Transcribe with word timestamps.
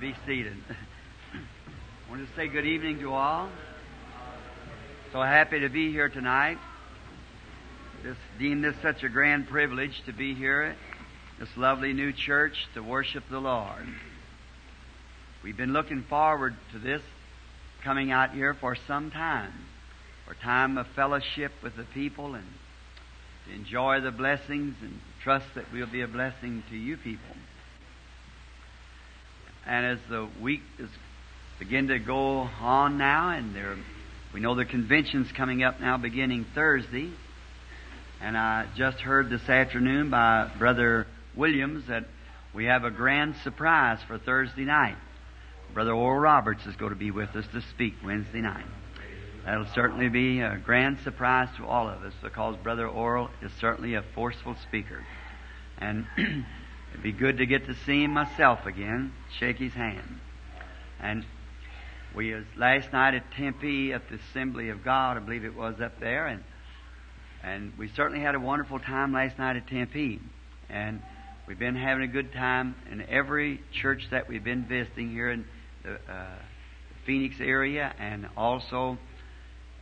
Be 0.00 0.14
seated. 0.26 0.56
I 0.68 2.10
want 2.10 2.26
to 2.26 2.34
say 2.34 2.48
good 2.48 2.66
evening 2.66 2.98
to 2.98 3.14
all. 3.14 3.48
So 5.12 5.22
happy 5.22 5.60
to 5.60 5.68
be 5.68 5.92
here 5.92 6.08
tonight. 6.08 6.58
Just 8.02 8.18
deem 8.38 8.60
this 8.60 8.74
such 8.82 9.04
a 9.04 9.08
grand 9.08 9.46
privilege 9.46 10.02
to 10.06 10.12
be 10.12 10.34
here, 10.34 10.74
this 11.38 11.48
lovely 11.56 11.92
new 11.92 12.12
church 12.12 12.66
to 12.74 12.82
worship 12.82 13.24
the 13.30 13.38
Lord. 13.38 13.86
We've 15.44 15.56
been 15.56 15.72
looking 15.72 16.02
forward 16.02 16.56
to 16.72 16.78
this 16.78 17.02
coming 17.84 18.10
out 18.10 18.34
here 18.34 18.52
for 18.52 18.74
some 18.74 19.10
time, 19.10 19.52
for 20.26 20.34
time 20.34 20.76
of 20.76 20.88
fellowship 20.88 21.52
with 21.62 21.76
the 21.76 21.84
people 21.84 22.34
and 22.34 22.46
to 23.46 23.54
enjoy 23.54 24.00
the 24.00 24.10
blessings 24.10 24.74
and 24.82 25.00
trust 25.22 25.46
that 25.54 25.72
we'll 25.72 25.86
be 25.86 26.02
a 26.02 26.08
blessing 26.08 26.64
to 26.68 26.76
you 26.76 26.96
people. 26.96 27.36
And 29.66 29.86
as 29.86 29.98
the 30.08 30.28
week 30.40 30.60
is 30.78 30.90
begin 31.58 31.88
to 31.88 31.98
go 31.98 32.48
on 32.60 32.98
now, 32.98 33.30
and 33.30 33.54
there, 33.54 33.76
we 34.34 34.40
know 34.40 34.54
the 34.54 34.64
convention's 34.64 35.30
coming 35.32 35.62
up 35.62 35.80
now, 35.80 35.96
beginning 35.96 36.44
Thursday. 36.54 37.10
And 38.20 38.36
I 38.36 38.66
just 38.76 38.98
heard 38.98 39.30
this 39.30 39.48
afternoon 39.48 40.10
by 40.10 40.50
Brother 40.58 41.06
Williams 41.34 41.86
that 41.88 42.04
we 42.54 42.66
have 42.66 42.84
a 42.84 42.90
grand 42.90 43.36
surprise 43.42 43.98
for 44.06 44.18
Thursday 44.18 44.64
night. 44.64 44.96
Brother 45.72 45.92
Oral 45.92 46.20
Roberts 46.20 46.66
is 46.66 46.76
going 46.76 46.92
to 46.92 46.98
be 46.98 47.10
with 47.10 47.34
us 47.34 47.46
to 47.52 47.62
speak 47.70 47.94
Wednesday 48.04 48.40
night. 48.40 48.66
That'll 49.44 49.66
certainly 49.74 50.08
be 50.08 50.40
a 50.40 50.56
grand 50.56 50.98
surprise 51.04 51.48
to 51.56 51.66
all 51.66 51.88
of 51.88 52.02
us 52.02 52.14
because 52.22 52.56
Brother 52.62 52.86
Oral 52.86 53.30
is 53.42 53.52
certainly 53.60 53.94
a 53.94 54.02
forceful 54.14 54.56
speaker. 54.68 55.04
And 55.78 56.06
it'd 56.94 57.02
be 57.02 57.12
good 57.12 57.38
to 57.38 57.46
get 57.46 57.66
to 57.66 57.74
see 57.84 58.04
him 58.04 58.12
myself 58.12 58.64
again, 58.66 59.12
shake 59.38 59.58
his 59.58 59.74
hand. 59.74 60.20
And 61.00 61.26
we 62.14 62.32
was 62.32 62.44
last 62.56 62.92
night 62.92 63.14
at 63.14 63.30
Tempe 63.32 63.92
at 63.92 64.08
the 64.08 64.16
Assembly 64.30 64.70
of 64.70 64.82
God, 64.84 65.16
I 65.16 65.20
believe 65.20 65.44
it 65.44 65.54
was 65.54 65.80
up 65.80 66.00
there, 66.00 66.26
and 66.26 66.42
and 67.42 67.72
we 67.76 67.88
certainly 67.88 68.20
had 68.20 68.34
a 68.34 68.40
wonderful 68.40 68.78
time 68.78 69.12
last 69.12 69.38
night 69.38 69.56
at 69.56 69.66
Tempe. 69.66 70.18
And 70.70 71.02
we've 71.46 71.58
been 71.58 71.76
having 71.76 72.02
a 72.02 72.10
good 72.10 72.32
time 72.32 72.74
in 72.90 73.02
every 73.02 73.60
church 73.70 74.08
that 74.10 74.30
we've 74.30 74.42
been 74.42 74.64
visiting 74.64 75.10
here 75.10 75.30
in 75.30 75.44
the 75.82 75.96
uh, 76.10 76.26
Phoenix 77.04 77.36
area 77.40 77.94
and 77.98 78.26
also 78.34 78.96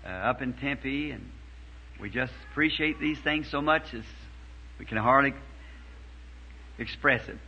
uh, 0.04 0.08
up 0.08 0.42
in 0.42 0.54
Tempe. 0.54 1.12
And 1.12 1.30
we 2.00 2.10
just 2.10 2.32
appreciate 2.50 2.98
these 2.98 3.20
things 3.20 3.48
so 3.48 3.62
much 3.62 3.94
as 3.94 4.02
we 4.80 4.84
can 4.84 4.96
hardly 4.96 5.32
express 6.82 7.26
it. 7.28 7.38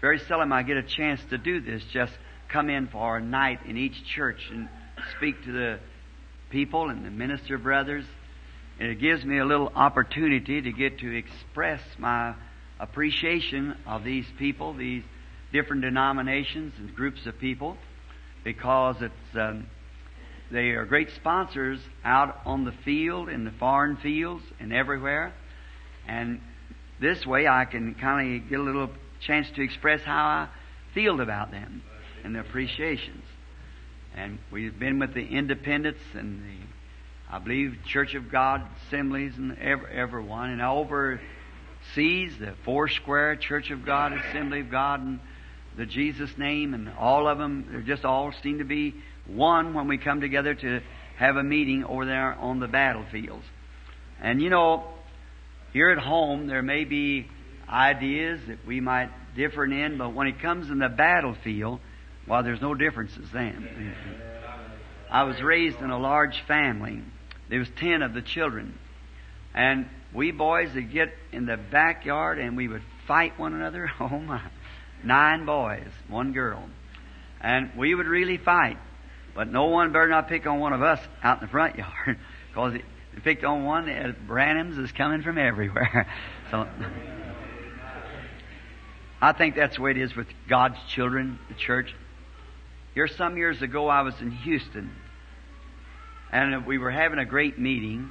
Very 0.00 0.18
seldom 0.20 0.52
I 0.52 0.62
get 0.62 0.76
a 0.76 0.82
chance 0.82 1.20
to 1.30 1.38
do 1.38 1.60
this, 1.60 1.82
just 1.92 2.12
come 2.48 2.70
in 2.70 2.88
for 2.88 3.18
a 3.18 3.22
night 3.22 3.60
in 3.66 3.76
each 3.76 4.04
church 4.04 4.40
and 4.50 4.68
speak 5.16 5.44
to 5.44 5.52
the 5.52 5.78
people 6.50 6.88
and 6.88 7.04
the 7.04 7.10
minister 7.10 7.58
brothers. 7.58 8.04
And 8.80 8.90
it 8.90 9.00
gives 9.00 9.24
me 9.24 9.38
a 9.38 9.44
little 9.44 9.70
opportunity 9.74 10.62
to 10.62 10.72
get 10.72 10.98
to 11.00 11.16
express 11.16 11.80
my 11.98 12.34
appreciation 12.80 13.76
of 13.86 14.02
these 14.02 14.26
people, 14.38 14.74
these 14.74 15.04
different 15.52 15.82
denominations 15.82 16.74
and 16.78 16.94
groups 16.94 17.26
of 17.26 17.38
people, 17.38 17.76
because 18.42 18.96
it's 19.00 19.36
um, 19.36 19.66
they 20.50 20.70
are 20.70 20.84
great 20.84 21.08
sponsors 21.16 21.80
out 22.04 22.40
on 22.44 22.64
the 22.64 22.74
field, 22.84 23.28
in 23.30 23.44
the 23.44 23.52
foreign 23.52 23.96
fields, 23.96 24.44
and 24.60 24.72
everywhere. 24.72 25.32
And 26.06 26.40
this 27.02 27.26
way, 27.26 27.46
I 27.46 27.66
can 27.66 27.94
kind 27.94 28.36
of 28.42 28.48
get 28.48 28.60
a 28.60 28.62
little 28.62 28.88
chance 29.20 29.50
to 29.56 29.62
express 29.62 30.02
how 30.02 30.24
I 30.24 30.48
feel 30.94 31.20
about 31.20 31.50
them 31.50 31.82
and 32.24 32.34
the 32.34 32.40
appreciations. 32.40 33.24
And 34.14 34.38
we've 34.50 34.78
been 34.78 34.98
with 34.98 35.12
the 35.12 35.26
independents 35.26 36.00
and 36.14 36.42
the, 36.42 37.34
I 37.34 37.38
believe, 37.38 37.76
Church 37.86 38.14
of 38.14 38.30
God 38.30 38.62
assemblies 38.86 39.36
and 39.36 39.58
every, 39.58 39.90
everyone. 39.92 40.50
And 40.50 40.62
overseas, 40.62 42.38
the 42.38 42.54
Four 42.64 42.88
Square 42.88 43.36
Church 43.36 43.70
of 43.70 43.84
God, 43.84 44.12
Assembly 44.12 44.60
of 44.60 44.70
God, 44.70 45.00
and 45.00 45.20
the 45.76 45.86
Jesus 45.86 46.36
name, 46.38 46.74
and 46.74 46.90
all 46.98 47.26
of 47.26 47.38
them, 47.38 47.66
they 47.72 47.82
just 47.82 48.04
all 48.04 48.32
seem 48.42 48.58
to 48.58 48.64
be 48.64 48.94
one 49.26 49.74
when 49.74 49.88
we 49.88 49.98
come 49.98 50.20
together 50.20 50.54
to 50.54 50.80
have 51.16 51.36
a 51.36 51.42
meeting 51.42 51.84
over 51.84 52.04
there 52.04 52.34
on 52.34 52.60
the 52.60 52.68
battlefields. 52.68 53.44
And 54.20 54.40
you 54.40 54.50
know, 54.50 54.84
here 55.72 55.90
at 55.90 55.98
home, 55.98 56.46
there 56.46 56.62
may 56.62 56.84
be 56.84 57.28
ideas 57.68 58.40
that 58.48 58.66
we 58.66 58.80
might 58.80 59.10
differ 59.34 59.64
in, 59.64 59.96
but 59.96 60.12
when 60.12 60.26
it 60.26 60.40
comes 60.40 60.70
in 60.70 60.78
the 60.78 60.88
battlefield, 60.88 61.80
well, 62.26 62.42
there's 62.42 62.60
no 62.60 62.74
differences 62.74 63.28
then. 63.32 63.94
I 65.10 65.24
was 65.24 65.40
raised 65.42 65.80
in 65.80 65.90
a 65.90 65.98
large 65.98 66.40
family. 66.46 67.02
There 67.48 67.58
was 67.58 67.68
ten 67.76 68.02
of 68.02 68.14
the 68.14 68.22
children. 68.22 68.78
And 69.54 69.88
we 70.14 70.30
boys 70.30 70.74
would 70.74 70.92
get 70.92 71.12
in 71.32 71.46
the 71.46 71.56
backyard 71.56 72.38
and 72.38 72.56
we 72.56 72.68
would 72.68 72.82
fight 73.06 73.38
one 73.38 73.54
another. 73.54 73.90
Oh 74.00 74.18
my. 74.18 74.40
Nine 75.04 75.46
boys, 75.46 75.88
one 76.08 76.32
girl. 76.32 76.64
And 77.40 77.72
we 77.76 77.94
would 77.94 78.06
really 78.06 78.38
fight. 78.38 78.78
But 79.34 79.48
no 79.48 79.64
one 79.66 79.92
better 79.92 80.08
not 80.08 80.28
pick 80.28 80.46
on 80.46 80.60
one 80.60 80.72
of 80.72 80.82
us 80.82 81.00
out 81.22 81.40
in 81.40 81.46
the 81.46 81.50
front 81.50 81.76
yard. 81.78 82.18
Because 82.48 82.74
picked 83.20 83.44
on 83.44 83.64
one, 83.64 83.88
uh, 83.88 84.12
Branham's 84.26 84.78
is 84.78 84.92
coming 84.92 85.22
from 85.22 85.38
everywhere. 85.38 86.08
so, 86.50 86.66
I 89.20 89.32
think 89.32 89.54
that's 89.54 89.76
the 89.76 89.82
way 89.82 89.92
it 89.92 89.98
is 89.98 90.16
with 90.16 90.26
God's 90.48 90.78
children, 90.88 91.38
the 91.48 91.54
church. 91.54 91.94
Here, 92.94 93.06
some 93.06 93.36
years 93.36 93.62
ago, 93.62 93.88
I 93.88 94.02
was 94.02 94.20
in 94.20 94.30
Houston, 94.30 94.90
and 96.32 96.66
we 96.66 96.78
were 96.78 96.90
having 96.90 97.18
a 97.18 97.24
great 97.24 97.58
meeting, 97.58 98.10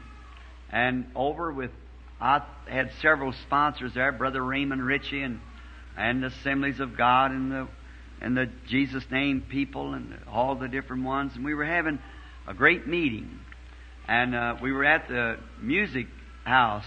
and 0.71 1.11
over 1.15 1.51
with, 1.51 1.71
I 2.19 2.41
had 2.65 2.91
several 3.01 3.33
sponsors 3.33 3.93
there, 3.93 4.11
Brother 4.11 4.43
Raymond 4.43 4.85
Richey 4.85 5.21
and, 5.21 5.41
and 5.97 6.23
the 6.23 6.27
Assemblies 6.27 6.79
of 6.79 6.95
God 6.95 7.31
and 7.31 7.51
the, 7.51 7.67
and 8.21 8.37
the 8.37 8.49
Jesus 8.67 9.03
Name 9.11 9.41
people 9.41 9.93
and 9.93 10.17
all 10.31 10.55
the 10.55 10.67
different 10.67 11.03
ones, 11.03 11.33
and 11.35 11.43
we 11.43 11.53
were 11.53 11.65
having 11.65 11.99
a 12.47 12.53
great 12.53 12.87
meeting. 12.87 13.39
And 14.07 14.35
uh, 14.35 14.55
we 14.61 14.71
were 14.71 14.85
at 14.85 15.07
the 15.07 15.37
music 15.61 16.07
house. 16.43 16.85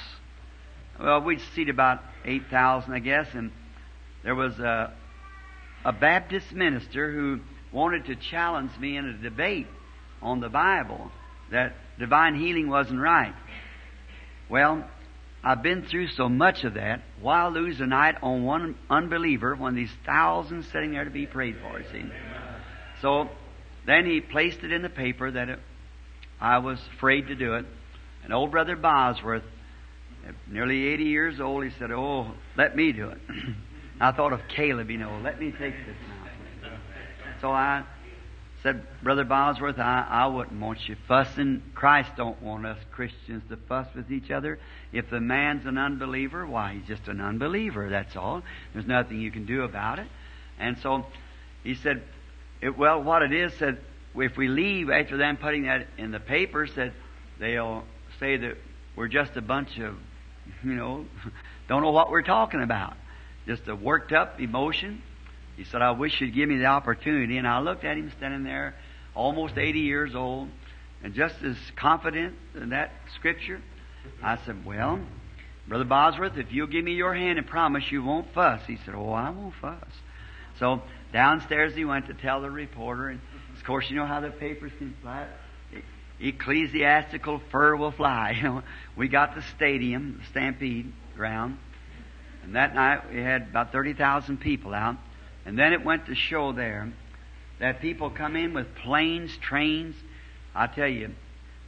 Well, 1.00 1.22
we'd 1.22 1.41
seat 1.54 1.69
about 1.69 2.00
8,000, 2.25 2.92
I 2.92 2.98
guess, 2.98 3.26
and 3.34 3.50
there 4.22 4.34
was 4.34 4.58
a, 4.58 4.92
a 5.84 5.92
Baptist 5.92 6.53
minister 6.53 7.12
who 7.12 7.41
wanted 7.72 8.06
to 8.06 8.16
challenge 8.16 8.70
me 8.78 8.97
in 8.97 9.04
a 9.04 9.12
debate 9.14 9.66
on 10.22 10.41
the 10.41 10.48
Bible 10.48 11.10
that 11.50 11.74
divine 11.98 12.34
healing 12.34 12.69
wasn't 12.69 13.00
right. 13.00 13.34
Well, 14.48 14.88
I've 15.42 15.62
been 15.62 15.84
through 15.84 16.08
so 16.08 16.28
much 16.28 16.64
of 16.64 16.74
that. 16.74 17.03
Why 17.20 17.47
lose 17.48 17.80
a 17.80 17.86
night 17.86 18.16
on 18.22 18.44
one 18.44 18.76
unbeliever 18.88 19.54
when 19.54 19.74
these 19.74 19.92
thousands 20.06 20.66
sitting 20.72 20.92
there 20.92 21.04
to 21.04 21.10
be 21.10 21.26
prayed 21.26 21.56
for? 21.60 21.82
See? 21.92 22.04
So 23.03 23.28
then 23.86 24.06
he 24.06 24.20
placed 24.22 24.62
it 24.62 24.72
in 24.72 24.80
the 24.80 24.88
paper 24.88 25.30
that 25.30 25.48
it, 25.50 25.58
I 26.44 26.59
was 26.59 26.78
afraid 26.94 27.28
to 27.28 27.34
do 27.34 27.55
it. 27.55 27.65
And 28.22 28.32
old 28.32 28.50
brother 28.50 28.77
Bosworth, 28.77 29.44
nearly 30.47 30.88
80 30.88 31.05
years 31.05 31.41
old, 31.41 31.65
he 31.65 31.71
said, 31.78 31.91
"Oh, 31.91 32.32
let 32.55 32.77
me 32.77 32.93
do 32.93 33.09
it." 33.09 33.19
I 34.00 34.12
thought 34.12 34.34
of 34.34 34.41
Caleb, 34.54 34.91
you 34.91 34.99
know, 34.99 35.19
let 35.22 35.41
me 35.41 35.53
take 35.53 35.75
this 35.87 35.97
now. 36.62 36.77
So 37.41 37.50
I 37.50 37.84
said, 38.62 38.83
Brother 39.03 39.25
Bosworth, 39.25 39.78
I, 39.78 40.06
I 40.09 40.27
wouldn't 40.27 40.60
want 40.60 40.87
you 40.87 40.97
fussing. 41.09 41.62
Christ 41.75 42.10
don't 42.16 42.41
want 42.43 42.66
us 42.66 42.78
Christians 42.93 43.43
to 43.49 43.56
fuss 43.69 43.87
with 43.94 44.10
each 44.10 44.31
other. 44.31 44.59
If 44.93 45.09
the 45.09 45.21
man's 45.21 45.65
an 45.65 45.78
unbeliever, 45.78 46.47
why, 46.47 46.75
he's 46.75 46.87
just 46.87 47.09
an 47.09 47.21
unbeliever, 47.22 47.88
that's 47.88 48.16
all. 48.16 48.43
There's 48.72 48.87
nothing 48.87 49.21
you 49.21 49.31
can 49.31 49.47
do 49.47 49.62
about 49.62 49.99
it. 49.99 50.09
And 50.59 50.77
so 50.78 51.07
he 51.63 51.74
said, 51.74 52.03
it, 52.60 52.77
well, 52.77 53.03
what 53.03 53.22
it 53.22 53.33
is, 53.33 53.54
said, 53.54 53.78
if 54.16 54.37
we 54.37 54.49
leave 54.49 54.91
after 54.91 55.16
them 55.16 55.37
putting 55.37 55.65
that 55.65 55.87
in 55.99 56.11
the 56.11 56.21
paper, 56.21 56.66
said, 56.66 56.93
they'll 57.39 57.84
say 58.21 58.37
that 58.37 58.57
we're 58.97 59.09
just 59.09 59.37
a 59.37 59.43
bunch 59.43 59.78
of, 59.78 59.97
you 60.65 60.75
know, 60.75 61.07
don't 61.69 61.83
know 61.83 61.91
what 61.91 62.11
we're 62.11 62.22
talking 62.22 62.63
about. 62.63 62.95
Just 63.47 63.69
a 63.69 63.75
worked 63.75 64.13
up 64.13 64.41
emotion. 64.41 65.03
He 65.57 65.65
said, 65.65 65.83
I 65.83 65.93
wish 65.93 66.21
you'd 66.21 66.34
give 66.34 66.49
me 66.49 66.59
the 66.59 66.66
opportunity. 66.66 67.37
And 67.39 67.47
I 67.47 67.61
looked 67.61 67.84
at 67.84 67.97
him 67.97 68.11
standing 68.16 68.43
there, 68.43 68.75
almost 69.15 69.57
80 69.57 69.81
years 69.81 70.15
old, 70.15 70.49
and 71.03 71.15
just 71.15 71.37
as 71.43 71.57
confident 71.77 72.34
in 72.55 72.71
that 72.71 72.93
scripture. 73.15 73.61
I 74.22 74.39
said, 74.45 74.65
Well, 74.65 75.01
Brother 75.69 75.84
Bosworth, 75.84 76.37
if 76.37 76.53
you'll 76.53 76.66
give 76.66 76.84
me 76.84 76.93
your 76.93 77.15
hand 77.15 77.39
and 77.39 77.47
promise 77.47 77.84
you 77.91 78.03
won't 78.03 78.33
fuss. 78.34 78.61
He 78.66 78.78
said, 78.84 78.95
Oh, 78.95 79.13
I 79.13 79.31
won't 79.31 79.55
fuss. 79.61 79.84
So 80.59 80.83
downstairs 81.13 81.75
he 81.75 81.84
went 81.84 82.07
to 82.07 82.15
tell 82.15 82.41
the 82.41 82.51
reporter, 82.51 83.09
and 83.09 83.21
of 83.65 83.69
course, 83.69 83.89
you 83.89 83.97
know 83.97 84.05
how 84.05 84.21
the 84.21 84.28
papers 84.28 84.72
can 84.77 84.95
fly. 85.01 85.27
Ecclesiastical 86.21 87.41
fur 87.51 87.75
will 87.75 87.93
fly. 87.93 88.33
You 88.37 88.43
know, 88.43 88.63
we 88.95 89.09
got 89.09 89.34
the 89.34 89.41
stadium, 89.57 90.21
the 90.21 90.27
Stampede 90.27 90.93
ground, 91.16 91.57
and 92.43 92.57
that 92.57 92.75
night 92.75 93.11
we 93.11 93.22
had 93.22 93.41
about 93.41 93.72
thirty 93.72 93.95
thousand 93.95 94.41
people 94.43 94.75
out 94.75 94.97
And 95.47 95.59
then 95.59 95.72
it 95.72 95.83
went 95.83 96.05
to 96.07 96.15
show 96.15 96.53
there 96.53 96.93
that 97.59 97.81
people 97.81 98.11
come 98.11 98.37
in 98.37 98.53
with 98.53 98.75
planes, 98.75 99.34
trains. 99.39 99.97
I 100.55 100.66
tell 100.66 100.87
you, 100.87 101.15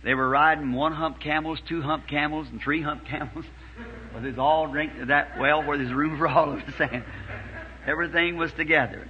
they 0.05 0.13
were 0.13 0.29
riding 0.29 0.75
one 0.75 0.93
hump 0.93 1.19
camels, 1.19 1.63
two 1.67 1.81
hump 1.81 2.07
camels, 2.07 2.47
and 2.51 2.61
three 2.61 2.83
hump 2.83 3.07
camels. 3.07 3.47
but 4.13 4.23
there's 4.23 4.37
all 4.37 4.67
drink 4.67 4.93
that 5.07 5.39
well 5.39 5.63
where 5.63 5.79
there's 5.79 5.95
room 5.95 6.19
for 6.19 6.29
all 6.29 6.53
of 6.59 6.63
sand. 6.77 7.05
Everything 7.87 8.37
was 8.37 8.53
together. 8.53 9.09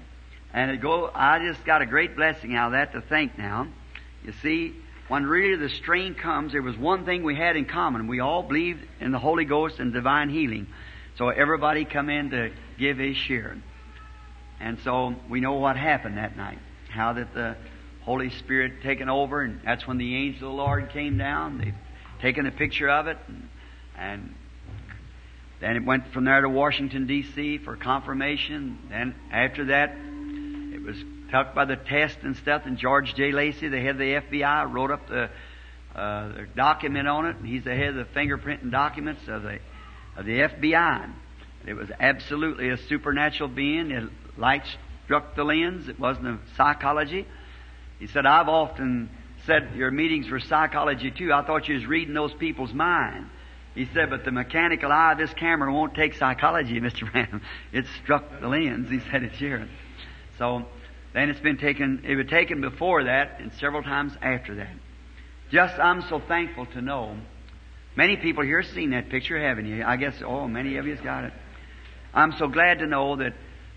And 0.57 0.71
it 0.71 0.81
go 0.81 1.11
I 1.15 1.39
just 1.39 1.65
got 1.67 1.83
a 1.83 1.87
great 1.87 2.17
blessing 2.17 2.57
out 2.57 2.69
of 2.69 2.73
that 2.73 2.93
to 2.93 3.03
think 3.03 3.37
now. 3.37 3.69
You 4.25 4.33
see, 4.43 4.75
when 5.07 5.27
really 5.27 5.57
the 5.57 5.69
strain 5.69 6.15
comes, 6.15 6.53
there 6.53 6.63
was 6.63 6.77
one 6.79 7.05
thing 7.05 7.23
we 7.23 7.37
had 7.37 7.57
in 7.57 7.67
common. 7.67 8.09
We 8.09 8.21
all 8.21 8.43
believed 8.43 8.83
in 8.99 9.13
the 9.13 9.19
Holy 9.19 9.45
Ghost 9.45 9.79
and 9.79 9.93
divine 9.93 10.31
healing. 10.31 10.67
So 11.19 11.29
everybody 11.29 11.85
come 11.85 12.09
in 12.09 12.31
to 12.31 12.51
give 12.79 12.97
his 12.97 13.19
share. 13.19 13.57
And 14.59 14.79
so 14.83 15.15
we 15.29 15.41
know 15.41 15.53
what 15.53 15.77
happened 15.77 16.17
that 16.17 16.39
night. 16.39 16.59
How 16.89 17.13
that 17.13 17.35
the 17.35 17.57
Holy 18.05 18.31
Spirit 18.31 18.83
taken 18.83 19.11
over, 19.11 19.43
and 19.43 19.61
that's 19.63 19.87
when 19.87 19.99
the 19.99 20.17
angel 20.17 20.49
of 20.49 20.57
the 20.57 20.63
Lord 20.63 20.91
came 20.91 21.19
down. 21.19 21.59
They've 21.59 21.75
taken 22.23 22.47
a 22.47 22.51
picture 22.51 22.89
of 22.89 23.09
it, 23.09 23.19
and, 23.29 23.49
and 23.99 24.35
then 25.61 25.77
it 25.77 25.85
went 25.85 26.13
from 26.15 26.25
there 26.25 26.41
to 26.41 26.49
Washington, 26.49 27.07
D.C. 27.07 27.59
for 27.59 27.77
confirmation. 27.77 28.79
Then 28.89 29.15
after 29.31 29.67
that, 29.67 29.97
was 30.87 30.97
tucked 31.31 31.55
by 31.55 31.65
the 31.65 31.77
test 31.77 32.19
and 32.23 32.37
stuff, 32.37 32.63
and 32.65 32.79
George 32.79 33.15
J. 33.15 33.33
Lacy, 33.33 33.69
the 33.69 33.81
head 33.81 33.91
of 33.91 33.99
the 33.99 34.15
FBI, 34.41 34.73
wrote 34.73 34.91
up 34.91 35.09
the, 35.09 35.31
uh, 35.95 36.29
the 36.29 36.47
document 36.55 37.09
on 37.09 37.27
it, 37.27 37.37
and 37.37 37.47
he's 37.47 37.65
the 37.65 37.75
head 37.75 37.97
of 37.97 37.97
the 37.97 38.05
fingerprinting 38.05 38.71
documents 38.71 39.23
of 39.29 39.43
the, 39.43 39.59
of 40.17 40.25
the 40.25 40.41
FBI. 40.41 41.13
It 41.67 41.75
was 41.75 41.91
absolutely 41.99 42.71
a 42.71 42.77
supernatural 42.77 43.49
being. 43.49 43.91
It, 43.91 44.09
light 44.39 44.63
struck 45.05 45.35
the 45.35 45.45
lens. 45.45 45.89
It 45.89 45.99
wasn't 45.99 46.27
a 46.29 46.39
psychology. 46.57 47.27
He 47.99 48.07
said, 48.07 48.27
I've 48.27 48.49
often 48.49 49.11
said 49.47 49.71
your 49.75 49.91
meetings 49.91 50.29
were 50.29 50.41
psychology 50.41 51.11
too. 51.11 51.33
I 51.33 51.43
thought 51.45 51.69
you 51.69 51.75
was 51.75 51.87
reading 51.87 52.15
those 52.15 52.35
people's 52.35 52.73
mind. 52.73 53.31
He 53.75 53.87
said, 53.93 54.11
but 54.11 54.25
the 54.25 54.31
mechanical 54.31 54.91
eye 54.91 55.13
of 55.13 55.19
this 55.19 55.33
camera 55.35 55.73
won't 55.73 55.95
take 55.95 56.15
psychology, 56.15 56.81
Mr. 56.81 57.11
Branham. 57.11 57.43
It 57.73 57.85
struck 58.03 58.41
the 58.41 58.49
lens. 58.49 58.91
He 58.91 59.01
said 59.11 59.23
it's 59.23 59.39
here. 59.39 59.69
So 60.39 60.67
then 61.17 61.31
it's 61.31 61.41
been 61.41 61.57
taken, 61.57 62.03
it 62.07 62.15
was 62.15 62.27
taken 62.27 62.61
before 62.61 63.05
that 63.05 63.41
and 63.41 63.51
several 63.55 63.83
times 63.83 64.13
after 64.21 64.57
that. 64.57 64.75
Just, 65.51 65.79
I'm 65.79 66.03
so 66.11 66.21
thankful 66.21 66.67
to 66.67 66.83
know. 66.83 67.17
Many 67.97 68.19
people 68.19 68.45
here 68.45 68.63
seen 68.63 68.91
that 68.91 69.09
picture, 69.09 69.41
haven't 69.41 69.65
you? 69.65 69.83
I 69.83 69.97
guess, 69.97 70.15
oh, 70.23 70.47
many 70.47 70.77
of 70.77 70.87
you's 70.87 71.01
got 71.01 71.25
it. 71.25 71.33
I'm 72.13 72.33
so 72.33 72.49
glad 72.49 72.81
to 72.81 72.87
know 72.87 73.17
that 73.17 73.33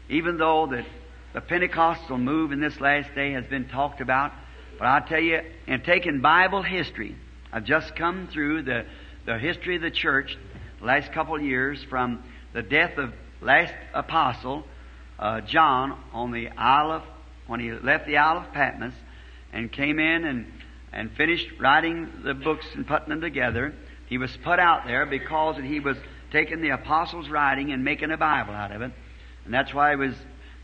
even 0.09 0.37
though 0.37 0.67
that 0.67 0.85
the 1.33 1.39
Pentecostal 1.39 2.17
move 2.17 2.51
in 2.51 2.59
this 2.59 2.77
last 2.81 3.15
day 3.15 3.31
has 3.31 3.45
been 3.45 3.69
talked 3.69 4.01
about, 4.01 4.33
but 4.77 4.89
I 4.89 4.99
tell 5.07 5.21
you, 5.21 5.39
in 5.65 5.79
taking 5.83 6.19
Bible 6.19 6.61
history, 6.61 7.15
I've 7.53 7.63
just 7.63 7.95
come 7.95 8.27
through 8.33 8.63
the, 8.63 8.85
the 9.25 9.37
history 9.37 9.77
of 9.77 9.81
the 9.81 9.91
church 9.91 10.37
the 10.81 10.85
last 10.85 11.13
couple 11.13 11.37
of 11.37 11.41
years 11.41 11.81
from 11.89 12.21
the 12.51 12.63
death 12.63 12.97
of 12.97 13.13
last 13.39 13.73
apostle, 13.93 14.65
uh, 15.17 15.39
John, 15.39 15.97
on 16.11 16.33
the 16.33 16.49
Isle 16.49 16.91
of, 16.91 17.03
when 17.49 17.59
he 17.59 17.71
left 17.71 18.05
the 18.05 18.17
Isle 18.17 18.37
of 18.37 18.53
Patmos 18.53 18.93
and 19.51 19.71
came 19.71 19.99
in 19.99 20.23
and, 20.23 20.51
and 20.93 21.11
finished 21.13 21.47
writing 21.59 22.21
the 22.23 22.33
books 22.33 22.65
and 22.75 22.85
putting 22.85 23.09
them 23.09 23.21
together. 23.21 23.73
He 24.07 24.17
was 24.17 24.35
put 24.43 24.59
out 24.59 24.85
there 24.85 25.05
because 25.05 25.57
he 25.57 25.79
was 25.79 25.97
taking 26.31 26.61
the 26.61 26.69
apostles' 26.69 27.27
writing 27.27 27.71
and 27.71 27.83
making 27.83 28.11
a 28.11 28.17
Bible 28.17 28.53
out 28.53 28.71
of 28.71 28.81
it. 28.81 28.91
And 29.45 29.53
that's 29.53 29.73
why 29.73 29.89
he 29.91 29.95
was 29.95 30.15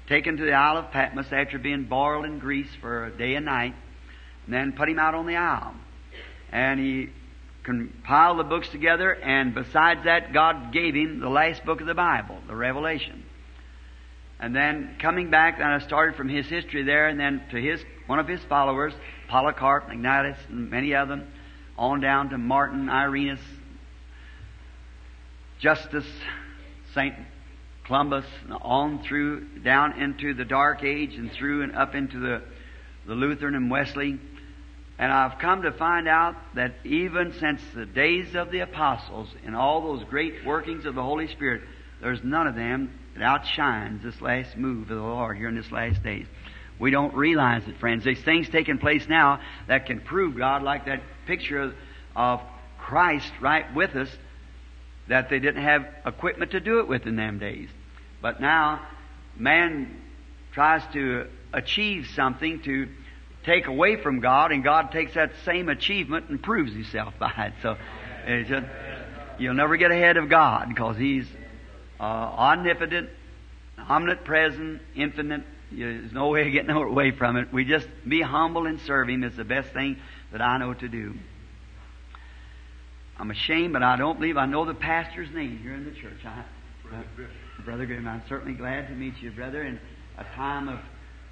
taken 0.08 0.38
to 0.38 0.46
the 0.46 0.54
Isle 0.54 0.78
of 0.78 0.92
Patmos 0.92 1.32
after 1.32 1.58
being 1.58 1.86
boiled 1.86 2.26
in 2.26 2.38
grease 2.38 2.70
for 2.80 3.06
a 3.06 3.12
day 3.12 3.34
and 3.34 3.46
night, 3.46 3.74
and 4.46 4.54
then 4.54 4.74
put 4.74 4.88
him 4.88 5.00
out 5.00 5.16
on 5.16 5.26
the 5.26 5.36
isle. 5.36 5.74
And 6.52 6.80
he 6.80 7.10
compiled 7.64 8.38
the 8.38 8.44
books 8.44 8.70
together, 8.70 9.12
and 9.12 9.56
besides 9.56 10.04
that, 10.04 10.34
God 10.34 10.72
gave 10.72 10.94
him 10.94 11.20
the 11.20 11.30
last 11.30 11.66
book 11.66 11.82
of 11.82 11.88
the 11.88 11.96
Bible, 11.96 12.38
the 12.48 12.56
Revelation. 12.56 13.25
And 14.40 14.56
then 14.56 14.98
coming 15.00 15.30
back, 15.30 15.60
then 15.60 15.68
I 15.68 15.80
started 15.80 16.16
from 16.16 16.28
his 16.28 16.46
history 16.48 16.84
there, 16.84 17.08
and 17.08 17.20
then 17.20 17.42
to 17.52 17.58
his 17.58 17.82
one 18.08 18.20
of 18.20 18.28
his 18.28 18.42
followers, 18.44 18.94
Polycarp, 19.28 19.90
Ignatius, 19.92 20.38
and 20.50 20.70
many 20.70 20.94
of 20.94 21.08
them, 21.08 21.32
on 21.78 22.02
down 22.02 22.30
to 22.30 22.38
Martin, 22.38 22.90
Irenaeus, 22.90 23.40
Justus, 25.60 26.06
Saint 26.94 27.16
Columbus, 27.86 28.26
on 28.62 29.04
through, 29.04 29.60
down 29.64 30.00
into 30.02 30.34
the 30.34 30.46
Dark 30.46 30.84
Age 30.84 31.16
and 31.16 31.32
through 31.32 31.64
and 31.64 31.76
up 31.76 31.96
into 31.96 32.20
the, 32.20 32.42
the 33.08 33.14
Lutheran 33.14 33.56
and 33.56 33.72
Wesley. 33.72 34.20
And 34.98 35.12
I've 35.12 35.40
come 35.40 35.64
to 35.64 35.72
find 35.72 36.08
out 36.08 36.36
that 36.56 36.74
even 36.84 37.34
since 37.34 37.62
the 37.74 37.86
days 37.86 38.36
of 38.36 38.52
the 38.52 38.60
apostles 38.60 39.30
and 39.46 39.56
all 39.56 39.82
those 39.82 40.04
great 40.06 40.46
workings 40.46 40.86
of 40.86 40.96
the 40.96 41.04
Holy 41.04 41.28
Spirit, 41.28 41.64
there's 42.02 42.24
none 42.24 42.48
of 42.48 42.56
them 42.56 42.92
that 43.16 43.24
outshines 43.24 44.04
this 44.04 44.22
last 44.22 44.58
move 44.58 44.84
of 44.84 44.98
the 44.98 45.04
Lord 45.04 45.38
here 45.38 45.48
in 45.48 45.56
this 45.56 45.72
last 45.72 46.04
days. 46.04 46.28
We 46.78 46.92
don't 46.92 47.14
realize 47.16 47.64
it, 47.68 47.78
friends. 47.78 48.04
There's 48.04 48.22
things 48.22 48.50
taking 48.50 48.78
place 48.78 49.08
now 49.08 49.40
that 49.68 49.86
can 49.86 50.02
prove 50.02 50.38
God, 50.38 50.62
like 50.62 50.86
that 50.86 51.02
picture 51.26 51.62
of, 51.62 51.74
of 52.16 52.42
Christ 52.78 53.32
right 53.42 53.74
with 53.74 53.96
us 53.96 54.10
that 55.08 55.30
they 55.30 55.40
didn't 55.40 55.64
have 55.64 55.86
equipment 56.06 56.52
to 56.52 56.60
do 56.60 56.80
it 56.80 56.88
with 56.88 57.06
in 57.06 57.16
them 57.16 57.40
days. 57.40 57.70
But 58.22 58.42
now, 58.42 58.86
man 59.38 60.02
tries 60.52 60.82
to 60.94 61.28
achieve 61.54 62.08
something 62.16 62.62
to 62.64 62.90
take 63.46 63.68
away 63.68 64.02
from 64.02 64.20
God, 64.20 64.52
and 64.52 64.64
God 64.64 64.92
takes 64.92 65.14
that 65.14 65.32
same 65.46 65.70
achievement 65.70 66.30
and 66.30 66.42
proves 66.42 66.74
Himself 66.74 67.14
by 67.20 67.32
it. 67.38 67.54
So, 67.62 67.78
just, 68.48 68.66
you'll 69.38 69.54
never 69.54 69.78
get 69.78 69.92
ahead 69.92 70.18
of 70.18 70.28
God 70.28 70.70
because 70.70 70.98
He's 70.98 71.28
uh, 72.00 72.04
omnipotent, 72.04 73.10
omnipresent, 73.78 74.82
infinite. 74.96 75.44
There's 75.72 76.12
no 76.12 76.30
way 76.30 76.48
of 76.48 76.54
getting 76.54 76.70
away 76.76 77.12
from 77.12 77.38
it. 77.38 77.52
We 77.52 77.66
just 77.66 77.88
be 78.08 78.22
humble 78.22 78.66
and 78.66 78.80
serve 78.82 79.10
Him 79.10 79.24
is 79.24 79.36
the 79.36 79.44
best 79.44 79.70
thing 79.70 79.98
that 80.32 80.42
I 80.42 80.58
know 80.58 80.74
to 80.74 80.88
do. 80.88 81.16
I'm 83.18 83.32
ashamed, 83.32 83.74
but 83.74 83.84
I 83.84 83.96
don't 83.96 84.20
believe 84.20 84.38
I 84.38 84.46
know 84.46 84.66
the 84.66 84.74
pastor's 84.74 85.32
name 85.32 85.60
here 85.60 85.74
in 85.74 85.86
the 85.86 85.92
church. 85.92 86.26
I, 86.26 86.44
Brother, 86.84 87.06
uh, 87.20 87.62
Brother 87.64 87.86
Griffin, 87.86 88.08
I'm 88.08 88.24
certainly 88.28 88.54
glad 88.54 88.88
to 88.90 88.94
meet 88.94 89.22
you, 89.22 89.32
brother, 89.32 89.62
and 89.62 89.80
a 90.18 90.24
time 90.36 90.68
of 90.68 90.80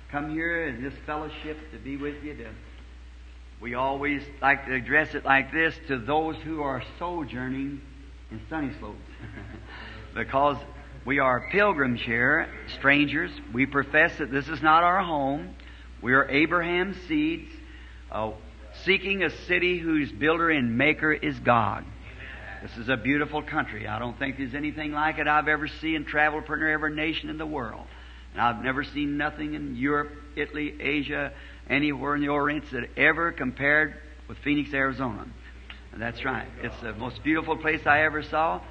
come 0.10 0.30
here 0.30 0.68
in 0.68 0.82
this 0.84 0.94
fellowship 1.06 1.58
to 1.72 1.78
be 1.78 1.98
with 1.98 2.24
you. 2.24 2.36
To, 2.36 2.50
we 3.60 3.76
always 3.76 4.22
like 4.42 4.66
to 4.66 4.74
address 4.76 5.16
it 5.16 5.26
like 5.26 5.52
this 5.52 5.76
to 5.88 5.98
those 5.98 6.36
who 6.38 6.62
are 6.62 6.84
sojourning 7.00 7.82
in 8.32 8.42
Sunny 8.50 8.72
Slopes. 8.80 8.98
because 10.14 10.58
we 11.06 11.20
are 11.20 11.50
pilgrims 11.52 12.02
here, 12.02 12.48
strangers. 12.78 13.32
We 13.54 13.66
profess 13.66 14.18
that 14.20 14.32
this 14.32 14.48
is 14.48 14.62
not 14.62 14.84
our 14.84 15.04
home. 15.04 15.56
We 16.02 16.14
are 16.14 16.30
Abraham's 16.30 16.98
seeds. 17.08 17.50
Uh, 18.12 18.32
seeking 18.86 19.24
a 19.24 19.30
city 19.48 19.80
whose 19.80 20.12
builder 20.12 20.50
and 20.50 20.78
maker 20.78 21.12
is 21.12 21.38
God. 21.40 21.86
This 22.62 22.78
is 22.78 22.88
a 22.88 22.96
beautiful 22.96 23.42
country. 23.42 23.88
I 23.88 24.00
don't 24.00 24.18
think 24.18 24.38
there's 24.38 24.56
anything 24.56 24.94
like 24.94 25.18
it 25.18 25.28
I've 25.28 25.50
ever 25.50 25.68
seen 25.68 25.96
and 25.98 26.08
traveled 26.08 26.46
for 26.46 26.56
every 26.66 26.96
nation 26.96 27.30
in 27.30 27.38
the 27.38 27.46
world. 27.46 27.86
And 28.32 28.42
I've 28.42 28.64
never 28.64 28.84
seen 28.84 29.18
nothing 29.18 29.54
in 29.54 29.76
Europe, 29.76 30.12
Italy, 30.36 30.76
Asia, 30.80 31.34
anywhere 31.70 32.16
in 32.16 32.22
the 32.22 32.30
Orient 32.30 32.64
that 32.72 32.90
ever 32.98 33.32
compared 33.32 33.96
with 34.30 34.38
Phoenix, 34.40 34.74
Arizona. 34.74 35.28
And 35.92 36.02
that's 36.02 36.24
right. 36.24 36.48
It's 36.62 36.80
the 36.82 36.94
most 36.94 37.22
beautiful 37.24 37.58
place 37.58 37.86
I 37.86 38.04
ever 38.04 38.24
saw. 38.24 38.62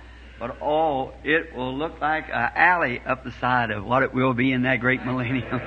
But 0.43 0.57
oh, 0.61 1.13
it 1.23 1.55
will 1.55 1.73
look 1.73 2.01
like 2.01 2.25
an 2.25 2.51
alley 2.57 3.01
up 3.07 3.23
the 3.23 3.31
side 3.31 3.71
of 3.71 3.85
what 3.85 4.03
it 4.03 4.13
will 4.13 4.35
be 4.35 4.51
in 4.51 4.63
that 4.63 4.81
great 4.81 5.07
millennium. 5.07 5.61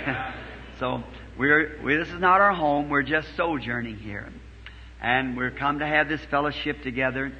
so 0.80 1.02
we're, 1.36 1.78
we, 1.84 1.96
this 1.96 2.08
is 2.08 2.18
not 2.18 2.40
our 2.40 2.54
home. 2.54 2.88
We're 2.88 3.02
just 3.02 3.28
sojourning 3.36 3.98
here. 3.98 4.32
And 5.02 5.36
we're 5.36 5.50
come 5.50 5.80
to 5.80 5.86
have 5.86 6.08
this 6.08 6.22
fellowship 6.30 6.82
together. 6.82 7.30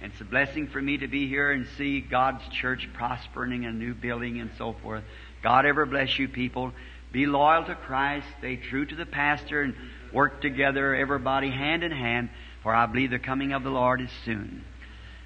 And 0.00 0.10
it's 0.10 0.22
a 0.22 0.24
blessing 0.24 0.68
for 0.68 0.80
me 0.80 0.96
to 0.96 1.06
be 1.06 1.28
here 1.28 1.52
and 1.52 1.66
see 1.76 2.00
God's 2.00 2.48
church 2.48 2.88
prospering 2.94 3.66
and 3.66 3.74
a 3.74 3.78
new 3.78 3.92
building 3.92 4.40
and 4.40 4.52
so 4.56 4.72
forth. 4.72 5.04
God 5.42 5.66
ever 5.66 5.84
bless 5.84 6.18
you 6.18 6.28
people. 6.28 6.72
Be 7.12 7.26
loyal 7.26 7.64
to 7.64 7.74
Christ. 7.74 8.26
Stay 8.38 8.56
true 8.56 8.86
to 8.86 8.96
the 8.96 9.04
pastor 9.04 9.60
and 9.60 9.74
work 10.14 10.40
together, 10.40 10.94
everybody 10.94 11.50
hand 11.50 11.84
in 11.84 11.92
hand, 11.92 12.30
for 12.62 12.74
I 12.74 12.86
believe 12.86 13.10
the 13.10 13.18
coming 13.18 13.52
of 13.52 13.64
the 13.64 13.70
Lord 13.70 14.00
is 14.00 14.10
soon. 14.24 14.64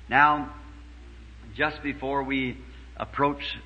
Now, 0.09 0.53
just 1.57 1.83
before 1.83 2.23
we 2.23 2.59
approach 2.97 3.57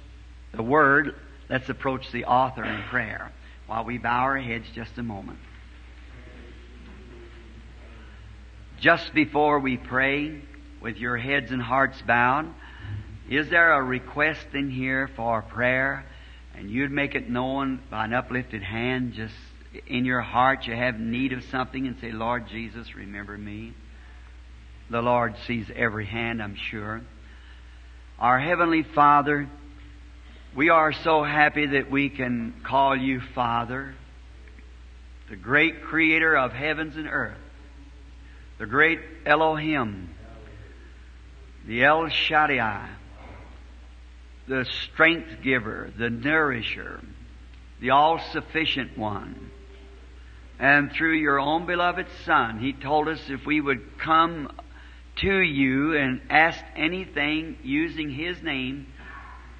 the 0.52 0.62
Word, 0.62 1.14
let's 1.48 1.68
approach 1.68 2.10
the 2.12 2.24
author 2.24 2.64
in 2.64 2.82
prayer 2.84 3.32
while 3.66 3.84
we 3.84 3.98
bow 3.98 4.20
our 4.20 4.38
heads 4.38 4.66
just 4.74 4.96
a 4.98 5.02
moment. 5.02 5.38
Just 8.80 9.12
before 9.12 9.58
we 9.58 9.76
pray, 9.76 10.40
with 10.80 10.96
your 10.96 11.18
heads 11.18 11.50
and 11.50 11.60
hearts 11.60 12.00
bowed, 12.06 12.48
is 13.28 13.50
there 13.50 13.74
a 13.74 13.82
request 13.82 14.46
in 14.54 14.70
here 14.70 15.10
for 15.14 15.42
prayer? 15.42 16.06
and 16.60 16.70
you'd 16.70 16.90
make 16.90 17.14
it 17.14 17.28
known 17.28 17.80
by 17.90 18.04
an 18.04 18.12
uplifted 18.12 18.62
hand, 18.62 19.14
just 19.14 19.34
in 19.86 20.04
your 20.04 20.20
heart 20.20 20.66
you 20.66 20.74
have 20.74 20.98
need 20.98 21.32
of 21.32 21.42
something 21.44 21.86
and 21.86 21.96
say, 22.00 22.12
Lord 22.12 22.48
Jesus, 22.48 22.94
remember 22.94 23.38
me. 23.38 23.72
The 24.90 25.00
Lord 25.00 25.36
sees 25.46 25.66
every 25.74 26.04
hand, 26.04 26.42
I'm 26.42 26.56
sure. 26.56 27.00
Our 28.20 28.38
Heavenly 28.38 28.82
Father, 28.82 29.48
we 30.54 30.68
are 30.68 30.92
so 30.92 31.22
happy 31.22 31.64
that 31.64 31.90
we 31.90 32.10
can 32.10 32.52
call 32.62 32.94
you 32.94 33.18
Father, 33.34 33.94
the 35.30 35.36
great 35.36 35.84
creator 35.84 36.36
of 36.36 36.52
heavens 36.52 36.96
and 36.96 37.08
earth, 37.10 37.38
the 38.58 38.66
great 38.66 39.00
Elohim, 39.24 40.10
the 41.66 41.82
El 41.82 42.10
Shaddai, 42.10 42.90
the 44.46 44.66
strength 44.66 45.40
giver, 45.42 45.90
the 45.96 46.10
nourisher, 46.10 47.00
the 47.80 47.88
all 47.88 48.18
sufficient 48.32 48.98
one. 48.98 49.50
And 50.58 50.92
through 50.92 51.14
your 51.14 51.40
own 51.40 51.64
beloved 51.64 52.06
Son, 52.26 52.58
He 52.58 52.74
told 52.74 53.08
us 53.08 53.30
if 53.30 53.46
we 53.46 53.62
would 53.62 53.98
come 53.98 54.52
to 55.20 55.40
you 55.40 55.96
and 55.96 56.20
asked 56.30 56.64
anything 56.76 57.58
using 57.62 58.10
His 58.10 58.42
name, 58.42 58.86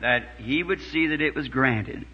that 0.00 0.22
He 0.38 0.62
would 0.62 0.80
see 0.80 1.08
that 1.08 1.20
it 1.20 1.34
was 1.34 1.48
granted. 1.48 2.04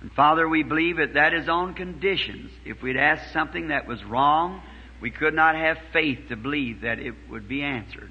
And 0.00 0.12
Father, 0.12 0.48
we 0.48 0.62
believe 0.62 0.98
that 0.98 1.14
that 1.14 1.34
is 1.34 1.48
on 1.48 1.74
conditions. 1.74 2.52
If 2.64 2.82
we'd 2.82 2.96
asked 2.96 3.32
something 3.32 3.68
that 3.68 3.86
was 3.86 4.04
wrong, 4.04 4.62
we 5.00 5.10
could 5.10 5.34
not 5.34 5.56
have 5.56 5.78
faith 5.92 6.28
to 6.28 6.36
believe 6.36 6.82
that 6.82 6.98
it 6.98 7.14
would 7.30 7.48
be 7.48 7.62
answered. 7.62 8.10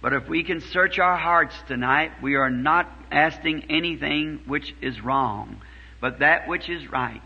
But 0.00 0.12
if 0.12 0.28
we 0.28 0.44
can 0.44 0.60
search 0.60 0.98
our 0.98 1.16
hearts 1.16 1.54
tonight, 1.66 2.12
we 2.22 2.36
are 2.36 2.50
not 2.50 2.88
asking 3.10 3.64
anything 3.70 4.40
which 4.46 4.74
is 4.80 5.00
wrong, 5.00 5.60
but 6.00 6.20
that 6.20 6.46
which 6.48 6.68
is 6.68 6.90
right. 6.90 7.22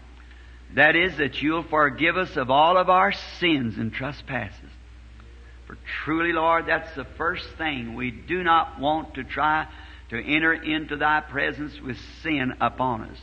That 0.75 0.97
is, 0.97 1.19
that 1.19 1.43
you'll 1.43 1.65
forgive 1.65 2.17
us 2.17 2.37
of 2.37 2.51
all 2.51 2.79
of 2.79 2.89
our 2.89 3.13
sins 3.13 3.77
and 3.77 3.93
trespasses. 3.93 4.62
Truly, 6.05 6.33
Lord, 6.33 6.67
that's 6.67 6.95
the 6.97 7.05
first 7.05 7.47
thing. 7.59 7.95
We 7.95 8.11
do 8.11 8.43
not 8.43 8.81
want 8.81 9.15
to 9.15 9.25
try 9.25 9.69
to 10.11 10.17
enter 10.17 10.53
into 10.53 10.97
thy 10.97 11.21
presence 11.21 11.81
with 11.81 11.97
sin 12.23 12.55
upon 12.61 13.03
us. 13.03 13.19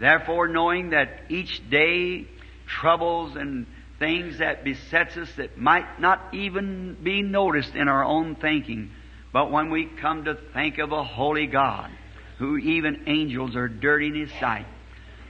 Therefore, 0.00 0.48
knowing 0.48 0.90
that 0.90 1.24
each 1.28 1.68
day 1.68 2.26
troubles 2.66 3.36
and 3.36 3.66
things 3.98 4.38
that 4.38 4.64
besets 4.64 5.16
us 5.16 5.28
that 5.36 5.58
might 5.58 6.00
not 6.00 6.32
even 6.32 6.96
be 7.02 7.22
noticed 7.22 7.74
in 7.74 7.88
our 7.88 8.04
own 8.04 8.34
thinking, 8.34 8.90
but 9.32 9.50
when 9.50 9.70
we 9.70 9.84
come 9.84 10.24
to 10.24 10.38
think 10.54 10.78
of 10.78 10.90
a 10.90 11.04
holy 11.04 11.46
God, 11.46 11.90
who 12.38 12.56
even 12.56 13.04
angels 13.06 13.54
are 13.56 13.68
dirty 13.68 14.08
in 14.08 14.14
His 14.14 14.32
sight, 14.40 14.66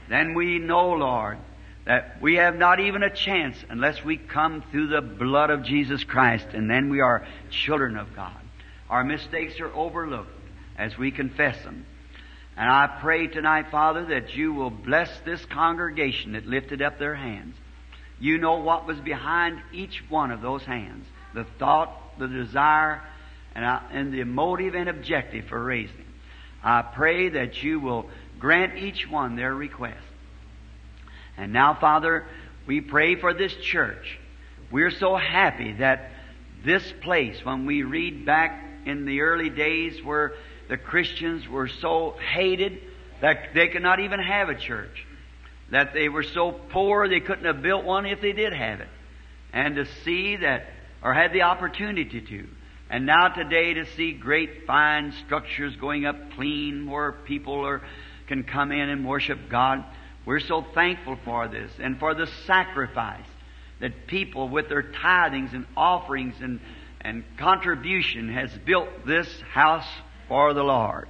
then 0.08 0.34
we 0.34 0.58
know, 0.58 0.92
Lord, 0.92 1.38
that 1.84 2.20
we 2.22 2.36
have 2.36 2.56
not 2.56 2.80
even 2.80 3.02
a 3.02 3.14
chance 3.14 3.56
unless 3.68 4.02
we 4.02 4.16
come 4.16 4.62
through 4.70 4.88
the 4.88 5.02
blood 5.02 5.50
of 5.50 5.64
Jesus 5.64 6.02
Christ, 6.04 6.46
and 6.52 6.70
then 6.70 6.88
we 6.88 7.00
are 7.00 7.26
children 7.50 7.96
of 7.96 8.14
God. 8.16 8.40
Our 8.88 9.04
mistakes 9.04 9.60
are 9.60 9.72
overlooked 9.72 10.30
as 10.78 10.96
we 10.96 11.10
confess 11.10 11.62
them. 11.62 11.86
And 12.56 12.70
I 12.70 12.98
pray 13.00 13.26
tonight, 13.26 13.70
Father, 13.70 14.06
that 14.06 14.34
you 14.34 14.52
will 14.52 14.70
bless 14.70 15.10
this 15.24 15.44
congregation 15.46 16.32
that 16.32 16.46
lifted 16.46 16.80
up 16.80 16.98
their 16.98 17.14
hands. 17.14 17.56
You 18.20 18.38
know 18.38 18.58
what 18.60 18.86
was 18.86 18.98
behind 19.00 19.60
each 19.72 20.02
one 20.08 20.30
of 20.30 20.40
those 20.40 20.62
hands 20.62 21.06
the 21.34 21.44
thought, 21.58 22.16
the 22.18 22.28
desire, 22.28 23.02
and, 23.56 23.64
I, 23.66 23.82
and 23.90 24.14
the 24.14 24.22
motive 24.22 24.76
and 24.76 24.88
objective 24.88 25.46
for 25.46 25.62
raising. 25.62 26.06
I 26.62 26.82
pray 26.82 27.30
that 27.30 27.60
you 27.62 27.80
will 27.80 28.08
grant 28.38 28.78
each 28.78 29.08
one 29.10 29.34
their 29.34 29.52
request. 29.52 29.98
And 31.36 31.52
now, 31.52 31.74
Father, 31.80 32.26
we 32.66 32.80
pray 32.80 33.16
for 33.16 33.34
this 33.34 33.54
church. 33.54 34.18
We're 34.70 34.90
so 34.90 35.16
happy 35.16 35.72
that 35.74 36.10
this 36.64 36.82
place, 37.02 37.44
when 37.44 37.66
we 37.66 37.82
read 37.82 38.24
back 38.24 38.64
in 38.86 39.04
the 39.04 39.20
early 39.20 39.50
days 39.50 40.02
where 40.02 40.32
the 40.68 40.76
Christians 40.76 41.46
were 41.48 41.68
so 41.68 42.14
hated 42.32 42.80
that 43.20 43.54
they 43.54 43.68
could 43.68 43.82
not 43.82 44.00
even 44.00 44.20
have 44.20 44.48
a 44.48 44.54
church. 44.54 45.06
That 45.70 45.94
they 45.94 46.08
were 46.08 46.22
so 46.22 46.52
poor 46.52 47.08
they 47.08 47.20
couldn't 47.20 47.44
have 47.44 47.62
built 47.62 47.84
one 47.84 48.06
if 48.06 48.20
they 48.20 48.32
did 48.32 48.52
have 48.52 48.80
it. 48.80 48.88
And 49.52 49.76
to 49.76 49.86
see 50.04 50.36
that, 50.36 50.66
or 51.02 51.14
had 51.14 51.32
the 51.32 51.42
opportunity 51.42 52.20
to. 52.20 52.46
And 52.90 53.06
now 53.06 53.28
today 53.28 53.74
to 53.74 53.86
see 53.96 54.12
great 54.12 54.66
fine 54.66 55.12
structures 55.24 55.74
going 55.76 56.06
up 56.06 56.32
clean 56.32 56.90
where 56.90 57.12
people 57.12 57.64
are, 57.66 57.82
can 58.26 58.44
come 58.44 58.72
in 58.72 58.88
and 58.88 59.06
worship 59.06 59.38
God. 59.48 59.84
We're 60.26 60.40
so 60.40 60.64
thankful 60.75 61.19
for 61.25 61.49
this 61.49 61.71
and 61.78 61.99
for 61.99 62.14
the 62.14 62.26
sacrifice 62.47 63.26
that 63.81 64.07
people 64.07 64.49
with 64.49 64.69
their 64.69 64.83
tithings 64.83 65.52
and 65.52 65.66
offerings 65.76 66.35
and, 66.40 66.61
and 67.00 67.25
contribution 67.37 68.31
has 68.31 68.50
built 68.64 68.88
this 69.07 69.28
house 69.52 69.87
for 70.28 70.54
the 70.54 70.62
Lord. 70.62 71.09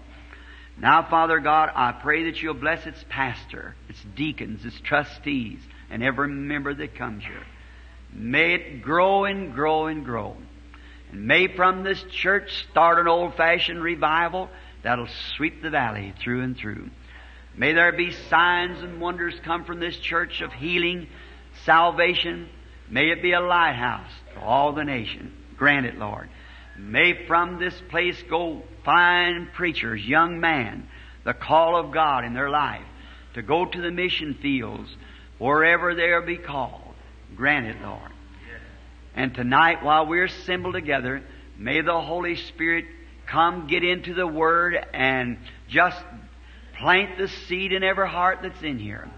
Now, 0.76 1.06
Father 1.09 1.38
God, 1.38 1.71
I 1.75 1.92
pray 1.92 2.25
that 2.25 2.42
you'll 2.42 2.54
bless 2.54 2.85
its 2.87 3.04
pastor, 3.09 3.76
its 3.88 4.00
deacons, 4.16 4.64
its 4.64 4.80
trustees, 4.80 5.61
and 5.88 6.02
every 6.02 6.28
member 6.28 6.75
that 6.75 6.97
comes 6.97 7.23
here. 7.23 7.47
May 8.12 8.54
it 8.54 8.83
grow 8.83 9.25
and 9.25 9.54
grow 9.54 9.87
and 9.87 10.04
grow. 10.04 10.37
And 11.12 11.26
may 11.28 11.47
from 11.47 11.85
this 11.85 12.02
church 12.11 12.66
start 12.71 12.99
an 12.99 13.06
old 13.06 13.37
fashioned 13.37 13.83
revival 13.83 14.50
that'll 14.83 15.09
sweep 15.37 15.62
the 15.62 15.71
valley 15.71 16.12
through 16.21 16.42
and 16.42 16.56
through. 16.56 16.90
May 17.56 17.73
there 17.73 17.92
be 17.92 18.12
signs 18.12 18.82
and 18.82 19.00
wonders 19.00 19.34
come 19.44 19.64
from 19.64 19.80
this 19.80 19.96
church 19.96 20.40
of 20.40 20.52
healing, 20.52 21.08
salvation. 21.64 22.49
May 22.88 23.11
it 23.11 23.23
be 23.23 23.32
a 23.32 23.40
lighthouse 23.40 24.11
to 24.34 24.40
all 24.40 24.73
the 24.73 24.84
nation. 24.84 25.32
Grant 25.56 25.87
it, 25.87 25.96
Lord. 25.96 26.28
May 26.76 27.26
from 27.26 27.58
this 27.58 27.80
place 27.90 28.20
go 28.28 28.62
fine 28.84 29.49
preachers, 29.54 30.04
young 30.04 30.40
men, 30.40 30.88
the 31.25 31.34
call 31.34 31.76
of 31.76 31.92
God 31.92 32.25
in 32.25 32.34
their 32.34 32.50
life 32.50 32.84
to 33.34 33.42
go 33.42 33.64
to 33.64 33.80
the 33.80 33.90
mission 33.90 34.34
fields 34.34 34.96
wherever 35.38 35.94
they 35.94 36.11
are 36.11 36.23
be 36.23 36.37
called. 36.37 36.94
Grant 37.37 37.66
it, 37.66 37.80
Lord. 37.80 38.11
And 39.14 39.32
tonight, 39.32 39.84
while 39.84 40.06
we're 40.06 40.25
assembled 40.25 40.75
together, 40.75 41.23
may 41.56 41.80
the 41.80 42.00
Holy 42.00 42.34
Spirit 42.34 42.87
come 43.26 43.68
get 43.68 43.84
into 43.84 44.12
the 44.12 44.26
Word 44.26 44.76
and 44.92 45.38
just 45.68 45.99
plant 46.84 47.16
the 47.16 47.28
seed 47.28 47.72
in 47.72 47.82
every 47.82 48.06
heart 48.06 48.40
that's 48.42 48.62
in 48.62 48.78
here. 48.78 49.08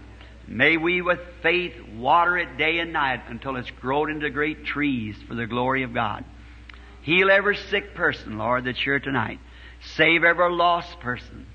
May 0.47 0.77
we 0.77 1.01
with 1.01 1.19
faith 1.43 1.73
water 1.97 2.37
it 2.37 2.57
day 2.57 2.79
and 2.79 2.93
night 2.93 3.23
until 3.27 3.57
it's 3.57 3.69
grown 3.71 4.09
into 4.09 4.29
great 4.29 4.63
trees 4.63 5.17
for 5.27 5.35
the 5.35 5.47
glory 5.47 5.83
of 5.83 5.93
God. 5.93 6.23
Heal 7.01 7.29
every 7.29 7.57
sick 7.57 7.93
person, 7.93 8.37
Lord, 8.37 8.63
that's 8.63 8.81
here 8.81 9.01
tonight. 9.01 9.39
Save 9.97 10.23
every 10.23 10.49
lost 10.49 10.97
person. 11.01 11.45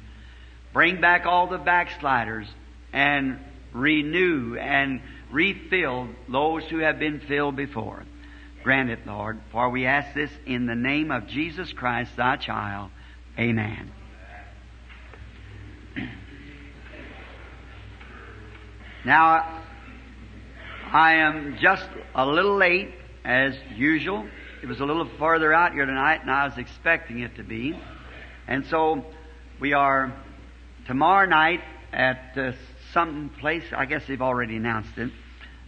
Bring 0.75 1.00
back 1.00 1.25
all 1.25 1.47
the 1.47 1.57
backsliders 1.57 2.47
and 2.92 3.38
renew 3.73 4.59
and 4.59 5.00
refill 5.31 6.09
those 6.28 6.62
who 6.64 6.81
have 6.81 6.99
been 6.99 7.21
filled 7.21 7.57
before. 7.57 8.04
Grant 8.62 8.90
it, 8.90 9.07
Lord, 9.07 9.40
for 9.50 9.71
we 9.71 9.87
ask 9.87 10.14
this 10.14 10.31
in 10.45 10.66
the 10.66 10.75
name 10.75 11.11
of 11.11 11.26
Jesus 11.26 11.73
Christ, 11.73 12.14
thy 12.19 12.37
child. 12.37 12.90
Amen. 13.38 13.90
Now, 19.05 19.63
I 20.93 21.15
am 21.15 21.59
just 21.61 21.89
a 22.15 22.25
little 22.25 22.57
late, 22.57 22.95
as 23.25 23.55
usual. 23.75 24.27
It 24.63 24.67
was 24.67 24.81
a 24.81 24.85
little 24.85 25.09
further 25.19 25.53
out 25.53 25.73
here 25.73 25.87
tonight 25.87 26.19
than 26.19 26.29
I 26.29 26.45
was 26.45 26.59
expecting 26.59 27.21
it 27.21 27.37
to 27.37 27.43
be. 27.43 27.79
And 28.47 28.67
so 28.67 29.05
we 29.61 29.73
are 29.73 30.13
tomorrow 30.87 31.27
night 31.27 31.61
at 31.93 32.37
uh, 32.37 32.53
some 32.93 33.31
place, 33.41 33.65
I 33.77 33.87
guess 33.87 34.03
they've 34.07 34.23
already 34.23 34.57
announced 34.57 34.97
it. 34.97 35.11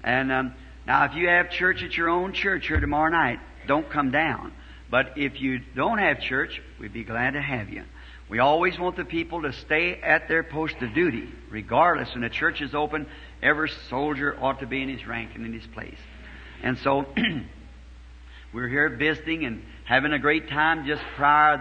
And 0.02 0.33
um, 0.33 0.54
now, 0.87 1.04
if 1.04 1.14
you 1.14 1.28
have 1.28 1.50
church 1.50 1.83
at 1.83 1.97
your 1.97 2.09
own 2.09 2.33
church 2.33 2.66
here 2.66 2.81
tomorrow 2.81 3.11
night, 3.11 3.38
don't 3.66 3.88
come 3.90 4.11
down. 4.11 4.52
But 4.90 5.14
if 5.16 5.40
you 5.40 5.61
don't 5.75 5.99
have 5.99 6.21
church, 6.21 6.61
we'd 6.78 6.93
be 6.93 7.04
glad 7.04 7.33
to 7.33 7.43
have 7.43 7.71
you. 7.71 7.85
We 8.28 8.38
always 8.38 8.78
want 8.78 8.97
the 8.97 9.04
people 9.04 9.43
to 9.43 9.52
stay 9.52 10.00
at 10.00 10.28
their 10.28 10.43
post 10.43 10.76
of 10.81 10.95
duty, 10.95 11.28
regardless. 11.50 12.12
When 12.12 12.23
the 12.23 12.31
church 12.31 12.62
is 12.62 12.75
open, 12.75 13.07
every 13.43 13.71
soldier 13.90 14.37
ought 14.40 14.61
to 14.61 14.66
be 14.66 14.83
in 14.83 14.88
his 14.88 15.07
rank 15.07 15.33
and 15.35 15.45
in 15.45 15.52
his 15.52 15.66
place. 15.75 15.99
And 16.62 16.78
so, 16.78 17.07
we're 18.54 18.69
here 18.69 18.88
visiting 18.88 19.45
and 19.45 19.62
having 19.85 20.12
a 20.12 20.19
great 20.19 20.49
time 20.49 20.87
just 20.87 21.02
prior 21.16 21.59
to 21.59 21.61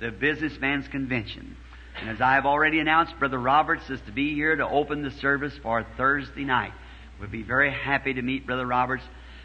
the, 0.00 0.06
the 0.06 0.10
businessman's 0.10 0.88
convention. 0.88 1.56
And 2.00 2.10
as 2.10 2.20
I 2.20 2.34
have 2.34 2.46
already 2.46 2.80
announced, 2.80 3.16
Brother 3.18 3.38
Roberts 3.38 3.88
is 3.88 4.00
to 4.06 4.12
be 4.12 4.34
here 4.34 4.56
to 4.56 4.66
open 4.66 5.02
the 5.02 5.10
service 5.12 5.56
for 5.62 5.86
Thursday 5.96 6.44
night. 6.44 6.72
We'll 7.20 7.28
be 7.28 7.42
very 7.42 7.70
happy 7.70 8.14
to 8.14 8.22
meet 8.22 8.46
Brother 8.46 8.66
Roberts. 8.66 9.04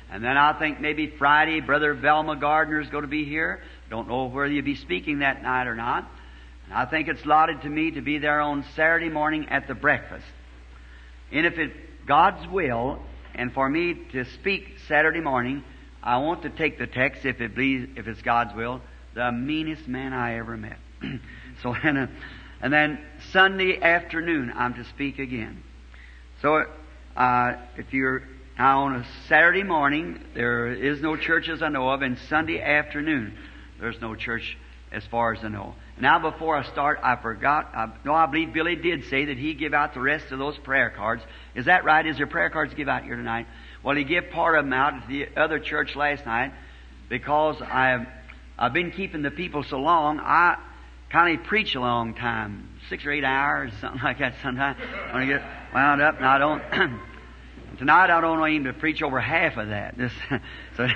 And 0.09 0.23
then 0.23 0.37
I 0.37 0.57
think 0.57 0.79
maybe 0.79 1.13
Friday, 1.19 1.59
Brother 1.59 1.93
Velmer 1.93 2.39
Gardner 2.39 2.79
is 2.79 2.89
going 2.89 3.03
to 3.03 3.09
be 3.09 3.25
here. 3.25 3.61
Don't 3.89 4.07
know 4.07 4.25
whether 4.25 4.47
you'll 4.47 4.65
be 4.65 4.75
speaking 4.75 5.19
that 5.19 5.43
night 5.43 5.67
or 5.67 5.75
not. 5.75 6.09
I 6.71 6.85
think 6.85 7.07
it's 7.07 7.23
allotted 7.23 7.61
to 7.61 7.69
me 7.69 7.91
to 7.91 8.01
be 8.01 8.17
there 8.17 8.41
on 8.41 8.65
Saturday 8.75 9.09
morning 9.09 9.47
at 9.49 9.67
the 9.67 9.73
breakfast. 9.73 10.25
And 11.31 11.45
if 11.45 11.57
it 11.57 11.71
God's 12.05 12.47
will, 12.47 12.99
and 13.35 13.53
for 13.53 13.69
me 13.69 13.95
to 14.13 14.25
speak 14.25 14.77
Saturday 14.87 15.21
morning, 15.21 15.63
I 16.01 16.17
want 16.17 16.43
to 16.43 16.49
take 16.49 16.77
the 16.77 16.87
text, 16.87 17.25
if 17.25 17.41
it 17.41 17.53
please, 17.53 17.89
if 17.95 18.07
it's 18.07 18.21
God's 18.21 18.55
will, 18.55 18.81
the 19.13 19.31
meanest 19.31 19.87
man 19.87 20.13
I 20.13 20.37
ever 20.37 20.57
met. 20.57 20.77
so, 21.63 21.73
and, 21.73 21.97
uh, 21.97 22.07
and 22.61 22.71
then 22.71 22.99
Sunday 23.31 23.81
afternoon, 23.81 24.51
I'm 24.55 24.73
to 24.75 24.83
speak 24.85 25.19
again. 25.19 25.63
So, 26.41 26.65
uh, 27.15 27.53
if 27.77 27.93
you're 27.93 28.23
now 28.57 28.85
on 28.85 28.95
a 28.95 29.05
Saturday 29.27 29.63
morning, 29.63 30.23
there 30.33 30.67
is 30.67 31.01
no 31.01 31.15
church 31.15 31.49
as 31.49 31.61
I 31.61 31.69
know 31.69 31.89
of, 31.89 32.01
and 32.01 32.17
Sunday 32.29 32.61
afternoon, 32.61 33.37
there's 33.79 33.99
no 34.01 34.15
church 34.15 34.57
as 34.91 35.05
far 35.07 35.33
as 35.33 35.43
I 35.43 35.49
know. 35.49 35.75
Now, 35.99 36.19
before 36.19 36.55
I 36.55 36.63
start, 36.63 36.99
I 37.01 37.15
forgot. 37.15 37.71
I, 37.73 37.91
no, 38.05 38.13
I 38.13 38.27
believe 38.27 38.53
Billy 38.53 38.75
did 38.75 39.05
say 39.05 39.25
that 39.25 39.37
he 39.37 39.55
give 39.55 39.73
out 39.73 39.95
the 39.95 39.99
rest 39.99 40.31
of 40.31 40.37
those 40.37 40.57
prayer 40.57 40.91
cards. 40.91 41.23
Is 41.55 41.65
that 41.65 41.85
right? 41.85 42.05
Is 42.05 42.17
there 42.17 42.27
prayer 42.27 42.51
cards 42.51 42.73
give 42.75 42.87
out 42.87 43.03
here 43.03 43.15
tonight? 43.15 43.47
Well, 43.81 43.95
he 43.95 44.03
gave 44.03 44.29
part 44.29 44.57
of 44.57 44.65
them 44.65 44.73
out 44.73 44.93
at 44.93 45.07
the 45.07 45.27
other 45.35 45.59
church 45.59 45.95
last 45.95 46.25
night 46.25 46.53
because 47.09 47.61
I've 47.61 48.05
I've 48.59 48.73
been 48.73 48.91
keeping 48.91 49.21
the 49.21 49.31
people 49.31 49.63
so 49.63 49.79
long. 49.79 50.19
I 50.19 50.57
kind 51.09 51.39
of 51.39 51.45
preach 51.45 51.73
a 51.75 51.79
long 51.79 52.13
time, 52.13 52.69
six 52.89 53.05
or 53.05 53.11
eight 53.11 53.23
hours, 53.23 53.71
something 53.81 54.01
like 54.01 54.19
that. 54.19 54.35
Sometimes 54.43 54.79
when 55.11 55.23
I 55.23 55.25
get 55.25 55.43
wound 55.73 56.01
up, 56.01 56.17
and 56.17 56.25
I 56.25 56.37
don't. 56.37 56.61
tonight, 57.79 58.09
I 58.09 58.21
don't 58.21 58.47
aim 58.47 58.63
to 58.65 58.73
preach 58.73 59.01
over 59.01 59.19
half 59.19 59.57
of 59.57 59.69
that. 59.69 59.97
Just, 59.97 60.15
so 60.75 60.87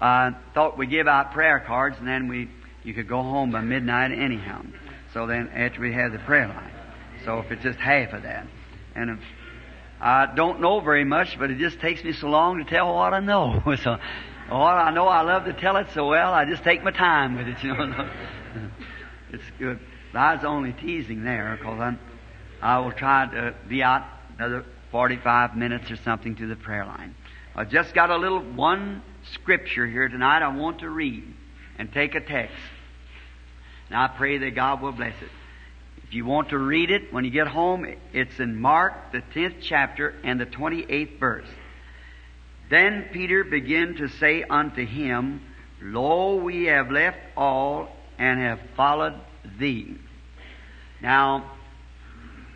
I 0.00 0.34
thought 0.54 0.78
we'd 0.78 0.90
give 0.90 1.08
out 1.08 1.32
prayer 1.32 1.60
cards, 1.60 1.96
and 1.98 2.06
then 2.06 2.28
we 2.28 2.48
you 2.88 2.94
could 2.94 3.06
go 3.06 3.22
home 3.22 3.52
by 3.52 3.60
midnight 3.60 4.12
anyhow. 4.12 4.64
So 5.12 5.26
then 5.26 5.48
after 5.48 5.82
we 5.82 5.92
have 5.92 6.10
the 6.10 6.18
prayer 6.20 6.48
line. 6.48 6.72
So 7.26 7.40
if 7.40 7.52
it's 7.52 7.62
just 7.62 7.78
half 7.78 8.14
of 8.14 8.22
that. 8.22 8.46
And 8.94 9.10
if, 9.10 9.18
I 10.00 10.24
don't 10.34 10.62
know 10.62 10.80
very 10.80 11.04
much, 11.04 11.38
but 11.38 11.50
it 11.50 11.58
just 11.58 11.80
takes 11.80 12.02
me 12.02 12.14
so 12.14 12.28
long 12.28 12.56
to 12.56 12.64
tell 12.64 12.94
what 12.94 13.12
I 13.12 13.20
know. 13.20 13.60
so 13.84 13.98
what 14.48 14.56
I 14.56 14.90
know 14.90 15.06
I 15.06 15.20
love 15.20 15.44
to 15.44 15.52
tell 15.52 15.76
it 15.76 15.88
so 15.92 16.08
well, 16.08 16.32
I 16.32 16.46
just 16.46 16.64
take 16.64 16.82
my 16.82 16.90
time 16.90 17.36
with 17.36 17.48
it, 17.48 17.62
you 17.62 17.74
know. 17.74 18.10
it's 19.32 19.44
good. 19.58 19.78
I 20.14 20.36
was 20.36 20.44
only 20.44 20.72
teasing 20.72 21.24
there 21.24 21.58
because 21.58 21.78
I'm, 21.78 21.98
I 22.62 22.78
will 22.78 22.92
try 22.92 23.26
to 23.26 23.54
be 23.68 23.82
out 23.82 24.06
another 24.38 24.64
45 24.92 25.56
minutes 25.56 25.90
or 25.90 25.96
something 25.96 26.36
to 26.36 26.46
the 26.46 26.56
prayer 26.56 26.86
line. 26.86 27.14
I 27.54 27.64
just 27.64 27.92
got 27.92 28.08
a 28.08 28.16
little 28.16 28.40
one 28.40 29.02
scripture 29.34 29.86
here 29.86 30.08
tonight 30.08 30.40
I 30.40 30.56
want 30.56 30.78
to 30.78 30.88
read 30.88 31.34
and 31.76 31.92
take 31.92 32.14
a 32.14 32.20
text. 32.20 32.56
And 33.88 33.98
I 33.98 34.08
pray 34.08 34.38
that 34.38 34.54
God 34.54 34.82
will 34.82 34.92
bless 34.92 35.14
it. 35.22 35.30
If 36.04 36.14
you 36.14 36.24
want 36.24 36.50
to 36.50 36.58
read 36.58 36.90
it 36.90 37.12
when 37.12 37.24
you 37.24 37.30
get 37.30 37.48
home, 37.48 37.86
it's 38.12 38.38
in 38.40 38.60
Mark, 38.60 39.12
the 39.12 39.22
10th 39.34 39.56
chapter, 39.60 40.14
and 40.24 40.40
the 40.40 40.46
28th 40.46 41.18
verse. 41.18 41.48
Then 42.70 43.08
Peter 43.12 43.44
began 43.44 43.94
to 43.96 44.08
say 44.08 44.42
unto 44.42 44.84
him, 44.86 45.42
Lo, 45.80 46.36
we 46.36 46.64
have 46.64 46.90
left 46.90 47.18
all 47.36 47.88
and 48.18 48.40
have 48.40 48.60
followed 48.76 49.14
thee. 49.58 49.96
Now, 51.00 51.52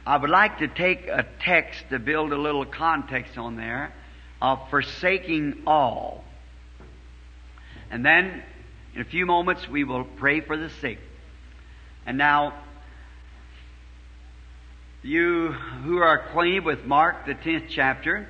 I 0.05 0.17
would 0.17 0.31
like 0.31 0.59
to 0.59 0.69
take 0.69 1.07
a 1.07 1.27
text 1.41 1.85
to 1.91 1.99
build 1.99 2.33
a 2.33 2.39
little 2.39 2.67
context 2.67 3.39
on 3.39 3.57
there 3.57 3.93
of 4.41 4.59
forsaking 4.71 5.62
all. 5.67 6.25
And 7.91 8.05
then 8.05 8.43
in 8.95 9.01
a 9.01 9.05
few 9.05 9.27
moments, 9.27 9.69
we 9.69 9.85
will 9.85 10.05
pray 10.05 10.41
for 10.41 10.57
the 10.57 10.71
sick. 10.81 10.99
And 12.06 12.18
now, 12.18 12.54
you 15.02 15.52
who 15.52 15.99
are 15.99 16.14
acquainted 16.18 16.64
with 16.64 16.85
Mark, 16.85 17.26
the 17.26 17.35
10th 17.35 17.68
chapter, 17.68 18.28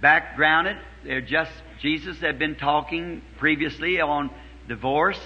backgrounded, 0.00 0.76
they're 1.04 1.20
just, 1.20 1.52
Jesus 1.80 2.18
had 2.20 2.38
been 2.38 2.56
talking 2.56 3.22
previously 3.38 4.00
on 4.00 4.30
divorce, 4.68 5.20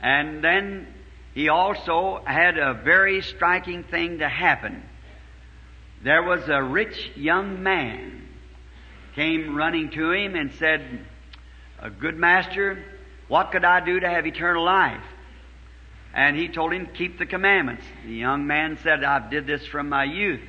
and 0.00 0.42
then 0.42 0.86
he 1.34 1.48
also 1.48 2.22
had 2.24 2.58
a 2.58 2.74
very 2.74 3.22
striking 3.22 3.82
thing 3.84 4.18
to 4.18 4.28
happen. 4.28 4.82
There 6.02 6.22
was 6.22 6.48
a 6.48 6.62
rich 6.62 7.10
young 7.16 7.62
man 7.62 8.28
came 9.14 9.56
running 9.56 9.90
to 9.90 10.12
him 10.12 10.34
and 10.34 10.52
said, 10.54 11.06
A 11.80 11.90
good 11.90 12.16
master, 12.16 12.84
what 13.28 13.52
could 13.52 13.64
I 13.64 13.84
do 13.84 14.00
to 14.00 14.08
have 14.08 14.26
eternal 14.26 14.64
life? 14.64 15.02
And 16.14 16.36
he 16.36 16.48
told 16.48 16.72
him, 16.72 16.88
Keep 16.94 17.18
the 17.18 17.26
commandments. 17.26 17.84
The 18.06 18.14
young 18.14 18.46
man 18.46 18.78
said, 18.82 19.02
I've 19.02 19.30
did 19.30 19.46
this 19.46 19.66
from 19.66 19.88
my 19.88 20.04
youth. 20.04 20.40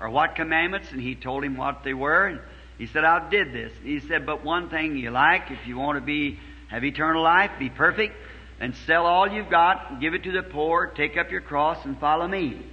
Or 0.00 0.08
what 0.08 0.36
commandments? 0.36 0.88
And 0.92 1.00
he 1.00 1.16
told 1.16 1.44
him 1.44 1.56
what 1.56 1.82
they 1.84 1.92
were. 1.92 2.26
And 2.26 2.40
he 2.78 2.86
said, 2.86 3.04
I've 3.04 3.30
did 3.30 3.52
this. 3.52 3.72
He 3.82 4.00
said, 4.00 4.24
But 4.24 4.44
one 4.44 4.70
thing 4.70 4.96
you 4.96 5.10
like, 5.10 5.50
if 5.50 5.66
you 5.66 5.76
want 5.76 5.98
to 5.98 6.04
be 6.04 6.38
have 6.68 6.84
eternal 6.84 7.22
life, 7.22 7.50
be 7.58 7.68
perfect, 7.68 8.14
and 8.60 8.74
sell 8.86 9.04
all 9.04 9.28
you've 9.28 9.50
got, 9.50 10.00
give 10.00 10.14
it 10.14 10.22
to 10.22 10.32
the 10.32 10.44
poor, 10.44 10.86
take 10.86 11.16
up 11.16 11.32
your 11.32 11.40
cross, 11.40 11.84
and 11.84 11.98
follow 11.98 12.28
me. 12.28 12.64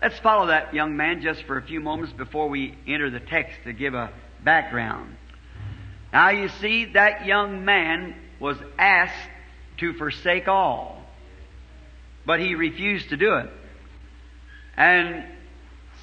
Let's 0.00 0.18
follow 0.20 0.46
that 0.46 0.72
young 0.72 0.96
man 0.96 1.20
just 1.20 1.42
for 1.42 1.58
a 1.58 1.62
few 1.62 1.80
moments 1.80 2.12
before 2.12 2.48
we 2.48 2.78
enter 2.86 3.10
the 3.10 3.18
text 3.18 3.58
to 3.64 3.72
give 3.72 3.94
a 3.94 4.12
background. 4.44 5.16
Now 6.12 6.30
you 6.30 6.48
see, 6.60 6.92
that 6.92 7.26
young 7.26 7.64
man 7.64 8.14
was 8.38 8.56
asked 8.78 9.28
to 9.78 9.92
forsake 9.94 10.46
all. 10.46 10.99
But 12.26 12.40
he 12.40 12.54
refused 12.54 13.10
to 13.10 13.16
do 13.16 13.34
it. 13.34 13.50
And 14.76 15.24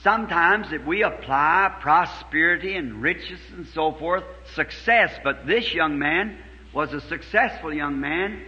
sometimes 0.03 0.71
if 0.71 0.86
we 0.86 1.03
apply 1.03 1.77
prosperity 1.80 2.75
and 2.75 3.01
riches 3.01 3.39
and 3.56 3.67
so 3.67 3.91
forth, 3.93 4.23
success, 4.53 5.12
but 5.23 5.47
this 5.47 5.73
young 5.73 5.99
man 5.99 6.38
was 6.73 6.93
a 6.93 7.01
successful 7.01 7.73
young 7.73 7.99
man 7.99 8.41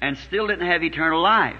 and 0.00 0.16
still 0.18 0.46
didn't 0.46 0.66
have 0.66 0.82
eternal 0.82 1.20
life. 1.20 1.56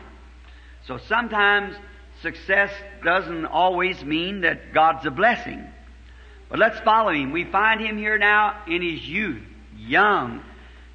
So 0.87 0.99
sometimes 0.99 1.75
success 2.23 2.71
doesn't 3.03 3.47
always 3.47 4.03
mean 4.05 4.43
that 4.43 4.73
God's 4.73 5.07
a 5.07 5.11
blessing. 5.11 5.67
But 6.49 6.59
let's 6.59 6.79
follow 6.81 7.11
him. 7.11 7.33
We 7.33 7.45
find 7.45 7.81
him 7.81 7.99
here 7.99 8.19
now 8.19 8.63
in 8.67 8.83
his 8.83 9.07
youth, 9.07 9.43
young, 9.77 10.43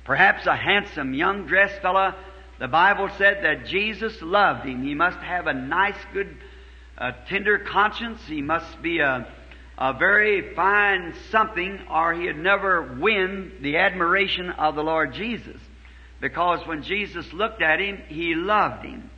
perhaps 0.06 0.46
a 0.46 0.56
handsome 0.56 1.14
young 1.14 1.48
dressed 1.48 1.82
fellow. 1.82 2.14
The 2.60 2.68
Bible 2.68 3.10
said 3.18 3.44
that 3.44 3.68
Jesus 3.68 4.22
loved 4.22 4.66
him. 4.66 4.84
He 4.84 4.94
must 4.94 5.18
have 5.20 5.48
a 5.48 5.54
nice, 5.54 5.96
good, 6.12 6.36
uh, 6.98 7.14
tender 7.30 7.58
conscience. 7.60 8.20
He 8.28 8.42
must 8.42 8.82
be 8.82 9.00
a, 9.00 9.26
a 9.78 9.94
very 9.94 10.54
fine 10.56 11.14
something, 11.32 11.80
or 11.90 12.14
he'd 12.14 12.38
never 12.38 12.98
win 13.00 13.54
the 13.62 13.78
admiration 13.78 14.50
of 14.50 14.76
the 14.76 14.84
Lord 14.84 15.14
Jesus. 15.14 15.56
Because 16.20 16.68
when 16.68 16.84
Jesus 16.84 17.32
looked 17.32 17.62
at 17.62 17.80
him, 17.80 18.02
he 18.10 18.36
loved 18.36 18.84
him. 18.84 19.10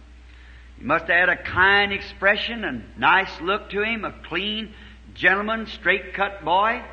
He 0.77 0.85
must 0.85 1.05
have 1.05 1.27
had 1.27 1.29
a 1.29 1.43
kind 1.43 1.91
expression, 1.91 2.63
a 2.63 2.99
nice 2.99 3.41
look 3.41 3.71
to 3.71 3.81
him, 3.81 4.05
a 4.05 4.13
clean 4.27 4.71
gentleman, 5.15 5.65
straight 5.65 6.13
cut 6.13 6.45
boy. 6.45 6.83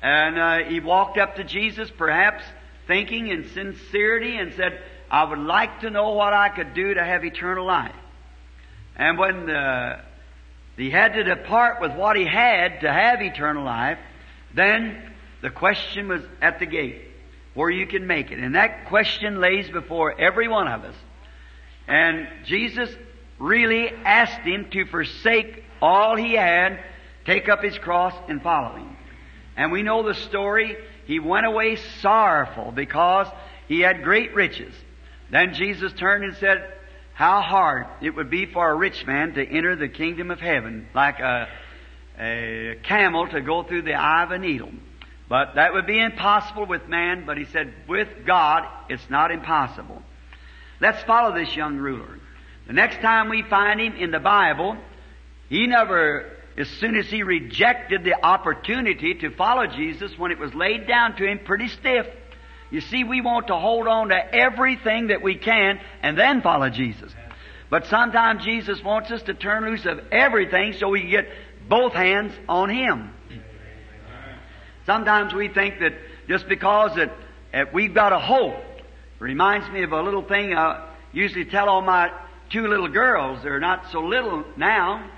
And 0.00 0.38
uh, 0.38 0.58
he 0.70 0.80
walked 0.80 1.18
up 1.18 1.36
to 1.36 1.44
Jesus, 1.44 1.90
perhaps 1.98 2.44
thinking 2.86 3.28
in 3.28 3.50
sincerity 3.50 4.36
and 4.36 4.54
said, 4.54 4.80
I 5.10 5.24
would 5.24 5.38
like 5.38 5.80
to 5.80 5.90
know 5.90 6.10
what 6.10 6.32
I 6.32 6.48
could 6.48 6.74
do 6.74 6.94
to 6.94 7.04
have 7.04 7.24
eternal 7.24 7.64
life. 7.64 7.94
And 8.96 9.18
when 9.18 9.48
he 10.76 10.90
had 10.90 11.14
to 11.14 11.24
depart 11.24 11.80
with 11.80 11.92
what 11.92 12.16
he 12.16 12.24
had 12.24 12.80
to 12.80 12.92
have 12.92 13.22
eternal 13.22 13.64
life, 13.64 13.98
then 14.54 15.02
the 15.42 15.50
question 15.50 16.08
was 16.08 16.22
at 16.40 16.58
the 16.58 16.66
gate 16.66 17.02
where 17.54 17.70
you 17.70 17.86
can 17.86 18.06
make 18.06 18.30
it. 18.30 18.38
And 18.38 18.54
that 18.54 18.88
question 18.88 19.40
lays 19.40 19.68
before 19.70 20.18
every 20.20 20.48
one 20.48 20.68
of 20.68 20.84
us. 20.84 20.94
And 21.88 22.28
Jesus 22.44 22.90
really 23.38 23.90
asked 23.90 24.40
him 24.40 24.68
to 24.70 24.86
forsake 24.86 25.62
all 25.80 26.16
he 26.16 26.34
had, 26.34 26.80
take 27.24 27.48
up 27.48 27.62
his 27.62 27.78
cross, 27.78 28.14
and 28.28 28.42
follow 28.42 28.76
him. 28.76 28.96
And 29.56 29.72
we 29.72 29.82
know 29.82 30.02
the 30.02 30.14
story 30.14 30.76
he 31.06 31.20
went 31.20 31.46
away 31.46 31.76
sorrowful 32.00 32.72
because 32.72 33.28
he 33.68 33.80
had 33.80 34.02
great 34.02 34.34
riches. 34.34 34.74
Then 35.30 35.54
Jesus 35.54 35.92
turned 35.92 36.24
and 36.24 36.36
said, 36.36 36.72
How 37.14 37.40
hard 37.40 37.86
it 38.00 38.10
would 38.10 38.30
be 38.30 38.46
for 38.46 38.70
a 38.70 38.74
rich 38.74 39.06
man 39.06 39.34
to 39.34 39.44
enter 39.44 39.76
the 39.76 39.88
kingdom 39.88 40.30
of 40.30 40.40
heaven, 40.40 40.88
like 40.94 41.18
a, 41.18 41.48
a 42.18 42.78
camel 42.82 43.26
to 43.28 43.40
go 43.40 43.62
through 43.62 43.82
the 43.82 43.94
eye 43.94 44.22
of 44.22 44.30
a 44.30 44.38
needle. 44.38 44.70
But 45.28 45.56
that 45.56 45.72
would 45.72 45.86
be 45.86 46.00
impossible 46.00 46.66
with 46.66 46.86
man, 46.88 47.24
but 47.26 47.36
he 47.36 47.46
said, 47.46 47.72
with 47.88 48.08
God, 48.24 48.64
it's 48.88 49.10
not 49.10 49.32
impossible. 49.32 50.02
Let's 50.80 51.02
follow 51.02 51.34
this 51.34 51.54
young 51.56 51.78
ruler. 51.78 52.20
The 52.66 52.72
next 52.72 53.00
time 53.00 53.28
we 53.28 53.42
find 53.42 53.80
him 53.80 53.96
in 53.96 54.10
the 54.10 54.20
Bible, 54.20 54.76
he 55.48 55.66
never 55.66 56.36
as 56.58 56.68
soon 56.68 56.96
as 56.96 57.06
he 57.06 57.22
rejected 57.22 58.02
the 58.04 58.24
opportunity 58.24 59.14
to 59.14 59.30
follow 59.30 59.66
Jesus 59.66 60.16
when 60.18 60.30
it 60.30 60.38
was 60.38 60.54
laid 60.54 60.86
down 60.86 61.16
to 61.16 61.26
him 61.26 61.40
pretty 61.44 61.68
stiff. 61.68 62.06
You 62.70 62.80
see, 62.80 63.04
we 63.04 63.20
want 63.20 63.48
to 63.48 63.56
hold 63.56 63.86
on 63.86 64.08
to 64.08 64.34
everything 64.34 65.08
that 65.08 65.22
we 65.22 65.36
can 65.36 65.80
and 66.02 66.18
then 66.18 66.42
follow 66.42 66.68
Jesus. 66.68 67.12
But 67.70 67.86
sometimes 67.86 68.44
Jesus 68.44 68.82
wants 68.82 69.10
us 69.10 69.22
to 69.22 69.34
turn 69.34 69.64
loose 69.64 69.86
of 69.86 70.00
everything 70.12 70.74
so 70.74 70.88
we 70.88 71.00
can 71.00 71.10
get 71.10 71.28
both 71.68 71.92
hands 71.92 72.32
on 72.48 72.70
Him. 72.70 73.12
Sometimes 74.84 75.34
we 75.34 75.48
think 75.48 75.80
that 75.80 75.94
just 76.28 76.48
because 76.48 76.94
that, 76.96 77.12
that 77.52 77.74
we've 77.74 77.94
got 77.94 78.12
a 78.12 78.18
hope, 78.18 78.56
reminds 79.18 79.68
me 79.70 79.82
of 79.82 79.92
a 79.92 80.02
little 80.02 80.22
thing 80.22 80.54
I 80.54 80.88
usually 81.12 81.44
tell 81.44 81.68
all 81.68 81.82
my 81.82 82.12
two 82.50 82.66
little 82.68 82.88
girls. 82.88 83.42
They're 83.42 83.60
not 83.60 83.90
so 83.90 84.00
little 84.00 84.44
now, 84.56 85.10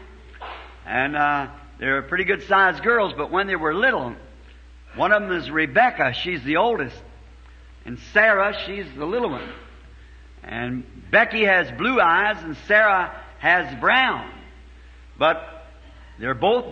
and 0.86 1.16
uh, 1.16 1.48
they're 1.78 2.02
pretty 2.02 2.24
good 2.24 2.42
sized 2.44 2.82
girls, 2.82 3.12
but 3.16 3.30
when 3.30 3.46
they 3.46 3.56
were 3.56 3.74
little, 3.74 4.14
one 4.96 5.12
of 5.12 5.22
them 5.22 5.32
is 5.32 5.50
Rebecca, 5.50 6.14
she's 6.14 6.42
the 6.44 6.56
oldest, 6.56 6.96
and 7.88 7.98
Sarah, 8.12 8.54
she's 8.66 8.84
the 8.98 9.06
little 9.06 9.30
one. 9.30 9.48
And 10.42 10.84
Becky 11.10 11.46
has 11.46 11.70
blue 11.70 11.98
eyes 11.98 12.36
and 12.42 12.54
Sarah 12.66 13.18
has 13.38 13.80
brown. 13.80 14.30
But 15.18 15.42
they're 16.20 16.34
both 16.34 16.66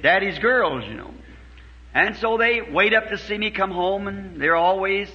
daddy's 0.00 0.38
girls, 0.38 0.84
you 0.86 0.94
know. 0.94 1.12
And 1.92 2.16
so 2.18 2.38
they 2.38 2.60
wait 2.60 2.94
up 2.94 3.08
to 3.08 3.18
see 3.18 3.36
me 3.36 3.50
come 3.50 3.72
home 3.72 4.06
and 4.06 4.40
they're 4.40 4.54
always, 4.54 5.10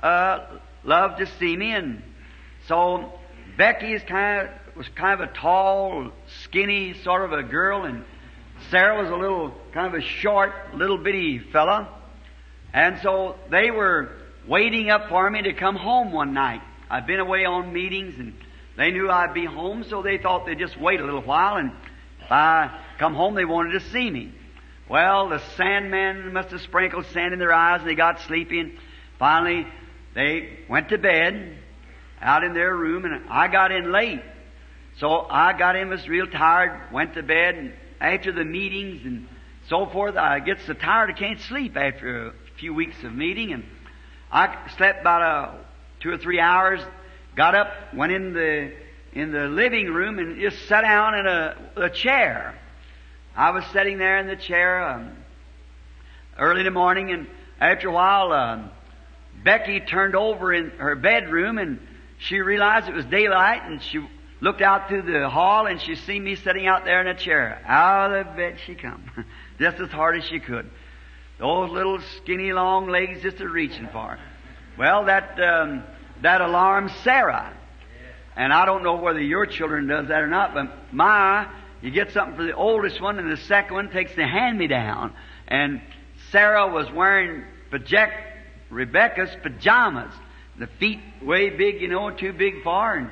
uh, 0.00 0.46
love 0.84 1.16
to 1.16 1.26
see 1.26 1.56
me. 1.56 1.72
And 1.72 2.04
so 2.68 3.12
Becky 3.58 3.94
is 3.94 4.04
kind 4.04 4.46
of, 4.46 4.76
was 4.76 4.88
kind 4.90 5.20
of 5.20 5.30
a 5.30 5.32
tall, 5.32 6.12
skinny 6.44 6.94
sort 7.02 7.24
of 7.24 7.32
a 7.32 7.42
girl 7.42 7.82
and 7.82 8.04
Sarah 8.70 9.02
was 9.02 9.10
a 9.10 9.16
little, 9.16 9.52
kind 9.72 9.92
of 9.92 9.94
a 9.94 10.04
short, 10.04 10.52
little 10.76 10.98
bitty 10.98 11.40
fella. 11.40 11.88
And 12.72 13.00
so 13.02 13.34
they 13.50 13.72
were 13.72 14.21
waiting 14.46 14.90
up 14.90 15.08
for 15.08 15.28
me 15.30 15.42
to 15.42 15.52
come 15.52 15.76
home 15.76 16.12
one 16.12 16.34
night. 16.34 16.62
I'd 16.90 17.06
been 17.06 17.20
away 17.20 17.44
on 17.44 17.72
meetings 17.72 18.18
and 18.18 18.34
they 18.76 18.90
knew 18.90 19.10
I'd 19.10 19.34
be 19.34 19.44
home, 19.44 19.84
so 19.84 20.02
they 20.02 20.18
thought 20.18 20.46
they'd 20.46 20.58
just 20.58 20.80
wait 20.80 21.00
a 21.00 21.04
little 21.04 21.22
while 21.22 21.56
and 21.56 21.72
if 22.20 22.30
I 22.30 22.78
come 22.98 23.14
home 23.14 23.34
they 23.34 23.44
wanted 23.44 23.72
to 23.72 23.90
see 23.90 24.10
me. 24.10 24.32
Well, 24.88 25.28
the 25.28 25.40
sandman 25.56 26.32
must 26.32 26.50
have 26.50 26.60
sprinkled 26.60 27.06
sand 27.06 27.32
in 27.32 27.38
their 27.38 27.52
eyes 27.52 27.80
and 27.80 27.88
they 27.88 27.94
got 27.94 28.20
sleepy 28.22 28.60
and 28.60 28.78
finally 29.18 29.66
they 30.14 30.58
went 30.68 30.90
to 30.90 30.98
bed 30.98 31.56
out 32.20 32.44
in 32.44 32.52
their 32.52 32.74
room 32.76 33.04
and 33.04 33.28
I 33.28 33.48
got 33.48 33.72
in 33.72 33.90
late. 33.92 34.22
So 34.98 35.26
I 35.30 35.56
got 35.56 35.76
in, 35.76 35.88
was 35.88 36.06
real 36.08 36.26
tired, 36.26 36.92
went 36.92 37.14
to 37.14 37.22
bed 37.22 37.54
and 37.54 37.72
after 38.00 38.32
the 38.32 38.44
meetings 38.44 39.04
and 39.04 39.28
so 39.68 39.86
forth, 39.86 40.16
I 40.16 40.40
get 40.40 40.58
so 40.66 40.74
tired 40.74 41.10
I 41.10 41.12
can't 41.14 41.40
sleep 41.40 41.76
after 41.76 42.28
a 42.28 42.32
few 42.58 42.74
weeks 42.74 43.02
of 43.04 43.14
meeting 43.14 43.52
and 43.52 43.64
I 44.32 44.56
slept 44.76 45.02
about 45.02 45.22
a 45.22 45.58
two 46.00 46.10
or 46.10 46.18
three 46.18 46.40
hours, 46.40 46.80
got 47.36 47.54
up, 47.54 47.70
went 47.94 48.12
in 48.12 48.32
the 48.32 48.72
in 49.12 49.30
the 49.30 49.46
living 49.46 49.92
room 49.92 50.18
and 50.18 50.40
just 50.40 50.66
sat 50.68 50.80
down 50.80 51.14
in 51.14 51.26
a, 51.26 51.56
a 51.76 51.90
chair. 51.90 52.58
I 53.36 53.50
was 53.50 53.64
sitting 53.66 53.98
there 53.98 54.18
in 54.18 54.26
the 54.26 54.36
chair 54.36 54.88
um, 54.88 55.16
early 56.38 56.60
in 56.60 56.64
the 56.64 56.70
morning, 56.70 57.12
and 57.12 57.26
after 57.60 57.88
a 57.88 57.92
while, 57.92 58.32
um, 58.32 58.70
Becky 59.44 59.80
turned 59.80 60.16
over 60.16 60.52
in 60.52 60.70
her 60.70 60.96
bedroom 60.96 61.58
and 61.58 61.78
she 62.18 62.40
realized 62.40 62.88
it 62.88 62.94
was 62.94 63.04
daylight, 63.06 63.62
and 63.64 63.82
she 63.82 64.00
looked 64.40 64.62
out 64.62 64.88
through 64.88 65.02
the 65.02 65.28
hall 65.28 65.66
and 65.66 65.80
she 65.80 65.96
seen 65.96 66.24
me 66.24 66.36
sitting 66.36 66.66
out 66.66 66.84
there 66.84 67.00
in 67.00 67.06
a 67.06 67.14
chair. 67.14 67.60
Out 67.66 68.12
of 68.14 68.36
bed 68.36 68.58
she 68.64 68.74
come, 68.74 69.04
just 69.58 69.78
as 69.80 69.90
hard 69.90 70.16
as 70.16 70.24
she 70.24 70.40
could. 70.40 70.70
Those 71.42 71.72
little 71.72 71.98
skinny 72.18 72.52
long 72.52 72.86
legs 72.86 73.20
just 73.20 73.40
a 73.40 73.48
reaching 73.48 73.88
for. 73.88 74.16
Well, 74.78 75.06
that 75.06 75.40
um, 75.40 75.82
that 76.20 76.40
alarms 76.40 76.92
Sarah. 77.02 77.52
And 78.36 78.52
I 78.52 78.64
don't 78.64 78.84
know 78.84 78.94
whether 78.94 79.20
your 79.20 79.46
children 79.46 79.88
does 79.88 80.06
that 80.06 80.22
or 80.22 80.28
not, 80.28 80.54
but 80.54 80.94
my, 80.94 81.48
you 81.80 81.90
get 81.90 82.12
something 82.12 82.36
for 82.36 82.44
the 82.44 82.54
oldest 82.54 83.00
one, 83.00 83.18
and 83.18 83.28
the 83.28 83.36
second 83.36 83.74
one 83.74 83.90
takes 83.90 84.14
the 84.14 84.24
hand-me-down. 84.24 85.12
And 85.48 85.82
Sarah 86.30 86.72
was 86.72 86.90
wearing 86.92 87.42
project 87.70 88.14
Rebecca's 88.70 89.36
pajamas. 89.42 90.14
The 90.60 90.68
feet 90.68 91.00
way 91.20 91.50
big, 91.50 91.80
you 91.80 91.88
know, 91.88 92.10
too 92.10 92.32
big 92.32 92.62
for 92.62 92.86
her. 92.86 92.98
And 92.98 93.10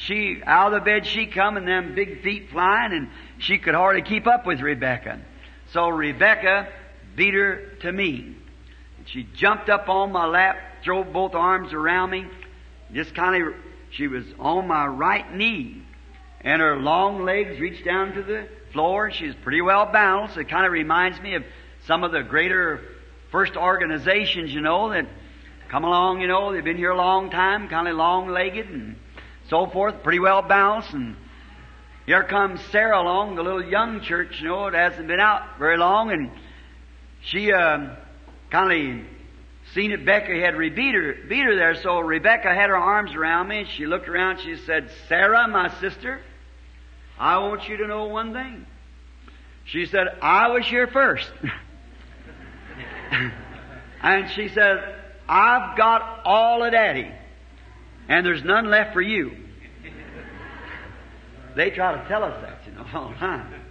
she, 0.00 0.42
out 0.44 0.74
of 0.74 0.80
the 0.80 0.84
bed 0.84 1.06
she 1.06 1.26
come, 1.26 1.56
and 1.56 1.68
them 1.68 1.94
big 1.94 2.22
feet 2.22 2.50
flying, 2.50 2.92
and 2.92 3.08
she 3.38 3.58
could 3.58 3.76
hardly 3.76 4.02
keep 4.02 4.26
up 4.26 4.46
with 4.46 4.60
Rebecca. 4.60 5.20
So 5.72 5.88
Rebecca 5.88 6.68
beat 7.14 7.34
her 7.34 7.56
to 7.80 7.92
me. 7.92 8.36
And 8.98 9.08
she 9.08 9.24
jumped 9.34 9.68
up 9.68 9.88
on 9.88 10.12
my 10.12 10.26
lap, 10.26 10.56
threw 10.82 11.04
both 11.04 11.34
arms 11.34 11.72
around 11.72 12.10
me, 12.10 12.26
just 12.92 13.14
kind 13.14 13.42
of, 13.42 13.54
she 13.90 14.06
was 14.06 14.24
on 14.38 14.66
my 14.66 14.86
right 14.86 15.34
knee, 15.34 15.82
and 16.40 16.60
her 16.60 16.76
long 16.76 17.24
legs 17.24 17.60
reached 17.60 17.84
down 17.84 18.14
to 18.14 18.22
the 18.22 18.48
floor. 18.72 19.10
She's 19.10 19.34
pretty 19.34 19.62
well 19.62 19.86
balanced. 19.86 20.36
It 20.36 20.48
kind 20.48 20.66
of 20.66 20.72
reminds 20.72 21.20
me 21.20 21.34
of 21.34 21.44
some 21.86 22.04
of 22.04 22.12
the 22.12 22.22
greater 22.22 22.80
first 23.30 23.56
organizations, 23.56 24.52
you 24.52 24.60
know, 24.60 24.90
that 24.90 25.06
come 25.68 25.84
along, 25.84 26.20
you 26.20 26.28
know, 26.28 26.52
they've 26.52 26.62
been 26.62 26.76
here 26.76 26.90
a 26.90 26.96
long 26.96 27.30
time, 27.30 27.68
kind 27.68 27.88
of 27.88 27.96
long-legged 27.96 28.68
and 28.68 28.96
so 29.48 29.66
forth, 29.66 30.02
pretty 30.02 30.18
well 30.18 30.42
balanced. 30.42 30.92
And 30.92 31.16
here 32.06 32.24
comes 32.24 32.60
Sarah 32.70 33.00
along, 33.00 33.36
the 33.36 33.42
little 33.42 33.64
young 33.64 34.00
church, 34.02 34.40
you 34.40 34.48
know, 34.48 34.66
it 34.66 34.74
hasn't 34.74 35.08
been 35.08 35.20
out 35.20 35.58
very 35.58 35.78
long, 35.78 36.12
and 36.12 36.30
she 37.24 37.52
uh, 37.52 37.94
kind 38.50 38.72
of 38.72 39.06
seen 39.74 39.92
it. 39.92 40.04
Becca 40.04 40.34
had 40.34 40.58
beat 40.58 40.94
her, 40.94 41.14
beat 41.28 41.44
her 41.44 41.56
there, 41.56 41.74
so 41.82 42.00
Rebecca 42.00 42.48
had 42.54 42.68
her 42.68 42.76
arms 42.76 43.14
around 43.14 43.48
me, 43.48 43.60
and 43.60 43.68
she 43.68 43.86
looked 43.86 44.08
around, 44.08 44.40
she 44.40 44.56
said, 44.56 44.90
Sarah, 45.08 45.48
my 45.48 45.68
sister, 45.80 46.20
I 47.18 47.38
want 47.38 47.68
you 47.68 47.76
to 47.78 47.86
know 47.86 48.06
one 48.06 48.32
thing. 48.32 48.66
She 49.64 49.86
said, 49.86 50.08
I 50.20 50.48
was 50.48 50.66
here 50.66 50.88
first. 50.88 51.30
and 54.02 54.30
she 54.32 54.48
said, 54.48 54.96
I've 55.28 55.76
got 55.78 56.22
all 56.24 56.64
of 56.64 56.72
Daddy, 56.72 57.10
and 58.08 58.26
there's 58.26 58.42
none 58.42 58.66
left 58.66 58.92
for 58.92 59.00
you. 59.00 59.36
They 61.54 61.70
try 61.70 62.00
to 62.00 62.08
tell 62.08 62.24
us 62.24 62.42
that, 62.42 62.60
you 62.66 62.72
know, 62.72 62.86
all 62.94 63.10
the 63.10 63.14
time. 63.16 63.61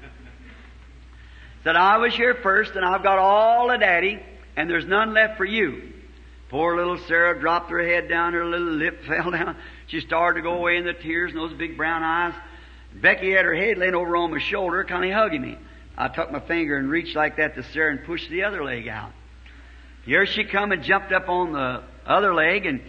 Said, 1.63 1.75
I 1.75 1.97
was 1.97 2.15
here 2.15 2.35
first, 2.41 2.75
and 2.75 2.83
I've 2.83 3.03
got 3.03 3.19
all 3.19 3.69
of 3.71 3.79
Daddy, 3.79 4.19
and 4.55 4.69
there's 4.69 4.85
none 4.85 5.13
left 5.13 5.37
for 5.37 5.45
you. 5.45 5.93
Poor 6.49 6.75
little 6.75 6.97
Sarah 7.07 7.39
dropped 7.39 7.69
her 7.69 7.81
head 7.81 8.09
down, 8.09 8.33
her 8.33 8.45
little 8.45 8.73
lip 8.73 9.03
fell 9.07 9.31
down. 9.31 9.55
She 9.87 10.01
started 10.01 10.39
to 10.39 10.43
go 10.43 10.55
away 10.55 10.77
in 10.77 10.85
the 10.85 10.93
tears 10.93 11.31
and 11.31 11.39
those 11.39 11.53
big 11.53 11.77
brown 11.77 12.03
eyes. 12.03 12.33
Becky 12.93 13.31
had 13.31 13.45
her 13.45 13.53
head 13.53 13.77
laying 13.77 13.95
over 13.95 14.17
on 14.17 14.31
my 14.31 14.39
shoulder, 14.39 14.83
kind 14.83 15.05
of 15.05 15.11
hugging 15.11 15.41
me. 15.41 15.57
I 15.97 16.07
took 16.07 16.31
my 16.31 16.39
finger 16.39 16.77
and 16.77 16.89
reached 16.89 17.15
like 17.15 17.37
that 17.37 17.55
to 17.55 17.63
Sarah 17.63 17.91
and 17.91 18.03
pushed 18.05 18.29
the 18.29 18.43
other 18.43 18.63
leg 18.63 18.87
out. 18.87 19.11
Here 20.03 20.25
she 20.25 20.43
come 20.43 20.71
and 20.71 20.83
jumped 20.83 21.11
up 21.11 21.29
on 21.29 21.53
the 21.53 21.83
other 22.05 22.33
leg 22.33 22.65
and, 22.65 22.81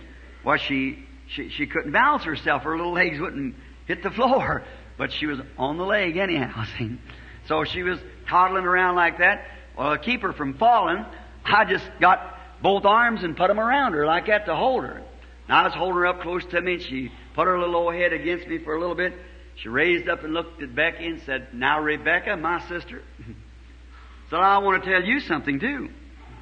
well, 0.44 0.56
she, 0.56 1.04
she, 1.28 1.50
she 1.50 1.66
couldn't 1.66 1.92
balance 1.92 2.24
herself. 2.24 2.62
Her 2.62 2.76
little 2.76 2.92
legs 2.92 3.20
wouldn't 3.20 3.54
hit 3.86 4.02
the 4.02 4.10
floor, 4.10 4.64
but 4.96 5.12
she 5.12 5.26
was 5.26 5.38
on 5.58 5.76
the 5.76 5.84
leg 5.84 6.16
anyhow. 6.16 6.64
See? 6.78 6.98
So 7.46 7.64
she 7.64 7.82
was 7.82 7.98
toddling 8.28 8.64
around 8.64 8.96
like 8.96 9.18
that. 9.18 9.44
Well, 9.76 9.92
to 9.92 9.98
keep 9.98 10.22
her 10.22 10.32
from 10.32 10.54
falling, 10.54 11.04
I 11.44 11.64
just 11.64 11.84
got 12.00 12.38
both 12.62 12.84
arms 12.84 13.22
and 13.22 13.36
put 13.36 13.48
them 13.48 13.58
around 13.58 13.92
her 13.94 14.06
like 14.06 14.26
that 14.26 14.46
to 14.46 14.54
hold 14.54 14.84
her. 14.84 15.02
And 15.48 15.56
I 15.56 15.64
was 15.64 15.74
holding 15.74 15.96
her 15.96 16.06
up 16.06 16.20
close 16.20 16.44
to 16.46 16.60
me, 16.60 16.74
and 16.74 16.82
she 16.82 17.10
put 17.34 17.46
her 17.46 17.58
little 17.58 17.76
old 17.76 17.94
head 17.94 18.12
against 18.12 18.46
me 18.46 18.58
for 18.58 18.74
a 18.74 18.80
little 18.80 18.94
bit. 18.94 19.14
She 19.56 19.68
raised 19.68 20.08
up 20.08 20.24
and 20.24 20.32
looked 20.32 20.62
at 20.62 20.74
Becky 20.74 21.06
and 21.06 21.20
said, 21.22 21.48
Now, 21.52 21.80
Rebecca, 21.80 22.36
my 22.36 22.66
sister, 22.68 23.02
said, 24.30 24.38
I 24.38 24.58
want 24.58 24.82
to 24.82 24.90
tell 24.90 25.02
you 25.02 25.20
something 25.20 25.60
too. 25.60 25.90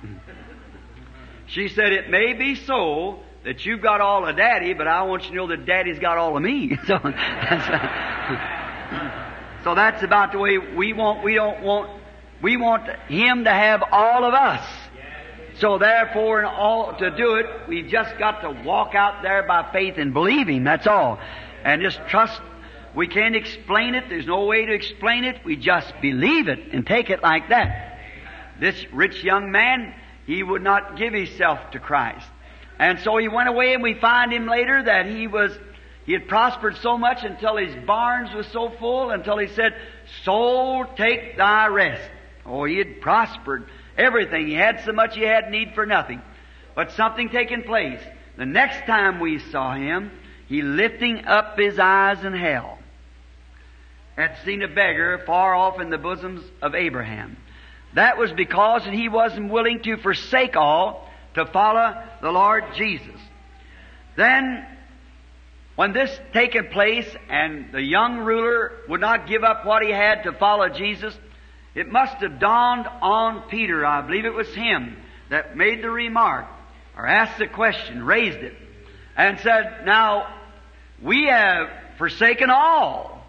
she 1.47 1.69
said, 1.69 1.93
It 1.93 2.11
may 2.11 2.35
be 2.35 2.55
so 2.55 3.21
that 3.45 3.65
you've 3.65 3.83
got 3.83 4.01
all 4.01 4.27
of 4.29 4.37
Daddy, 4.37 4.75
but 4.75 4.87
I 4.87 5.03
want 5.03 5.25
you 5.25 5.31
to 5.31 5.37
know 5.37 5.47
that 5.49 5.67
Daddy's 5.67 5.99
got 5.99 6.19
all 6.19 6.37
of 6.37 6.43
me. 6.43 6.77
so, 6.87 6.99
so 9.65 9.75
that's 9.75 10.03
about 10.03 10.33
the 10.33 10.39
way 10.39 10.59
we 10.59 10.93
want. 10.93 11.23
We 11.23 11.35
don't 11.35 11.63
want. 11.63 11.91
We 12.43 12.57
want 12.57 12.89
Him 13.09 13.45
to 13.45 13.51
have 13.51 13.83
all 13.93 14.25
of 14.25 14.33
us. 14.33 14.67
So 15.59 15.79
therefore, 15.79 16.41
in 16.41 16.47
all 16.47 16.97
to 16.97 17.11
do 17.11 17.35
it, 17.35 17.47
we've 17.69 17.89
just 17.89 18.17
got 18.19 18.41
to 18.41 18.51
walk 18.65 18.95
out 18.95 19.23
there 19.23 19.43
by 19.43 19.71
faith 19.73 19.99
and 19.99 20.15
believe 20.15 20.49
Him. 20.49 20.65
That's 20.65 20.87
all, 20.87 21.19
and 21.65 21.83
just 21.83 22.01
trust. 22.09 22.41
We 22.95 23.07
can't 23.07 23.37
explain 23.37 23.95
it. 23.95 24.05
There's 24.09 24.27
no 24.27 24.47
way 24.47 24.65
to 24.67 24.73
explain 24.73 25.25
it. 25.25 25.45
We 25.45 25.57
just 25.57 25.93
believe 26.01 26.49
it 26.49 26.73
and 26.73 26.87
take 26.87 27.11
it 27.11 27.23
like 27.23 27.51
that. 27.51 27.99
This 28.59 28.75
rich 28.93 29.23
young 29.23 29.53
man, 29.53 29.95
he 30.27 30.43
would 30.43 30.63
not 30.63 30.97
give 30.97 31.13
himself 31.13 31.59
to 31.73 31.79
Christ, 31.79 32.27
and 32.79 32.99
so 33.01 33.19
he 33.19 33.29
went 33.29 33.51
away. 33.51 33.75
And 33.75 33.83
we 33.83 33.95
find 33.95 34.33
him 34.33 34.47
later 34.47 34.83
that 34.83 35.05
he 35.07 35.27
was 35.27 35.53
he 36.11 36.15
had 36.15 36.27
prospered 36.27 36.77
so 36.79 36.99
much 36.99 37.23
until 37.23 37.57
his 37.57 37.73
barns 37.87 38.35
was 38.35 38.49
so 38.49 38.69
full 38.81 39.13
until 39.13 39.39
he 39.39 39.47
said, 39.47 39.77
"Soul, 40.25 40.85
take 40.97 41.37
thy 41.37 41.69
rest." 41.69 42.11
Oh, 42.45 42.65
he 42.65 42.79
had 42.79 43.01
prospered 43.01 43.69
everything. 43.97 44.49
He 44.49 44.55
had 44.55 44.81
so 44.81 44.91
much 44.91 45.15
he 45.15 45.23
had 45.23 45.53
need 45.53 45.73
for 45.73 45.87
nothing. 45.87 46.21
But 46.75 46.91
something 46.91 47.29
taking 47.29 47.63
place. 47.63 48.01
The 48.35 48.45
next 48.45 48.87
time 48.87 49.21
we 49.21 49.39
saw 49.39 49.75
him, 49.75 50.11
he 50.49 50.63
lifting 50.63 51.27
up 51.29 51.57
his 51.57 51.79
eyes 51.79 52.25
in 52.25 52.33
hell 52.33 52.81
had 54.17 54.37
seen 54.45 54.63
a 54.63 54.69
beggar 54.69 55.23
far 55.27 55.55
off 55.55 55.79
in 55.79 55.91
the 55.91 55.97
bosoms 55.97 56.43
of 56.61 56.75
Abraham. 56.75 57.37
That 57.95 58.19
was 58.19 58.33
because 58.33 58.85
he 58.85 59.09
wasn't 59.09 59.53
willing 59.53 59.81
to 59.83 59.97
forsake 59.97 60.57
all 60.57 61.09
to 61.35 61.47
follow 61.47 62.03
the 62.21 62.33
Lord 62.33 62.65
Jesus. 62.75 63.21
Then, 64.17 64.67
when 65.81 65.95
this 65.95 66.15
taken 66.35 66.67
place 66.67 67.09
and 67.31 67.73
the 67.73 67.81
young 67.81 68.19
ruler 68.19 68.73
would 68.87 69.01
not 69.01 69.27
give 69.27 69.43
up 69.43 69.65
what 69.65 69.83
he 69.83 69.91
had 69.91 70.25
to 70.25 70.33
follow 70.33 70.69
Jesus, 70.69 71.17
it 71.75 71.91
must 71.91 72.17
have 72.17 72.39
dawned 72.39 72.87
on 73.01 73.49
Peter, 73.49 73.87
I 73.87 74.03
believe 74.03 74.27
it 74.27 74.35
was 74.35 74.55
him, 74.55 74.99
that 75.31 75.57
made 75.57 75.83
the 75.83 75.89
remark, 75.89 76.45
or 76.95 77.07
asked 77.07 77.39
the 77.39 77.47
question, 77.47 78.05
raised 78.05 78.41
it, 78.41 78.55
and 79.17 79.41
said, 79.41 79.87
Now, 79.87 80.27
we 81.03 81.29
have 81.29 81.71
forsaken 81.97 82.51
all 82.51 83.25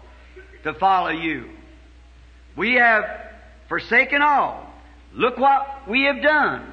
to 0.64 0.74
follow 0.74 1.08
you. 1.08 1.48
We 2.54 2.74
have 2.74 3.04
forsaken 3.70 4.20
all. 4.20 4.70
Look 5.14 5.38
what 5.38 5.88
we 5.88 6.02
have 6.02 6.20
done. 6.22 6.68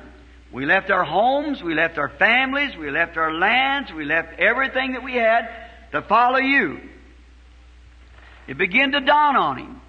We 0.52 0.66
left 0.66 0.92
our 0.92 1.06
homes, 1.06 1.64
we 1.64 1.74
left 1.74 1.98
our 1.98 2.10
families, 2.10 2.76
we 2.76 2.92
left 2.92 3.16
our 3.16 3.34
lands, 3.34 3.94
we 3.94 4.04
left 4.04 4.40
everything 4.40 4.92
that 4.94 5.04
we 5.04 5.14
had 5.14 5.68
to 5.92 6.02
follow 6.02 6.40
you. 6.40 6.80
It 8.48 8.58
began 8.58 8.92
to 8.92 9.00
dawn 9.00 9.36
on 9.36 9.58
him. 9.58 9.82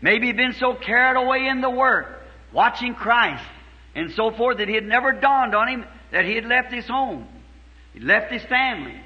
Maybe 0.00 0.26
he'd 0.26 0.36
been 0.36 0.54
so 0.54 0.74
carried 0.74 1.20
away 1.20 1.46
in 1.46 1.60
the 1.60 1.70
work, 1.70 2.22
watching 2.52 2.94
Christ, 2.94 3.44
and 3.94 4.12
so 4.12 4.30
forth, 4.30 4.58
that 4.58 4.68
it 4.68 4.74
had 4.74 4.86
never 4.86 5.12
dawned 5.12 5.54
on 5.54 5.68
him 5.68 5.84
that 6.12 6.24
he 6.24 6.34
had 6.34 6.44
left 6.44 6.72
his 6.72 6.86
home. 6.86 7.26
He 7.92 8.00
left 8.00 8.30
his 8.32 8.42
family. 8.44 9.00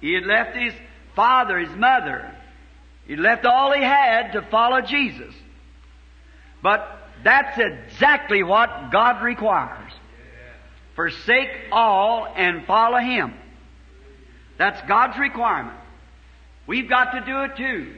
He 0.00 0.14
had 0.14 0.24
left 0.24 0.56
his 0.56 0.74
father, 1.16 1.58
his 1.58 1.76
mother. 1.76 2.30
He 3.06 3.16
left 3.16 3.46
all 3.46 3.72
he 3.72 3.82
had 3.82 4.32
to 4.32 4.42
follow 4.42 4.80
Jesus. 4.80 5.34
But 6.62 6.88
that's 7.22 7.58
exactly 7.58 8.42
what 8.42 8.90
God 8.90 9.22
requires. 9.22 9.92
Forsake 10.94 11.50
all 11.72 12.26
and 12.34 12.64
follow 12.66 12.98
Him. 12.98 13.34
That's 14.58 14.80
God's 14.88 15.18
requirement. 15.18 15.76
We've 16.66 16.88
got 16.88 17.12
to 17.12 17.20
do 17.20 17.42
it 17.42 17.56
too. 17.56 17.94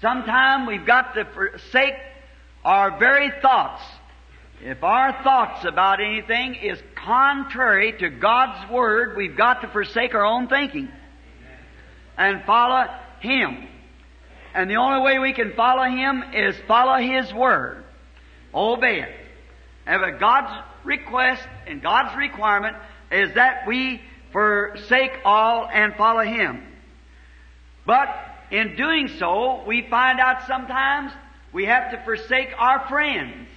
Sometime 0.00 0.66
we've 0.66 0.86
got 0.86 1.14
to 1.14 1.24
forsake 1.24 1.94
our 2.64 2.98
very 2.98 3.32
thoughts. 3.40 3.82
If 4.60 4.82
our 4.82 5.22
thoughts 5.22 5.64
about 5.64 6.00
anything 6.00 6.56
is 6.56 6.78
contrary 6.96 7.92
to 7.98 8.10
God's 8.10 8.70
Word, 8.70 9.16
we've 9.16 9.36
got 9.36 9.62
to 9.62 9.68
forsake 9.68 10.14
our 10.14 10.24
own 10.24 10.48
thinking 10.48 10.88
and 12.16 12.44
follow 12.44 12.86
Him. 13.20 13.68
And 14.54 14.68
the 14.68 14.76
only 14.76 15.00
way 15.00 15.18
we 15.18 15.32
can 15.32 15.52
follow 15.52 15.84
Him 15.84 16.24
is 16.34 16.56
follow 16.66 17.00
His 17.00 17.32
Word. 17.32 17.84
Obey 18.52 19.02
it. 19.02 19.14
And 19.86 20.18
God's 20.18 20.64
request 20.84 21.42
and 21.66 21.80
God's 21.80 22.16
requirement 22.16 22.76
is 23.10 23.34
that 23.34 23.66
we 23.66 24.02
forsake 24.32 25.12
all 25.24 25.68
and 25.72 25.94
follow 25.94 26.22
Him. 26.22 26.62
But 27.86 28.08
in 28.50 28.76
doing 28.76 29.08
so, 29.18 29.64
we 29.66 29.86
find 29.88 30.20
out 30.20 30.46
sometimes 30.46 31.12
we 31.52 31.64
have 31.64 31.90
to 31.92 32.02
forsake 32.04 32.50
our 32.58 32.86
friends. 32.88 33.48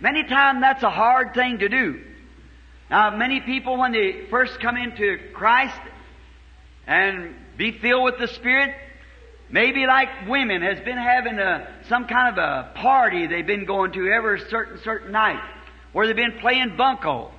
Many 0.00 0.24
times 0.24 0.60
that's 0.60 0.82
a 0.82 0.90
hard 0.90 1.34
thing 1.34 1.58
to 1.58 1.68
do. 1.68 2.00
Now, 2.90 3.16
many 3.16 3.40
people, 3.40 3.76
when 3.76 3.92
they 3.92 4.26
first 4.30 4.58
come 4.60 4.76
into 4.76 5.18
Christ 5.32 5.78
and 6.86 7.34
be 7.56 7.72
filled 7.72 8.04
with 8.04 8.18
the 8.18 8.26
Spirit, 8.28 8.74
maybe 9.50 9.86
like 9.86 10.08
women 10.28 10.62
has 10.62 10.80
been 10.80 10.96
having 10.96 11.38
a, 11.38 11.68
some 11.88 12.06
kind 12.06 12.36
of 12.36 12.38
a 12.38 12.72
party 12.74 13.26
they've 13.26 13.46
been 13.46 13.64
going 13.64 13.92
to 13.92 14.08
every 14.08 14.40
certain 14.48 14.78
certain 14.82 15.12
night, 15.12 15.42
where 15.92 16.06
they've 16.06 16.16
been 16.16 16.38
playing 16.40 16.76
bunco 16.76 17.30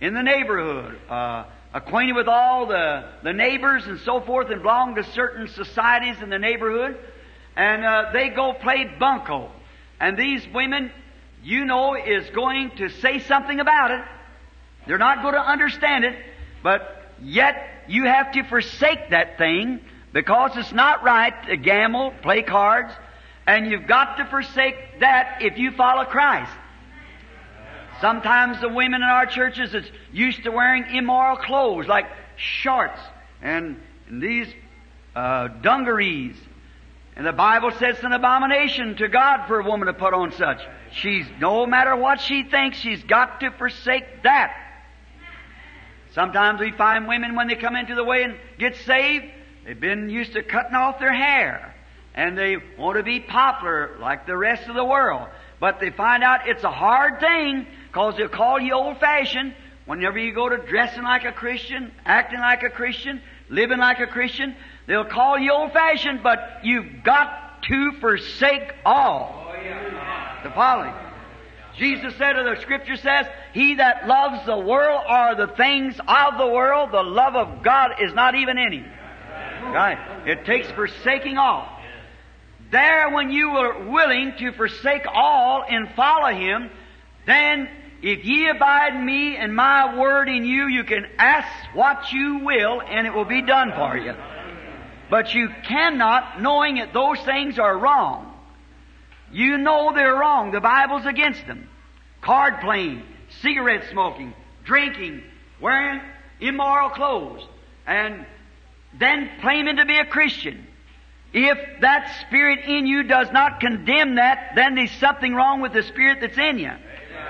in 0.00 0.14
the 0.14 0.22
neighborhood, 0.22 0.98
uh, 1.08 1.44
acquainted 1.74 2.14
with 2.14 2.28
all 2.28 2.66
the 2.66 3.04
the 3.22 3.32
neighbors 3.32 3.86
and 3.86 4.00
so 4.00 4.20
forth, 4.20 4.50
and 4.50 4.62
belong 4.62 4.94
to 4.96 5.04
certain 5.12 5.48
societies 5.48 6.16
in 6.22 6.30
the 6.30 6.38
neighborhood, 6.38 6.98
and 7.56 7.84
uh, 7.84 8.10
they 8.12 8.28
go 8.28 8.52
play 8.52 8.90
bunco, 8.98 9.50
and 10.00 10.16
these 10.16 10.46
women, 10.52 10.90
you 11.42 11.64
know, 11.64 11.94
is 11.94 12.28
going 12.30 12.70
to 12.76 12.88
say 12.88 13.20
something 13.20 13.60
about 13.60 13.90
it. 13.90 14.04
They're 14.86 14.98
not 14.98 15.22
going 15.22 15.34
to 15.34 15.40
understand 15.40 16.04
it, 16.04 16.16
but 16.62 17.12
yet 17.22 17.84
you 17.88 18.04
have 18.04 18.32
to 18.32 18.42
forsake 18.44 19.10
that 19.10 19.38
thing 19.38 19.80
because 20.12 20.56
it's 20.56 20.72
not 20.72 21.02
right 21.02 21.34
to 21.46 21.56
gamble, 21.56 22.12
play 22.22 22.42
cards, 22.42 22.92
and 23.46 23.70
you've 23.70 23.86
got 23.86 24.16
to 24.16 24.24
forsake 24.26 25.00
that 25.00 25.38
if 25.40 25.58
you 25.58 25.72
follow 25.72 26.04
Christ. 26.04 26.52
Sometimes 28.02 28.60
the 28.60 28.68
women 28.68 29.00
in 29.00 29.08
our 29.08 29.26
churches 29.26 29.72
is 29.74 29.84
used 30.12 30.42
to 30.42 30.50
wearing 30.50 30.92
immoral 30.92 31.36
clothes 31.36 31.86
like 31.86 32.06
shorts 32.34 32.98
and, 33.40 33.80
and 34.08 34.20
these 34.20 34.48
uh, 35.14 35.46
dungarees. 35.46 36.34
And 37.14 37.24
the 37.24 37.32
Bible 37.32 37.70
says 37.70 37.94
it's 37.94 38.04
an 38.04 38.10
abomination 38.10 38.96
to 38.96 39.06
God 39.06 39.46
for 39.46 39.60
a 39.60 39.64
woman 39.64 39.86
to 39.86 39.94
put 39.94 40.14
on 40.14 40.32
such. 40.32 40.60
She's, 40.90 41.26
no 41.38 41.64
matter 41.64 41.94
what 41.94 42.20
she 42.20 42.42
thinks, 42.42 42.76
she's 42.78 43.04
got 43.04 43.38
to 43.38 43.52
forsake 43.52 44.24
that. 44.24 44.52
Sometimes 46.10 46.58
we 46.58 46.72
find 46.72 47.06
women 47.06 47.36
when 47.36 47.46
they 47.46 47.54
come 47.54 47.76
into 47.76 47.94
the 47.94 48.02
way 48.02 48.24
and 48.24 48.34
get 48.58 48.74
saved, 48.78 49.26
they've 49.64 49.78
been 49.78 50.10
used 50.10 50.32
to 50.32 50.42
cutting 50.42 50.74
off 50.74 50.98
their 50.98 51.14
hair. 51.14 51.72
And 52.16 52.36
they 52.36 52.56
want 52.76 52.96
to 52.96 53.04
be 53.04 53.20
popular 53.20 53.96
like 54.00 54.26
the 54.26 54.36
rest 54.36 54.68
of 54.68 54.74
the 54.74 54.84
world. 54.84 55.28
But 55.60 55.78
they 55.78 55.90
find 55.90 56.24
out 56.24 56.48
it's 56.48 56.64
a 56.64 56.70
hard 56.70 57.20
thing 57.20 57.68
because 57.92 58.16
they'll 58.16 58.28
call 58.28 58.58
you 58.58 58.72
old 58.72 58.98
fashioned 58.98 59.54
whenever 59.84 60.18
you 60.18 60.32
go 60.32 60.48
to 60.48 60.56
dressing 60.56 61.02
like 61.02 61.24
a 61.24 61.32
Christian, 61.32 61.92
acting 62.06 62.40
like 62.40 62.62
a 62.62 62.70
Christian, 62.70 63.20
living 63.50 63.76
like 63.76 64.00
a 64.00 64.06
Christian. 64.06 64.56
They'll 64.86 65.04
call 65.04 65.38
you 65.38 65.52
old 65.52 65.72
fashioned, 65.74 66.22
but 66.22 66.60
you've 66.62 67.04
got 67.04 67.62
to 67.64 67.92
forsake 68.00 68.74
all 68.86 69.52
the 70.42 70.50
follow. 70.52 70.98
Jesus 71.76 72.14
said, 72.16 72.36
or 72.36 72.54
the 72.54 72.60
scripture 72.62 72.96
says, 72.96 73.26
He 73.52 73.74
that 73.74 74.08
loves 74.08 74.46
the 74.46 74.56
world 74.58 75.02
or 75.06 75.34
the 75.34 75.52
things 75.54 75.94
of 76.00 76.38
the 76.38 76.46
world, 76.46 76.92
the 76.92 77.02
love 77.02 77.36
of 77.36 77.62
God 77.62 77.96
is 78.00 78.14
not 78.14 78.34
even 78.34 78.56
in 78.56 78.72
him. 78.72 78.92
Right? 79.64 79.98
It 80.26 80.46
takes 80.46 80.70
forsaking 80.70 81.36
all. 81.36 81.68
There, 82.70 83.10
when 83.10 83.30
you 83.30 83.50
are 83.50 83.90
willing 83.90 84.32
to 84.38 84.52
forsake 84.52 85.04
all 85.06 85.62
and 85.68 85.90
follow 85.94 86.34
Him, 86.34 86.70
then 87.26 87.68
if 88.02 88.24
ye 88.24 88.48
abide 88.48 88.96
in 88.96 89.06
me 89.06 89.36
and 89.36 89.54
my 89.54 89.96
word 89.96 90.28
in 90.28 90.44
you, 90.44 90.66
you 90.66 90.82
can 90.82 91.06
ask 91.18 91.48
what 91.72 92.12
you 92.12 92.38
will 92.38 92.82
and 92.82 93.06
it 93.06 93.14
will 93.14 93.24
be 93.24 93.42
done 93.42 93.72
for 93.72 93.96
you. 93.96 94.14
But 95.08 95.34
you 95.34 95.48
cannot, 95.64 96.42
knowing 96.42 96.76
that 96.76 96.92
those 96.92 97.20
things 97.20 97.60
are 97.60 97.78
wrong, 97.78 98.34
you 99.30 99.56
know 99.56 99.92
they're 99.94 100.14
wrong. 100.14 100.50
The 100.50 100.60
Bible's 100.60 101.06
against 101.06 101.46
them. 101.46 101.68
Card 102.22 102.60
playing, 102.60 103.04
cigarette 103.40 103.84
smoking, 103.90 104.34
drinking, 104.64 105.22
wearing 105.60 106.00
immoral 106.40 106.90
clothes, 106.90 107.46
and 107.86 108.26
then 108.98 109.30
claiming 109.40 109.76
to 109.76 109.86
be 109.86 109.98
a 109.98 110.04
Christian. 110.04 110.66
If 111.32 111.58
that 111.80 112.26
spirit 112.26 112.60
in 112.66 112.86
you 112.86 113.04
does 113.04 113.30
not 113.32 113.60
condemn 113.60 114.16
that, 114.16 114.52
then 114.56 114.74
there's 114.74 114.90
something 114.92 115.34
wrong 115.34 115.60
with 115.60 115.72
the 115.72 115.82
spirit 115.82 116.18
that's 116.20 116.36
in 116.36 116.58
you. 116.58 116.72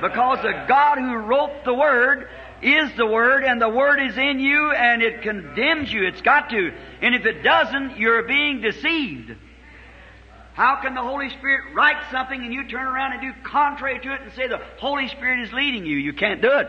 Because 0.03 0.43
the 0.43 0.65
God 0.67 0.99
who 0.99 1.15
wrote 1.15 1.65
the 1.65 1.73
Word 1.73 2.29
is 2.61 2.91
the 2.97 3.07
Word, 3.07 3.45
and 3.45 3.63
the 3.63 3.69
Word 3.69 4.01
is 4.01 4.19
in 4.19 4.41
you, 4.41 4.73
and 4.73 5.01
it 5.01 5.23
condemns 5.23 5.93
you. 5.93 6.05
It's 6.09 6.21
got 6.23 6.51
to. 6.51 6.73
And 7.01 7.15
if 7.15 7.25
it 7.25 7.45
doesn't, 7.45 7.99
you're 7.99 8.25
being 8.25 8.61
deceived. 8.61 9.37
How 10.55 10.81
can 10.83 10.95
the 10.95 11.03
Holy 11.03 11.31
Spirit 11.31 11.73
write 11.73 12.11
something 12.11 12.43
and 12.43 12.53
you 12.53 12.69
turn 12.69 12.85
around 12.85 13.13
and 13.13 13.23
do 13.23 13.33
contrary 13.45 14.01
to 14.01 14.13
it 14.13 14.23
and 14.23 14.33
say 14.33 14.49
the 14.49 14.61
Holy 14.79 15.07
Spirit 15.07 15.47
is 15.47 15.53
leading 15.53 15.87
you? 15.87 15.97
You 15.97 16.13
can't 16.13 16.43
do 16.43 16.51
it. 16.51 16.69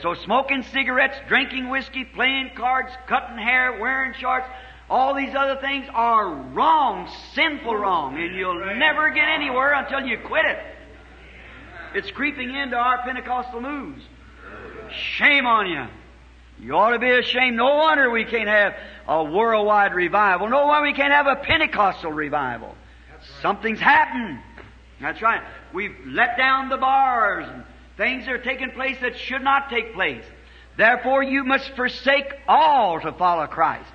So 0.00 0.14
smoking 0.14 0.62
cigarettes, 0.62 1.16
drinking 1.26 1.68
whiskey, 1.70 2.04
playing 2.04 2.52
cards, 2.54 2.92
cutting 3.08 3.36
hair, 3.36 3.80
wearing 3.80 4.14
shorts, 4.14 4.46
all 4.88 5.12
these 5.12 5.34
other 5.34 5.60
things 5.60 5.88
are 5.92 6.32
wrong, 6.34 7.10
sinful 7.34 7.74
wrong, 7.74 8.16
and 8.16 8.34
you'll 8.36 8.76
never 8.76 9.10
get 9.10 9.28
anywhere 9.28 9.72
until 9.74 10.06
you 10.06 10.18
quit 10.24 10.46
it. 10.46 10.77
It's 11.94 12.10
creeping 12.10 12.54
into 12.54 12.76
our 12.76 13.02
Pentecostal 13.02 13.60
moves. 13.60 14.02
Shame 15.16 15.46
on 15.46 15.68
you. 15.68 15.86
You 16.60 16.76
ought 16.76 16.90
to 16.90 16.98
be 16.98 17.10
ashamed. 17.10 17.56
No 17.56 17.76
wonder 17.76 18.10
we 18.10 18.24
can't 18.24 18.48
have 18.48 18.74
a 19.06 19.24
worldwide 19.24 19.94
revival. 19.94 20.48
No 20.48 20.66
wonder 20.66 20.88
we 20.88 20.94
can't 20.94 21.12
have 21.12 21.26
a 21.26 21.36
Pentecostal 21.36 22.12
revival. 22.12 22.74
Something's 23.40 23.80
happened. 23.80 24.40
That's 25.00 25.22
right. 25.22 25.42
We've 25.72 25.94
let 26.06 26.36
down 26.36 26.68
the 26.68 26.76
bars 26.76 27.48
and 27.48 27.64
things 27.96 28.26
are 28.28 28.38
taking 28.38 28.70
place 28.72 28.96
that 29.02 29.16
should 29.16 29.42
not 29.42 29.70
take 29.70 29.94
place. 29.94 30.24
Therefore, 30.76 31.22
you 31.22 31.44
must 31.44 31.70
forsake 31.76 32.32
all 32.46 33.00
to 33.00 33.12
follow 33.12 33.46
Christ. 33.46 33.90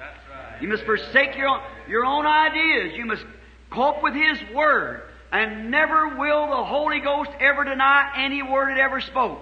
You 0.61 0.69
must 0.69 0.83
forsake 0.83 1.35
your 1.35 1.47
own, 1.47 1.61
your 1.89 2.05
own 2.05 2.25
ideas. 2.25 2.95
You 2.95 3.05
must 3.05 3.25
cope 3.69 4.03
with 4.03 4.13
His 4.13 4.37
Word. 4.53 5.03
And 5.33 5.71
never 5.71 6.15
will 6.15 6.47
the 6.47 6.63
Holy 6.63 6.99
Ghost 6.99 7.31
ever 7.39 7.63
deny 7.63 8.13
any 8.17 8.43
word 8.43 8.71
it 8.71 8.77
ever 8.77 9.01
spoke. 9.01 9.41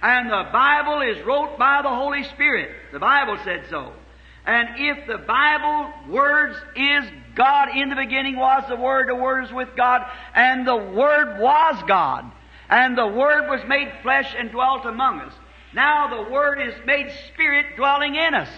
And 0.00 0.30
the 0.30 0.48
Bible 0.52 1.00
is 1.00 1.20
wrote 1.26 1.58
by 1.58 1.82
the 1.82 1.88
Holy 1.88 2.22
Spirit. 2.22 2.70
The 2.92 3.00
Bible 3.00 3.36
said 3.42 3.64
so. 3.68 3.92
And 4.46 4.68
if 4.76 5.08
the 5.08 5.18
Bible 5.18 5.92
words 6.08 6.56
is 6.76 7.04
God, 7.34 7.76
in 7.76 7.88
the 7.88 7.96
beginning 7.96 8.36
was 8.36 8.62
the 8.68 8.76
Word, 8.76 9.08
the 9.08 9.16
Word 9.16 9.46
is 9.46 9.52
with 9.52 9.70
God, 9.76 10.08
and 10.32 10.64
the 10.64 10.76
Word 10.76 11.40
was 11.40 11.82
God. 11.88 12.30
And 12.70 12.96
the 12.96 13.08
Word 13.08 13.48
was 13.50 13.66
made 13.66 13.92
flesh 14.02 14.32
and 14.38 14.52
dwelt 14.52 14.86
among 14.86 15.22
us. 15.22 15.32
Now 15.74 16.06
the 16.06 16.30
Word 16.30 16.60
is 16.60 16.74
made 16.86 17.10
Spirit 17.32 17.74
dwelling 17.76 18.14
in 18.14 18.34
us. 18.34 18.48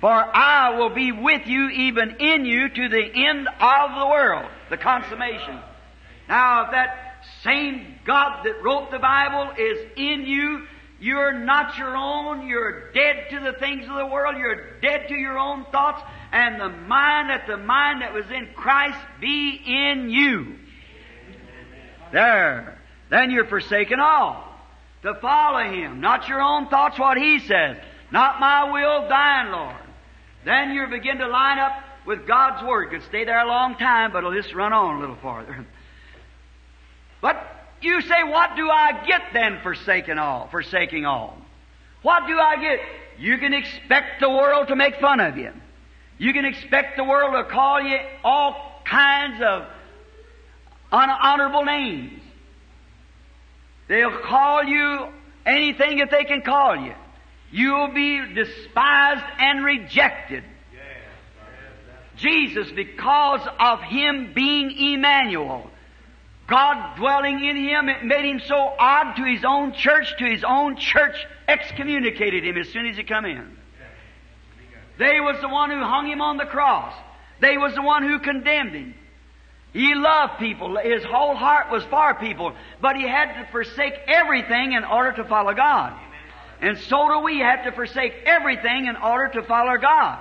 For 0.00 0.10
I 0.10 0.78
will 0.78 0.94
be 0.94 1.10
with 1.10 1.46
you, 1.46 1.70
even 1.70 2.16
in 2.20 2.44
you, 2.44 2.68
to 2.68 2.88
the 2.88 3.04
end 3.14 3.48
of 3.48 3.98
the 3.98 4.06
world, 4.06 4.48
the 4.70 4.76
consummation. 4.76 5.60
Now, 6.28 6.66
if 6.66 6.70
that 6.70 7.24
same 7.42 7.96
God 8.04 8.44
that 8.44 8.62
wrote 8.62 8.90
the 8.90 8.98
Bible 8.98 9.52
is 9.58 9.78
in 9.96 10.22
you, 10.26 10.66
you're 11.00 11.32
not 11.32 11.78
your 11.78 11.96
own. 11.96 12.46
You're 12.46 12.92
dead 12.92 13.30
to 13.30 13.40
the 13.40 13.58
things 13.58 13.88
of 13.88 13.96
the 13.96 14.06
world. 14.06 14.36
You're 14.36 14.80
dead 14.80 15.08
to 15.08 15.14
your 15.14 15.38
own 15.38 15.64
thoughts. 15.72 16.02
And 16.32 16.60
the 16.60 16.68
mind, 16.68 17.30
that 17.30 17.46
the 17.46 17.56
mind 17.56 18.02
that 18.02 18.12
was 18.12 18.26
in 18.30 18.48
Christ 18.54 18.98
be 19.20 19.60
in 19.64 20.10
you. 20.10 20.56
There. 22.12 22.78
Then 23.10 23.30
you're 23.30 23.46
forsaken 23.46 24.00
all. 24.00 24.44
To 25.02 25.14
follow 25.14 25.70
Him. 25.72 26.00
Not 26.00 26.28
your 26.28 26.42
own 26.42 26.68
thoughts, 26.68 26.98
what 26.98 27.16
He 27.16 27.38
says. 27.40 27.76
Not 28.10 28.40
my 28.40 28.72
will, 28.72 29.08
thine, 29.08 29.52
Lord. 29.52 29.76
Then 30.48 30.72
you 30.72 30.86
begin 30.86 31.18
to 31.18 31.26
line 31.28 31.58
up 31.58 31.72
with 32.06 32.26
God's 32.26 32.66
Word. 32.66 32.88
Could 32.88 33.02
stay 33.02 33.26
there 33.26 33.38
a 33.38 33.46
long 33.46 33.76
time, 33.76 34.12
but 34.12 34.20
it'll 34.20 34.32
just 34.32 34.54
run 34.54 34.72
on 34.72 34.96
a 34.96 35.00
little 35.00 35.16
farther. 35.16 35.66
But 37.20 37.36
you 37.82 38.00
say, 38.00 38.22
what 38.22 38.54
do 38.54 38.70
I 38.70 39.04
get 39.04 39.22
then 39.32 39.58
forsaking 39.64 40.18
all, 40.18 40.46
forsaking 40.52 41.04
all? 41.04 41.36
What 42.02 42.28
do 42.28 42.38
I 42.38 42.56
get? 42.60 42.78
You 43.18 43.38
can 43.38 43.52
expect 43.52 44.20
the 44.20 44.30
world 44.30 44.68
to 44.68 44.76
make 44.76 45.00
fun 45.00 45.18
of 45.18 45.36
you. 45.36 45.50
You 46.16 46.32
can 46.32 46.44
expect 46.44 46.96
the 46.96 47.02
world 47.02 47.32
to 47.34 47.52
call 47.52 47.82
you 47.82 47.98
all 48.22 48.80
kinds 48.84 49.42
of 49.42 49.66
unhonorable 50.92 51.66
names. 51.66 52.22
They'll 53.88 54.20
call 54.20 54.62
you 54.62 55.08
anything 55.44 55.98
that 55.98 56.12
they 56.12 56.22
can 56.22 56.42
call 56.42 56.76
you. 56.76 56.94
You'll 57.50 57.92
be 57.94 58.34
despised 58.34 59.24
and 59.38 59.64
rejected. 59.64 60.44
Jesus, 62.16 62.70
because 62.72 63.46
of 63.60 63.80
Him 63.80 64.32
being 64.34 64.70
Emmanuel, 64.70 65.70
God 66.48 66.96
dwelling 66.96 67.44
in 67.44 67.56
him, 67.56 67.90
it 67.90 68.02
made 68.04 68.24
him 68.24 68.40
so 68.40 68.56
odd 68.56 69.16
to 69.16 69.24
his 69.24 69.44
own 69.44 69.74
church, 69.74 70.16
to 70.18 70.24
his 70.24 70.42
own 70.42 70.76
church 70.76 71.14
excommunicated 71.46 72.42
him 72.42 72.56
as 72.56 72.70
soon 72.70 72.86
as 72.86 72.96
he 72.96 73.04
come 73.04 73.26
in. 73.26 73.56
They 74.98 75.20
was 75.20 75.38
the 75.42 75.48
one 75.48 75.70
who 75.70 75.78
hung 75.78 76.06
him 76.06 76.22
on 76.22 76.38
the 76.38 76.46
cross. 76.46 76.94
They 77.40 77.58
was 77.58 77.74
the 77.74 77.82
one 77.82 78.02
who 78.02 78.18
condemned 78.18 78.74
him. 78.74 78.94
He 79.74 79.94
loved 79.94 80.38
people. 80.38 80.78
His 80.78 81.04
whole 81.04 81.34
heart 81.34 81.70
was 81.70 81.84
for 81.84 82.14
people. 82.14 82.54
But 82.80 82.96
he 82.96 83.06
had 83.06 83.34
to 83.34 83.52
forsake 83.52 83.94
everything 84.06 84.72
in 84.72 84.84
order 84.84 85.12
to 85.22 85.24
follow 85.24 85.52
God. 85.52 85.92
And 86.60 86.78
so 86.78 87.08
do 87.08 87.20
we 87.20 87.38
have 87.38 87.64
to 87.64 87.72
forsake 87.72 88.14
everything 88.24 88.86
in 88.86 88.96
order 88.96 89.40
to 89.40 89.42
follow 89.42 89.76
God. 89.78 90.18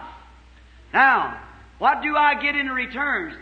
Now, 0.93 1.39
what 1.79 2.01
do 2.01 2.15
I 2.15 2.41
get 2.41 2.55
in 2.55 2.67
return? 2.67 3.35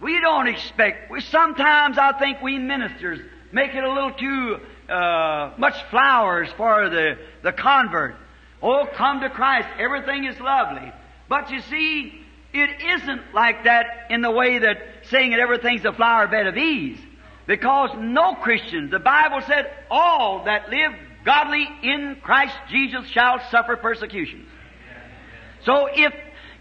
We 0.00 0.20
don't 0.20 0.48
expect, 0.48 1.10
we, 1.10 1.20
sometimes 1.20 1.98
I 1.98 2.12
think 2.18 2.42
we 2.42 2.58
ministers 2.58 3.20
make 3.52 3.74
it 3.74 3.82
a 3.82 3.90
little 3.90 4.12
too 4.12 4.60
uh, 4.92 5.52
much 5.56 5.82
flowers 5.90 6.48
for 6.56 6.90
the, 6.90 7.18
the 7.42 7.52
convert. 7.52 8.16
Oh, 8.62 8.86
come 8.94 9.20
to 9.20 9.30
Christ. 9.30 9.68
Everything 9.78 10.24
is 10.24 10.38
lovely. 10.40 10.92
But 11.28 11.50
you 11.50 11.60
see, 11.62 12.20
it 12.52 12.70
isn't 13.00 13.34
like 13.34 13.64
that 13.64 14.06
in 14.10 14.20
the 14.20 14.30
way 14.30 14.58
that 14.58 14.78
saying 15.10 15.30
that 15.30 15.40
everything's 15.40 15.84
a 15.84 15.92
flower 15.92 16.26
bed 16.26 16.46
of 16.46 16.56
ease. 16.56 16.98
Because 17.46 17.90
no 17.98 18.34
Christian, 18.34 18.90
the 18.90 18.98
Bible 18.98 19.40
said, 19.46 19.70
all 19.90 20.44
that 20.44 20.68
live 20.68 20.92
godly 21.26 21.68
in 21.82 22.16
Christ 22.22 22.54
Jesus 22.70 23.06
shall 23.08 23.40
suffer 23.50 23.76
persecutions. 23.76 24.48
So 25.64 25.88
if, 25.92 26.14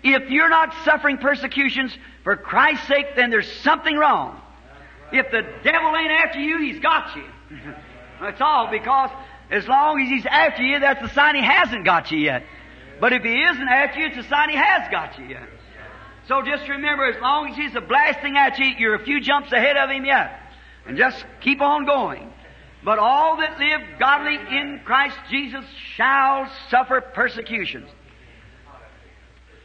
if 0.04 0.30
you're 0.30 0.50
not 0.50 0.74
suffering 0.84 1.18
persecutions, 1.20 1.96
for 2.26 2.36
Christ's 2.36 2.88
sake, 2.88 3.16
then 3.16 3.30
there's 3.30 3.50
something 3.62 3.96
wrong. 3.96 4.42
If 5.14 5.30
the 5.30 5.44
devil 5.64 5.96
ain't 5.96 6.12
after 6.12 6.40
you, 6.40 6.60
he's 6.60 6.80
got 6.80 7.16
you. 7.16 7.24
that's 8.20 8.42
all, 8.42 8.70
because 8.72 9.12
as 9.52 9.68
long 9.68 10.02
as 10.02 10.10
he's 10.10 10.26
after 10.26 10.64
you, 10.64 10.80
that's 10.80 11.04
a 11.04 11.14
sign 11.14 11.36
he 11.36 11.44
hasn't 11.44 11.86
got 11.86 12.12
you 12.12 12.18
yet. 12.18 12.44
But 13.00 13.14
if 13.14 13.22
he 13.22 13.44
isn't 13.44 13.70
after 13.70 14.00
you, 14.00 14.08
it's 14.08 14.18
a 14.18 14.28
sign 14.28 14.50
he 14.50 14.56
has 14.56 14.90
got 14.90 15.20
you 15.20 15.26
yet. 15.26 15.48
So 16.28 16.42
just 16.42 16.68
remember, 16.68 17.06
as 17.06 17.22
long 17.22 17.50
as 17.50 17.56
he's 17.56 17.76
a 17.76 17.82
blasting 17.82 18.36
at 18.38 18.58
you, 18.58 18.66
you're 18.80 18.96
a 18.96 19.04
few 19.04 19.22
jumps 19.22 19.52
ahead 19.52 19.78
of 19.78 19.92
him 19.92 20.04
yet. 20.04 20.40
And 20.88 20.98
just 20.98 21.24
keep 21.42 21.62
on 21.62 21.86
going. 21.86 22.34
But 22.86 23.00
all 23.00 23.38
that 23.38 23.58
live 23.58 23.82
godly 23.98 24.36
in 24.36 24.80
Christ 24.86 25.18
Jesus 25.32 25.66
shall 25.96 26.48
suffer 26.70 27.02
persecutions. 27.02 27.90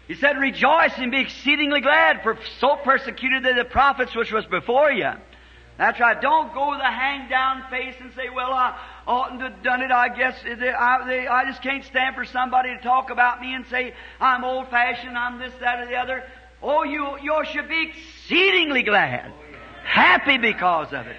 He 0.08 0.14
said, 0.14 0.38
Rejoice 0.38 0.94
and 0.96 1.12
be 1.12 1.20
exceedingly 1.20 1.82
glad, 1.82 2.22
for 2.22 2.38
so 2.58 2.76
persecuted 2.82 3.44
they 3.44 3.52
the 3.52 3.66
prophets 3.66 4.16
which 4.16 4.32
was 4.32 4.46
before 4.46 4.90
you. 4.90 5.10
That's 5.76 6.00
right. 6.00 6.20
Don't 6.20 6.54
go 6.54 6.70
with 6.70 6.80
a 6.80 6.90
hang 6.90 7.28
down 7.28 7.62
face 7.70 7.94
and 8.00 8.10
say, 8.14 8.30
Well, 8.34 8.54
I 8.54 8.78
oughtn't 9.06 9.40
to 9.40 9.50
have 9.50 9.62
done 9.62 9.82
it. 9.82 9.90
I 9.90 10.08
guess 10.08 10.34
I, 10.42 11.04
they, 11.06 11.26
I 11.26 11.44
just 11.44 11.62
can't 11.62 11.84
stand 11.84 12.14
for 12.16 12.24
somebody 12.24 12.74
to 12.74 12.82
talk 12.82 13.10
about 13.10 13.42
me 13.42 13.54
and 13.54 13.66
say, 13.66 13.92
I'm 14.18 14.44
old 14.44 14.68
fashioned, 14.70 15.16
I'm 15.16 15.38
this, 15.38 15.52
that, 15.60 15.80
or 15.80 15.86
the 15.86 15.96
other. 15.96 16.24
Oh, 16.62 16.84
you, 16.84 17.18
you 17.22 17.42
should 17.52 17.68
be 17.68 17.90
exceedingly 17.90 18.82
glad. 18.82 19.30
Happy 19.84 20.38
because 20.38 20.94
of 20.94 21.06
it. 21.06 21.16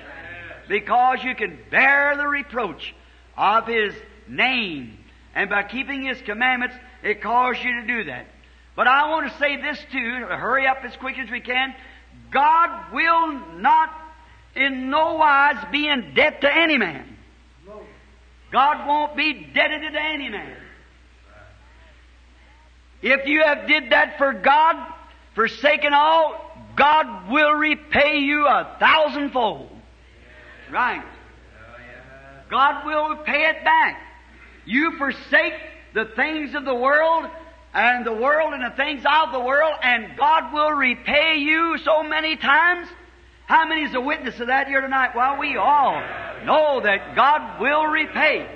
Because 0.67 1.23
you 1.23 1.35
can 1.35 1.59
bear 1.69 2.15
the 2.17 2.27
reproach 2.27 2.93
of 3.37 3.67
His 3.67 3.93
name. 4.27 4.97
And 5.33 5.49
by 5.49 5.63
keeping 5.63 6.03
His 6.03 6.21
commandments, 6.21 6.75
it 7.03 7.21
calls 7.21 7.57
you 7.63 7.81
to 7.81 7.87
do 7.87 8.03
that. 8.05 8.27
But 8.75 8.87
I 8.87 9.09
want 9.09 9.31
to 9.31 9.37
say 9.37 9.61
this 9.61 9.79
too, 9.91 10.25
hurry 10.27 10.67
up 10.67 10.83
as 10.83 10.95
quick 10.95 11.19
as 11.19 11.29
we 11.29 11.41
can. 11.41 11.75
God 12.31 12.93
will 12.93 13.57
not 13.59 13.89
in 14.55 14.89
no 14.89 15.15
wise 15.15 15.63
be 15.71 15.87
in 15.87 16.13
debt 16.13 16.41
to 16.41 16.53
any 16.53 16.77
man. 16.77 17.17
God 18.51 18.85
won't 18.85 19.15
be 19.15 19.33
debted 19.53 19.93
to 19.93 20.01
any 20.01 20.29
man. 20.29 20.57
If 23.01 23.25
you 23.25 23.43
have 23.43 23.67
did 23.67 23.91
that 23.91 24.17
for 24.17 24.33
God, 24.33 24.75
forsaken 25.35 25.93
all, 25.93 26.51
God 26.75 27.31
will 27.31 27.53
repay 27.53 28.19
you 28.19 28.45
a 28.45 28.75
thousandfold. 28.79 29.70
Right. 30.71 31.03
God 32.49 32.85
will 32.85 33.17
pay 33.23 33.49
it 33.49 33.63
back. 33.63 34.01
You 34.65 34.97
forsake 34.97 35.53
the 35.93 36.05
things 36.15 36.53
of 36.55 36.65
the 36.65 36.75
world 36.75 37.25
and 37.73 38.05
the 38.05 38.13
world 38.13 38.53
and 38.53 38.63
the 38.63 38.75
things 38.75 39.03
of 39.05 39.31
the 39.31 39.39
world, 39.39 39.73
and 39.81 40.17
God 40.17 40.53
will 40.53 40.71
repay 40.71 41.37
you 41.37 41.77
so 41.83 42.03
many 42.03 42.35
times. 42.35 42.87
How 43.45 43.67
many 43.67 43.83
is 43.83 43.93
a 43.93 44.01
witness 44.01 44.39
of 44.39 44.47
that 44.47 44.67
here 44.67 44.81
tonight? 44.81 45.15
Well, 45.15 45.37
we 45.37 45.55
all 45.57 46.01
know 46.45 46.81
that 46.81 47.15
God 47.15 47.61
will 47.61 47.85
repay. 47.85 48.47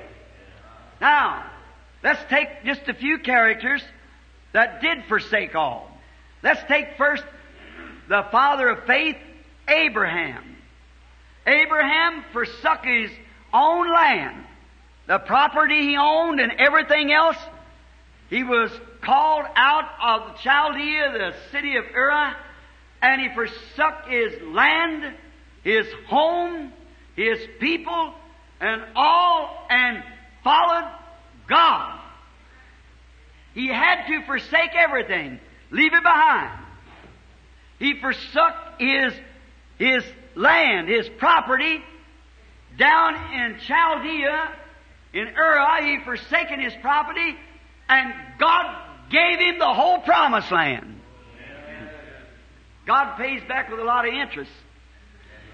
Now, 1.02 1.46
let's 2.04 2.22
take 2.30 2.64
just 2.66 2.88
a 2.88 2.94
few 2.94 3.20
characters 3.20 3.82
that 4.54 4.82
did 4.82 5.06
forsake 5.08 5.56
all. 5.56 5.92
Let's 6.44 6.62
take 6.68 6.98
first 6.98 7.24
the 8.08 8.26
father 8.32 8.70
of 8.70 8.86
faith, 8.86 9.18
Abraham. 9.68 10.55
Abraham 11.46 12.26
forsook 12.34 12.84
his 12.84 13.12
own 13.54 13.92
land, 13.92 14.44
the 15.08 15.20
property 15.20 15.82
he 15.82 15.98
owned 15.98 16.40
and 16.40 16.54
everything 16.58 17.12
else. 17.12 17.38
He 18.30 18.44
was 18.44 18.72
called 19.02 19.46
out 19.56 19.90
of 20.02 20.40
Chaldea, 20.40 21.12
the 21.12 21.36
city 21.52 21.78
of 21.78 21.86
Ur, 21.96 22.36
and 23.02 23.22
he 23.22 23.30
forsook 23.36 24.08
his 24.08 24.42
land, 24.42 25.14
his 25.64 25.86
home, 26.08 26.74
his 27.16 27.40
people, 27.60 28.14
and 28.60 28.82
all, 28.96 29.68
and 29.70 30.04
followed 30.44 30.92
God. 31.48 32.00
He 33.54 33.68
had 33.68 34.08
to 34.08 34.26
forsake 34.26 34.76
everything, 34.76 35.40
leave 35.70 35.94
it 35.94 36.04
behind. 36.04 36.60
He 37.80 38.00
forsook 38.00 38.54
his, 38.80 39.14
his 39.78 40.04
land, 40.36 40.90
his 40.90 41.08
property, 41.18 41.82
down 42.78 43.16
in 43.34 43.60
Chaldea, 43.60 44.52
in 45.14 45.28
Ur, 45.30 45.82
he 45.82 46.04
forsaken 46.04 46.60
his 46.60 46.74
property, 46.82 47.36
and 47.88 48.14
God 48.38 48.76
gave 49.10 49.40
him 49.40 49.60
the 49.60 49.74
whole 49.74 50.00
promised 50.00 50.52
land. 50.52 51.00
God 52.86 53.18
pays 53.18 53.42
back 53.48 53.72
with 53.72 53.80
a 53.80 53.84
lot 53.84 54.08
of 54.08 54.14
interest. 54.14 54.52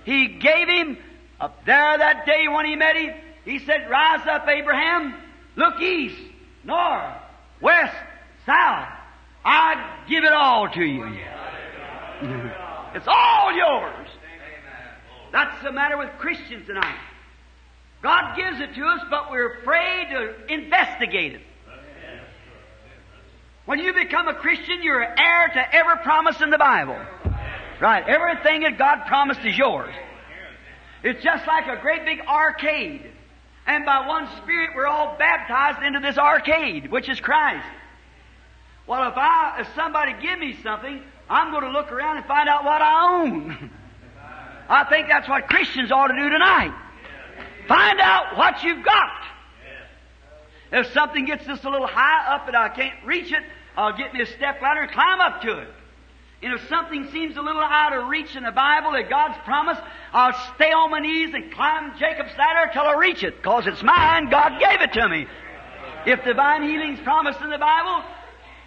He 0.04 0.28
gave 0.28 0.68
him 0.68 0.98
up 1.40 1.66
there 1.66 1.98
that 1.98 2.26
day 2.26 2.48
when 2.48 2.66
he 2.66 2.76
met 2.76 2.96
him, 2.96 3.14
he 3.46 3.60
said, 3.60 3.90
Rise 3.90 4.28
up, 4.28 4.48
Abraham, 4.48 5.16
look 5.56 5.80
east, 5.82 6.22
north, 6.64 7.16
west, 7.62 7.96
south. 8.46 8.90
I 9.44 10.04
give 10.08 10.24
it 10.24 10.34
all 10.34 10.70
to 10.70 10.84
you. 10.84 11.04
it's 12.94 13.08
all 13.08 13.52
yours. 13.54 14.01
That's 15.32 15.64
the 15.64 15.72
matter 15.72 15.98
with 15.98 16.10
Christians 16.20 16.68
tonight. 16.68 16.98
God 18.02 18.36
gives 18.36 18.60
it 18.60 18.74
to 18.76 18.86
us, 18.86 19.02
but 19.10 19.32
we're 19.32 19.60
afraid 19.60 20.08
to 20.10 20.54
investigate 20.54 21.34
it. 21.36 21.42
When 23.66 23.80
you 23.80 23.94
become 23.94 24.28
a 24.28 24.34
Christian, 24.34 24.82
you're 24.82 25.02
heir 25.02 25.48
to 25.54 25.76
every 25.76 25.98
promise 26.04 26.42
in 26.42 26.50
the 26.50 26.58
Bible. 26.58 26.98
Right. 27.80 28.04
Everything 28.08 28.62
that 28.62 28.78
God 28.78 29.06
promised 29.08 29.42
is 29.46 29.58
yours. 29.58 29.94
It's 31.04 31.24
just 31.24 31.48
like 31.48 31.68
a 31.68 31.82
great 31.82 32.06
big 32.06 32.22
arcade. 32.22 33.10
And 33.66 33.86
by 33.86 34.08
one 34.08 34.28
Spirit, 34.42 34.72
we're 34.76 34.88
all 34.88 35.16
baptized 35.18 35.84
into 35.84 36.00
this 36.00 36.18
arcade, 36.18 36.92
which 36.92 37.08
is 37.08 37.20
Christ. 37.20 37.66
Well, 38.88 39.10
if 39.10 39.16
I, 39.16 39.62
if 39.62 39.68
somebody 39.76 40.14
give 40.22 40.40
me 40.40 40.58
something, 40.64 41.02
I'm 41.30 41.52
going 41.52 41.64
to 41.64 41.72
look 41.72 41.92
around 41.92 42.18
and 42.18 42.26
find 42.26 42.50
out 42.50 42.66
what 42.66 42.82
I 42.82 43.22
own. 43.22 43.72
I 44.72 44.86
think 44.86 45.10
that's 45.10 45.28
what 45.28 45.48
Christians 45.48 45.92
ought 45.92 46.08
to 46.08 46.16
do 46.16 46.30
tonight. 46.30 46.74
Find 47.68 48.00
out 48.00 48.38
what 48.38 48.64
you've 48.64 48.86
got. 48.86 49.12
If 50.72 50.94
something 50.94 51.26
gets 51.26 51.46
just 51.46 51.66
a 51.66 51.70
little 51.70 51.88
high 51.88 52.34
up 52.34 52.48
and 52.48 52.56
I 52.56 52.70
can't 52.70 53.06
reach 53.06 53.34
it, 53.34 53.44
I'll 53.76 53.96
get 53.98 54.14
me 54.14 54.22
a 54.22 54.26
step 54.26 54.62
ladder 54.62 54.84
and 54.84 54.92
climb 54.92 55.20
up 55.20 55.42
to 55.42 55.60
it. 55.60 55.68
And 56.42 56.54
if 56.54 56.70
something 56.70 57.10
seems 57.12 57.36
a 57.36 57.42
little 57.42 57.62
out 57.62 57.92
of 57.92 58.08
reach 58.08 58.34
in 58.38 58.44
the 58.44 58.52
Bible 58.52 58.94
that 58.94 59.10
God's 59.10 59.38
promised, 59.44 59.82
I'll 60.14 60.34
stay 60.56 60.72
on 60.72 60.90
my 60.90 61.00
knees 61.00 61.34
and 61.34 61.52
climb 61.52 61.92
Jacob's 62.00 62.32
ladder 62.38 62.72
till 62.72 62.84
I 62.84 62.96
reach 62.96 63.24
it, 63.24 63.38
because 63.38 63.68
it's 63.68 63.84
mine. 63.84 64.30
God 64.30 64.58
gave 64.58 64.82
it 64.82 64.94
to 64.94 65.10
me. 65.10 65.28
If 66.06 66.24
divine 66.24 66.64
healing's 66.64 67.02
promised 67.02 67.42
in 67.42 67.50
the 67.50 67.58
Bible, 67.58 68.04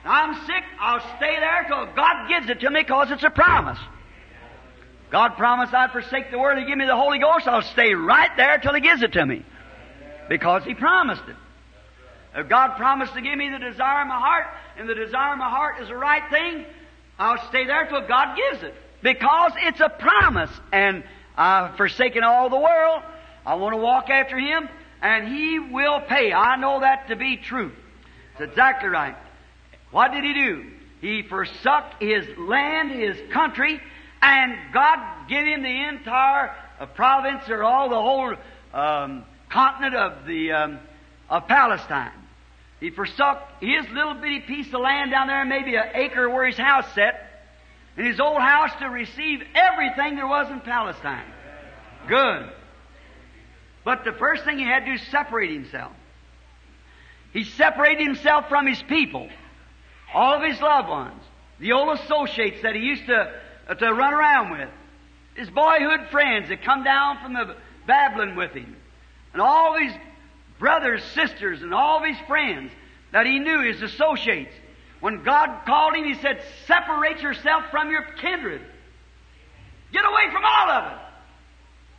I'm 0.05 0.35
sick, 0.45 0.65
I'll 0.79 1.01
stay 1.17 1.37
there 1.41 1.65
till 1.67 1.87
God 1.97 2.29
gives 2.29 2.51
it 2.51 2.61
to 2.61 2.71
me 2.71 2.83
because 2.83 3.11
it's 3.11 3.25
a 3.25 3.31
promise. 3.31 3.79
God 5.15 5.37
promised 5.37 5.73
I'd 5.73 5.93
forsake 5.93 6.33
the 6.33 6.41
world 6.41 6.59
and 6.59 6.67
give 6.67 6.77
me 6.77 6.87
the 6.87 6.97
Holy 6.97 7.21
Ghost. 7.21 7.47
I'll 7.47 7.63
stay 7.63 7.95
right 7.95 8.37
there 8.37 8.59
till 8.59 8.75
He 8.75 8.81
gives 8.81 9.01
it 9.01 9.13
to 9.13 9.25
me. 9.25 9.45
Because 10.29 10.65
He 10.65 10.75
promised 10.75 11.23
it. 11.29 11.37
If 12.35 12.49
God 12.49 12.77
promised 12.77 13.15
to 13.15 13.21
give 13.21 13.39
me 13.39 13.49
the 13.49 13.61
desire 13.61 14.01
of 14.01 14.09
my 14.09 14.19
heart, 14.19 14.47
and 14.77 14.89
the 14.89 14.95
desire 14.97 15.35
of 15.35 15.39
my 15.39 15.49
heart 15.49 15.81
is 15.81 15.87
the 15.87 15.95
right 15.95 16.29
thing, 16.31 16.65
I'll 17.17 17.49
stay 17.49 17.65
there 17.65 17.87
till 17.87 18.05
God 18.09 18.37
gives 18.37 18.65
it. 18.65 18.75
Because 19.05 19.53
it's 19.59 19.79
a 19.79 19.89
promise. 19.89 20.51
And 20.73 21.05
I've 21.37 21.77
forsaken 21.77 22.25
all 22.25 22.51
the 22.51 22.59
world. 22.59 23.05
I 23.47 23.55
want 23.55 23.75
to 23.75 23.81
walk 23.81 24.11
after 24.11 24.37
Him, 24.37 24.69
and 25.01 25.29
He 25.29 25.61
will 25.61 26.01
pay. 26.01 26.33
I 26.33 26.57
know 26.57 26.81
that 26.81 27.07
to 27.07 27.15
be 27.15 27.37
true. 27.37 27.71
It's 28.33 28.51
exactly 28.51 28.89
right. 28.89 29.15
What 29.93 30.11
did 30.11 30.25
He 30.25 30.35
do? 30.35 30.73
He 31.01 31.23
forsook 31.23 31.85
His 32.01 32.27
land, 32.37 32.91
His 32.91 33.17
country, 33.31 33.81
and 34.25 34.73
God 34.73 35.29
gave 35.29 35.47
Him 35.47 35.63
the 35.63 35.89
entire 35.89 36.55
uh, 36.81 36.87
province 36.87 37.49
or 37.49 37.63
all 37.63 37.89
the 37.89 37.95
whole 37.95 38.35
um, 38.73 39.25
continent 39.51 39.95
of 39.95 40.27
the 40.27 40.53
um, 40.53 40.79
of 41.29 41.47
Palestine. 41.47 42.13
He 42.81 42.91
forsook 42.91 43.39
his 43.61 43.89
little 43.93 44.15
bitty 44.15 44.41
piece 44.41 44.67
of 44.73 44.81
land 44.81 45.11
down 45.11 45.27
there, 45.27 45.45
maybe 45.45 45.77
an 45.77 45.91
acre 45.95 46.29
where 46.29 46.47
his 46.47 46.57
house 46.57 46.87
set, 46.95 47.15
and 47.97 48.07
his 48.07 48.21
old 48.21 48.41
house 48.41 48.71
to 48.81 48.87
receive 48.87 49.43
everything 49.55 50.17
there 50.17 50.27
was 50.27 50.51
in 50.51 50.61
Palestine. 50.61 51.25
Good. 52.09 52.51
But 53.85 54.05
the 54.05 54.13
first 54.13 54.45
thing 54.45 54.59
he 54.59 54.65
had 54.65 54.81
to 54.81 54.87
do 54.87 54.93
is 54.93 55.03
separate 55.09 55.51
himself. 55.51 55.93
He 57.33 57.45
separated 57.45 58.07
himself 58.07 58.49
from 58.49 58.67
his 58.67 58.83
people, 58.83 59.29
all 60.13 60.35
of 60.35 60.43
his 60.43 60.61
loved 60.61 60.89
ones, 60.89 61.23
the 61.59 61.73
old 61.73 61.99
associates 61.99 62.63
that 62.63 62.75
he 62.75 62.83
used 62.83 63.07
to, 63.07 63.33
to 63.69 63.93
run 63.93 64.15
around 64.15 64.51
with, 64.53 64.69
his 65.35 65.51
boyhood 65.51 66.09
friends 66.11 66.49
that 66.49 66.63
come 66.63 66.85
down 66.85 67.19
from 67.23 67.33
the 67.35 67.57
Babylon 67.87 68.37
with 68.37 68.53
him, 68.53 68.77
and 69.33 69.43
all 69.43 69.77
his 69.79 69.93
brothers, 70.59 71.03
sisters, 71.15 71.63
and 71.63 71.75
all 71.75 72.03
his 72.03 72.17
friends 72.27 72.71
that 73.13 73.27
he 73.27 73.39
knew, 73.39 73.61
his 73.61 73.83
associates. 73.83 74.55
When 75.01 75.23
God 75.23 75.67
called 75.67 75.95
him, 75.95 76.05
he 76.05 76.15
said, 76.15 76.43
Separate 76.67 77.21
yourself 77.21 77.65
from 77.71 77.91
your 77.91 78.03
kindred. 78.21 78.63
Get 79.93 80.05
away 80.05 80.33
from 80.33 80.43
all 80.45 80.71
of 80.71 80.93
it. 80.93 80.99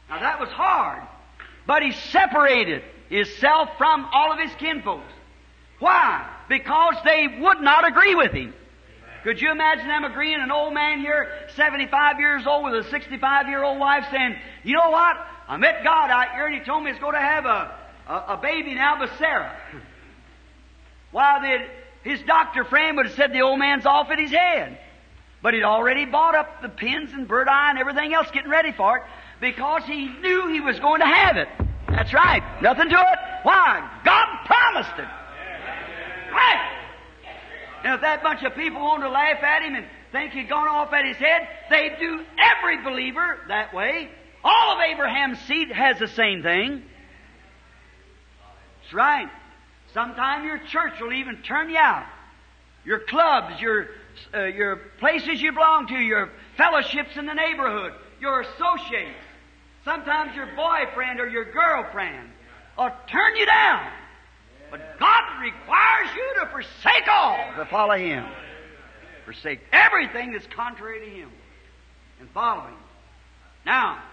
Now 0.09 0.19
that 0.19 0.39
was 0.39 0.49
hard. 0.49 1.03
But 1.67 1.83
he 1.83 1.91
separated 1.91 2.83
himself 3.09 3.69
from 3.77 4.07
all 4.11 4.31
of 4.31 4.39
his 4.39 4.53
kinfolks. 4.55 5.11
Why? 5.79 6.27
Because 6.49 6.95
they 7.03 7.27
would 7.39 7.61
not 7.61 7.87
agree 7.87 8.15
with 8.15 8.31
him. 8.31 8.53
Could 9.25 9.41
you 9.41 9.51
imagine 9.51 9.87
them 9.87 10.03
agreeing? 10.03 10.39
An 10.39 10.51
old 10.51 10.71
man 10.71 10.99
here, 10.99 11.27
75 11.55 12.19
years 12.19 12.43
old, 12.45 12.65
with 12.65 12.85
a 12.85 12.89
65 12.91 13.47
year 13.47 13.63
old 13.63 13.79
wife 13.79 14.05
saying, 14.11 14.35
You 14.63 14.75
know 14.75 14.91
what? 14.91 15.17
I 15.47 15.57
met 15.57 15.83
God 15.83 16.11
out 16.11 16.35
here 16.35 16.45
and 16.45 16.53
he 16.53 16.63
told 16.63 16.83
me 16.83 16.91
he's 16.91 16.99
going 16.99 17.15
to 17.15 17.19
have 17.19 17.45
a, 17.45 17.75
a, 18.07 18.13
a 18.33 18.39
baby 18.39 18.75
now 18.75 18.99
with 18.99 19.09
Sarah. 19.17 19.57
While 21.11 21.41
the, 21.41 21.57
his 22.07 22.21
doctor 22.27 22.65
friend 22.65 22.97
would 22.97 23.07
have 23.07 23.15
said 23.15 23.33
the 23.33 23.41
old 23.41 23.57
man's 23.57 23.87
off 23.87 24.11
at 24.11 24.19
his 24.19 24.29
head. 24.29 24.77
But 25.41 25.55
he'd 25.55 25.63
already 25.63 26.05
bought 26.05 26.35
up 26.35 26.61
the 26.61 26.69
pins 26.69 27.09
and 27.11 27.27
bird 27.27 27.47
eye 27.47 27.71
and 27.71 27.79
everything 27.79 28.13
else 28.13 28.27
getting 28.31 28.51
ready 28.51 28.73
for 28.73 28.97
it 28.97 29.03
because 29.41 29.81
he 29.85 30.05
knew 30.05 30.49
he 30.49 30.61
was 30.61 30.79
going 30.79 30.99
to 30.99 31.07
have 31.07 31.37
it. 31.37 31.47
That's 31.89 32.13
right. 32.13 32.43
Nothing 32.61 32.89
to 32.89 32.95
it. 32.95 33.19
Why? 33.41 34.01
God 34.05 34.45
promised 34.45 34.99
it. 34.99 36.31
Right. 36.31 36.74
And 37.85 37.93
if 37.93 38.01
that 38.01 38.23
bunch 38.23 38.41
of 38.41 38.55
people 38.55 38.81
want 38.81 39.03
to 39.03 39.09
laugh 39.09 39.43
at 39.43 39.61
him 39.61 39.75
and 39.75 39.85
think 40.11 40.33
he'd 40.33 40.49
gone 40.49 40.67
off 40.67 40.91
at 40.91 41.05
his 41.05 41.17
head, 41.17 41.47
they 41.69 41.95
do 41.99 42.19
every 42.39 42.83
believer 42.83 43.37
that 43.47 43.75
way. 43.75 44.09
All 44.43 44.73
of 44.73 44.79
Abraham's 44.79 45.39
seed 45.41 45.71
has 45.71 45.99
the 45.99 46.07
same 46.07 46.41
thing. 46.41 46.81
That's 48.81 48.93
right. 48.93 49.29
Sometime 49.93 50.45
your 50.45 50.57
church 50.69 50.99
will 50.99 51.13
even 51.13 51.43
turn 51.43 51.69
you 51.69 51.77
out. 51.77 52.07
Your 52.85 53.01
clubs, 53.01 53.61
your, 53.61 53.89
uh, 54.33 54.45
your 54.45 54.77
places 54.99 55.39
you 55.39 55.51
belong 55.51 55.85
to, 55.89 55.95
your 55.95 56.31
fellowships 56.57 57.15
in 57.17 57.27
the 57.27 57.35
neighborhood, 57.35 57.93
your 58.19 58.41
associates. 58.41 59.19
Sometimes 59.83 60.35
your 60.35 60.47
boyfriend 60.55 61.19
or 61.19 61.27
your 61.27 61.51
girlfriend 61.51 62.29
will 62.79 62.91
turn 63.11 63.35
you 63.35 63.45
down. 63.45 63.91
But 64.75 64.99
God 64.99 65.41
requires 65.41 66.09
you 66.13 66.33
to 66.41 66.51
forsake 66.51 67.07
all 67.09 67.37
to 67.55 67.65
follow 67.71 67.95
Him. 67.95 68.25
Forsake 69.23 69.61
everything 69.71 70.33
that's 70.33 70.47
contrary 70.47 70.99
to 70.99 71.15
Him 71.15 71.29
and 72.19 72.29
follow 72.31 72.67
Him. 72.67 72.77
Now, 73.65 74.03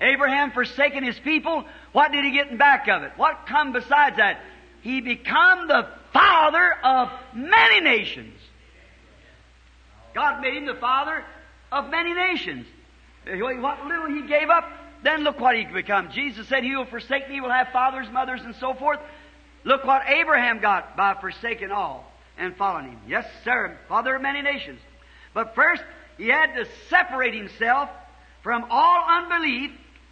Abraham 0.00 0.52
forsaking 0.52 1.02
his 1.02 1.18
people, 1.18 1.64
what 1.92 2.12
did 2.12 2.24
he 2.24 2.30
get 2.30 2.48
in 2.48 2.58
back 2.58 2.86
of 2.88 3.02
it? 3.02 3.12
What 3.16 3.46
come 3.48 3.72
besides 3.72 4.16
that? 4.18 4.40
He 4.82 5.00
become 5.00 5.66
the 5.66 5.88
father 6.12 6.74
of 6.84 7.08
many 7.34 7.80
nations. 7.80 8.38
God 10.14 10.40
made 10.42 10.54
him 10.54 10.66
the 10.66 10.74
father 10.74 11.24
of 11.72 11.90
many 11.90 12.14
nations. 12.14 12.66
What 13.26 13.84
little 13.86 14.06
he 14.06 14.28
gave 14.28 14.48
up, 14.48 14.64
then 15.02 15.24
look 15.24 15.40
what 15.40 15.56
he 15.56 15.64
become. 15.64 16.12
Jesus 16.12 16.46
said, 16.48 16.62
He 16.62 16.76
will 16.76 16.86
forsake 16.86 17.28
me, 17.28 17.40
will 17.40 17.50
have 17.50 17.68
fathers, 17.72 18.06
mothers, 18.12 18.40
and 18.44 18.54
so 18.54 18.74
forth. 18.74 19.00
Look 19.64 19.84
what 19.84 20.02
Abraham 20.08 20.60
got 20.60 20.96
by 20.96 21.14
forsaking 21.20 21.70
all 21.70 22.12
and 22.36 22.56
following 22.56 22.90
him. 22.90 23.00
Yes, 23.08 23.26
sir, 23.44 23.76
father 23.88 24.16
of 24.16 24.22
many 24.22 24.42
nations. 24.42 24.80
But 25.32 25.54
first, 25.54 25.82
he 26.18 26.28
had 26.28 26.54
to 26.54 26.66
separate 26.88 27.34
himself 27.34 27.88
from 28.42 28.66
all 28.70 29.04
unbelief 29.08 29.70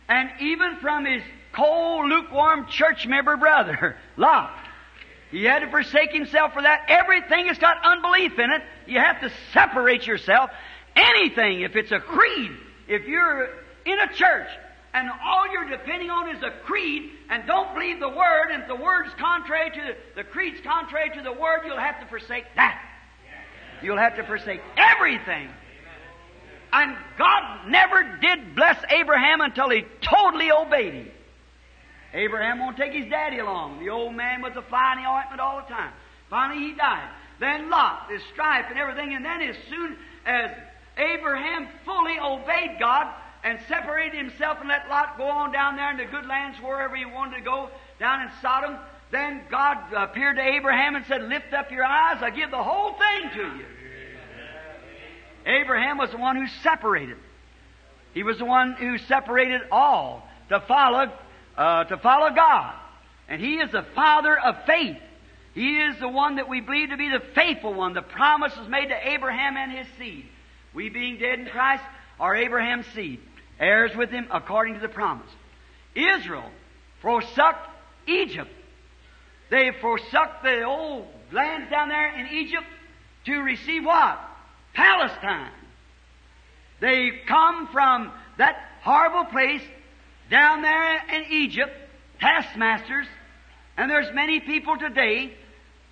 and 0.09 0.31
even 0.41 0.77
from 0.81 1.05
his 1.05 1.23
cold, 1.53 2.09
lukewarm 2.09 2.67
church 2.69 3.07
member 3.07 3.37
brother, 3.37 3.97
Lot. 4.17 4.53
He 5.31 5.45
had 5.45 5.61
to 5.61 5.71
forsake 5.71 6.13
himself 6.13 6.53
for 6.53 6.63
that. 6.63 6.87
Everything 6.89 7.47
that's 7.47 7.59
got 7.59 7.79
unbelief 7.85 8.39
in 8.39 8.51
it, 8.51 8.63
you 8.87 8.99
have 8.99 9.21
to 9.21 9.31
separate 9.53 10.07
yourself. 10.07 10.51
Anything, 10.95 11.63
if 11.63 11.75
it's 11.75 11.91
a 11.91 12.01
creed, 12.01 12.51
if 12.87 13.07
you're 13.07 13.49
in 13.87 13.99
a 13.99 14.13
church 14.13 14.49
and 14.95 15.11
all 15.25 15.51
you're 15.51 15.69
depending 15.69 16.11
on 16.11 16.35
is 16.35 16.43
a 16.43 16.51
creed 16.65 17.11
and 17.31 17.47
don't 17.47 17.73
believe 17.75 17.99
the 17.99 18.09
word, 18.09 18.51
and 18.53 18.63
if 18.63 18.69
the 18.69 18.77
word's 18.77 19.13
contrary 19.15 19.71
to 19.71 19.81
the, 19.81 20.23
the 20.23 20.25
creed's 20.25 20.61
contrary 20.61 21.11
to 21.17 21.23
the 21.23 21.33
word, 21.33 21.61
you'll 21.65 21.79
have 21.79 21.99
to 22.01 22.07
forsake 22.07 22.45
that. 22.57 22.81
You'll 23.83 23.99
have 23.99 24.17
to 24.17 24.25
forsake 24.25 24.61
everything. 24.77 25.49
And 26.73 26.97
God 27.19 27.69
never 27.69 28.19
did 28.21 28.55
bless 28.55 28.83
Abraham 28.91 29.41
until 29.41 29.71
he 29.71 29.85
totally 30.01 30.51
obeyed 30.51 30.95
him. 30.95 31.11
Abraham 32.15 32.59
won't 32.59 32.77
take 32.77 32.93
his 32.93 33.09
daddy 33.11 33.39
along. 33.39 33.81
The 33.81 33.91
old 33.91 34.15
man 34.15 34.43
was 34.43 34.53
a 34.57 34.63
fly 34.63 34.95
in 34.97 35.03
the 35.03 35.09
ointment 35.09 35.41
all 35.41 35.63
the 35.63 35.75
time. 35.75 35.93
Finally, 36.29 36.69
he 36.69 36.75
died. 36.75 37.09
then 37.41 37.71
Lot, 37.71 38.09
his 38.11 38.23
strife 38.33 38.67
and 38.69 38.79
everything, 38.79 39.15
and 39.15 39.25
then 39.25 39.41
as 39.43 39.57
soon 39.69 39.97
as 40.27 40.51
Abraham 40.97 41.69
fully 41.85 42.19
obeyed 42.19 42.79
God 42.79 43.13
and 43.45 43.59
separated 43.69 44.17
himself 44.17 44.59
and 44.61 44.69
let 44.69 44.89
Lot 44.89 45.19
go 45.19 45.25
on 45.25 45.53
down 45.53 45.77
there 45.77 45.91
in 45.91 45.97
the 45.97 46.05
good 46.05 46.27
lands 46.27 46.59
wherever 46.63 46.95
he 46.95 47.05
wanted 47.05 47.39
to 47.39 47.43
go, 47.43 47.71
down 47.99 48.23
in 48.23 48.29
Sodom, 48.41 48.77
then 49.11 49.43
God 49.51 49.93
appeared 49.95 50.37
to 50.37 50.43
Abraham 50.43 50.97
and 50.97 51.05
said, 51.07 51.23
Lift 51.23 51.53
up 51.53 51.71
your 51.71 51.85
eyes, 51.85 52.23
I 52.23 52.31
give 52.31 52.51
the 52.51 52.63
whole 52.63 52.93
thing 52.93 53.31
to 53.35 53.59
you. 53.59 53.65
Abraham 55.45 55.99
was 55.99 56.11
the 56.11 56.19
one 56.19 56.37
who 56.37 56.47
separated. 56.63 57.17
He 58.15 58.23
was 58.23 58.39
the 58.39 58.45
one 58.45 58.75
who 58.75 58.99
separated 58.99 59.63
all 59.71 60.27
to 60.49 60.61
follow, 60.61 61.13
uh, 61.57 61.85
to 61.85 61.97
follow 61.99 62.35
God. 62.35 62.75
And 63.29 63.41
he 63.41 63.57
is 63.57 63.73
the 63.73 63.85
father 63.95 64.39
of 64.39 64.65
faith. 64.67 64.99
He 65.55 65.79
is 65.79 65.99
the 65.99 66.09
one 66.09 66.37
that 66.37 66.49
we 66.49 66.61
believe 66.61 66.91
to 66.91 66.97
be 66.97 67.09
the 67.09 67.23
faithful 67.35 67.75
one. 67.75 67.93
The 67.95 68.03
promise 68.03 68.57
was 68.57 68.69
made 68.69 68.89
to 68.89 69.09
Abraham 69.09 69.57
and 69.57 69.73
his 69.73 69.87
seed. 69.99 70.27
We 70.75 70.89
being 70.89 71.19
dead 71.19 71.41
in 71.41 71.47
Christ 71.47 71.83
are 72.19 72.35
Abraham's 72.35 72.87
seed, 72.95 73.21
heirs 73.63 73.97
with 73.97 74.11
him 74.11 74.27
according 74.31 74.75
to 74.75 74.81
the 74.81 74.89
promise. 74.89 75.31
Israel 75.95 76.51
forsook 77.01 77.57
Egypt. 78.07 78.51
They 79.51 79.71
forsook 79.81 80.43
the 80.43 80.65
old 80.65 81.07
lands 81.31 81.71
down 81.71 81.89
there 81.89 82.19
in 82.19 82.27
Egypt 82.35 82.67
to 83.27 83.39
receive 83.41 83.85
what? 83.85 84.19
Palestine. 84.75 85.53
They 86.81 87.11
come 87.27 87.69
from 87.69 88.11
that 88.39 88.57
horrible 88.83 89.25
place 89.31 89.63
down 90.31 90.63
there 90.63 90.97
in 91.15 91.25
Egypt, 91.31 91.73
taskmasters, 92.21 93.07
and 93.77 93.91
there's 93.91 94.13
many 94.15 94.41
people 94.41 94.77
today, 94.77 95.33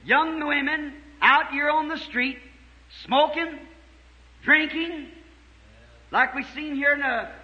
young 0.05 0.47
women 0.47 0.95
out 1.21 1.51
here 1.51 1.71
on 1.71 1.89
the 1.89 1.99
street, 1.99 2.39
smoking, 3.05 3.59
drinking, 4.43 5.09
like 6.11 6.35
we 6.35 6.45
seen 6.55 6.75
here 6.75 6.99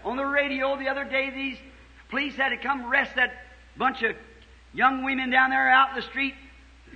on 0.05 0.17
the 0.17 0.25
radio 0.25 0.77
the 0.77 0.89
other 0.89 1.05
day, 1.05 1.31
these 1.31 1.59
police 2.09 2.35
had 2.35 2.51
to 2.51 2.57
come 2.57 2.87
arrest 2.87 3.15
that 3.17 3.33
bunch 3.77 4.03
of 4.03 4.17
young 4.73 5.05
women 5.05 5.31
down 5.31 5.51
there 5.51 5.71
out 5.71 5.91
in 5.91 5.97
the 5.97 6.03
street. 6.03 6.35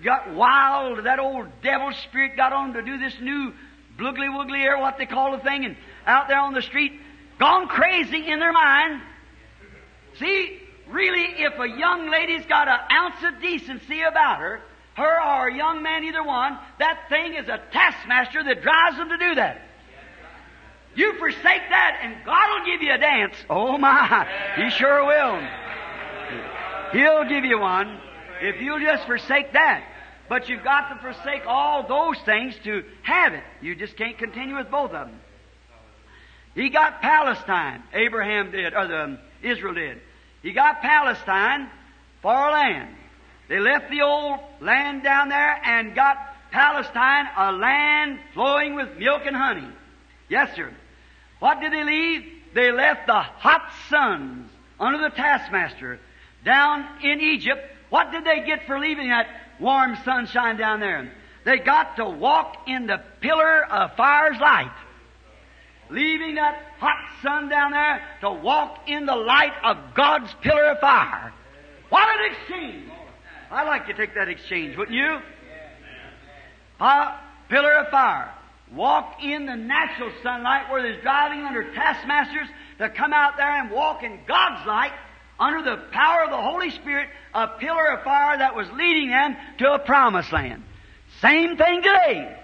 Got 0.05 0.35
wild. 0.35 1.05
That 1.05 1.19
old 1.19 1.47
devil 1.63 1.93
spirit 1.93 2.37
got 2.37 2.53
on 2.53 2.73
to 2.73 2.83
do 2.83 2.99
this 2.99 3.15
new 3.21 3.53
bloogly 3.99 4.29
woogly 4.29 4.67
or 4.67 4.81
what 4.81 4.99
they 4.99 5.07
call 5.07 5.33
the 5.33 5.43
thing, 5.43 5.65
and 5.65 5.77
out 6.07 6.29
there 6.29 6.41
on 6.41 6.55
the 6.55 6.63
street, 6.63 6.93
gone 7.39 7.69
crazy 7.69 8.31
in 8.31 8.41
their 8.41 8.53
mind. 8.53 9.03
See, 10.19 10.59
really, 10.89 11.23
if 11.39 11.59
a 11.59 11.69
young 11.69 12.11
lady's 12.11 12.47
got 12.47 12.67
an 12.67 12.79
ounce 12.91 13.23
of 13.23 13.43
decency 13.43 14.01
about 14.01 14.39
her, 14.39 14.61
her 14.95 15.23
or 15.23 15.49
a 15.49 15.55
young 15.55 15.83
man, 15.83 16.05
either 16.05 16.23
one, 16.23 16.59
that 16.79 17.09
thing 17.09 17.35
is 17.35 17.49
a 17.49 17.61
taskmaster 17.73 18.43
that 18.43 18.63
drives 18.63 18.97
them 18.97 19.09
to 19.11 19.19
do 19.19 19.35
that. 19.37 19.61
You 20.95 21.19
forsake 21.19 21.43
that, 21.43 22.01
and 22.03 22.25
God 22.25 22.59
will 22.59 22.67
give 22.67 22.83
you 22.83 22.93
a 22.93 22.99
dance. 22.99 23.35
Oh 23.49 23.79
my, 23.79 24.27
He 24.57 24.71
sure 24.71 25.05
will. 25.05 25.41
He'll 26.93 27.29
give 27.29 27.45
you 27.45 27.59
one 27.59 28.01
if 28.41 28.61
you'll 28.61 28.81
just 28.81 29.07
forsake 29.07 29.53
that. 29.53 29.85
But 30.29 30.49
you've 30.49 30.65
got 30.65 30.91
to 30.91 31.01
forsake 31.01 31.43
all 31.47 31.87
those 31.89 32.17
things 32.25 32.55
to 32.65 32.85
have 33.03 33.35
it. 33.35 33.43
You 33.61 33.75
just 33.75 33.97
can't 33.97 34.17
continue 34.17 34.57
with 34.57 34.71
both 34.71 34.93
of 34.93 35.09
them. 35.09 35.21
He 36.55 36.69
got 36.69 37.01
Palestine. 37.01 37.83
Abraham 37.93 38.51
did, 38.51 38.75
or 38.75 38.87
the, 38.87 39.03
um, 39.05 39.19
Israel 39.43 39.75
did. 39.75 40.01
He 40.43 40.53
got 40.53 40.83
Palestine 40.83 41.69
for 42.23 42.33
land. 42.33 42.95
They 43.49 43.59
left 43.59 43.91
the 43.91 44.03
old 44.03 44.39
land 44.61 45.03
down 45.03 45.29
there 45.29 45.61
and 45.65 45.95
got 45.95 46.17
Palestine, 46.51 47.27
a 47.37 47.53
land 47.53 48.21
flowing 48.35 48.75
with 48.75 48.97
milk 48.99 49.23
and 49.27 49.37
honey. 49.37 49.69
Yes, 50.29 50.55
sir. 50.55 50.73
What 51.41 51.61
did 51.61 51.73
they 51.73 51.85
leave? 51.85 52.25
They 52.55 52.73
left 52.73 53.07
the 53.07 53.21
hot 53.21 53.71
suns 53.89 54.51
under 54.79 54.99
the 54.99 55.15
taskmaster 55.15 56.01
down 56.45 56.87
in 57.03 57.21
Egypt. 57.21 57.61
What 57.91 58.13
did 58.13 58.25
they 58.25 58.47
get 58.47 58.67
for 58.67 58.79
leaving 58.79 59.09
that 59.11 59.27
warm 59.61 59.97
sunshine 60.05 60.57
down 60.57 60.81
there. 60.81 61.13
They 61.45 61.59
got 61.59 61.97
to 61.97 62.05
walk 62.07 62.69
in 62.69 62.87
the 62.87 63.01
pillar 63.21 63.65
of 63.65 63.97
fire's 63.97 64.39
light. 64.41 64.73
Leaving 65.91 66.37
that 66.37 66.63
hot 66.79 67.05
sun 67.23 67.49
down 67.49 67.73
there 67.73 68.03
to 68.21 68.31
walk 68.31 68.89
in 68.89 69.07
the 69.07 69.17
light 69.17 69.53
of 69.65 69.95
God's 69.95 70.33
pillar 70.41 70.73
of 70.73 70.81
fire. 70.81 71.33
What 71.89 72.09
an 72.09 72.33
exchange! 72.33 72.91
I'd 73.51 73.67
like 73.67 73.87
to 73.89 73.95
take 73.95 74.15
that 74.15 74.29
exchange, 74.29 74.77
wouldn't 74.77 74.97
you? 74.97 75.19
A 76.79 77.19
pillar 77.49 77.75
of 77.75 77.89
fire. 77.89 78.33
Walk 78.75 79.23
in 79.23 79.47
the 79.47 79.57
natural 79.57 80.13
sunlight 80.23 80.71
where 80.71 80.83
there's 80.83 81.03
driving 81.03 81.45
under 81.45 81.73
taskmasters 81.73 82.49
to 82.79 82.89
come 82.89 83.13
out 83.13 83.37
there 83.37 83.51
and 83.51 83.71
walk 83.71 84.03
in 84.05 84.21
God's 84.27 84.67
light 84.67 84.93
under 85.41 85.63
the 85.63 85.83
power 85.91 86.25
of 86.25 86.31
the 86.31 86.41
Holy 86.41 86.71
Spirit, 86.71 87.09
a 87.35 87.49
pillar 87.49 87.87
of 87.93 88.05
fire 88.05 88.39
that 88.39 88.55
was 88.55 88.69
leading 88.73 89.11
them 89.11 89.37
to 89.59 89.73
a 89.73 89.79
promised 89.79 90.33
land. 90.33 90.63
Same 91.21 91.57
thing 91.57 91.83
today. 91.83 92.37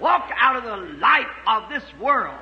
Walk 0.00 0.30
out 0.36 0.56
of 0.56 0.64
the 0.64 0.98
light 0.98 1.28
of 1.46 1.68
this 1.68 1.84
world, 2.00 2.38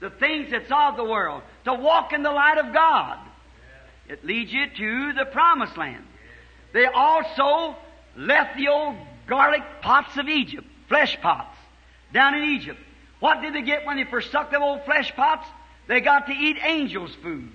the 0.00 0.10
things 0.10 0.50
that's 0.50 0.70
of 0.70 0.96
the 0.96 1.04
world, 1.04 1.42
to 1.64 1.74
walk 1.74 2.12
in 2.12 2.22
the 2.22 2.30
light 2.30 2.58
of 2.58 2.72
God. 2.72 3.18
It 4.08 4.24
leads 4.24 4.52
you 4.52 4.66
to 4.66 5.12
the 5.12 5.24
promised 5.26 5.76
land. 5.76 6.04
They 6.72 6.86
also 6.86 7.76
left 8.16 8.56
the 8.56 8.68
old 8.68 8.96
garlic 9.26 9.62
pots 9.80 10.16
of 10.16 10.28
Egypt, 10.28 10.66
flesh 10.88 11.18
pots, 11.20 11.53
down 12.14 12.34
in 12.34 12.44
Egypt. 12.52 12.80
What 13.20 13.42
did 13.42 13.54
they 13.54 13.62
get 13.62 13.84
when 13.84 13.98
they 13.98 14.04
forsook 14.04 14.50
them 14.50 14.62
old 14.62 14.84
flesh 14.86 15.14
pots? 15.14 15.46
They 15.86 16.00
got 16.00 16.28
to 16.28 16.32
eat 16.32 16.56
angels' 16.64 17.14
food 17.22 17.50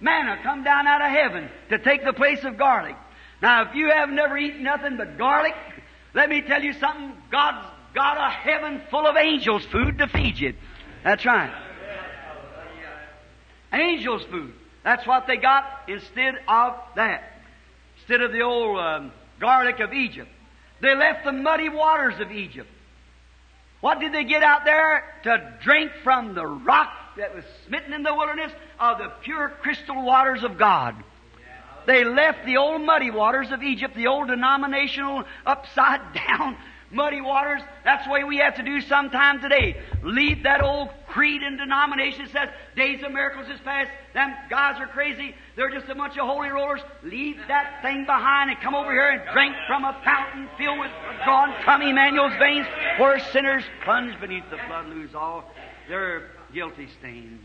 manna 0.00 0.38
come 0.42 0.64
down 0.64 0.86
out 0.86 1.02
of 1.02 1.10
heaven 1.10 1.48
to 1.68 1.78
take 1.78 2.04
the 2.04 2.12
place 2.12 2.42
of 2.44 2.56
garlic. 2.56 2.96
Now, 3.42 3.68
if 3.68 3.74
you 3.74 3.90
have 3.90 4.08
never 4.08 4.36
eaten 4.36 4.62
nothing 4.62 4.96
but 4.96 5.18
garlic, 5.18 5.54
let 6.14 6.28
me 6.28 6.42
tell 6.42 6.62
you 6.62 6.72
something. 6.74 7.12
God's 7.30 7.66
got 7.94 8.16
a 8.16 8.30
heaven 8.30 8.82
full 8.90 9.06
of 9.06 9.16
angels' 9.16 9.64
food 9.66 9.98
to 9.98 10.08
feed 10.08 10.38
you. 10.38 10.54
That's 11.04 11.24
right. 11.24 11.52
Angels' 13.72 14.22
food. 14.30 14.52
That's 14.82 15.06
what 15.06 15.26
they 15.26 15.36
got 15.36 15.64
instead 15.86 16.34
of 16.48 16.74
that. 16.96 17.22
Instead 17.98 18.22
of 18.22 18.32
the 18.32 18.40
old 18.40 18.78
um, 18.78 19.12
garlic 19.38 19.80
of 19.80 19.92
Egypt. 19.92 20.28
They 20.80 20.94
left 20.94 21.24
the 21.24 21.32
muddy 21.32 21.68
waters 21.68 22.18
of 22.20 22.32
Egypt. 22.32 22.68
What 23.80 24.00
did 24.00 24.12
they 24.12 24.24
get 24.24 24.42
out 24.42 24.64
there 24.64 25.04
to 25.24 25.58
drink 25.62 25.92
from 26.04 26.34
the 26.34 26.46
rock 26.46 26.90
that 27.16 27.34
was 27.34 27.44
smitten 27.66 27.92
in 27.92 28.02
the 28.02 28.14
wilderness 28.14 28.52
of 28.78 28.98
the 28.98 29.12
pure 29.22 29.50
crystal 29.60 30.02
waters 30.02 30.42
of 30.42 30.58
God. 30.58 30.96
They 31.86 32.04
left 32.04 32.44
the 32.44 32.56
old 32.56 32.82
muddy 32.82 33.10
waters 33.10 33.50
of 33.50 33.62
Egypt, 33.62 33.94
the 33.94 34.06
old 34.06 34.28
denominational 34.28 35.24
upside 35.46 36.00
down 36.28 36.56
muddy 36.90 37.20
waters. 37.20 37.62
That's 37.84 38.04
the 38.06 38.10
way 38.10 38.24
we 38.24 38.38
have 38.38 38.56
to 38.56 38.62
do 38.62 38.80
sometime 38.82 39.40
today. 39.40 39.80
Leave 40.02 40.42
that 40.44 40.62
old 40.62 40.88
creed 41.08 41.42
and 41.42 41.58
denomination 41.58 42.24
that 42.24 42.32
says 42.32 42.48
days 42.76 43.02
of 43.02 43.12
miracles 43.12 43.48
is 43.48 43.60
past. 43.60 43.90
Them 44.12 44.34
guys 44.48 44.80
are 44.80 44.86
crazy. 44.86 45.34
They're 45.56 45.70
just 45.70 45.88
a 45.88 45.94
bunch 45.94 46.18
of 46.18 46.26
holy 46.26 46.48
rollers. 46.48 46.80
Leave 47.04 47.36
that 47.48 47.80
thing 47.82 48.06
behind 48.06 48.50
and 48.50 48.60
come 48.60 48.74
over 48.74 48.90
here 48.90 49.10
and 49.10 49.22
drink 49.32 49.54
from 49.68 49.84
a 49.84 50.00
fountain 50.04 50.48
filled 50.58 50.80
with 50.80 50.90
drawn 51.24 51.54
from 51.64 51.82
Emmanuel's 51.82 52.32
veins 52.38 52.66
where 52.98 53.18
sinners 53.32 53.62
plunge 53.84 54.18
beneath 54.20 54.48
the 54.50 54.58
flood 54.66 54.88
lose 54.88 55.14
all 55.14 55.44
their 55.88 56.30
guilty 56.52 56.88
stain. 56.98 57.38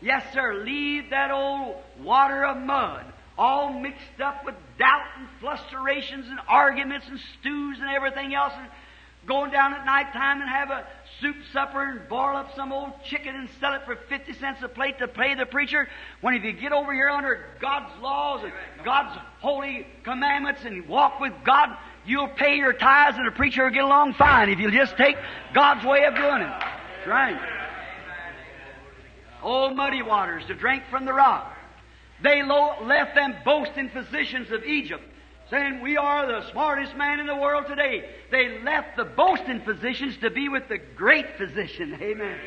Yes, 0.00 0.22
sir, 0.32 0.62
leave 0.64 1.10
that 1.10 1.30
old 1.30 1.76
water 2.00 2.44
of 2.44 2.56
mud, 2.58 3.04
all 3.36 3.72
mixed 3.72 4.20
up 4.22 4.44
with 4.44 4.54
doubt 4.78 5.06
and 5.18 5.28
flusterations 5.40 6.28
and 6.28 6.38
arguments 6.46 7.06
and 7.08 7.18
stews 7.40 7.78
and 7.80 7.88
everything 7.88 8.34
else, 8.34 8.52
and 8.56 8.68
going 9.26 9.50
down 9.50 9.74
at 9.74 9.84
night 9.84 10.12
time 10.12 10.40
and 10.40 10.48
have 10.48 10.70
a 10.70 10.86
soup 11.20 11.36
supper 11.52 11.82
and 11.82 12.08
boil 12.08 12.36
up 12.36 12.54
some 12.54 12.72
old 12.72 12.92
chicken 13.04 13.34
and 13.34 13.48
sell 13.60 13.74
it 13.74 13.82
for 13.84 13.96
50 13.96 14.32
cents 14.34 14.62
a 14.62 14.68
plate 14.68 14.98
to 14.98 15.08
pay 15.08 15.34
the 15.34 15.46
preacher. 15.46 15.88
When 16.20 16.34
if 16.34 16.44
you 16.44 16.52
get 16.52 16.72
over 16.72 16.92
here 16.92 17.08
under 17.08 17.44
God's 17.60 18.00
laws 18.00 18.44
and 18.44 18.52
God's 18.84 19.18
holy 19.40 19.86
commandments 20.04 20.62
and 20.64 20.88
walk 20.88 21.20
with 21.20 21.32
God, 21.44 21.76
you'll 22.06 22.28
pay 22.28 22.56
your 22.56 22.72
tithes 22.72 23.16
and 23.16 23.26
the 23.26 23.32
preacher 23.32 23.64
will 23.64 23.70
get 23.70 23.84
along 23.84 24.14
fine 24.14 24.48
if 24.48 24.58
you'll 24.58 24.70
just 24.70 24.96
take 24.96 25.16
God's 25.54 25.84
way 25.84 26.04
of 26.04 26.14
doing 26.14 26.42
it. 26.42 26.48
That's 26.48 27.08
right 27.08 27.58
old 29.42 29.72
oh, 29.72 29.74
muddy 29.74 30.02
waters 30.02 30.44
to 30.46 30.54
drink 30.54 30.82
from 30.90 31.04
the 31.04 31.12
rock. 31.12 31.56
They 32.22 32.42
lo- 32.42 32.84
left 32.84 33.14
them 33.14 33.34
boasting 33.44 33.90
physicians 33.90 34.50
of 34.50 34.64
Egypt, 34.64 35.04
saying, 35.50 35.80
We 35.82 35.96
are 35.96 36.26
the 36.26 36.50
smartest 36.50 36.96
man 36.96 37.20
in 37.20 37.26
the 37.26 37.36
world 37.36 37.66
today. 37.68 38.08
They 38.30 38.60
left 38.62 38.96
the 38.96 39.04
boasting 39.04 39.60
physicians 39.62 40.16
to 40.18 40.30
be 40.30 40.48
with 40.48 40.68
the 40.68 40.78
great 40.78 41.36
physician. 41.36 41.98
Amen. 42.00 42.38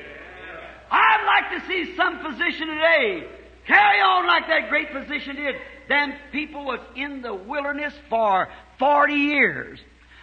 I'd 0.89 1.26
like 1.26 1.62
to 1.62 1.68
see 1.68 1.95
some 1.95 2.20
physician 2.20 2.68
today 2.68 3.28
carry 3.66 4.02
on 4.02 4.28
like 4.28 4.47
that 4.47 4.70
great 4.70 4.91
physician 4.91 5.36
did. 5.36 5.56
Them 5.88 6.14
people 6.32 6.66
was 6.66 6.80
in 6.95 7.22
the 7.22 7.34
wilderness 7.34 7.93
for 8.10 8.49
40 8.80 9.14
years. 9.14 9.80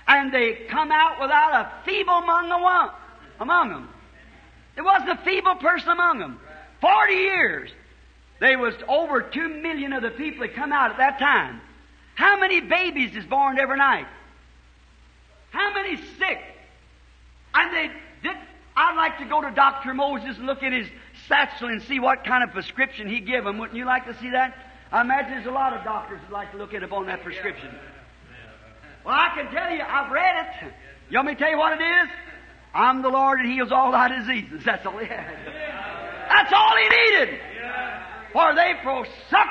and 0.06 0.32
they 0.32 0.66
come 0.70 0.90
out 0.90 1.20
without 1.20 1.52
a 1.52 1.84
feeble 1.84 2.14
among, 2.14 2.48
the 2.48 2.58
one, 2.58 2.90
among 3.40 3.68
them. 3.70 3.88
There 4.74 4.84
wasn't 4.84 5.10
a 5.10 5.24
feeble 5.24 5.56
person 5.56 5.90
among 5.90 6.18
them. 6.18 6.40
Forty 6.80 7.14
years. 7.14 7.70
There 8.40 8.58
was 8.58 8.74
over 8.88 9.20
two 9.22 9.48
million 9.48 9.92
of 9.92 10.02
the 10.02 10.10
people 10.10 10.46
that 10.46 10.54
come 10.54 10.72
out 10.72 10.92
at 10.92 10.98
that 10.98 11.18
time. 11.18 11.60
How 12.18 12.36
many 12.36 12.60
babies 12.60 13.14
is 13.14 13.24
born 13.26 13.60
every 13.60 13.76
night? 13.76 14.08
How 15.50 15.72
many 15.72 15.96
sick? 16.18 16.40
And 17.54 17.72
they 17.72 17.92
did. 18.24 18.36
I'd 18.74 18.96
like 18.96 19.18
to 19.18 19.24
go 19.26 19.40
to 19.40 19.52
Dr. 19.52 19.94
Moses 19.94 20.36
and 20.36 20.44
look 20.44 20.64
at 20.64 20.72
his 20.72 20.88
satchel 21.28 21.68
and 21.68 21.80
see 21.80 22.00
what 22.00 22.24
kind 22.24 22.42
of 22.42 22.50
prescription 22.50 23.08
he 23.08 23.20
give 23.20 23.44
them. 23.44 23.58
Wouldn't 23.58 23.78
you 23.78 23.84
like 23.84 24.06
to 24.06 24.18
see 24.18 24.30
that? 24.30 24.52
I 24.90 25.02
imagine 25.02 25.30
there's 25.30 25.46
a 25.46 25.52
lot 25.52 25.74
of 25.74 25.84
doctors 25.84 26.18
would 26.22 26.32
like 26.32 26.50
to 26.50 26.58
look 26.58 26.74
at 26.74 26.82
upon 26.82 27.06
that 27.06 27.22
prescription. 27.22 27.72
Well, 29.04 29.14
I 29.14 29.30
can 29.36 29.52
tell 29.52 29.70
you, 29.70 29.82
I've 29.82 30.10
read 30.10 30.44
it. 30.44 30.72
You 31.10 31.18
want 31.18 31.28
me 31.28 31.34
to 31.34 31.38
tell 31.38 31.50
you 31.50 31.58
what 31.58 31.80
it 31.80 31.84
is? 31.84 32.08
I'm 32.74 33.00
the 33.00 33.10
Lord 33.10 33.38
that 33.38 33.46
heals 33.46 33.70
all 33.70 33.92
thy 33.92 34.08
diseases. 34.08 34.64
That's 34.64 34.84
all 34.84 34.98
he 34.98 35.06
had. 35.06 35.36
That's 36.28 36.52
all 36.52 36.74
he 36.78 36.88
needed. 36.88 37.38
For 38.32 38.56
they 38.56 38.74
forsook 38.82 39.48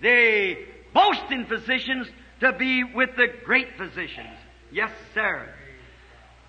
the 0.00 0.71
boasting 0.94 1.46
physicians 1.46 2.08
to 2.40 2.52
be 2.52 2.84
with 2.84 3.10
the 3.16 3.28
great 3.44 3.76
physicians. 3.76 4.36
Yes, 4.70 4.90
sir. 5.14 5.48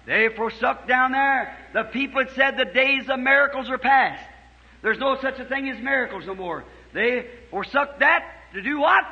They 0.05 0.29
forsook 0.35 0.87
down 0.87 1.11
there. 1.11 1.57
The 1.73 1.83
people 1.83 2.23
had 2.23 2.31
said 2.31 2.57
the 2.57 2.65
days 2.65 3.09
of 3.09 3.19
miracles 3.19 3.69
are 3.69 3.77
past. 3.77 4.23
There's 4.81 4.99
no 4.99 5.17
such 5.21 5.39
a 5.39 5.45
thing 5.45 5.69
as 5.69 5.81
miracles 5.81 6.25
no 6.25 6.35
more. 6.35 6.65
They 6.93 7.27
forsook 7.49 7.99
that 7.99 8.25
to 8.53 8.61
do 8.61 8.79
what? 8.79 9.05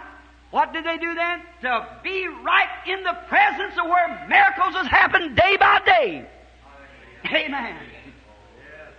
What 0.51 0.73
did 0.73 0.85
they 0.85 0.97
do 0.97 1.15
then? 1.15 1.41
To 1.61 1.87
be 2.03 2.27
right 2.27 2.87
in 2.87 3.03
the 3.03 3.17
presence 3.29 3.73
of 3.81 3.89
where 3.89 4.27
miracles 4.27 4.75
has 4.75 4.87
happened 4.87 5.35
day 5.37 5.55
by 5.57 5.81
day. 5.85 6.29
Amen. 7.25 7.77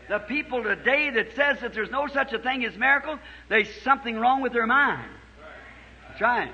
The 0.09 0.19
people 0.19 0.63
today 0.63 1.11
that 1.11 1.35
says 1.37 1.61
that 1.61 1.75
there's 1.75 1.91
no 1.91 2.07
such 2.07 2.33
a 2.33 2.39
thing 2.39 2.65
as 2.65 2.77
miracles, 2.77 3.19
there's 3.49 3.69
something 3.83 4.17
wrong 4.19 4.41
with 4.41 4.53
their 4.53 4.67
mind. 4.67 5.11
Right. 6.23 6.53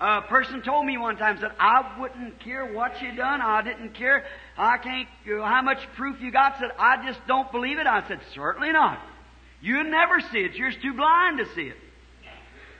A 0.00 0.22
person 0.22 0.60
told 0.60 0.84
me 0.86 0.98
one 0.98 1.16
time 1.16 1.38
said, 1.38 1.52
"I 1.60 1.98
wouldn't 2.00 2.40
care 2.40 2.66
what 2.66 3.00
you 3.00 3.12
done. 3.12 3.40
I 3.40 3.62
didn't 3.62 3.94
care. 3.94 4.24
I 4.58 4.76
can't. 4.78 5.08
How 5.24 5.62
much 5.62 5.78
proof 5.94 6.20
you 6.20 6.32
got?" 6.32 6.58
Said, 6.58 6.72
"I 6.76 7.06
just 7.06 7.24
don't 7.28 7.50
believe 7.52 7.78
it." 7.78 7.86
I 7.86 8.02
said, 8.08 8.20
"Certainly 8.34 8.72
not. 8.72 8.98
You 9.60 9.84
never 9.84 10.20
see 10.20 10.40
it. 10.40 10.56
You're 10.56 10.72
too 10.72 10.94
blind 10.94 11.38
to 11.38 11.46
see 11.54 11.68
it." 11.68 11.76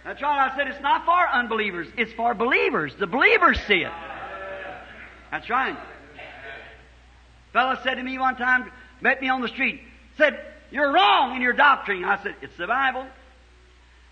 That's 0.03 0.21
right. 0.21 0.51
I 0.51 0.57
said, 0.57 0.67
"It's 0.67 0.81
not 0.81 1.05
for 1.05 1.29
unbelievers. 1.29 1.87
It's 1.97 2.13
for 2.15 2.35
believers. 2.35 2.97
The 2.97 3.07
believers 3.07 3.61
see 3.61 3.85
it." 3.85 3.93
That's 5.31 5.49
right. 5.49 5.77
Fellow 7.53 7.79
said 7.85 7.95
to 7.95 8.03
me 8.03 8.19
one 8.19 8.35
time, 8.35 8.73
met 9.01 9.23
me 9.23 9.29
on 9.29 9.41
the 9.41 9.49
street, 9.49 9.83
said, 10.19 10.45
"You're 10.73 10.93
wrong 10.93 11.37
in 11.37 11.43
your 11.43 11.53
doctrine." 11.53 12.05
I 12.05 12.21
said, 12.25 12.35
"It's 12.43 12.57
the 12.57 12.67
Bible." 12.67 13.07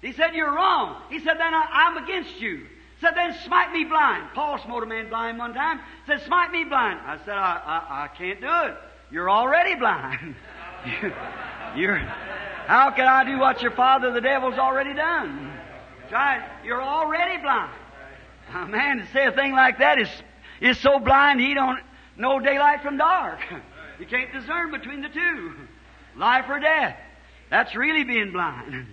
He 0.04 0.12
said, 0.12 0.34
You're 0.34 0.54
wrong. 0.54 1.00
He 1.08 1.18
said, 1.18 1.38
Then 1.38 1.54
I, 1.54 1.88
am 1.88 1.96
against 1.96 2.38
you. 2.38 2.66
Said, 3.00 3.14
Then 3.16 3.34
smite 3.46 3.72
me 3.72 3.84
blind. 3.84 4.28
Paul 4.34 4.58
smote 4.58 4.82
a 4.82 4.86
man 4.86 5.08
blind 5.08 5.38
one 5.38 5.54
time. 5.54 5.80
Said, 6.06 6.20
Smite 6.26 6.52
me 6.52 6.64
blind. 6.64 7.00
I 7.06 7.16
said, 7.24 7.34
I, 7.34 7.60
I, 7.64 8.04
I 8.04 8.08
can't 8.08 8.38
do 8.38 8.46
it. 8.46 8.76
You're 9.10 9.30
already 9.30 9.74
blind. 9.76 10.34
You're, 11.76 11.96
how 12.66 12.90
can 12.90 13.06
I 13.06 13.24
do 13.24 13.38
what 13.38 13.62
your 13.62 13.70
father, 13.70 14.12
the 14.12 14.20
devil's 14.20 14.58
already 14.58 14.92
done? 14.92 15.50
You're 16.62 16.82
already 16.82 17.40
blind. 17.40 17.72
A 18.54 18.66
man 18.66 18.98
to 18.98 19.06
say 19.10 19.26
a 19.26 19.32
thing 19.32 19.52
like 19.52 19.78
that 19.78 19.98
is, 19.98 20.08
is 20.60 20.78
so 20.78 20.98
blind 20.98 21.40
he 21.40 21.54
don't 21.54 21.80
know 22.16 22.38
daylight 22.38 22.82
from 22.82 22.98
dark. 22.98 23.40
You 23.96 24.06
can't 24.06 24.32
discern 24.32 24.72
between 24.72 25.02
the 25.02 25.08
two. 25.08 25.54
Life 26.16 26.46
or 26.48 26.58
death. 26.58 26.96
That's 27.48 27.76
really 27.76 28.02
being 28.02 28.32
blind. 28.32 28.88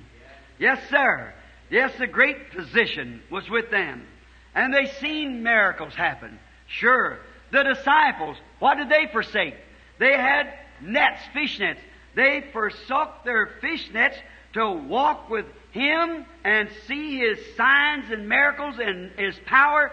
Yes, 0.61 0.79
sir. 0.91 1.33
Yes, 1.71 1.91
the 1.97 2.05
great 2.05 2.53
physician 2.53 3.23
was 3.31 3.49
with 3.49 3.71
them. 3.71 4.05
And 4.53 4.71
they 4.71 4.85
seen 4.85 5.41
miracles 5.41 5.95
happen. 5.95 6.37
Sure. 6.67 7.17
The 7.51 7.63
disciples, 7.63 8.37
what 8.59 8.75
did 8.77 8.87
they 8.87 9.07
forsake? 9.11 9.55
They 9.97 10.13
had 10.13 10.53
nets, 10.79 11.19
fish 11.33 11.59
nets. 11.59 11.79
They 12.13 12.43
forsook 12.53 13.23
their 13.25 13.47
fish 13.59 13.89
nets 13.91 14.15
to 14.53 14.69
walk 14.69 15.31
with 15.31 15.47
Him 15.71 16.27
and 16.43 16.69
see 16.87 17.17
His 17.17 17.39
signs 17.57 18.11
and 18.11 18.29
miracles 18.29 18.75
and 18.77 19.11
His 19.17 19.35
power 19.47 19.91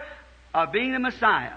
of 0.53 0.71
being 0.71 0.93
the 0.93 0.99
Messiah. 0.99 1.53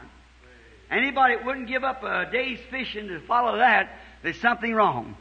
Anybody 0.90 1.36
that 1.36 1.44
wouldn't 1.44 1.68
give 1.68 1.84
up 1.84 2.02
a 2.02 2.30
day's 2.32 2.60
fishing 2.70 3.08
to 3.08 3.20
follow 3.20 3.58
that, 3.58 3.94
there's 4.22 4.40
something 4.40 4.72
wrong. 4.72 5.18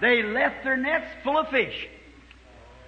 They 0.00 0.24
left 0.24 0.64
their 0.64 0.76
nets 0.76 1.06
full 1.22 1.38
of 1.38 1.48
fish. 1.50 1.88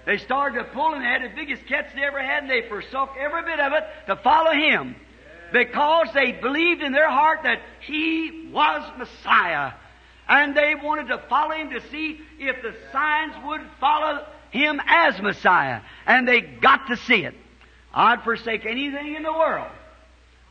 They 0.05 0.17
started 0.17 0.59
to 0.59 0.63
pull 0.65 0.93
and 0.93 1.03
they 1.03 1.07
had 1.07 1.23
the 1.23 1.35
biggest 1.35 1.65
catch 1.65 1.93
they 1.95 2.03
ever 2.03 2.21
had 2.21 2.43
and 2.43 2.49
they 2.49 2.67
forsook 2.69 3.11
every 3.19 3.43
bit 3.43 3.59
of 3.59 3.73
it 3.73 3.83
to 4.07 4.15
follow 4.17 4.51
Him. 4.51 4.95
Because 5.51 6.07
they 6.13 6.31
believed 6.31 6.81
in 6.81 6.91
their 6.91 7.09
heart 7.09 7.39
that 7.43 7.61
He 7.81 8.49
was 8.51 8.83
Messiah. 8.97 9.73
And 10.27 10.55
they 10.55 10.75
wanted 10.75 11.07
to 11.07 11.17
follow 11.29 11.53
Him 11.53 11.71
to 11.71 11.81
see 11.89 12.19
if 12.39 12.61
the 12.61 12.75
signs 12.91 13.33
would 13.45 13.61
follow 13.79 14.25
Him 14.51 14.79
as 14.85 15.19
Messiah. 15.21 15.81
And 16.05 16.27
they 16.27 16.41
got 16.41 16.87
to 16.87 16.97
see 16.97 17.23
it. 17.23 17.33
I'd 17.93 18.23
forsake 18.23 18.65
anything 18.65 19.15
in 19.15 19.23
the 19.23 19.31
world. 19.33 19.71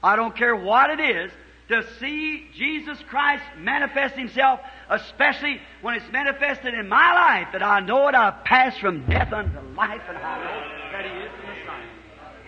I 0.03 0.17
don't 0.17 0.37
care 0.37 0.55
what 0.57 0.91
it 0.91 1.01
is 1.01 1.31
to 1.69 1.85
see 1.99 2.47
Jesus 2.55 2.99
Christ 3.09 3.43
manifest 3.59 4.15
Himself, 4.17 4.61
especially 4.91 5.61
when 5.81 5.95
it's 5.95 6.13
manifested 6.13 6.75
in 6.75 6.89
my 6.89 7.15
life, 7.15 7.49
that 7.53 7.63
I 7.63 7.81
know 7.81 8.09
it, 8.09 8.15
I've 8.15 8.45
passed 8.45 8.81
from 8.81 9.07
death 9.07 9.33
unto 9.33 9.59
life, 9.75 10.03
and 10.09 10.19
I 10.19 10.45
know 10.45 10.93
that 10.93 11.05
He 11.05 11.19
is 11.23 11.31
the 11.41 11.47
Messiah. 11.47 11.87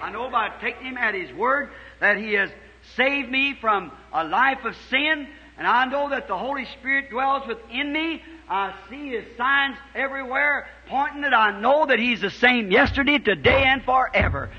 I 0.02 0.10
know 0.10 0.30
by 0.30 0.50
taking 0.60 0.88
Him 0.88 0.98
at 0.98 1.14
His 1.14 1.32
word 1.32 1.70
that 2.00 2.18
He 2.18 2.34
has 2.34 2.50
saved 2.96 3.30
me 3.30 3.56
from 3.60 3.90
a 4.12 4.24
life 4.24 4.64
of 4.64 4.76
sin, 4.90 5.26
and 5.56 5.66
I 5.66 5.86
know 5.86 6.10
that 6.10 6.28
the 6.28 6.36
Holy 6.36 6.66
Spirit 6.78 7.08
dwells 7.10 7.46
within 7.48 7.92
me. 7.92 8.22
I 8.48 8.74
see 8.90 9.10
His 9.10 9.24
signs 9.38 9.76
everywhere 9.94 10.68
pointing 10.88 11.22
that 11.22 11.34
I 11.34 11.58
know 11.58 11.86
that 11.86 11.98
He's 11.98 12.20
the 12.20 12.30
same 12.30 12.70
yesterday, 12.70 13.18
today, 13.18 13.64
and 13.64 13.82
forever. 13.82 14.50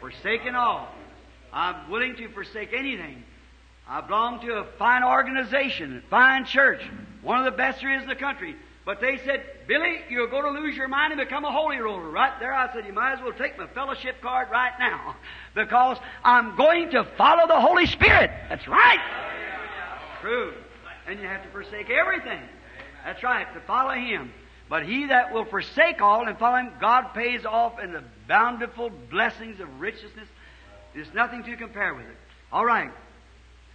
Forsaken 0.00 0.54
all. 0.54 0.88
I'm 1.52 1.90
willing 1.90 2.16
to 2.16 2.28
forsake 2.28 2.72
anything 2.72 3.22
I 3.88 4.00
belong 4.00 4.40
to 4.40 4.54
a 4.54 4.64
fine 4.78 5.04
organization, 5.04 6.02
a 6.04 6.10
fine 6.10 6.44
church, 6.44 6.82
one 7.22 7.38
of 7.38 7.44
the 7.44 7.56
best 7.56 7.80
there 7.80 7.94
is 7.96 8.02
in 8.02 8.08
the 8.08 8.16
country. 8.16 8.56
But 8.84 9.00
they 9.00 9.18
said, 9.24 9.44
Billy, 9.66 9.96
you're 10.08 10.28
going 10.28 10.44
to 10.44 10.60
lose 10.60 10.76
your 10.76 10.86
mind 10.86 11.12
and 11.12 11.20
become 11.20 11.44
a 11.44 11.50
holy 11.50 11.78
roller. 11.78 12.08
Right 12.08 12.32
there, 12.38 12.52
I 12.52 12.72
said, 12.72 12.86
you 12.86 12.92
might 12.92 13.14
as 13.14 13.20
well 13.20 13.32
take 13.32 13.58
my 13.58 13.66
fellowship 13.68 14.20
card 14.22 14.48
right 14.50 14.72
now 14.78 15.16
because 15.54 15.98
I'm 16.24 16.56
going 16.56 16.90
to 16.90 17.04
follow 17.18 17.48
the 17.48 17.60
Holy 17.60 17.86
Spirit. 17.86 18.30
That's 18.48 18.66
right. 18.68 19.00
True. 20.20 20.54
And 21.08 21.20
you 21.20 21.26
have 21.26 21.42
to 21.42 21.50
forsake 21.50 21.90
everything. 21.90 22.40
That's 23.04 23.22
right, 23.22 23.52
to 23.54 23.60
follow 23.60 23.94
Him. 23.94 24.32
But 24.68 24.84
he 24.84 25.06
that 25.06 25.32
will 25.32 25.44
forsake 25.44 26.00
all 26.00 26.26
and 26.26 26.36
follow 26.38 26.56
Him, 26.56 26.72
God 26.80 27.12
pays 27.14 27.44
off 27.44 27.80
in 27.80 27.92
the 27.92 28.02
bountiful 28.26 28.90
blessings 28.90 29.60
of 29.60 29.80
richness. 29.80 30.12
There's 30.94 31.12
nothing 31.14 31.44
to 31.44 31.56
compare 31.56 31.94
with 31.94 32.06
it. 32.06 32.16
All 32.52 32.64
right. 32.64 32.90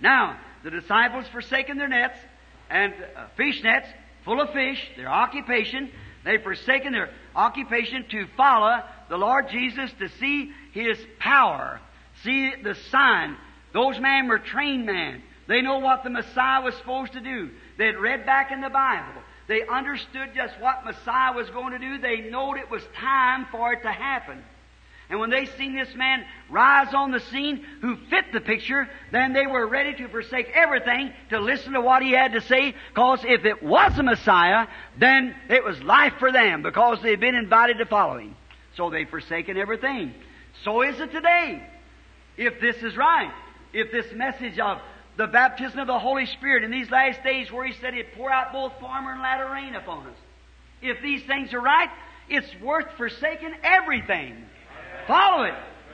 Now, 0.02 0.39
the 0.64 0.72
disciples 0.72 1.26
forsaken 1.32 1.78
their 1.78 1.88
nets 1.88 2.18
and 2.70 2.93
uh, 2.93 3.28
fish 3.38 3.62
nets 3.64 3.88
full 4.26 4.41
of 4.41 4.52
fish, 4.52 4.80
their 4.97 5.10
occupation. 5.10 5.91
They've 6.24 6.41
forsaken 6.41 6.93
their 6.93 7.10
occupation 7.36 8.06
to 8.12 8.28
follow 8.38 8.84
the 9.10 9.18
Lord 9.18 9.49
Jesus 9.49 9.91
to 9.99 10.10
see 10.20 10.52
His 10.74 10.97
power, 11.20 11.80
see 12.24 12.54
the 12.64 12.76
sign. 12.89 13.38
Those 13.74 13.99
men 13.99 14.28
were 14.28 14.39
trained 14.39 14.86
men. 14.86 15.24
They 15.47 15.62
know 15.62 15.80
what 15.80 16.04
the 16.04 16.10
Messiah 16.10 16.62
was 16.62 16.76
supposed 16.76 17.14
to 17.14 17.22
do. 17.22 17.49
They'd 17.78 17.95
read 17.95 18.26
back 18.26 18.52
in 18.52 18.62
the 18.62 18.70
Bible. 18.70 19.22
They 19.47 19.62
understood 19.68 20.30
just 20.36 20.54
what 20.62 20.86
Messiah 20.86 21.34
was 21.34 21.49
going 21.49 21.72
to 21.72 21.80
do. 21.80 21.97
They 21.97 22.30
knowed 22.30 22.58
it 22.58 22.70
was 22.70 22.84
time 22.95 23.47
for 23.52 23.74
it 23.74 23.82
to 23.82 23.91
happen. 23.91 24.43
And 25.12 25.20
when 25.20 25.30
they 25.30 25.45
seen 25.45 25.76
this 25.76 25.93
man 25.93 26.24
rise 26.49 26.93
on 26.93 27.12
the 27.12 27.20
scene 27.20 27.66
who 27.82 27.97
fit 28.09 28.32
the 28.32 28.39
picture, 28.39 28.89
then 29.12 29.34
they 29.34 29.45
were 29.45 29.68
ready 29.68 29.93
to 29.95 30.07
forsake 30.07 30.49
everything 30.53 31.12
to 31.32 31.39
listen 31.39 31.74
to 31.74 31.82
what 31.82 32.01
he 32.01 32.14
had 32.14 32.32
to 32.32 32.39
say, 32.39 32.74
because 32.93 33.20
if 33.26 33.43
it 33.43 33.62
was 33.62 33.93
the 33.97 34.03
Messiah, 34.03 34.68
then 34.97 35.36
it 35.49 35.66
was 35.66 35.84
life 35.84 36.14
for 36.18 36.32
them, 36.32 36.64
because 36.64 37.01
they'd 37.01 37.20
been 37.20 37.36
invited 37.36 37.80
to 37.80 37.86
follow 37.86 38.20
him. 38.20 38.38
So 38.78 38.89
they've 38.89 39.09
forsaken 39.09 39.57
everything. 39.57 40.14
So 40.64 40.82
is 40.82 40.97
it 41.01 41.12
today. 41.12 41.62
If 42.38 42.62
this 42.62 42.78
is 42.78 42.95
right, 42.95 43.34
if 43.74 43.91
this 43.91 44.05
message 44.16 44.59
of 44.59 44.78
the 45.18 45.28
baptism 45.28 45.78
of 45.78 45.88
the 45.88 45.99
Holy 45.99 46.26
Spirit 46.26 46.64
in 46.64 46.72
these 46.72 46.89
last 46.89 47.22
days 47.22 47.51
where 47.51 47.66
he 47.66 47.74
said 47.82 47.93
he'd 47.93 48.14
pour 48.16 48.32
out 48.32 48.53
both 48.53 48.72
former 48.80 49.12
and 49.12 49.22
latter 49.22 49.49
rain 49.51 49.76
upon 49.76 50.07
us, 50.07 50.18
if 50.82 51.01
these 51.01 51.22
things 51.24 51.53
are 51.53 51.59
right, 51.59 51.89
it's 52.30 52.47
worth 52.62 52.88
forsaking 52.95 53.53
everything. 53.62 54.45
Follow 55.08 55.43
it. 55.43 55.54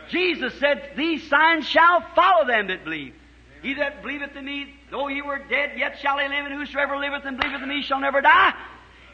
Jesus 0.10 0.54
said, 0.60 0.92
These 0.96 1.28
signs 1.30 1.68
shall 1.68 2.02
follow 2.16 2.48
them 2.48 2.68
that 2.68 2.84
believe. 2.84 3.14
He 3.62 3.74
that 3.76 4.02
believeth 4.02 4.36
in 4.36 4.46
me, 4.46 4.74
though 4.92 5.08
he 5.08 5.22
were 5.22 5.40
dead, 5.40 5.72
yet 5.78 6.00
shall 6.00 6.18
he 6.18 6.28
live, 6.28 6.46
and 6.46 6.54
whosoever 6.54 6.98
liveth 6.98 7.26
and 7.26 7.38
believeth 7.38 7.62
in 7.62 7.70
me 7.70 7.82
shall 7.82 8.00
never 8.00 8.22
die. 8.22 8.54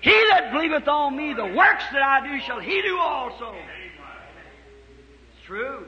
He 0.02 0.12
that 0.30 0.52
believeth 0.52 0.88
on 0.88 1.16
me, 1.16 1.34
the 1.34 1.46
works 1.46 1.86
that 1.94 2.04
I 2.04 2.28
do 2.28 2.39
shall 2.41 2.60
he 2.60 2.82
do 2.82 2.98
also. 2.98 3.56
It's 5.32 5.46
true. 5.46 5.86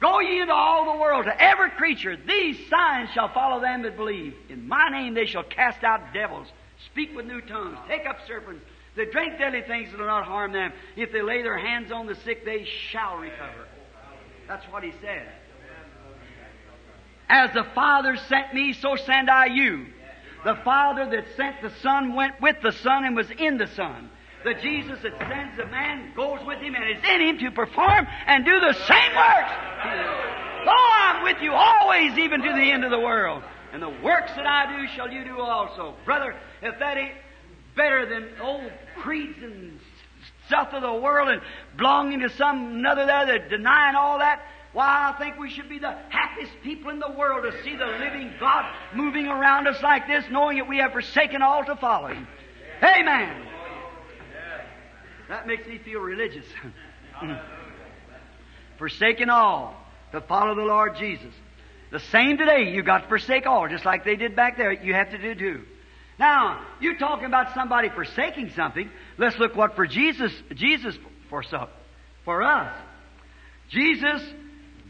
Go 0.00 0.18
ye 0.18 0.40
into 0.40 0.52
all 0.52 0.92
the 0.92 1.00
world, 1.00 1.26
to 1.26 1.42
every 1.42 1.70
creature. 1.70 2.16
These 2.16 2.58
signs 2.68 3.10
shall 3.10 3.28
follow 3.32 3.60
them 3.60 3.82
that 3.82 3.96
believe. 3.96 4.34
In 4.48 4.66
my 4.66 4.88
name 4.88 5.14
they 5.14 5.26
shall 5.26 5.44
cast 5.44 5.84
out 5.84 6.12
devils, 6.12 6.48
speak 6.86 7.14
with 7.14 7.26
new 7.26 7.40
tongues, 7.40 7.78
take 7.86 8.04
up 8.06 8.18
serpents. 8.26 8.64
They 8.94 9.06
drink 9.06 9.38
deadly 9.38 9.62
things 9.62 9.90
that 9.90 9.98
will 9.98 10.06
not 10.06 10.26
harm 10.26 10.52
them. 10.52 10.72
If 10.96 11.12
they 11.12 11.22
lay 11.22 11.42
their 11.42 11.58
hands 11.58 11.90
on 11.90 12.06
the 12.06 12.14
sick, 12.14 12.44
they 12.44 12.66
shall 12.90 13.16
recover. 13.16 13.66
That's 14.46 14.64
what 14.66 14.82
he 14.82 14.92
said. 15.00 15.28
As 17.28 17.54
the 17.54 17.64
Father 17.74 18.16
sent 18.28 18.52
me, 18.52 18.74
so 18.74 18.96
send 18.96 19.30
I 19.30 19.46
you. 19.46 19.86
The 20.44 20.56
Father 20.64 21.08
that 21.08 21.24
sent 21.36 21.62
the 21.62 21.70
Son 21.80 22.14
went 22.14 22.40
with 22.40 22.56
the 22.62 22.72
Son 22.72 23.04
and 23.04 23.16
was 23.16 23.30
in 23.30 23.56
the 23.56 23.68
Son. 23.68 24.10
The 24.44 24.54
Jesus 24.54 24.98
that 25.02 25.16
sends 25.18 25.56
the 25.56 25.66
man 25.66 26.12
goes 26.16 26.40
with 26.44 26.58
him 26.58 26.74
and 26.74 26.84
is 26.90 27.02
in 27.08 27.20
him 27.20 27.38
to 27.38 27.50
perform 27.52 28.06
and 28.26 28.44
do 28.44 28.58
the 28.58 28.72
same 28.72 29.14
works. 29.14 29.52
Lo, 30.66 30.74
I'm 30.74 31.22
with 31.22 31.40
you 31.40 31.52
always, 31.52 32.18
even 32.18 32.42
to 32.42 32.52
the 32.52 32.72
end 32.72 32.84
of 32.84 32.90
the 32.90 33.00
world. 33.00 33.42
And 33.72 33.80
the 33.80 33.88
works 33.88 34.32
that 34.34 34.46
I 34.46 34.76
do 34.76 34.88
shall 34.88 35.10
you 35.10 35.24
do 35.24 35.40
also. 35.40 35.94
Brother, 36.04 36.34
if 36.60 36.78
that 36.78 36.98
ain't 36.98 37.14
better 37.76 38.06
than 38.06 38.40
old 38.40 38.70
creeds 39.02 39.38
and 39.42 39.78
stuff 40.46 40.68
of 40.72 40.82
the 40.82 40.94
world 40.94 41.28
and 41.28 41.40
belonging 41.76 42.20
to 42.20 42.30
some 42.30 42.76
another 42.76 43.06
there 43.06 43.26
that 43.26 43.48
denying 43.48 43.96
all 43.96 44.18
that, 44.18 44.42
why, 44.72 45.12
I 45.14 45.18
think 45.18 45.38
we 45.38 45.50
should 45.50 45.68
be 45.68 45.78
the 45.78 45.94
happiest 46.08 46.52
people 46.62 46.90
in 46.90 46.98
the 46.98 47.10
world 47.10 47.44
to 47.44 47.62
see 47.62 47.76
the 47.76 47.84
living 47.84 48.32
God 48.40 48.64
moving 48.94 49.26
around 49.26 49.68
us 49.68 49.82
like 49.82 50.06
this, 50.06 50.24
knowing 50.30 50.56
that 50.56 50.68
we 50.68 50.78
have 50.78 50.92
forsaken 50.92 51.42
all 51.42 51.64
to 51.64 51.76
follow 51.76 52.08
Him. 52.08 52.26
Amen. 52.82 53.46
That 55.28 55.46
makes 55.46 55.66
me 55.66 55.78
feel 55.78 56.00
religious. 56.00 56.46
forsaken 58.78 59.28
all 59.30 59.76
to 60.12 60.20
follow 60.22 60.54
the 60.54 60.62
Lord 60.62 60.96
Jesus. 60.96 61.32
The 61.90 62.00
same 62.00 62.38
today, 62.38 62.72
you 62.72 62.82
got 62.82 63.02
to 63.02 63.08
forsake 63.08 63.46
all, 63.46 63.68
just 63.68 63.84
like 63.84 64.04
they 64.04 64.16
did 64.16 64.34
back 64.34 64.56
there. 64.56 64.72
You 64.72 64.94
have 64.94 65.10
to 65.10 65.18
do 65.18 65.34
too. 65.34 65.64
Now, 66.18 66.64
you're 66.80 66.98
talking 66.98 67.24
about 67.24 67.54
somebody 67.54 67.88
forsaking 67.88 68.50
something. 68.50 68.90
Let's 69.18 69.38
look 69.38 69.56
what 69.56 69.76
for 69.76 69.86
Jesus, 69.86 70.32
Jesus 70.54 70.96
forsook. 71.28 71.70
For 72.24 72.42
us. 72.42 72.72
Jesus 73.70 74.22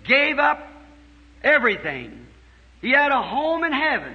gave 0.04 0.38
up 0.38 0.66
everything. 1.42 2.26
He 2.82 2.90
had 2.90 3.12
a 3.12 3.22
home 3.22 3.64
in 3.64 3.72
heaven. 3.72 4.14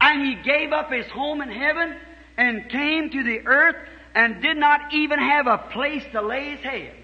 And 0.00 0.26
he 0.26 0.42
gave 0.42 0.72
up 0.72 0.90
his 0.90 1.06
home 1.06 1.40
in 1.40 1.50
heaven 1.50 1.96
and 2.36 2.68
came 2.68 3.10
to 3.10 3.22
the 3.22 3.46
earth 3.46 3.76
and 4.14 4.42
did 4.42 4.56
not 4.56 4.92
even 4.94 5.18
have 5.18 5.46
a 5.46 5.58
place 5.58 6.02
to 6.12 6.22
lay 6.22 6.56
his 6.56 6.60
head. 6.60 6.94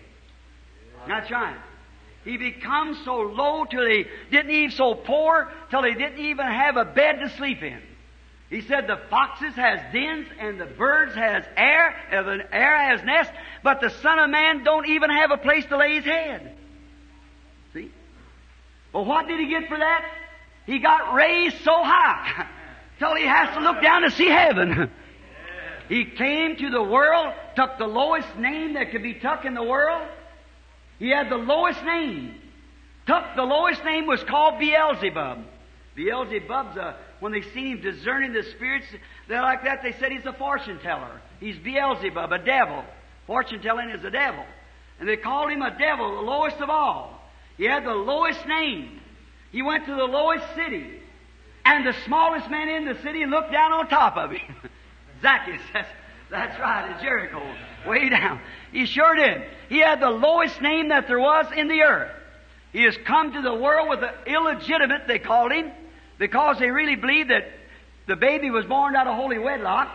That's 1.06 1.30
right. 1.30 1.56
He 2.24 2.36
becomes 2.36 2.98
so 3.04 3.16
low 3.16 3.64
till 3.64 3.86
he 3.86 4.06
didn't 4.30 4.50
even 4.50 4.70
so 4.70 4.94
poor 4.94 5.50
till 5.70 5.82
he 5.82 5.94
didn't 5.94 6.20
even 6.20 6.46
have 6.46 6.76
a 6.76 6.84
bed 6.84 7.18
to 7.20 7.30
sleep 7.36 7.62
in. 7.62 7.80
He 8.52 8.60
said 8.60 8.86
the 8.86 9.00
foxes 9.08 9.54
has 9.54 9.80
dens 9.94 10.26
and 10.38 10.60
the 10.60 10.66
birds 10.66 11.14
has 11.14 11.42
air, 11.56 11.96
and 12.10 12.26
the 12.26 12.54
air 12.54 12.76
has 12.90 13.02
nests, 13.02 13.32
but 13.62 13.80
the 13.80 13.88
Son 13.88 14.18
of 14.18 14.28
Man 14.28 14.62
don't 14.62 14.86
even 14.88 15.08
have 15.08 15.30
a 15.30 15.38
place 15.38 15.64
to 15.70 15.78
lay 15.78 15.94
his 15.94 16.04
head. 16.04 16.54
See? 17.72 17.90
Well, 18.92 19.06
what 19.06 19.26
did 19.26 19.40
he 19.40 19.48
get 19.48 19.68
for 19.68 19.78
that? 19.78 20.04
He 20.66 20.80
got 20.80 21.14
raised 21.14 21.64
so 21.64 21.82
high 21.82 22.46
till 22.98 23.14
he 23.14 23.24
has 23.24 23.56
to 23.56 23.62
look 23.62 23.80
down 23.80 24.02
to 24.02 24.10
see 24.10 24.28
heaven. 24.28 24.90
He 25.88 26.06
came 26.06 26.56
to 26.56 26.70
the 26.70 26.82
world, 26.82 27.34
took 27.54 27.76
the 27.76 27.86
lowest 27.86 28.34
name 28.38 28.74
that 28.74 28.92
could 28.92 29.02
be 29.02 29.14
took 29.14 29.44
in 29.44 29.52
the 29.52 29.62
world. 29.62 30.08
He 30.98 31.10
had 31.10 31.28
the 31.28 31.36
lowest 31.36 31.84
name. 31.84 32.36
Took 33.06 33.24
the 33.36 33.42
lowest 33.42 33.84
name 33.84 34.06
was 34.06 34.22
called 34.22 34.58
Beelzebub. 34.58 35.44
Beelzebub's 35.94 36.76
a 36.78 36.96
when 37.22 37.30
they 37.30 37.42
seen 37.54 37.68
him 37.68 37.80
discerning 37.80 38.32
the 38.32 38.42
spirits, 38.42 38.86
they 39.28 39.38
like 39.38 39.62
that, 39.62 39.80
they 39.80 39.92
said 39.92 40.10
he's 40.10 40.26
a 40.26 40.32
fortune 40.32 40.80
teller. 40.80 41.20
He's 41.38 41.56
Beelzebub, 41.56 42.32
a 42.32 42.38
devil. 42.38 42.82
Fortune 43.28 43.62
telling 43.62 43.90
is 43.90 44.04
a 44.04 44.10
devil. 44.10 44.44
And 44.98 45.08
they 45.08 45.16
called 45.16 45.52
him 45.52 45.62
a 45.62 45.78
devil, 45.78 46.16
the 46.16 46.22
lowest 46.22 46.56
of 46.56 46.68
all. 46.68 47.22
He 47.56 47.64
had 47.64 47.84
the 47.84 47.94
lowest 47.94 48.44
name. 48.48 49.00
He 49.52 49.62
went 49.62 49.86
to 49.86 49.94
the 49.94 50.04
lowest 50.04 50.44
city. 50.56 51.00
And 51.64 51.86
the 51.86 51.94
smallest 52.06 52.50
man 52.50 52.68
in 52.68 52.86
the 52.86 53.00
city 53.02 53.24
looked 53.24 53.52
down 53.52 53.72
on 53.72 53.86
top 53.86 54.16
of 54.16 54.32
him. 54.32 54.56
Zacchaeus, 55.22 55.62
that's, 55.72 55.90
that's 56.28 56.58
right, 56.58 56.90
at 56.90 57.02
Jericho, 57.02 57.40
way 57.86 58.08
down. 58.08 58.40
He 58.72 58.84
sure 58.84 59.14
did. 59.14 59.44
He 59.68 59.78
had 59.78 60.00
the 60.00 60.10
lowest 60.10 60.60
name 60.60 60.88
that 60.88 61.06
there 61.06 61.20
was 61.20 61.46
in 61.56 61.68
the 61.68 61.82
earth. 61.82 62.10
He 62.72 62.82
has 62.82 62.96
come 63.04 63.32
to 63.34 63.42
the 63.42 63.54
world 63.54 63.90
with 63.90 64.02
an 64.02 64.10
illegitimate, 64.26 65.06
they 65.06 65.20
called 65.20 65.52
him, 65.52 65.70
because 66.18 66.58
they 66.58 66.70
really 66.70 66.96
believed 66.96 67.30
that 67.30 67.44
the 68.06 68.16
baby 68.16 68.50
was 68.50 68.64
born 68.66 68.96
out 68.96 69.06
of 69.06 69.16
holy 69.16 69.38
wedlock. 69.38 69.88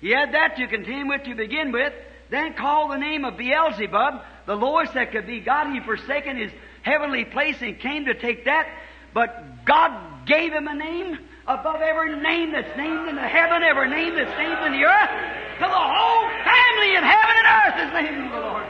He 0.00 0.10
had 0.10 0.32
that 0.34 0.56
to 0.56 0.66
contend 0.66 1.08
with 1.08 1.24
to 1.24 1.34
begin 1.34 1.72
with, 1.72 1.92
then 2.30 2.54
called 2.54 2.90
the 2.92 2.98
name 2.98 3.24
of 3.24 3.36
Beelzebub, 3.36 4.22
the 4.46 4.56
lowest 4.56 4.94
that 4.94 5.12
could 5.12 5.26
be 5.26 5.40
God. 5.40 5.72
He 5.72 5.80
forsaken 5.80 6.36
his 6.36 6.52
heavenly 6.82 7.24
place 7.24 7.56
and 7.60 7.78
came 7.78 8.06
to 8.06 8.14
take 8.14 8.46
that, 8.46 8.68
but 9.14 9.64
God 9.64 10.26
gave 10.26 10.52
him 10.52 10.66
a 10.66 10.74
name 10.74 11.18
above 11.46 11.80
every 11.80 12.16
name 12.20 12.52
that's 12.52 12.76
named 12.76 13.08
in 13.08 13.16
the 13.16 13.22
heaven, 13.22 13.62
every 13.62 13.90
name 13.90 14.14
that's 14.14 14.36
named 14.38 14.66
in 14.66 14.72
the 14.80 14.86
earth, 14.86 15.10
till 15.58 15.68
the 15.68 15.74
whole 15.74 16.28
family 16.44 16.96
in 16.96 17.02
heaven 17.02 17.36
and 17.36 17.46
earth 17.58 17.76
is 17.86 17.92
named 17.92 18.32
the 18.32 18.40
Lord. 18.40 18.66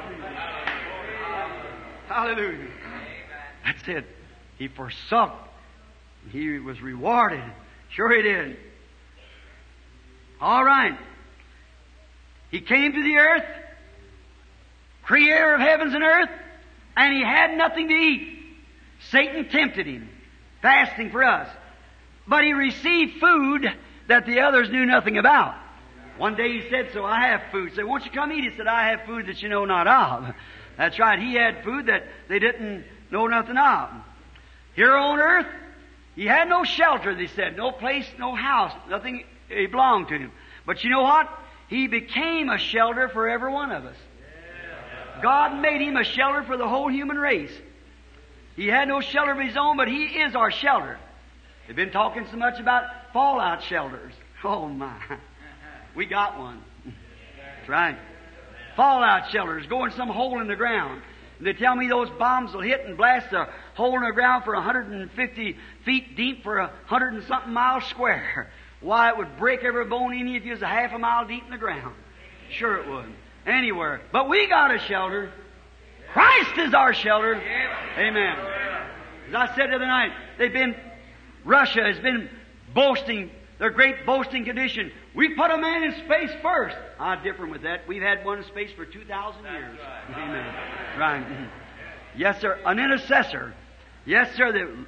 Hallelujah. 2.08 2.68
That's 3.64 3.88
it. 3.88 4.06
He 4.58 4.68
forsook 4.68 5.32
he 6.30 6.58
was 6.58 6.80
rewarded. 6.80 7.42
Sure 7.90 8.14
he 8.14 8.22
did. 8.22 8.56
All 10.40 10.64
right. 10.64 10.98
He 12.50 12.60
came 12.60 12.92
to 12.92 13.02
the 13.02 13.16
earth, 13.16 13.44
creator 15.04 15.54
of 15.54 15.60
heavens 15.60 15.94
and 15.94 16.02
earth, 16.02 16.30
and 16.96 17.14
he 17.14 17.22
had 17.22 17.56
nothing 17.56 17.88
to 17.88 17.94
eat. 17.94 18.38
Satan 19.10 19.48
tempted 19.48 19.86
him, 19.86 20.08
fasting 20.60 21.10
for 21.10 21.24
us. 21.24 21.48
But 22.26 22.44
he 22.44 22.52
received 22.52 23.20
food 23.20 23.66
that 24.08 24.26
the 24.26 24.40
others 24.40 24.70
knew 24.70 24.84
nothing 24.84 25.18
about. 25.18 25.54
One 26.18 26.34
day 26.34 26.60
he 26.60 26.70
said, 26.70 26.90
So 26.92 27.04
I 27.04 27.28
have 27.28 27.42
food. 27.50 27.72
Said, 27.74 27.84
won't 27.84 28.04
you 28.04 28.10
come 28.10 28.30
eat? 28.32 28.44
He 28.44 28.56
said, 28.56 28.66
I 28.66 28.90
have 28.90 29.06
food 29.06 29.26
that 29.26 29.42
you 29.42 29.48
know 29.48 29.64
not 29.64 29.86
of. 29.86 30.34
That's 30.76 30.98
right. 30.98 31.18
He 31.18 31.34
had 31.34 31.64
food 31.64 31.86
that 31.86 32.04
they 32.28 32.38
didn't 32.38 32.84
know 33.10 33.26
nothing 33.26 33.56
of. 33.56 33.90
Here 34.74 34.94
on 34.94 35.18
earth, 35.18 35.46
he 36.14 36.26
had 36.26 36.48
no 36.48 36.64
shelter, 36.64 37.14
they 37.14 37.26
said, 37.28 37.56
no 37.56 37.72
place, 37.72 38.06
no 38.18 38.34
house, 38.34 38.72
nothing 38.88 39.24
he 39.48 39.66
belonged 39.66 40.08
to 40.08 40.18
him. 40.18 40.32
But 40.66 40.84
you 40.84 40.90
know 40.90 41.02
what? 41.02 41.28
He 41.68 41.86
became 41.86 42.48
a 42.50 42.58
shelter 42.58 43.08
for 43.08 43.28
every 43.28 43.50
one 43.50 43.72
of 43.72 43.84
us. 43.84 43.96
God 45.22 45.60
made 45.60 45.80
him 45.80 45.96
a 45.96 46.04
shelter 46.04 46.42
for 46.42 46.56
the 46.56 46.68
whole 46.68 46.90
human 46.90 47.16
race. 47.16 47.52
He 48.56 48.66
had 48.66 48.88
no 48.88 49.00
shelter 49.00 49.32
of 49.32 49.38
his 49.38 49.56
own, 49.56 49.76
but 49.76 49.88
he 49.88 50.04
is 50.04 50.34
our 50.34 50.50
shelter. 50.50 50.98
They've 51.66 51.76
been 51.76 51.92
talking 51.92 52.26
so 52.30 52.36
much 52.36 52.60
about 52.60 52.84
fallout 53.12 53.62
shelters. 53.62 54.12
Oh 54.44 54.66
my. 54.66 55.00
We 55.94 56.04
got 56.04 56.36
one. 56.36 56.64
That's 56.84 57.68
right. 57.68 57.96
Fallout 58.74 59.30
shelters, 59.30 59.66
go 59.68 59.84
in 59.84 59.92
some 59.92 60.08
hole 60.08 60.40
in 60.40 60.48
the 60.48 60.56
ground. 60.56 61.00
And 61.38 61.46
they 61.46 61.52
tell 61.52 61.76
me 61.76 61.86
those 61.86 62.10
bombs 62.18 62.52
will 62.52 62.62
hit 62.62 62.84
and 62.84 62.96
blast 62.96 63.32
a 63.32 63.48
hole 63.74 63.96
in 63.96 64.04
the 64.04 64.12
ground 64.12 64.44
for 64.44 64.54
150 64.54 65.56
feet 65.84 66.16
deep 66.16 66.42
for 66.42 66.58
a 66.58 66.72
hundred 66.86 67.14
and 67.14 67.24
something 67.24 67.52
miles 67.52 67.84
square. 67.84 68.50
Why, 68.80 69.10
it 69.10 69.16
would 69.16 69.38
break 69.38 69.62
every 69.62 69.84
bone 69.84 70.12
in 70.12 70.26
you 70.26 70.36
if 70.36 70.44
you 70.44 70.52
was 70.52 70.62
a 70.62 70.66
half 70.66 70.92
a 70.92 70.98
mile 70.98 71.26
deep 71.26 71.44
in 71.44 71.50
the 71.50 71.56
ground. 71.56 71.94
Sure 72.50 72.78
it 72.78 72.88
would. 72.88 73.06
Anywhere. 73.46 74.00
But 74.10 74.28
we 74.28 74.48
got 74.48 74.74
a 74.74 74.78
shelter. 74.80 75.32
Christ 76.12 76.58
is 76.58 76.74
our 76.74 76.92
shelter. 76.92 77.34
Amen. 77.96 78.38
As 79.28 79.34
I 79.34 79.54
said 79.54 79.70
the 79.70 79.76
other 79.76 79.86
night, 79.86 80.12
they've 80.36 80.52
been, 80.52 80.74
Russia 81.44 81.84
has 81.84 81.98
been 82.00 82.28
boasting 82.74 83.30
their 83.62 83.70
great 83.70 84.04
boasting 84.04 84.44
condition. 84.44 84.90
We 85.14 85.36
put 85.36 85.52
a 85.52 85.56
man 85.56 85.84
in 85.84 85.92
space 86.04 86.32
first. 86.42 86.76
Ah, 86.98 87.14
different 87.14 87.52
with 87.52 87.62
that. 87.62 87.86
We've 87.86 88.02
had 88.02 88.24
one 88.24 88.38
in 88.38 88.44
space 88.44 88.72
for 88.72 88.84
2,000 88.84 89.44
years. 89.44 89.78
Right. 89.78 90.18
Amen. 90.18 90.54
Right. 90.98 91.48
Yes, 92.16 92.40
sir. 92.40 92.58
An 92.66 92.80
intercessor. 92.80 93.54
Yes, 94.04 94.34
sir. 94.36 94.52
That 94.52 94.86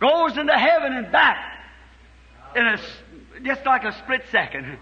goes 0.00 0.36
into 0.36 0.52
heaven 0.52 0.92
and 0.92 1.12
back 1.12 1.36
in 2.56 2.66
a, 2.66 2.78
just 3.42 3.64
like 3.66 3.84
a 3.84 3.92
split 3.98 4.22
second. 4.30 4.78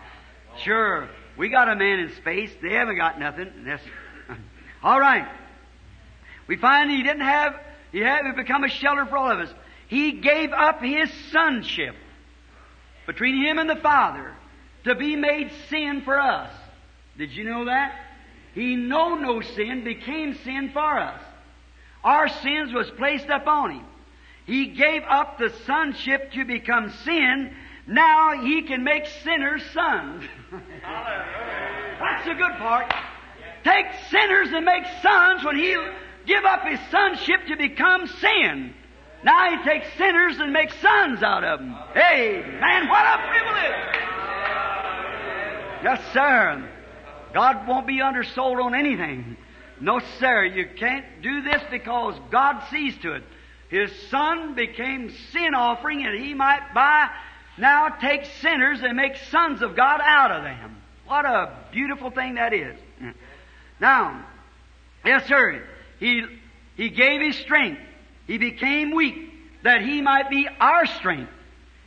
Sure. 0.59 1.09
We 1.37 1.49
got 1.49 1.69
a 1.69 1.77
man 1.77 2.01
in 2.01 2.15
space. 2.17 2.51
They 2.63 2.73
haven't 2.73 2.97
got 2.97 3.19
nothing. 3.19 3.51
That's, 3.65 3.83
all 4.83 4.99
right. 4.99 5.29
We 6.47 6.57
find 6.57 6.91
he 6.91 7.03
didn't 7.03 7.23
have, 7.23 7.55
he 7.93 7.99
had 7.99 8.23
to 8.23 8.33
become 8.35 8.65
a 8.65 8.69
shelter 8.69 9.07
for 9.07 9.19
all 9.19 9.31
of 9.31 9.41
us. 9.41 9.53
He 9.89 10.13
gave 10.13 10.53
up 10.53 10.81
His 10.81 11.11
sonship 11.33 11.95
between 13.07 13.45
Him 13.45 13.59
and 13.59 13.69
the 13.69 13.77
Father 13.77 14.33
to 14.85 14.95
be 14.95 15.17
made 15.17 15.51
sin 15.69 16.03
for 16.05 16.19
us. 16.19 16.53
Did 17.19 17.33
you 17.33 17.45
know 17.45 17.67
that? 17.67 17.95
He 18.55 18.77
know 18.77 19.17
no 19.17 19.41
sin, 19.41 19.85
became 19.85 20.35
sin 20.45 20.71
for 20.73 20.99
us. 20.99 21.21
Our 22.07 22.29
sins 22.29 22.73
was 22.73 22.89
placed 22.93 23.29
upon 23.29 23.73
Him. 23.73 23.85
He 24.47 24.67
gave 24.67 25.03
up 25.09 25.39
the 25.39 25.53
sonship 25.67 26.31
to 26.35 26.45
become 26.45 26.93
sin. 27.05 27.53
Now 27.89 28.41
He 28.41 28.63
can 28.63 28.85
make 28.85 29.07
sinners 29.25 29.65
sons. 29.75 30.23
That's 30.53 32.25
the 32.25 32.35
good 32.35 32.53
part. 32.59 32.95
Take 33.65 33.87
sinners 34.09 34.51
and 34.53 34.65
make 34.65 34.85
sons 35.03 35.43
when 35.43 35.57
He 35.57 35.77
give 36.27 36.45
up 36.45 36.63
His 36.65 36.79
sonship 36.93 37.45
to 37.49 37.57
become 37.57 38.07
sin. 38.07 38.73
Now 39.25 39.51
He 39.51 39.65
takes 39.65 39.89
sinners 39.99 40.39
and 40.39 40.53
makes 40.53 40.79
sons 40.81 41.25
out 41.25 41.43
of 41.43 41.59
them. 41.59 41.77
Hey, 41.93 42.41
man, 42.61 42.87
what 42.89 43.05
a 43.05 43.19
privilege! 43.27 43.97
Yes, 45.83 46.13
sir. 46.13 46.71
God 47.35 47.67
won't 47.67 47.89
be 47.89 48.01
undersold 48.01 48.61
on 48.61 48.77
anything. 48.77 49.37
No, 49.81 50.01
sir. 50.19 50.45
You 50.45 50.69
can't 50.77 51.05
do 51.23 51.43
this 51.43 51.63
because 51.71 52.15
God 52.31 52.63
sees 52.71 52.97
to 52.99 53.15
it. 53.15 53.23
His 53.69 53.91
Son 54.11 54.55
became 54.55 55.11
sin 55.33 55.55
offering 55.55 56.07
and 56.07 56.19
He 56.19 56.35
might 56.35 56.73
by 56.75 57.09
now 57.59 57.89
take 57.89 58.25
sinners 58.41 58.81
and 58.83 58.97
make 58.97 59.17
sons 59.31 59.63
of 59.63 59.77
God 59.77 60.01
out 60.03 60.31
of 60.31 60.45
them. 60.45 60.77
What 61.07 61.25
a 61.25 61.57
beautiful 61.73 62.11
thing 62.11 62.35
that 62.35 62.53
is. 62.53 62.77
Now, 63.81 64.25
yes, 65.05 65.27
sir. 65.27 65.63
He, 65.99 66.25
he 66.77 66.89
gave 66.91 67.21
His 67.21 67.37
strength. 67.37 67.81
He 68.27 68.39
became 68.39 68.95
weak 68.95 69.33
that 69.63 69.83
He 69.83 70.01
might 70.01 70.31
be 70.31 70.49
our 70.61 70.87
strength. 70.87 71.31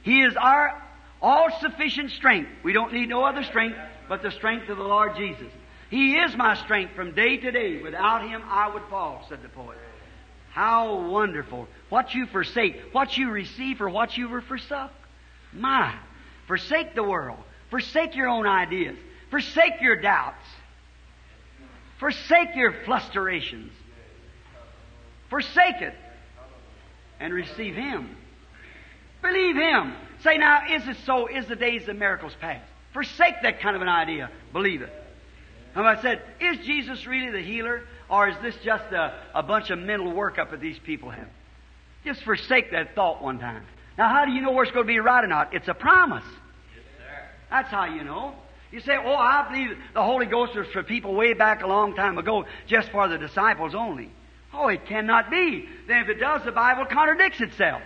He 0.04 0.22
is 0.22 0.36
our 0.36 0.82
all 1.22 1.50
sufficient 1.60 2.12
strength. 2.12 2.50
We 2.64 2.74
don't 2.74 2.94
need 2.94 3.10
no 3.10 3.24
other 3.24 3.44
strength 3.44 3.78
but 4.08 4.22
the 4.22 4.32
strength 4.32 4.70
of 4.70 4.78
the 4.78 4.84
Lord 4.84 5.16
Jesus. 5.16 5.52
He 5.90 6.14
is 6.18 6.36
my 6.36 6.56
strength 6.56 6.94
from 6.96 7.14
day 7.16 7.38
to 7.38 7.52
day. 7.52 7.82
Without 7.82 8.28
Him 8.28 8.44
I 8.46 8.72
would 8.74 8.84
fall, 8.90 9.26
said 9.28 9.42
the 9.42 9.50
poet. 9.50 9.78
How 10.52 11.10
wonderful. 11.10 11.68
What 11.90 12.14
you 12.14 12.26
forsake, 12.28 12.76
what 12.92 13.18
you 13.18 13.30
receive 13.30 13.78
for 13.78 13.90
what 13.90 14.18
you 14.18 14.30
were 14.30 14.42
forsook. 14.42 14.92
My. 15.54 15.96
Forsake 16.48 16.96
the 16.96 17.04
world. 17.04 17.40
Forsake 17.70 18.16
your 18.16 18.28
own 18.28 18.46
ideas. 18.48 18.98
Forsake 19.30 19.82
your 19.82 19.96
doubts. 19.96 20.46
Forsake 22.00 22.56
your 22.56 22.72
flusterations. 22.86 23.70
Forsake 25.30 25.82
it. 25.82 25.94
And 27.20 27.34
receive 27.34 27.76
Him. 27.76 28.16
Believe 29.22 29.56
Him. 29.56 29.94
Say 30.24 30.38
now, 30.38 30.62
is 30.70 30.88
it 30.88 30.98
so? 31.06 31.28
Is 31.28 31.48
the 31.48 31.56
days 31.56 31.88
of 31.88 31.96
miracles 31.96 32.34
past? 32.40 32.66
Forsake 32.94 33.36
that 33.44 33.60
kind 33.60 33.76
of 33.76 33.82
an 33.82 33.90
idea. 33.90 34.32
Believe 34.54 34.82
it. 34.82 34.92
And 35.76 35.88
I 35.88 36.02
said, 36.02 36.22
is 36.42 36.58
Jesus 36.66 37.06
really 37.06 37.32
the 37.32 37.42
healer? 37.42 37.84
Or 38.10 38.28
is 38.28 38.36
this 38.42 38.56
just 38.64 38.86
a, 38.92 39.14
a 39.36 39.44
bunch 39.44 39.70
of 39.70 39.80
mental 39.80 40.12
workup 40.12 40.52
that 40.52 40.60
these 40.60 40.80
people 40.80 41.10
have? 41.10 41.28
Just 42.04 42.24
forsake 42.24 42.72
that 42.72 42.96
thought 42.96 43.22
one 43.22 43.40
time. 43.40 43.64
Now, 43.98 44.10
how 44.10 44.26
do 44.26 44.32
you 44.32 44.42
know 44.42 44.52
where 44.52 44.64
it's 44.64 44.74
going 44.74 44.86
to 44.86 44.92
be 44.92 45.00
right 45.00 45.24
or 45.24 45.28
not? 45.28 45.54
It's 45.54 45.68
a 45.68 45.74
promise. 45.74 46.24
Yes. 46.74 46.84
That's 47.50 47.70
how 47.70 47.86
you 47.86 48.04
know. 48.04 48.34
You 48.72 48.80
say, 48.82 48.96
oh, 48.98 49.14
I 49.14 49.48
believe 49.50 49.78
the 49.94 50.04
Holy 50.04 50.26
Ghost 50.26 50.56
was 50.56 50.68
for 50.68 50.84
people 50.84 51.14
way 51.14 51.34
back 51.34 51.64
a 51.64 51.68
long 51.68 51.96
time 51.96 52.18
ago, 52.18 52.46
just 52.68 52.90
for 52.90 53.08
the 53.08 53.18
disciples 53.18 53.74
only. 53.76 54.10
Oh, 54.54 54.68
it 54.68 54.86
cannot 54.86 55.30
be. 55.30 55.68
Then 55.88 56.04
if 56.04 56.10
it 56.10 56.20
does, 56.20 56.44
the 56.46 56.52
Bible 56.52 56.86
contradicts 56.86 57.42
itself. 57.42 57.82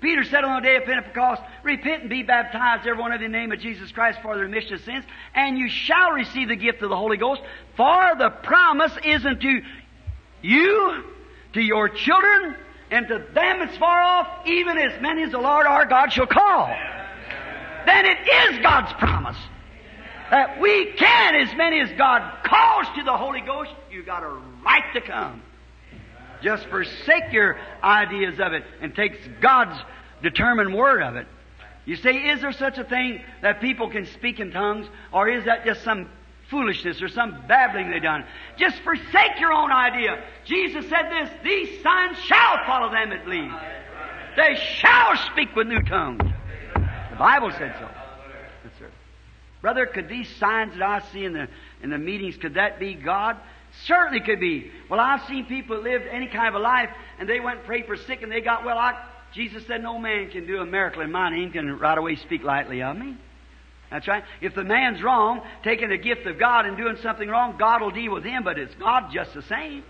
Peter 0.00 0.22
said 0.24 0.44
on 0.44 0.62
the 0.62 0.68
day 0.68 0.76
of 0.76 0.84
Pentecost, 0.84 1.42
Repent 1.64 2.02
and 2.02 2.10
be 2.10 2.22
baptized, 2.22 2.86
every 2.86 3.00
one 3.00 3.12
of 3.12 3.20
in 3.20 3.32
the 3.32 3.38
name 3.38 3.52
of 3.52 3.58
Jesus 3.58 3.90
Christ 3.90 4.20
for 4.22 4.36
the 4.36 4.42
remission 4.42 4.74
of 4.74 4.80
sins, 4.82 5.04
and 5.34 5.58
you 5.58 5.68
shall 5.68 6.12
receive 6.12 6.48
the 6.48 6.56
gift 6.56 6.82
of 6.82 6.90
the 6.90 6.96
Holy 6.96 7.16
Ghost, 7.16 7.42
for 7.76 8.12
the 8.16 8.30
promise 8.30 8.92
is 9.04 9.26
unto 9.26 9.60
you, 10.42 11.04
to 11.54 11.60
your 11.60 11.88
children, 11.88 12.54
and 12.90 13.08
to 13.08 13.18
them 13.34 13.58
that's 13.58 13.76
far 13.76 14.00
off, 14.00 14.46
even 14.46 14.78
as 14.78 15.00
many 15.02 15.24
as 15.24 15.32
the 15.32 15.38
Lord 15.38 15.66
our 15.66 15.84
God 15.84 16.12
shall 16.12 16.26
call. 16.26 16.68
Then 17.86 18.06
it 18.06 18.18
is 18.54 18.62
God's 18.62 18.92
promise 18.94 19.36
that 20.30 20.60
we 20.60 20.92
can, 20.92 21.34
as 21.34 21.56
many 21.56 21.80
as 21.80 21.90
God 21.96 22.44
calls 22.44 22.86
to 22.96 23.02
the 23.02 23.16
Holy 23.16 23.40
Ghost, 23.40 23.70
you 23.90 24.02
got 24.02 24.22
a 24.22 24.28
right 24.64 24.84
to 24.94 25.00
come. 25.00 25.42
Just 26.42 26.66
forsake 26.66 27.32
your 27.32 27.58
ideas 27.82 28.38
of 28.40 28.52
it 28.52 28.64
and 28.80 28.94
take 28.94 29.40
God's 29.40 29.78
determined 30.22 30.74
word 30.74 31.02
of 31.02 31.16
it. 31.16 31.26
You 31.84 31.96
say, 31.96 32.14
is 32.28 32.40
there 32.40 32.52
such 32.52 32.78
a 32.78 32.84
thing 32.84 33.22
that 33.40 33.60
people 33.60 33.88
can 33.88 34.04
speak 34.06 34.40
in 34.40 34.50
tongues, 34.50 34.86
or 35.12 35.28
is 35.28 35.44
that 35.46 35.64
just 35.64 35.82
some 35.82 36.08
foolishness 36.50 37.00
or 37.00 37.08
some 37.08 37.44
babbling 37.48 37.90
they 37.90 37.98
done? 37.98 38.24
Just 38.58 38.78
forsake 38.80 39.40
your 39.40 39.52
own 39.52 39.72
idea. 39.72 40.22
Jesus 40.44 40.88
said 40.88 41.10
this, 41.10 41.30
these 41.42 41.82
signs 41.82 42.18
shall 42.18 42.58
follow 42.66 42.90
them 42.90 43.10
that 43.10 43.24
believe. 43.24 43.52
They 44.36 44.54
shall 44.76 45.16
speak 45.32 45.56
with 45.56 45.66
new 45.66 45.82
tongues. 45.82 46.22
The 46.74 47.16
Bible 47.18 47.50
said 47.52 47.74
so. 47.78 47.88
Yes. 48.64 48.90
Brother, 49.60 49.86
could 49.86 50.08
these 50.08 50.28
signs 50.36 50.74
that 50.74 50.82
I 50.82 51.00
see 51.10 51.24
in 51.24 51.32
the, 51.32 51.48
in 51.82 51.90
the 51.90 51.98
meetings, 51.98 52.36
could 52.36 52.54
that 52.54 52.78
be 52.78 52.94
God? 52.94 53.36
Certainly 53.86 54.20
could 54.20 54.40
be. 54.40 54.70
Well, 54.88 55.00
I've 55.00 55.26
seen 55.26 55.46
people 55.46 55.76
that 55.76 55.82
lived 55.82 56.06
any 56.10 56.26
kind 56.26 56.48
of 56.48 56.54
a 56.54 56.58
life 56.58 56.90
and 57.18 57.28
they 57.28 57.40
went 57.40 57.58
and 57.58 57.66
prayed 57.66 57.86
for 57.86 57.96
sick 57.96 58.22
and 58.22 58.30
they 58.30 58.40
got 58.40 58.64
well. 58.64 58.78
I, 58.78 59.02
Jesus 59.32 59.66
said, 59.66 59.82
No 59.82 59.98
man 59.98 60.30
can 60.30 60.46
do 60.46 60.60
a 60.60 60.66
miracle 60.66 61.02
in 61.02 61.12
my 61.12 61.30
name, 61.30 61.52
can 61.52 61.78
right 61.78 61.96
away 61.96 62.16
speak 62.16 62.42
lightly 62.42 62.82
of 62.82 62.96
me. 62.96 63.16
That's 63.90 64.06
right. 64.06 64.24
If 64.40 64.54
the 64.54 64.64
man's 64.64 65.02
wrong, 65.02 65.40
taking 65.62 65.88
the 65.88 65.96
gift 65.96 66.26
of 66.26 66.38
God 66.38 66.66
and 66.66 66.76
doing 66.76 66.96
something 67.02 67.28
wrong, 67.28 67.56
God 67.58 67.80
will 67.80 67.90
deal 67.90 68.12
with 68.12 68.24
him, 68.24 68.44
but 68.44 68.58
it's 68.58 68.74
God 68.74 69.10
just 69.12 69.32
the 69.32 69.42
same. 69.42 69.82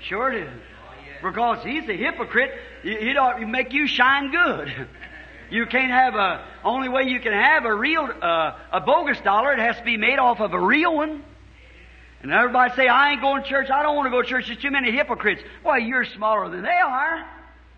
Sure 0.00 0.32
it 0.32 0.46
is. 0.46 0.60
Because 1.22 1.64
he's 1.64 1.88
a 1.88 1.96
hypocrite, 1.96 2.52
he 2.82 3.12
don't 3.12 3.50
make 3.50 3.72
you 3.72 3.86
shine 3.86 4.30
good. 4.30 4.88
You 5.48 5.64
can't 5.66 5.92
have 5.92 6.16
a, 6.16 6.44
only 6.64 6.88
way 6.88 7.04
you 7.04 7.20
can 7.20 7.32
have 7.32 7.66
a 7.66 7.72
real, 7.72 8.08
uh, 8.20 8.58
a 8.72 8.80
bogus 8.80 9.20
dollar, 9.20 9.52
it 9.52 9.60
has 9.60 9.76
to 9.76 9.84
be 9.84 9.96
made 9.96 10.18
off 10.18 10.40
of 10.40 10.52
a 10.52 10.60
real 10.60 10.96
one. 10.96 11.22
And 12.26 12.34
everybody 12.34 12.74
say, 12.74 12.88
I 12.88 13.12
ain't 13.12 13.20
going 13.20 13.44
to 13.44 13.48
church. 13.48 13.70
I 13.70 13.84
don't 13.84 13.94
want 13.94 14.06
to 14.06 14.10
go 14.10 14.20
to 14.20 14.26
church. 14.26 14.48
There's 14.48 14.58
too 14.58 14.72
many 14.72 14.90
hypocrites. 14.90 15.44
Well, 15.62 15.78
you're 15.78 16.04
smaller 16.04 16.50
than 16.50 16.62
they 16.62 16.68
are. 16.68 17.24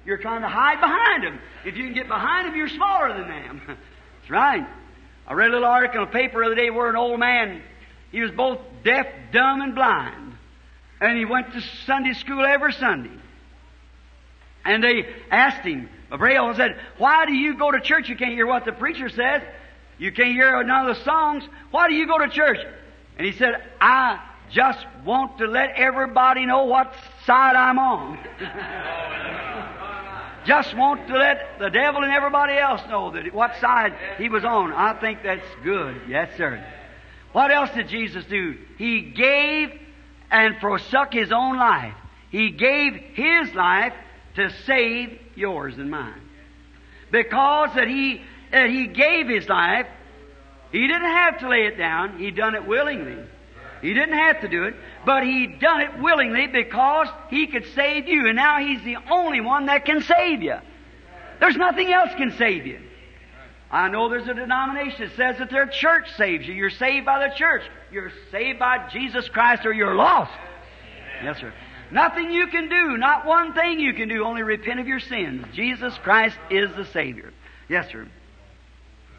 You're 0.07 0.17
trying 0.17 0.41
to 0.41 0.49
hide 0.49 0.81
behind 0.81 1.23
them. 1.23 1.39
If 1.67 1.77
you 1.77 1.85
can 1.85 1.93
get 1.93 2.09
behind 2.09 2.49
them, 2.49 2.57
you're 2.57 2.71
smaller 2.71 3.13
than 3.13 3.29
them. 3.29 3.61
That's 3.67 4.31
right. 4.31 4.67
I 5.27 5.33
read 5.35 5.51
a 5.51 5.53
little 5.53 5.69
article 5.69 6.01
in 6.01 6.09
a 6.09 6.11
paper 6.11 6.41
the 6.41 6.47
other 6.47 6.55
day 6.55 6.71
where 6.71 6.89
an 6.89 6.97
old 6.97 7.21
man, 7.21 7.61
he 8.11 8.23
was 8.23 8.31
both 8.31 8.59
deaf, 8.85 9.07
dumb, 9.35 9.61
and 9.61 9.75
blind. 9.75 10.33
And 10.99 11.19
he 11.19 11.27
went 11.27 11.53
to 11.53 11.61
Sunday 11.85 12.15
school 12.15 12.43
every 12.43 12.73
Sunday. 12.73 13.21
And 14.65 14.83
they 14.83 15.15
asked 15.31 15.67
him, 15.67 15.91
Braille 16.17 16.55
said, 16.55 16.79
Why 16.97 17.27
do 17.27 17.35
you 17.35 17.59
go 17.59 17.71
to 17.71 17.81
church? 17.81 18.09
You 18.09 18.17
can't 18.17 18.33
hear 18.33 18.47
what 18.47 18.65
the 18.65 18.73
preacher 18.73 19.11
says. 19.11 19.43
You 19.99 20.11
can't 20.11 20.33
hear 20.33 20.65
none 20.65 20.89
of 20.89 20.97
the 20.97 21.05
songs. 21.05 21.45
Why 21.71 21.89
do 21.89 21.95
you 21.95 22.07
go 22.07 22.17
to 22.17 22.31
church? 22.31 22.61
And 23.19 23.27
he 23.27 23.35
said, 23.35 23.63
I 23.79 24.25
just 24.51 24.85
want 25.05 25.39
to 25.39 25.47
let 25.47 25.71
everybody 25.77 26.47
know 26.47 26.65
what 26.65 26.93
side 27.27 27.57
I'm 27.57 27.79
on. 27.79 28.19
just 30.47 30.77
want 30.77 31.07
to 31.09 31.17
let 31.19 31.59
the 31.59 31.69
devil 31.69 32.03
and 32.03 32.13
everybody 32.13 32.55
else 32.55 32.81
know 32.89 33.11
that 33.13 33.33
what 33.35 33.57
side 33.61 33.95
he 34.17 34.29
was 34.29 34.45
on. 34.45 34.73
I 34.73 34.95
think 34.95 35.23
that's 35.23 35.47
good. 35.63 36.01
Yes, 36.09 36.37
sir. 36.37 36.65
What 37.33 37.51
else 37.51 37.71
did 37.75 37.89
Jesus 37.89 38.25
do? 38.25 38.57
He 38.79 39.03
gave 39.03 39.79
and 40.31 40.57
forsook 40.61 41.13
his 41.13 41.33
own 41.33 41.57
life. 41.57 41.95
He 42.31 42.51
gave 42.51 42.95
his 42.95 43.55
life 43.55 43.95
to 44.37 44.51
save 44.65 45.19
yours 45.35 45.77
and 45.77 45.91
mine. 45.91 46.21
Because 47.11 47.75
that 47.75 47.89
he 47.89 48.23
that 48.51 48.71
he 48.71 48.87
gave 48.87 49.29
his 49.29 49.49
life, 49.49 49.87
he 50.73 50.87
didn't 50.87 51.11
have 51.11 51.41
to 51.41 51.49
lay 51.49 51.67
it 51.67 51.77
down. 51.77 52.19
He 52.19 52.31
done 52.31 52.55
it 52.55 52.67
willingly. 52.67 53.19
He 53.81 53.95
didn't 53.95 54.19
have 54.19 54.41
to 54.41 54.49
do 54.49 54.65
it, 54.65 54.75
but 55.05 55.23
he 55.23 55.47
done 55.47 55.81
it 55.81 55.99
willingly 55.99 56.47
because 56.47 57.09
he 57.31 57.47
could 57.47 57.65
save 57.75 58.09
you. 58.09 58.27
And 58.27 58.37
now 58.37 58.59
he's 58.59 58.83
the 58.83 58.97
only 59.11 59.41
one 59.41 59.67
that 59.67 59.85
can 59.85 60.03
save 60.03 60.43
you. 60.43 60.57
There's 61.41 61.57
nothing 61.57 61.93
else 61.93 62.11
can 62.17 62.33
save 62.33 62.67
you. 62.67 62.81
I 63.71 63.89
know 63.89 64.09
there's 64.09 64.29
a 64.29 64.35
denomination 64.35 65.09
that 65.09 65.17
says 65.17 65.39
that 65.39 65.51
their 65.51 65.67
church 65.67 66.17
saves 66.17 66.47
you. 66.47 66.55
You're 66.55 66.71
saved 66.71 67.05
by 67.05 67.29
the 67.29 67.35
church. 67.35 67.63
You're 67.93 68.13
saved 68.31 68.59
by 68.59 68.89
Jesus 68.91 69.29
Christ 69.29 69.67
or 69.67 69.73
you're 69.73 69.95
lost. 69.95 70.33
Yes, 71.23 71.39
sir. 71.39 71.53
Nothing 71.91 72.31
you 72.31 72.49
can 72.49 72.69
do, 72.69 72.97
not 72.99 73.27
one 73.27 73.55
thing 73.55 73.81
you 73.81 73.95
can 73.95 74.09
do, 74.09 74.25
only 74.25 74.43
repent 74.43 74.79
of 74.81 74.87
your 74.87 75.01
sins. 75.01 75.47
Jesus 75.55 75.97
Christ 75.99 76.37
is 76.51 76.75
the 76.77 76.85
Savior. 76.87 77.33
Yes, 77.69 77.91
sir. 77.91 78.07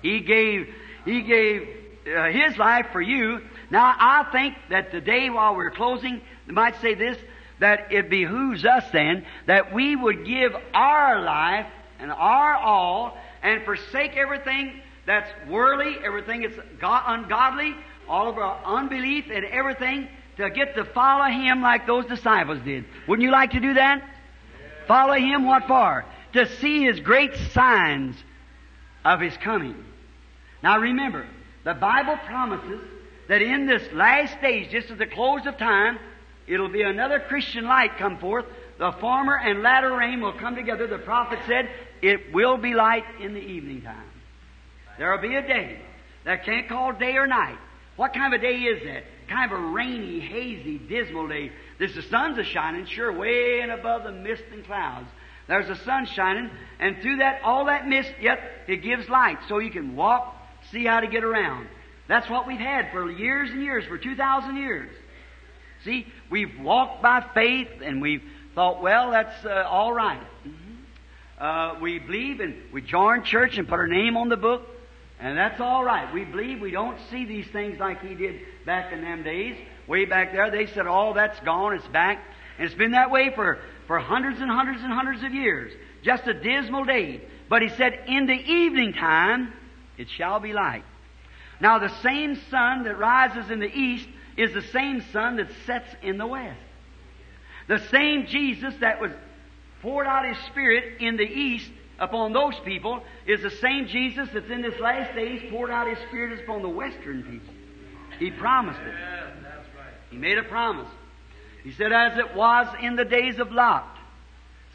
He 0.02 0.20
gave, 0.20 0.74
He 1.06 1.22
gave 1.22 1.68
uh, 2.16 2.26
His 2.26 2.58
life 2.58 2.88
for 2.92 3.02
you, 3.02 3.42
now, 3.72 3.96
I 3.98 4.26
think 4.32 4.56
that 4.70 4.92
today, 4.92 5.30
while 5.30 5.56
we're 5.56 5.72
closing, 5.72 6.22
might 6.48 6.80
say 6.82 6.96
this 6.96 7.18
that 7.60 7.92
it 7.92 8.10
behooves 8.10 8.66
us 8.66 8.86
then 8.92 9.26
that 9.46 9.74
we 9.74 9.96
would 9.96 10.26
give 10.26 10.56
our 10.74 11.22
life 11.22 11.68
and 12.00 12.12
our 12.12 12.54
all 12.54 13.18
and 13.44 13.64
forsake 13.66 14.16
everything 14.16 14.82
that's 15.06 15.30
worldly, 15.50 15.98
everything 16.04 16.42
that's 16.42 16.58
ungodly, 16.82 17.76
all 18.08 18.30
of 18.30 18.38
our 18.38 18.60
unbelief 18.66 19.26
and 19.32 19.46
everything 19.46 20.08
to 20.38 20.50
get 20.50 20.76
to 20.76 20.86
follow 20.86 21.26
Him 21.26 21.62
like 21.62 21.86
those 21.86 22.06
disciples 22.06 22.60
did. 22.64 22.86
Wouldn't 23.08 23.24
you 23.24 23.32
like 23.32 23.52
to 23.52 23.60
do 23.60 23.74
that? 23.74 24.04
Follow 24.88 25.14
Him 25.14 25.46
what 25.46 25.68
for? 25.68 26.06
To 26.34 26.48
see 26.58 26.84
His 26.84 27.00
great 27.02 27.36
signs 27.52 28.16
of 29.04 29.20
His 29.20 29.36
coming. 29.38 29.84
Now 30.64 30.80
remember, 30.80 31.28
the 31.66 31.74
Bible 31.74 32.18
promises 32.26 32.82
that 33.30 33.42
in 33.42 33.68
this 33.68 33.84
last 33.94 34.38
stage, 34.40 34.72
just 34.72 34.90
at 34.90 34.98
the 34.98 35.06
close 35.06 35.46
of 35.46 35.58
time, 35.58 35.98
it'll 36.48 36.68
be 36.68 36.82
another 36.82 37.20
Christian 37.20 37.64
light 37.66 37.98
come 37.98 38.18
forth. 38.18 38.46
The 38.80 38.92
former 38.94 39.38
and 39.38 39.62
latter 39.62 39.96
rain 39.96 40.20
will 40.20 40.34
come 40.34 40.56
together. 40.56 40.88
The 40.88 40.98
prophet 40.98 41.40
said, 41.48 41.70
it 42.02 42.34
will 42.34 42.58
be 42.58 42.74
light 42.74 43.06
in 43.22 43.34
the 43.34 43.40
evening 43.40 43.84
time. 43.84 44.10
There'll 44.98 45.22
be 45.22 45.36
a 45.36 45.42
day 45.42 45.80
that 46.26 46.44
can't 46.44 46.68
call 46.68 46.92
day 46.94 47.16
or 47.16 47.28
night. 47.28 47.58
What 47.96 48.14
kind 48.14 48.34
of 48.34 48.40
a 48.40 48.42
day 48.42 48.58
is 48.58 48.84
that? 48.84 49.04
Kind 49.28 49.52
of 49.52 49.60
a 49.60 49.62
rainy, 49.62 50.20
hazy, 50.20 50.80
dismal 50.80 51.28
day. 51.28 51.52
This 51.78 51.94
the 51.94 52.02
sun's 52.02 52.38
a 52.40 52.44
shining, 52.44 52.86
sure, 52.88 53.12
way 53.12 53.60
and 53.62 53.72
above 53.72 54.04
the 54.04 54.12
mist 54.12 54.44
and 54.52 54.66
clouds. 54.66 55.08
There's 55.48 55.68
the 55.68 55.76
sun 55.84 56.06
shining, 56.08 56.50
and 56.80 57.02
through 57.02 57.18
that, 57.18 57.42
all 57.44 57.66
that 57.66 57.88
mist, 57.88 58.12
yet 58.22 58.40
it 58.68 58.78
gives 58.78 59.08
light, 59.10 59.38
so 59.48 59.60
you 59.60 59.72
can 59.72 59.96
walk, 59.96 60.36
see 60.72 60.86
how 60.86 61.00
to 61.00 61.08
get 61.08 61.24
around. 61.24 61.68
That's 62.10 62.28
what 62.28 62.48
we've 62.48 62.60
had 62.60 62.92
for 62.92 63.10
years 63.10 63.52
and 63.52 63.62
years, 63.62 63.86
for 63.86 64.00
2,000 64.00 64.58
years. 64.58 64.90
See, 65.86 66.08
we've 66.30 66.60
walked 66.60 67.04
by 67.04 67.24
faith, 67.36 67.70
and 67.84 68.02
we've 68.02 68.24
thought, 68.56 68.82
well, 68.82 69.12
that's 69.12 69.46
uh, 69.46 69.68
all 69.70 69.94
right. 69.94 70.20
Mm-hmm. 70.20 71.44
Uh, 71.44 71.80
we 71.80 72.00
believe, 72.00 72.40
and 72.40 72.56
we 72.74 72.82
join 72.82 73.24
church 73.24 73.60
and 73.60 73.68
put 73.68 73.76
our 73.76 73.88
name 73.88 74.18
on 74.18 74.28
the 74.28 74.38
book, 74.38 74.68
and 75.20 75.38
that's 75.38 75.62
all 75.62 75.84
right. 75.84 76.12
We 76.12 76.26
believe 76.26 76.60
we 76.60 76.72
don't 76.72 76.98
see 77.12 77.26
these 77.26 77.46
things 77.48 77.80
like 77.80 78.02
he 78.02 78.16
did 78.16 78.42
back 78.66 78.92
in 78.92 79.02
them 79.02 79.22
days. 79.22 79.56
Way 79.88 80.06
back 80.06 80.32
there, 80.32 80.50
they 80.50 80.66
said, 80.66 80.88
oh, 80.88 81.14
that's 81.14 81.40
gone, 81.42 81.76
it's 81.76 81.88
back. 81.90 82.24
And 82.58 82.66
it's 82.66 82.76
been 82.76 82.92
that 82.92 83.12
way 83.12 83.32
for, 83.36 83.60
for 83.86 84.00
hundreds 84.00 84.42
and 84.42 84.50
hundreds 84.50 84.82
and 84.82 84.92
hundreds 84.92 85.22
of 85.24 85.32
years. 85.32 85.72
Just 86.02 86.26
a 86.26 86.34
dismal 86.34 86.86
day. 86.86 87.22
But 87.50 87.62
he 87.62 87.70
said, 87.70 88.00
in 88.08 88.26
the 88.26 88.34
evening 88.34 88.94
time, 88.94 89.54
it 89.98 90.10
shall 90.10 90.40
be 90.40 90.54
light. 90.54 90.84
Now 91.60 91.80
the 91.80 91.94
same 92.02 92.40
sun 92.50 92.84
that 92.84 92.98
rises 92.98 93.50
in 93.50 93.60
the 93.60 93.74
east 93.74 94.08
is 94.38 94.54
the 94.54 94.62
same 94.62 95.04
sun 95.12 95.38
that 95.38 95.50
sets 95.66 95.90
in 96.02 96.18
the 96.18 96.28
west. 96.28 96.60
The 97.68 97.80
same 97.90 98.26
Jesus 98.26 98.74
that 98.82 99.02
was 99.02 99.12
poured 99.82 100.08
out 100.08 100.26
his 100.26 100.38
Spirit 100.48 101.02
in 101.02 101.18
the 101.18 101.24
east 101.24 101.70
upon 102.00 102.34
those 102.34 102.56
people 102.66 103.04
is 103.28 103.42
the 103.42 103.52
same 103.52 103.88
Jesus 103.88 104.30
that's 104.34 104.50
in 104.50 104.62
this 104.62 104.80
last 104.80 105.14
days 105.16 105.42
poured 105.52 105.70
out 105.70 105.88
his 105.88 106.00
Spirit 106.08 106.40
upon 106.40 106.62
the 106.62 106.70
western 106.70 107.24
people. 107.24 107.54
He 108.18 108.32
promised 108.32 108.80
it. 108.80 108.94
He 110.10 110.18
made 110.18 110.38
a 110.38 110.44
promise. 110.44 110.90
He 111.64 111.72
said, 111.74 111.92
As 111.92 112.18
it 112.18 112.36
was 112.36 112.68
in 112.82 112.96
the 112.96 113.06
days 113.06 113.40
of 113.40 113.52
Lot, 113.52 113.98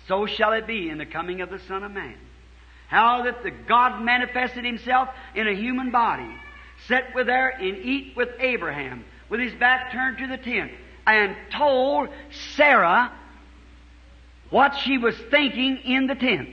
so 0.07 0.27
shall 0.27 0.53
it 0.53 0.67
be 0.67 0.89
in 0.89 0.99
the 0.99 1.07
coming 1.07 1.41
of 1.41 1.51
the 1.51 1.59
Son 1.61 1.83
of 1.83 1.91
Man. 1.91 2.17
How 2.89 3.25
that 3.25 3.43
the 3.43 3.51
God 3.51 4.03
manifested 4.03 4.65
himself 4.65 5.09
in 5.35 5.49
a 5.49 5.55
human 5.55 5.91
body, 5.91 6.31
sat 6.89 7.15
with 7.15 7.27
there 7.27 7.49
and 7.49 7.77
eat 7.79 8.17
with 8.17 8.31
Abraham, 8.39 9.05
with 9.29 9.41
his 9.41 9.55
back 9.55 9.93
turned 9.93 10.19
to 10.19 10.27
the 10.27 10.37
tent, 10.37 10.73
and 11.07 11.37
told 11.51 12.09
Sarah 12.57 13.13
what 14.51 14.77
she 14.79 14.99
was 14.99 15.17
thinking 15.31 15.79
in 15.79 16.07
the 16.07 16.15
tent. 16.15 16.51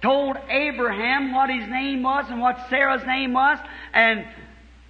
Told 0.00 0.36
Abraham 0.48 1.32
what 1.32 1.48
his 1.48 1.68
name 1.68 2.02
was 2.02 2.26
and 2.28 2.40
what 2.40 2.66
Sarah's 2.68 3.06
name 3.06 3.32
was, 3.32 3.58
and 3.92 4.26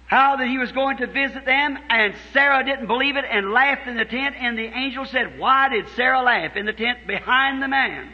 how 0.07 0.35
that 0.35 0.47
he 0.47 0.57
was 0.57 0.71
going 0.71 0.97
to 0.97 1.07
visit 1.07 1.45
them, 1.45 1.77
and 1.89 2.13
Sarah 2.33 2.63
didn't 2.63 2.87
believe 2.87 3.15
it 3.15 3.25
and 3.29 3.51
laughed 3.51 3.87
in 3.87 3.97
the 3.97 4.05
tent, 4.05 4.35
and 4.37 4.57
the 4.57 4.65
angel 4.65 5.05
said, 5.05 5.39
Why 5.39 5.69
did 5.69 5.87
Sarah 5.95 6.21
laugh 6.21 6.55
in 6.55 6.65
the 6.65 6.73
tent 6.73 7.07
behind 7.07 7.61
the 7.61 7.67
man? 7.67 8.11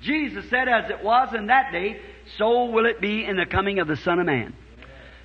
Jesus 0.00 0.48
said, 0.50 0.68
As 0.68 0.90
it 0.90 1.02
was 1.02 1.34
in 1.34 1.46
that 1.46 1.72
day, 1.72 2.00
so 2.38 2.66
will 2.66 2.86
it 2.86 3.00
be 3.00 3.24
in 3.24 3.36
the 3.36 3.46
coming 3.46 3.78
of 3.78 3.88
the 3.88 3.96
Son 3.96 4.18
of 4.18 4.26
Man. 4.26 4.54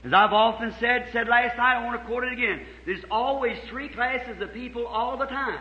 As 0.03 0.13
I've 0.13 0.33
often 0.33 0.73
said, 0.79 1.09
said 1.11 1.27
last 1.27 1.57
night, 1.57 1.77
I 1.77 1.85
want 1.85 2.01
to 2.01 2.07
quote 2.07 2.23
it 2.23 2.33
again. 2.33 2.61
There's 2.85 3.03
always 3.11 3.57
three 3.69 3.89
classes 3.89 4.41
of 4.41 4.53
people 4.53 4.87
all 4.87 5.17
the 5.17 5.25
time. 5.25 5.59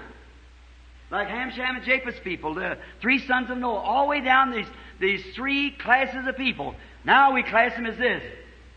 Like 1.10 1.28
Ham, 1.28 1.50
Shem, 1.50 1.76
and 1.76 1.84
Japheth's 1.84 2.20
people, 2.20 2.54
the 2.54 2.76
three 3.00 3.18
sons 3.26 3.50
of 3.50 3.58
Noah, 3.58 3.80
all 3.80 4.04
the 4.04 4.10
way 4.10 4.20
down 4.20 4.50
these, 4.50 4.66
these 5.00 5.34
three 5.34 5.70
classes 5.70 6.26
of 6.26 6.36
people. 6.36 6.74
Now 7.04 7.32
we 7.32 7.42
class 7.42 7.74
them 7.74 7.86
as 7.86 7.96
this 7.96 8.22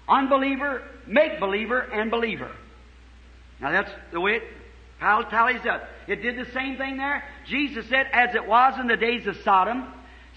unbeliever, 0.08 0.82
make 1.06 1.40
believer, 1.40 1.80
and 1.80 2.10
believer. 2.10 2.52
Now 3.60 3.72
that's 3.72 3.92
the 4.12 4.22
way 4.22 4.38
it 4.38 4.44
tallies 5.02 5.66
up. 5.70 5.88
It 6.08 6.22
did 6.22 6.38
the 6.38 6.50
same 6.52 6.78
thing 6.78 6.98
there. 6.98 7.24
Jesus 7.46 7.88
said, 7.88 8.08
As 8.12 8.34
it 8.34 8.48
was 8.48 8.80
in 8.80 8.88
the 8.88 8.98
days 8.98 9.28
of 9.28 9.38
Sodom, 9.44 9.88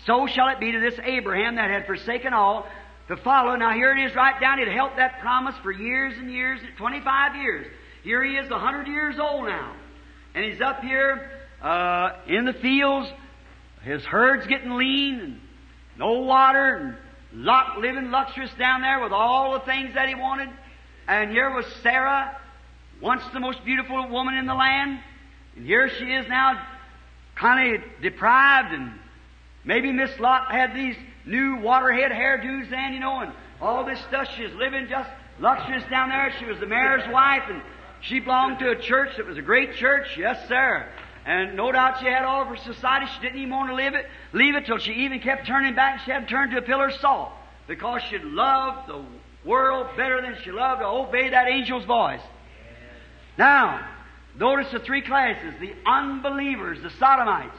so 0.05 0.27
shall 0.27 0.49
it 0.49 0.61
be 0.61 0.73
to 0.73 0.81
this 0.81 0.99
Abraham 1.03 1.57
that 1.57 1.71
had 1.71 1.87
forsaken 1.87 2.35
all 2.35 2.67
to 3.09 3.17
follow. 3.19 3.55
Now 3.57 3.73
here 3.73 3.97
it 3.97 4.05
is 4.05 4.15
right 4.15 4.41
down. 4.41 4.59
It 4.59 4.69
helped 4.69 4.97
that 4.97 5.21
promise 5.21 5.55
for 5.63 5.73
years 5.73 6.15
and 6.17 6.31
years, 6.31 6.61
25 6.77 7.37
years. 7.37 7.67
Here 8.03 8.23
he 8.25 8.37
is, 8.37 8.51
100 8.51 8.87
years 8.87 9.19
old 9.19 9.47
now. 9.47 9.75
And 10.35 10.45
he's 10.45 10.61
up 10.61 10.81
here 10.81 11.31
uh, 11.63 12.11
in 12.27 12.45
the 12.45 12.53
fields. 12.55 13.09
His 13.83 14.05
herd's 14.05 14.47
getting 14.47 14.73
lean 14.73 15.21
and 15.21 15.41
no 15.99 16.21
water 16.21 16.77
and 16.77 16.97
Lot 17.45 17.81
living 17.81 18.11
luxurious 18.11 18.53
down 18.59 18.81
there 18.81 19.01
with 19.03 19.13
all 19.13 19.55
the 19.55 19.61
things 19.61 19.95
that 19.95 20.09
he 20.09 20.15
wanted. 20.15 20.49
And 21.09 21.31
here 21.31 21.51
was 21.51 21.67
Sarah, 21.83 22.37
once 23.01 23.23
the 23.33 23.41
most 23.41 23.65
beautiful 23.65 24.09
woman 24.09 24.35
in 24.35 24.47
the 24.47 24.55
land. 24.55 25.01
And 25.57 25.67
here 25.67 25.89
she 25.89 26.05
is 26.05 26.29
now, 26.29 26.65
kind 27.35 27.75
of 27.75 27.83
deprived. 28.03 28.73
And 28.73 28.93
maybe 29.65 29.93
Miss 29.93 30.19
Lot 30.21 30.51
had 30.53 30.75
these 30.75 30.97
new 31.27 31.57
waterhead 31.57 32.11
hairdos 32.11 32.71
then, 32.71 32.93
you 32.93 33.01
know, 33.01 33.21
and 33.21 33.33
all 33.61 33.85
this 33.85 34.01
stuff. 34.01 34.29
She 34.37 34.43
was 34.43 34.55
living 34.55 34.89
just 34.89 35.09
luxurious 35.39 35.85
down 35.91 36.11
there. 36.11 36.33
She 36.39 36.45
was 36.45 36.59
the 36.61 36.67
mayor's 36.67 37.09
wife, 37.11 37.45
and 37.49 37.63
she 38.01 38.21
belonged 38.21 38.59
to 38.61 38.71
a 38.71 38.77
church 38.77 39.17
that 39.17 39.27
was 39.27 39.39
a 39.39 39.43
great 39.43 39.75
church. 39.77 40.17
Yes, 40.17 40.49
sir. 40.49 40.87
And 41.27 41.57
no 41.57 41.73
doubt 41.73 42.01
she 42.01 42.07
had 42.07 42.25
all 42.25 42.43
of 42.43 42.49
her 42.49 42.57
society. 42.57 43.07
She 43.15 43.21
didn't 43.23 43.39
even 43.39 43.51
want 43.51 43.71
to 43.71 43.75
leave 43.75 43.95
it, 43.95 44.07
leave 44.33 44.55
it 44.55 44.67
till 44.67 44.79
she 44.79 44.93
even 44.93 45.21
kept 45.21 45.47
turning 45.47 45.75
back. 45.75 46.01
She 46.05 46.11
had 46.11 46.29
turned 46.29 46.51
to 46.53 46.59
a 46.59 46.63
pillar 46.63 46.89
of 46.89 46.95
salt 47.01 47.33
because 47.67 48.03
she 48.11 48.19
loved 48.19 48.89
the 48.89 49.03
world 49.45 49.89
better 49.97 50.21
than 50.21 50.37
she 50.43 50.51
loved 50.51 50.83
to 50.83 50.87
obey 50.87 51.31
that 51.31 51.49
angel's 51.49 51.85
voice. 51.85 52.21
Now, 53.39 53.89
notice 54.39 54.71
the 54.71 54.81
three 54.81 55.01
classes 55.01 55.55
the 55.61 55.73
unbelievers, 55.87 56.83
the 56.83 56.91
sodomites, 56.91 57.57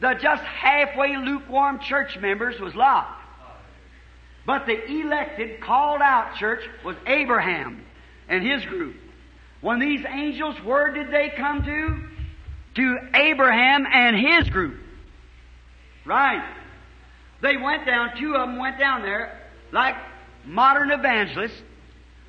the 0.00 0.14
just 0.14 0.42
halfway 0.42 1.16
lukewarm 1.16 1.80
church 1.80 2.18
members 2.18 2.58
was 2.60 2.74
Lot. 2.74 3.16
But 4.46 4.66
the 4.66 4.84
elected, 4.86 5.60
called 5.60 6.00
out 6.00 6.36
church 6.36 6.62
was 6.84 6.96
Abraham 7.06 7.84
and 8.28 8.44
his 8.44 8.64
group. 8.64 8.96
When 9.60 9.78
these 9.78 10.04
angels, 10.08 10.56
where 10.64 10.92
did 10.92 11.12
they 11.12 11.28
come 11.36 11.62
to? 11.64 12.10
to 12.74 12.98
Abraham 13.14 13.86
and 13.90 14.16
his 14.16 14.48
group. 14.48 14.78
Right. 16.04 16.42
They 17.42 17.56
went 17.56 17.86
down, 17.86 18.16
two 18.16 18.34
of 18.34 18.48
them 18.48 18.58
went 18.58 18.78
down 18.78 19.02
there 19.02 19.38
like 19.72 19.96
modern 20.44 20.90
evangelists. 20.90 21.62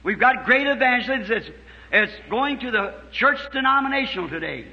We've 0.03 0.19
got 0.19 0.45
great 0.45 0.67
evangelists 0.67 1.29
that's, 1.29 1.49
that's 1.91 2.11
going 2.29 2.59
to 2.59 2.71
the 2.71 2.95
church 3.11 3.39
denominational 3.51 4.29
today. 4.29 4.65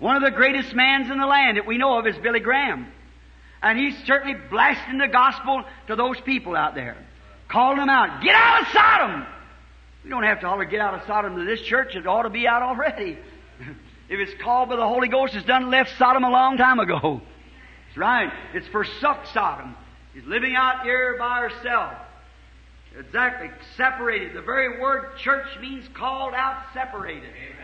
One 0.00 0.16
of 0.16 0.22
the 0.22 0.30
greatest 0.30 0.74
mans 0.74 1.10
in 1.10 1.18
the 1.18 1.26
land 1.26 1.56
that 1.56 1.66
we 1.66 1.78
know 1.78 1.98
of 1.98 2.06
is 2.06 2.16
Billy 2.18 2.40
Graham. 2.40 2.88
And 3.62 3.78
he's 3.78 3.94
certainly 4.06 4.36
blasting 4.50 4.98
the 4.98 5.08
gospel 5.08 5.62
to 5.86 5.94
those 5.94 6.18
people 6.22 6.56
out 6.56 6.74
there. 6.74 6.96
Calling 7.48 7.78
them 7.78 7.90
out. 7.90 8.22
Get 8.22 8.34
out 8.34 8.62
of 8.62 8.68
Sodom! 8.68 9.26
We 10.02 10.10
don't 10.10 10.22
have 10.22 10.40
to 10.40 10.48
holler, 10.48 10.64
get 10.64 10.80
out 10.80 10.94
of 10.94 11.06
Sodom 11.06 11.36
to 11.36 11.44
this 11.44 11.60
church. 11.60 11.94
It 11.94 12.06
ought 12.06 12.22
to 12.22 12.30
be 12.30 12.48
out 12.48 12.62
already. 12.62 13.18
If 14.10 14.18
it's 14.18 14.42
called 14.42 14.70
by 14.70 14.74
the 14.74 14.88
Holy 14.88 15.06
Ghost, 15.06 15.36
it's 15.36 15.46
done 15.46 15.70
left 15.70 15.96
Sodom 15.96 16.24
a 16.24 16.30
long 16.30 16.56
time 16.56 16.80
ago. 16.80 17.22
That's 17.86 17.96
right. 17.96 18.32
It's 18.54 18.66
forsook 18.66 19.18
Sodom. 19.32 19.76
He's 20.12 20.24
living 20.24 20.56
out 20.56 20.82
here 20.82 21.14
by 21.16 21.48
herself. 21.48 21.94
Exactly. 22.98 23.50
Separated. 23.76 24.34
The 24.34 24.42
very 24.42 24.80
word 24.80 25.16
church 25.18 25.46
means 25.60 25.86
called 25.94 26.34
out, 26.34 26.60
separated. 26.74 27.22
Amen. 27.22 27.59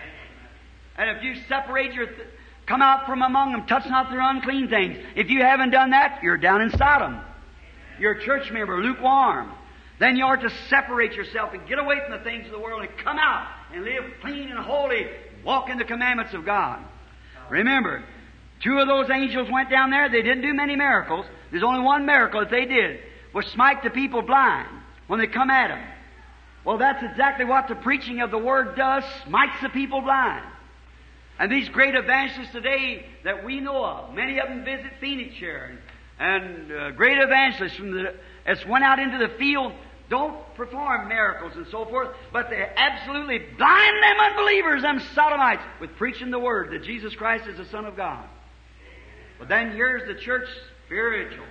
And 0.99 1.16
if 1.16 1.22
you 1.22 1.34
separate 1.49 1.92
your, 1.92 2.07
th- 2.07 2.28
come 2.66 2.82
out 2.82 3.07
from 3.07 3.22
among 3.22 3.53
them, 3.53 3.66
touch 3.66 3.86
not 3.86 4.11
their 4.11 4.20
unclean 4.20 4.68
things. 4.68 4.99
If 5.14 5.30
you 5.30 5.42
haven't 5.42 5.70
done 5.70 5.90
that, 5.90 6.20
you're 6.22 6.36
down 6.36 6.62
in 6.62 6.70
Sodom. 6.70 7.20
You're 7.99 8.12
a 8.12 8.24
church 8.24 8.51
member, 8.51 8.82
lukewarm. 8.82 9.53
Then 9.99 10.16
you 10.16 10.26
are 10.26 10.36
to 10.36 10.51
separate 10.68 11.14
yourself 11.14 11.55
and 11.55 11.66
get 11.66 11.78
away 11.78 12.01
from 12.07 12.18
the 12.18 12.24
things 12.24 12.47
of 12.47 12.53
the 12.53 12.59
world 12.59 12.82
and 12.82 12.90
come 12.99 13.18
out 13.18 13.49
and 13.72 13.84
live 13.84 14.05
clean 14.20 14.51
and 14.51 14.59
holy 14.59 15.07
walk 15.44 15.70
in 15.70 15.78
the 15.78 15.84
commandments 15.84 16.34
of 16.34 16.44
God. 16.44 16.84
Remember, 17.49 18.05
two 18.62 18.78
of 18.78 18.88
those 18.88 19.09
angels 19.11 19.49
went 19.51 19.70
down 19.70 19.90
there. 19.90 20.11
They 20.11 20.22
didn't 20.22 20.42
do 20.42 20.53
many 20.53 20.76
miracles. 20.76 21.24
There's 21.51 21.62
only 21.62 21.80
one 21.80 22.05
miracle 22.05 22.40
that 22.40 22.51
they 22.51 22.66
did, 22.66 23.01
was 23.32 23.47
smite 23.47 23.82
the 23.82 23.90
people 23.90 24.22
blind 24.22 24.68
when 25.07 25.20
they 25.20 25.26
come 25.26 25.49
at 25.49 25.68
them. 25.68 25.82
Well, 26.64 26.78
that's 26.78 27.03
exactly 27.03 27.44
what 27.44 27.68
the 27.68 27.76
preaching 27.76 28.20
of 28.20 28.30
the 28.30 28.38
Word 28.38 28.76
does, 28.76 29.05
smites 29.24 29.62
the 29.62 29.68
people 29.68 30.01
blind. 30.01 30.44
And 31.39 31.53
these 31.53 31.68
great 31.68 31.95
evangelists 31.95 32.53
today 32.53 33.07
that 33.24 33.45
we 33.45 33.61
know 33.61 33.84
of, 33.84 34.14
many 34.14 34.39
of 34.39 34.49
them 34.49 34.64
visit 34.64 34.93
Phoenix 35.01 35.34
here, 35.34 35.78
and 36.18 36.72
uh, 36.72 36.91
great 36.93 37.18
evangelists 37.18 37.76
from 37.76 37.91
the, 37.93 38.14
that's 38.47 38.64
went 38.64 38.84
out 38.84 38.99
into 38.99 39.18
the 39.18 39.28
field. 39.39 39.72
Don't 40.09 40.37
perform 40.55 41.09
miracles 41.09 41.53
and 41.57 41.66
so 41.66 41.84
forth, 41.84 42.09
but 42.32 42.49
they 42.49 42.64
absolutely 42.76 43.39
blind 43.39 44.03
them 44.03 44.20
unbelievers, 44.20 44.82
them 44.82 45.01
sodomites, 45.14 45.62
with 45.80 45.91
preaching 45.97 46.30
the 46.30 46.39
word 46.39 46.70
that 46.72 46.84
Jesus 46.84 47.14
Christ 47.14 47.47
is 47.49 47.59
the 47.59 47.66
Son 47.66 47.84
of 47.84 47.97
God. 47.97 48.24
But 49.39 49.49
then 49.49 49.72
here's 49.72 50.07
the 50.07 50.18
church 50.20 50.49
spiritual, 50.87 51.45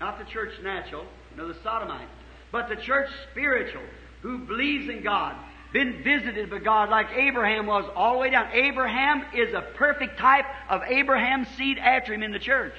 not 0.00 0.18
the 0.18 0.24
church 0.24 0.52
natural, 0.62 1.04
know, 1.36 1.48
the 1.48 1.58
sodomite, 1.62 2.08
but 2.50 2.68
the 2.68 2.76
church 2.76 3.08
spiritual, 3.30 3.82
who 4.22 4.38
believes 4.38 4.88
in 4.88 5.02
God, 5.02 5.36
been 5.72 6.02
visited 6.02 6.50
by 6.50 6.58
God 6.58 6.90
like 6.90 7.08
Abraham 7.14 7.66
was 7.66 7.90
all 7.94 8.14
the 8.14 8.18
way 8.18 8.30
down. 8.30 8.50
Abraham 8.52 9.24
is 9.34 9.54
a 9.54 9.62
perfect 9.74 10.18
type 10.18 10.44
of 10.68 10.82
Abraham's 10.82 11.48
seed 11.56 11.78
after 11.78 12.12
him 12.12 12.22
in 12.22 12.32
the 12.32 12.38
church. 12.38 12.74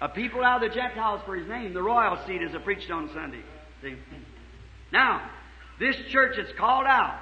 A 0.00 0.08
people 0.08 0.42
out 0.42 0.62
of 0.62 0.70
the 0.70 0.74
Gentiles 0.74 1.20
for 1.24 1.36
his 1.36 1.48
name. 1.48 1.74
The 1.74 1.82
royal 1.82 2.18
seed 2.26 2.42
is 2.42 2.50
preached 2.64 2.90
on 2.90 3.10
Sunday. 3.12 3.42
See? 3.82 3.96
Now, 4.92 5.28
this 5.78 5.96
church 6.10 6.38
is 6.38 6.48
called 6.56 6.86
out, 6.86 7.18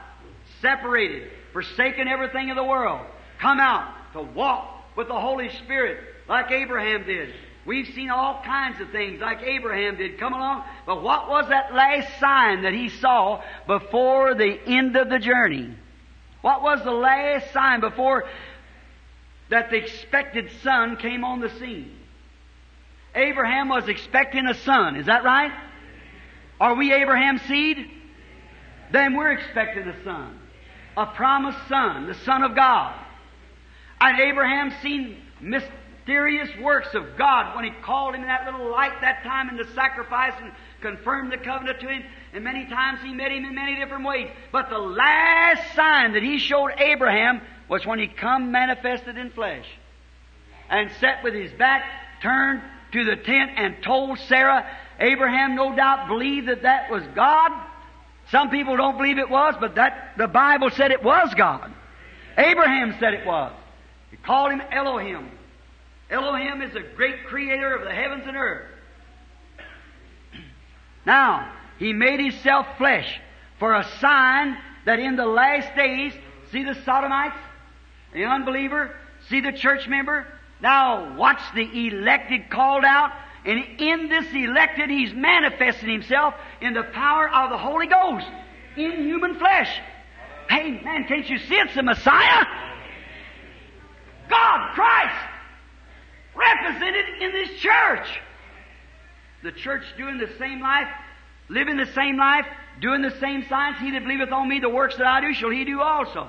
separated, 0.60 1.30
forsaken 1.52 2.08
everything 2.08 2.50
of 2.50 2.56
the 2.56 2.64
world, 2.64 3.06
come 3.38 3.60
out 3.60 3.94
to 4.12 4.22
walk 4.22 4.96
with 4.96 5.08
the 5.08 5.18
Holy 5.18 5.50
Spirit 5.64 6.00
like 6.28 6.50
Abraham 6.50 7.04
did. 7.04 7.32
We've 7.66 7.86
seen 7.94 8.10
all 8.10 8.42
kinds 8.42 8.80
of 8.80 8.90
things 8.90 9.20
like 9.20 9.42
Abraham 9.42 9.96
did 9.96 10.18
come 10.18 10.32
along, 10.32 10.64
but 10.86 11.02
what 11.02 11.28
was 11.28 11.48
that 11.50 11.74
last 11.74 12.18
sign 12.18 12.62
that 12.62 12.72
he 12.72 12.88
saw 12.88 13.42
before 13.66 14.34
the 14.34 14.58
end 14.66 14.96
of 14.96 15.10
the 15.10 15.18
journey? 15.18 15.74
What 16.40 16.62
was 16.62 16.82
the 16.82 16.90
last 16.90 17.52
sign 17.52 17.80
before 17.80 18.24
that 19.50 19.70
the 19.70 19.76
expected 19.76 20.50
son 20.62 20.96
came 20.96 21.22
on 21.22 21.40
the 21.40 21.50
scene? 21.58 21.96
Abraham 23.14 23.68
was 23.68 23.88
expecting 23.88 24.46
a 24.46 24.54
son, 24.54 24.96
is 24.96 25.06
that 25.06 25.24
right? 25.24 25.52
Are 26.60 26.74
we 26.74 26.92
Abraham's 26.92 27.42
seed? 27.42 27.90
Then 28.92 29.16
we're 29.16 29.32
expecting 29.32 29.86
a 29.86 30.04
son. 30.04 30.38
A 30.96 31.06
promised 31.06 31.58
son, 31.68 32.06
the 32.06 32.14
Son 32.14 32.42
of 32.42 32.54
God. 32.54 32.94
And 34.00 34.18
Abraham 34.18 34.72
seen 34.82 35.20
mysterious 36.00 36.48
works 36.60 36.94
of 36.94 37.16
God 37.16 37.54
when 37.54 37.64
he 37.64 37.70
called 37.82 38.14
him 38.14 38.22
in 38.22 38.28
that 38.28 38.44
little 38.44 38.70
light 38.70 39.00
that 39.00 39.22
time 39.22 39.48
in 39.48 39.56
the 39.56 39.66
sacrifice 39.74 40.32
and 40.40 40.52
confirmed 40.80 41.32
the 41.32 41.38
covenant 41.38 41.80
to 41.80 41.88
him. 41.88 42.02
And 42.32 42.44
many 42.44 42.66
times 42.66 43.00
he 43.02 43.12
met 43.12 43.30
him 43.30 43.44
in 43.44 43.54
many 43.54 43.76
different 43.76 44.04
ways. 44.04 44.28
But 44.52 44.70
the 44.70 44.78
last 44.78 45.74
sign 45.74 46.12
that 46.14 46.22
he 46.22 46.38
showed 46.38 46.72
Abraham 46.78 47.40
was 47.68 47.86
when 47.86 47.98
he 47.98 48.06
come 48.06 48.50
manifested 48.50 49.16
in 49.16 49.30
flesh. 49.30 49.66
And 50.68 50.90
sat 51.00 51.22
with 51.22 51.34
his 51.34 51.52
back 51.52 51.84
turned 52.22 52.62
to 52.92 53.04
the 53.04 53.16
tent 53.16 53.52
and 53.56 53.82
told 53.82 54.18
Sarah, 54.20 54.66
Abraham 54.98 55.54
no 55.54 55.74
doubt 55.74 56.08
believed 56.08 56.48
that 56.48 56.62
that 56.62 56.90
was 56.90 57.02
God. 57.14 57.52
Some 58.30 58.50
people 58.50 58.76
don't 58.76 58.96
believe 58.96 59.18
it 59.18 59.30
was, 59.30 59.54
but 59.60 59.74
that 59.74 60.14
the 60.16 60.28
Bible 60.28 60.70
said 60.70 60.92
it 60.92 61.02
was 61.02 61.34
God. 61.34 61.72
Abraham 62.38 62.96
said 63.00 63.14
it 63.14 63.26
was. 63.26 63.52
He 64.10 64.16
called 64.16 64.52
him 64.52 64.62
Elohim. 64.70 65.30
Elohim 66.10 66.62
is 66.62 66.72
the 66.72 66.84
great 66.96 67.24
creator 67.26 67.74
of 67.74 67.84
the 67.84 67.92
heavens 67.92 68.24
and 68.26 68.36
earth. 68.36 68.66
Now, 71.06 71.52
he 71.78 71.92
made 71.92 72.20
himself 72.20 72.66
flesh 72.76 73.20
for 73.58 73.74
a 73.74 73.84
sign 74.00 74.56
that 74.84 74.98
in 74.98 75.16
the 75.16 75.26
last 75.26 75.74
days, 75.74 76.12
see 76.52 76.62
the 76.62 76.74
sodomites, 76.84 77.38
the 78.12 78.24
unbeliever, 78.24 78.94
see 79.28 79.40
the 79.40 79.52
church 79.52 79.88
member. 79.88 80.26
Now 80.60 81.16
watch 81.16 81.40
the 81.54 81.88
elected 81.88 82.50
called 82.50 82.84
out 82.84 83.12
and 83.44 83.58
in 83.78 84.08
this 84.08 84.26
elected, 84.34 84.90
He's 84.90 85.14
manifesting 85.14 85.88
Himself 85.88 86.34
in 86.60 86.74
the 86.74 86.82
power 86.82 87.28
of 87.28 87.50
the 87.50 87.58
Holy 87.58 87.86
Ghost 87.86 88.26
in 88.76 89.04
human 89.04 89.38
flesh. 89.38 89.70
Hey, 90.48 90.80
man, 90.82 91.04
can't 91.06 91.28
you 91.28 91.38
see 91.38 91.54
it's 91.54 91.74
the 91.74 91.82
Messiah? 91.82 92.44
God, 94.28 94.74
Christ, 94.74 95.29
represented 96.34 97.04
in 97.20 97.32
this 97.32 97.50
church. 97.60 98.06
The 99.42 99.52
church 99.52 99.82
doing 99.96 100.18
the 100.18 100.30
same 100.38 100.60
life, 100.60 100.88
living 101.48 101.76
the 101.76 101.90
same 101.94 102.16
life, 102.16 102.46
doing 102.80 103.02
the 103.02 103.16
same 103.20 103.46
signs. 103.48 103.78
He 103.78 103.90
that 103.92 104.02
believeth 104.02 104.32
on 104.32 104.48
me, 104.48 104.60
the 104.60 104.68
works 104.68 104.96
that 104.96 105.06
I 105.06 105.20
do, 105.20 105.32
shall 105.34 105.50
he 105.50 105.64
do 105.64 105.80
also. 105.80 106.28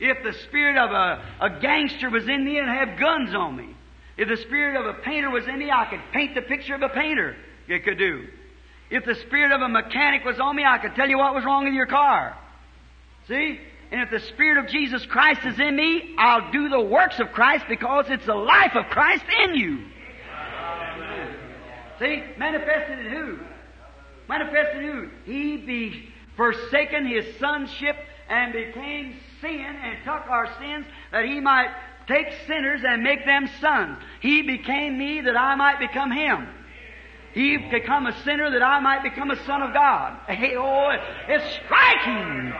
If 0.00 0.22
the 0.22 0.32
spirit 0.44 0.76
of 0.76 0.90
a, 0.90 1.22
a 1.40 1.60
gangster 1.60 2.08
was 2.10 2.28
in 2.28 2.44
me 2.44 2.58
and 2.58 2.68
have 2.68 2.98
guns 2.98 3.34
on 3.34 3.56
me, 3.56 3.74
if 4.16 4.28
the 4.28 4.36
spirit 4.36 4.76
of 4.76 4.86
a 4.86 5.00
painter 5.00 5.30
was 5.30 5.46
in 5.46 5.58
me, 5.58 5.70
I 5.70 5.86
could 5.88 6.00
paint 6.12 6.34
the 6.34 6.42
picture 6.42 6.74
of 6.74 6.82
a 6.82 6.88
painter. 6.88 7.36
It 7.68 7.84
could 7.84 7.98
do. 7.98 8.26
If 8.90 9.04
the 9.04 9.14
spirit 9.14 9.52
of 9.52 9.60
a 9.60 9.68
mechanic 9.68 10.24
was 10.24 10.40
on 10.40 10.56
me, 10.56 10.64
I 10.64 10.78
could 10.78 10.94
tell 10.94 11.08
you 11.08 11.18
what 11.18 11.34
was 11.34 11.44
wrong 11.44 11.64
with 11.64 11.74
your 11.74 11.86
car. 11.86 12.36
See? 13.28 13.60
And 13.90 14.02
if 14.02 14.10
the 14.10 14.20
Spirit 14.20 14.62
of 14.62 14.70
Jesus 14.70 15.04
Christ 15.06 15.40
is 15.46 15.58
in 15.58 15.74
me, 15.74 16.14
I'll 16.18 16.50
do 16.52 16.68
the 16.68 16.80
works 16.80 17.18
of 17.20 17.32
Christ 17.32 17.64
because 17.68 18.06
it's 18.08 18.26
the 18.26 18.34
life 18.34 18.74
of 18.74 18.86
Christ 18.86 19.24
in 19.44 19.54
you. 19.54 19.78
See? 21.98 22.22
Manifested 22.36 23.06
in 23.06 23.12
who? 23.12 23.38
Manifested 24.28 24.84
in 24.84 24.92
who? 24.92 25.08
He 25.24 25.56
be 25.56 26.10
forsaken 26.36 27.06
his 27.06 27.24
sonship 27.38 27.96
and 28.28 28.52
became 28.52 29.16
sin 29.40 29.76
and 29.82 29.98
took 30.04 30.28
our 30.28 30.48
sins 30.60 30.86
that 31.10 31.24
he 31.24 31.40
might 31.40 31.70
take 32.06 32.26
sinners 32.46 32.82
and 32.86 33.02
make 33.02 33.24
them 33.24 33.48
sons. 33.60 33.98
He 34.20 34.42
became 34.42 34.98
me 34.98 35.22
that 35.22 35.36
I 35.36 35.54
might 35.54 35.78
become 35.78 36.10
him. 36.10 36.46
He 37.32 37.56
become 37.56 38.06
a 38.06 38.22
sinner 38.22 38.50
that 38.50 38.62
I 38.62 38.80
might 38.80 39.02
become 39.02 39.30
a 39.30 39.44
son 39.44 39.62
of 39.62 39.72
God. 39.72 40.18
Hey, 40.26 40.56
oh, 40.56 40.90
it's 41.28 41.44
striking 41.64 42.52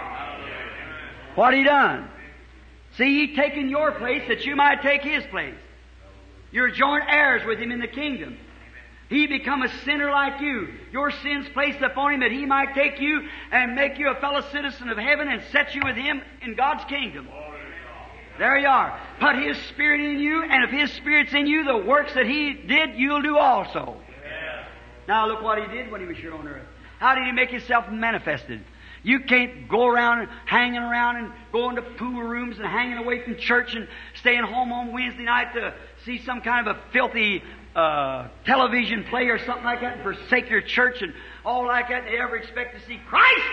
what 1.39 1.55
he 1.55 1.63
done. 1.63 2.09
See, 2.97 3.27
he 3.27 3.37
taken 3.37 3.69
your 3.69 3.93
place 3.93 4.23
that 4.27 4.45
you 4.45 4.57
might 4.57 4.83
take 4.83 5.03
his 5.03 5.25
place. 5.27 5.55
You're 6.51 6.71
joint 6.71 7.05
heirs 7.09 7.43
with 7.47 7.61
him 7.61 7.71
in 7.71 7.79
the 7.79 7.87
kingdom. 7.87 8.37
He 9.09 9.27
become 9.27 9.63
a 9.63 9.69
sinner 9.85 10.11
like 10.11 10.41
you. 10.41 10.69
Your 10.93 11.13
sins 11.13 11.47
placed 11.55 11.81
upon 11.81 12.15
him 12.15 12.21
that 12.21 12.33
he 12.33 12.45
might 12.45 12.75
take 12.75 13.01
you 13.01 13.21
and 13.53 13.77
make 13.77 13.99
you 13.99 14.11
a 14.11 14.21
fellow 14.21 14.43
citizen 14.51 14.89
of 14.89 14.99
heaven 14.99 15.29
and 15.29 15.43
set 15.53 15.75
you 15.77 15.83
with 15.85 15.95
him 15.95 16.21
in 16.43 16.57
God's 16.57 16.85
kingdom. 16.87 17.29
There 18.39 18.59
you 18.59 18.69
are. 18.69 19.01
Put 19.19 19.37
His 19.37 19.57
Spirit 19.69 20.01
in 20.01 20.21
you, 20.21 20.45
and 20.45 20.65
if 20.65 20.71
His 20.71 20.93
Spirit's 20.97 21.35
in 21.35 21.49
you, 21.49 21.65
the 21.65 21.77
works 21.77 22.15
that 22.15 22.27
He 22.27 22.53
did, 22.53 22.97
you'll 22.97 23.23
do 23.23 23.37
also. 23.37 23.97
Now 25.09 25.27
look 25.27 25.43
what 25.43 25.59
He 25.59 25.67
did 25.77 25.91
when 25.91 26.01
He 26.01 26.07
was 26.07 26.17
here 26.17 26.35
on 26.35 26.47
earth. 26.47 26.67
How 27.01 27.17
did 27.17 27.25
He 27.25 27.33
make 27.33 27.51
Himself 27.51 27.91
manifested? 27.91 28.61
You 29.09 29.21
can't 29.21 29.71
go 29.71 29.87
around 29.87 30.19
and 30.19 30.29
hanging 30.45 30.83
around 30.83 31.17
and 31.17 31.33
going 31.51 31.77
to 31.77 31.83
pool 31.83 32.21
rooms 32.23 32.59
and 32.59 32.67
hanging 32.67 32.99
away 32.99 33.25
from 33.25 33.39
church 33.39 33.75
and 33.75 33.89
staying 34.17 34.43
home 34.43 34.71
on 34.71 34.93
Wednesday 34.93 35.25
night 35.25 35.55
to 35.55 35.73
see 36.05 36.23
some 36.27 36.43
kind 36.43 36.69
of 36.69 36.77
a 36.77 36.81
filthy 36.93 37.43
uh, 37.75 38.29
television 38.45 39.05
play 39.05 39.29
or 39.29 39.39
something 39.39 39.65
like 39.65 39.81
that 39.81 39.95
and 39.95 40.03
forsake 40.03 40.51
your 40.51 40.61
church 40.61 41.01
and 41.01 41.15
all 41.43 41.67
like 41.67 41.89
that 41.89 42.05
and 42.05 42.15
ever 42.17 42.37
expect 42.37 42.79
to 42.79 42.87
see 42.87 43.01
Christ. 43.09 43.49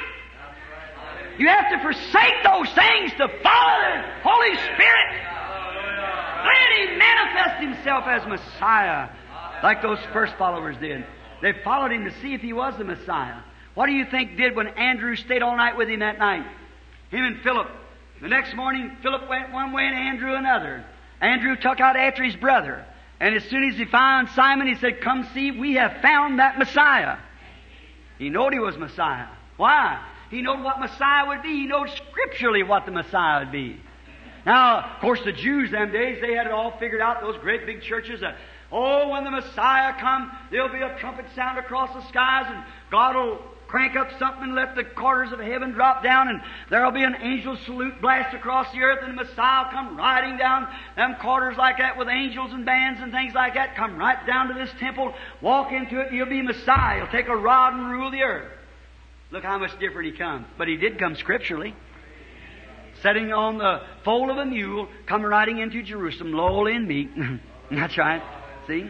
You 1.37 1.47
have 1.47 1.71
to 1.71 1.79
forsake 1.81 2.43
those 2.43 2.67
things 2.75 3.11
to 3.11 3.29
follow 3.41 3.79
the 3.79 4.03
Holy 4.25 4.55
Spirit. 4.57 5.09
Let 6.43 6.89
Him 6.89 6.97
manifest 6.97 7.63
Himself 7.63 8.03
as 8.07 8.27
Messiah, 8.27 9.07
like 9.63 9.81
those 9.81 9.99
first 10.11 10.35
followers 10.37 10.75
did. 10.81 11.05
They 11.41 11.53
followed 11.63 11.93
Him 11.93 12.03
to 12.03 12.11
see 12.19 12.33
if 12.33 12.41
He 12.41 12.51
was 12.51 12.77
the 12.77 12.83
Messiah. 12.83 13.39
What 13.75 13.87
do 13.87 13.91
you 13.91 14.05
think 14.05 14.37
did 14.37 14.55
when 14.55 14.69
Andrew 14.69 15.15
stayed 15.15 15.41
all 15.41 15.55
night 15.55 15.77
with 15.77 15.89
Him 15.89 15.99
that 15.99 16.17
night? 16.17 16.45
Him 17.11 17.23
and 17.23 17.41
Philip. 17.41 17.69
The 18.21 18.29
next 18.29 18.55
morning, 18.55 18.97
Philip 19.03 19.29
went 19.29 19.51
one 19.51 19.73
way 19.73 19.85
and 19.85 19.95
Andrew 19.95 20.33
another. 20.33 20.83
Andrew 21.21 21.55
took 21.55 21.79
out 21.79 21.95
after 21.95 22.23
his 22.23 22.35
brother. 22.35 22.85
And 23.19 23.35
as 23.35 23.43
soon 23.45 23.69
as 23.69 23.77
he 23.77 23.85
found 23.85 24.29
Simon, 24.29 24.67
he 24.67 24.75
said, 24.75 25.01
Come 25.01 25.27
see, 25.33 25.51
we 25.51 25.75
have 25.75 26.01
found 26.01 26.39
that 26.39 26.57
Messiah. 26.57 27.17
He 28.17 28.29
knew 28.29 28.49
he 28.49 28.59
was 28.59 28.77
Messiah. 28.77 29.27
Why? 29.57 30.01
He 30.29 30.41
knew 30.41 30.55
what 30.61 30.79
Messiah 30.79 31.27
would 31.27 31.43
be. 31.43 31.49
He 31.49 31.65
knew 31.65 31.85
scripturally 31.87 32.63
what 32.63 32.85
the 32.85 32.91
Messiah 32.91 33.39
would 33.39 33.51
be. 33.51 33.79
Now, 34.45 34.79
of 34.79 35.01
course, 35.01 35.21
the 35.23 35.31
Jews 35.31 35.71
them 35.71 35.91
days, 35.91 36.21
they 36.21 36.33
had 36.33 36.45
it 36.45 36.51
all 36.51 36.77
figured 36.77 37.01
out, 37.01 37.21
those 37.21 37.37
great 37.37 37.65
big 37.65 37.81
churches. 37.81 38.21
That, 38.21 38.35
oh, 38.71 39.09
when 39.09 39.23
the 39.23 39.31
Messiah 39.31 39.93
come, 39.99 40.31
there'll 40.51 40.69
be 40.69 40.81
a 40.81 40.97
trumpet 40.99 41.25
sound 41.35 41.57
across 41.57 41.93
the 41.93 42.07
skies, 42.09 42.45
and 42.47 42.63
God 42.91 43.15
will 43.15 43.39
crank 43.75 43.97
up 43.97 44.07
something 44.17 44.43
and 44.43 44.55
let 44.55 44.73
the 44.73 44.85
quarters 44.85 45.33
of 45.33 45.39
heaven 45.39 45.71
drop 45.73 46.01
down, 46.01 46.29
and 46.29 46.39
there'll 46.69 46.93
be 46.93 47.03
an 47.03 47.17
angel 47.19 47.57
salute 47.65 48.01
blast 48.01 48.33
across 48.33 48.71
the 48.71 48.79
earth, 48.79 48.99
and 49.03 49.11
the 49.11 49.21
Messiah 49.21 49.69
come 49.69 49.97
riding 49.97 50.37
down 50.37 50.65
them 50.95 51.13
quarters 51.19 51.57
like 51.57 51.79
that 51.79 51.97
with 51.97 52.07
angels 52.07 52.53
and 52.53 52.65
bands 52.65 53.01
and 53.01 53.11
things 53.11 53.33
like 53.33 53.55
that, 53.55 53.75
come 53.75 53.97
right 53.97 54.25
down 54.25 54.47
to 54.47 54.53
this 54.53 54.69
temple, 54.79 55.13
walk 55.41 55.73
into 55.73 55.99
it, 55.99 56.07
and 56.07 56.15
you'll 56.15 56.25
be 56.25 56.41
Messiah. 56.41 57.01
He'll 57.01 57.11
take 57.11 57.27
a 57.27 57.35
rod 57.35 57.73
and 57.73 57.91
rule 57.91 58.11
the 58.11 58.21
earth. 58.21 58.49
Look 59.31 59.43
how 59.43 59.57
much 59.57 59.77
different 59.77 60.09
he 60.09 60.17
comes. 60.17 60.45
But 60.57 60.69
he 60.69 60.77
did 60.77 60.97
come 60.97 61.17
scripturally. 61.17 61.75
Sitting 63.03 63.33
on 63.33 63.57
the 63.57 63.81
foal 64.05 64.31
of 64.31 64.37
a 64.37 64.45
mule, 64.45 64.87
come 65.05 65.21
riding 65.21 65.57
into 65.57 65.83
Jerusalem, 65.83 66.31
lowly 66.31 66.77
and 66.77 66.87
meek. 66.87 67.09
That's 67.71 67.97
right. 67.97 68.23
See? 68.67 68.89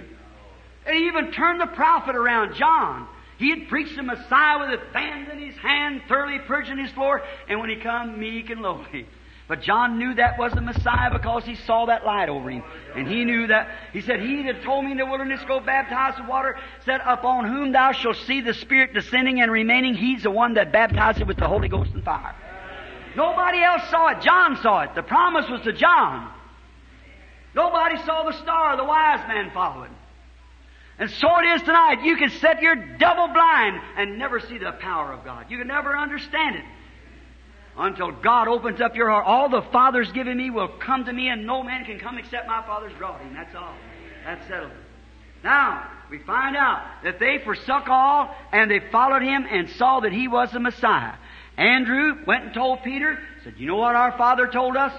He 0.87 1.07
even 1.07 1.31
turned 1.31 1.59
the 1.59 1.73
prophet 1.73 2.15
around, 2.15 2.53
John. 2.53 3.07
He 3.37 3.49
had 3.49 3.67
preached 3.67 3.95
the 3.95 4.03
Messiah 4.03 4.59
with 4.59 4.79
a 4.79 4.91
fan 4.93 5.29
in 5.31 5.39
his 5.39 5.57
hand, 5.57 6.03
thoroughly 6.07 6.39
purging 6.47 6.77
his 6.77 6.91
floor, 6.91 7.21
and 7.49 7.59
when 7.59 7.69
he 7.69 7.75
come, 7.77 8.19
meek 8.19 8.49
and 8.49 8.61
lowly. 8.61 9.07
But 9.47 9.61
John 9.61 9.99
knew 9.99 10.15
that 10.15 10.39
was 10.39 10.53
the 10.53 10.61
Messiah 10.61 11.11
because 11.11 11.45
he 11.45 11.55
saw 11.55 11.85
that 11.85 12.03
light 12.03 12.29
over 12.29 12.49
him. 12.49 12.63
And 12.95 13.07
he 13.07 13.25
knew 13.25 13.47
that. 13.47 13.69
He 13.93 14.01
said, 14.01 14.19
He 14.19 14.41
that 14.43 14.63
told 14.63 14.85
me 14.85 14.91
in 14.91 14.97
the 14.97 15.05
wilderness, 15.05 15.39
go 15.47 15.59
baptize 15.59 16.19
with 16.19 16.27
water, 16.27 16.57
said, 16.83 16.99
Upon 17.05 17.45
whom 17.45 17.71
thou 17.71 17.91
shalt 17.91 18.15
see 18.25 18.41
the 18.41 18.55
Spirit 18.55 18.95
descending 18.95 19.41
and 19.41 19.51
remaining, 19.51 19.93
he's 19.93 20.23
the 20.23 20.31
one 20.31 20.55
that 20.55 20.71
baptizes 20.71 21.25
with 21.27 21.37
the 21.37 21.47
Holy 21.47 21.67
Ghost 21.67 21.91
and 21.93 22.03
fire. 22.03 22.35
Nobody 23.15 23.61
else 23.61 23.87
saw 23.91 24.07
it. 24.07 24.21
John 24.21 24.57
saw 24.63 24.81
it. 24.81 24.95
The 24.95 25.03
promise 25.03 25.47
was 25.47 25.61
to 25.61 25.73
John. 25.73 26.31
Nobody 27.53 27.97
saw 28.03 28.23
the 28.23 28.37
star, 28.41 28.75
the 28.77 28.83
wise 28.83 29.25
man 29.27 29.51
following. 29.53 29.91
And 30.97 31.09
so 31.09 31.27
it 31.39 31.45
is 31.55 31.61
tonight. 31.61 32.03
You 32.03 32.15
can 32.15 32.29
set 32.29 32.61
your 32.61 32.75
double 32.75 33.27
blind 33.27 33.81
and 33.97 34.17
never 34.17 34.39
see 34.39 34.57
the 34.57 34.71
power 34.71 35.11
of 35.11 35.25
God. 35.25 35.47
You 35.49 35.57
can 35.57 35.67
never 35.67 35.97
understand 35.97 36.55
it. 36.55 36.63
Until 37.77 38.11
God 38.11 38.47
opens 38.47 38.79
up 38.79 38.95
your 38.95 39.09
heart. 39.09 39.25
All 39.25 39.49
the 39.49 39.61
Father's 39.73 40.09
given 40.13 40.37
me 40.37 40.49
will 40.49 40.69
come 40.69 41.03
to 41.05 41.11
me, 41.11 41.27
and 41.27 41.45
no 41.45 41.61
man 41.61 41.83
can 41.83 41.99
come 41.99 42.17
except 42.17 42.47
my 42.47 42.65
Father's 42.65 42.93
brought 42.93 43.19
him. 43.19 43.33
That's 43.33 43.53
all. 43.53 43.73
That's 44.23 44.47
settled. 44.47 44.71
Now, 45.43 45.89
we 46.09 46.19
find 46.19 46.55
out 46.55 46.83
that 47.03 47.19
they 47.19 47.39
forsook 47.43 47.87
all 47.87 48.35
and 48.51 48.69
they 48.71 48.79
followed 48.91 49.21
him 49.21 49.45
and 49.49 49.69
saw 49.71 49.99
that 49.99 50.11
he 50.11 50.27
was 50.27 50.51
the 50.51 50.59
Messiah. 50.59 51.13
Andrew 51.57 52.17
went 52.25 52.45
and 52.45 52.53
told 52.53 52.83
Peter, 52.83 53.19
said, 53.43 53.53
You 53.57 53.67
know 53.67 53.75
what 53.75 53.95
our 53.95 54.17
Father 54.17 54.47
told 54.47 54.75
us? 54.75 54.93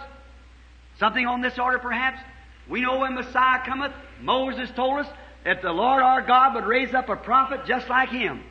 Something 0.98 1.26
on 1.26 1.42
this 1.42 1.58
order, 1.58 1.78
perhaps? 1.78 2.20
We 2.68 2.80
know 2.80 2.98
when 3.00 3.14
Messiah 3.14 3.64
cometh, 3.64 3.92
Moses 4.20 4.70
told 4.74 5.00
us 5.00 5.06
that 5.46 5.62
the 5.62 5.72
Lord 5.72 6.02
our 6.02 6.20
God 6.20 6.56
would 6.56 6.66
raise 6.66 6.92
up 6.92 7.08
a 7.08 7.16
prophet 7.16 7.60
just 7.66 7.88
like 7.88 8.10
him. 8.10 8.42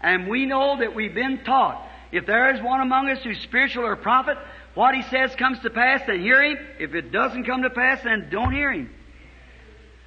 And 0.00 0.28
we 0.28 0.46
know 0.46 0.78
that 0.78 0.94
we've 0.94 1.14
been 1.14 1.42
taught 1.44 1.82
if 2.12 2.26
there 2.26 2.54
is 2.54 2.62
one 2.62 2.80
among 2.80 3.08
us 3.08 3.22
who's 3.24 3.40
spiritual 3.40 3.84
or 3.84 3.96
prophet, 3.96 4.38
what 4.74 4.94
he 4.94 5.02
says 5.02 5.34
comes 5.34 5.58
to 5.60 5.70
pass, 5.70 6.02
then 6.06 6.20
hear 6.20 6.42
him. 6.42 6.58
If 6.78 6.94
it 6.94 7.10
doesn't 7.10 7.44
come 7.44 7.62
to 7.62 7.70
pass, 7.70 8.02
then 8.04 8.28
don't 8.30 8.52
hear 8.52 8.70
him. 8.70 8.90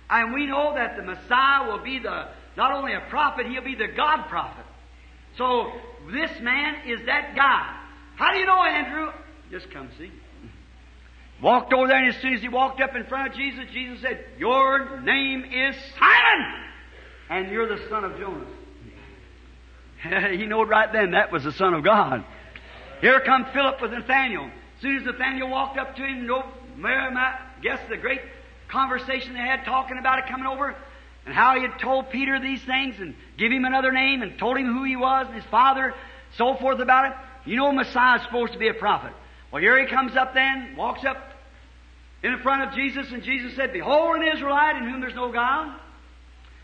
And 0.09 0.33
we 0.33 0.45
know 0.45 0.73
that 0.75 0.95
the 0.95 1.03
Messiah 1.03 1.69
will 1.69 1.83
be 1.83 1.99
the, 1.99 2.27
not 2.55 2.71
only 2.73 2.93
a 2.93 3.01
prophet, 3.09 3.47
he'll 3.47 3.63
be 3.63 3.75
the 3.75 3.87
God 3.87 4.27
prophet. 4.29 4.65
So 5.37 5.71
this 6.11 6.31
man 6.41 6.87
is 6.87 7.05
that 7.05 7.35
guy. 7.35 7.75
How 8.15 8.33
do 8.33 8.39
you 8.39 8.45
know, 8.45 8.63
Andrew? 8.63 9.11
Just 9.51 9.71
come 9.71 9.89
see. 9.97 10.11
Walked 11.41 11.73
over 11.73 11.87
there, 11.87 11.97
and 11.97 12.13
as 12.13 12.21
soon 12.21 12.33
as 12.33 12.41
he 12.41 12.49
walked 12.49 12.81
up 12.81 12.95
in 12.95 13.05
front 13.05 13.29
of 13.29 13.37
Jesus, 13.37 13.65
Jesus 13.71 14.01
said, 14.01 14.25
Your 14.37 14.99
name 14.99 15.45
is 15.45 15.75
Simon, 15.97 16.63
and 17.29 17.51
you're 17.51 17.67
the 17.67 17.87
son 17.87 18.03
of 18.03 18.17
Jonas. 18.19 18.47
he 20.37 20.45
knew 20.45 20.63
right 20.63 20.91
then 20.91 21.11
that 21.11 21.31
was 21.31 21.43
the 21.43 21.51
Son 21.51 21.73
of 21.73 21.83
God. 21.83 22.23
Here 23.01 23.19
come 23.21 23.45
Philip 23.53 23.81
with 23.81 23.91
Nathaniel. 23.91 24.45
As 24.45 24.81
soon 24.81 24.97
as 24.97 25.05
Nathaniel 25.05 25.49
walked 25.49 25.77
up 25.77 25.95
to 25.95 26.05
him, 26.05 26.25
no, 26.25 26.43
Mary, 26.75 26.97
I 26.97 27.39
guess 27.61 27.79
the 27.89 27.97
great 27.97 28.21
conversation 28.69 29.33
they 29.33 29.39
had 29.39 29.65
talking 29.65 29.97
about 29.97 30.19
it 30.19 30.27
coming 30.27 30.45
over, 30.45 30.75
and 31.25 31.33
how 31.33 31.55
he 31.55 31.61
had 31.61 31.79
told 31.79 32.09
Peter 32.09 32.39
these 32.39 32.61
things 32.63 32.95
and 32.99 33.15
give 33.37 33.51
him 33.51 33.65
another 33.65 33.91
name 33.91 34.21
and 34.21 34.37
told 34.37 34.57
him 34.57 34.65
who 34.65 34.83
he 34.83 34.95
was 34.95 35.27
and 35.27 35.35
his 35.35 35.45
father, 35.45 35.93
so 36.37 36.55
forth 36.55 36.79
about 36.79 37.11
it. 37.11 37.17
You 37.45 37.57
know 37.57 37.71
Messiah 37.71 38.17
is 38.17 38.23
supposed 38.23 38.53
to 38.53 38.59
be 38.59 38.67
a 38.67 38.73
prophet. 38.73 39.13
Well, 39.51 39.61
here 39.61 39.79
he 39.79 39.87
comes 39.87 40.15
up 40.15 40.33
then, 40.33 40.75
walks 40.77 41.03
up 41.03 41.28
in 42.23 42.37
front 42.39 42.63
of 42.63 42.75
Jesus, 42.75 43.11
and 43.11 43.23
Jesus 43.23 43.55
said, 43.55 43.71
Behold 43.71 44.17
an 44.17 44.27
Israelite 44.33 44.75
in 44.75 44.89
whom 44.89 45.01
there's 45.01 45.15
no 45.15 45.31
guile. 45.31 45.75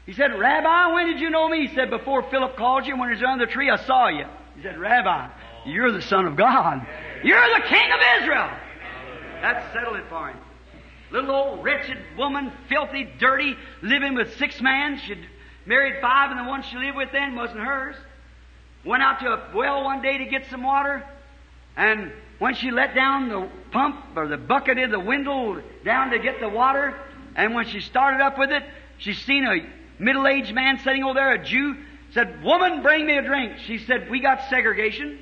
He 0.06 0.14
said, 0.14 0.38
Rabbi, 0.38 0.94
when 0.94 1.08
did 1.08 1.20
you 1.20 1.30
know 1.30 1.48
me? 1.50 1.68
He 1.68 1.76
said, 1.76 1.90
Before 1.90 2.24
Philip 2.24 2.58
called 2.58 2.86
you, 2.86 2.98
when 2.98 3.10
he 3.10 3.16
was 3.16 3.24
under 3.24 3.46
the 3.46 3.52
tree, 3.52 3.70
I 3.70 3.78
saw 3.78 4.08
you. 4.08 4.26
He 4.56 4.62
said, 4.62 4.78
Rabbi, 4.78 5.30
you're 5.66 5.92
the 5.92 6.02
Son 6.02 6.26
of 6.26 6.36
God. 6.36 6.86
You're 7.24 7.60
the 7.60 7.68
King 7.68 7.92
of 7.92 8.00
Israel. 8.22 8.50
That 9.42 9.74
settled 9.74 9.98
it 9.98 10.06
for 10.10 10.30
him. 10.30 10.38
Little 11.12 11.32
old 11.32 11.64
wretched 11.64 11.98
woman, 12.18 12.52
filthy, 12.68 13.08
dirty, 13.20 13.56
living 13.82 14.16
with 14.16 14.38
six 14.38 14.62
men. 14.62 15.00
She'd 15.00 15.26
married 15.66 16.02
five, 16.02 16.32
and 16.32 16.40
the 16.40 16.50
one 16.50 16.64
she 16.64 16.78
lived 16.78 16.98
with 16.98 17.12
then 17.12 17.36
wasn't 17.36 17.60
hers. 17.60 17.96
Went 18.84 19.02
out 19.02 19.20
to 19.22 19.28
a 19.28 19.50
well 19.56 19.84
one 19.84 20.02
day 20.02 20.20
to 20.20 20.26
get 20.26 20.46
some 20.50 20.62
water, 20.62 21.04
and 21.76 22.12
when 22.40 22.56
she 22.56 22.72
let 22.72 22.96
down 22.96 23.30
the 23.30 23.50
pump 23.72 23.98
or 24.16 24.28
the 24.28 24.38
bucket 24.38 24.78
in 24.78 24.92
the 24.92 25.00
window 25.00 25.62
down 25.84 26.12
to 26.12 26.20
get 26.20 26.40
the 26.40 26.50
water, 26.50 26.98
and 27.36 27.54
when 27.54 27.68
she 27.68 27.82
started 27.82 28.22
up 28.22 28.38
with 28.38 28.52
it, 28.52 28.64
she 28.98 29.14
seen 29.14 29.46
a 29.46 29.58
middle-aged 30.00 30.54
man 30.54 30.80
sitting 30.80 31.04
over 31.04 31.14
there, 31.14 31.34
a 31.34 31.44
Jew, 31.44 31.76
said, 32.12 32.44
Woman, 32.44 32.82
bring 32.82 33.06
me 33.06 33.18
a 33.18 33.22
drink. 33.22 33.58
She 33.66 33.78
said, 33.80 34.10
We 34.10 34.20
got 34.20 34.50
segregation. 34.50 35.20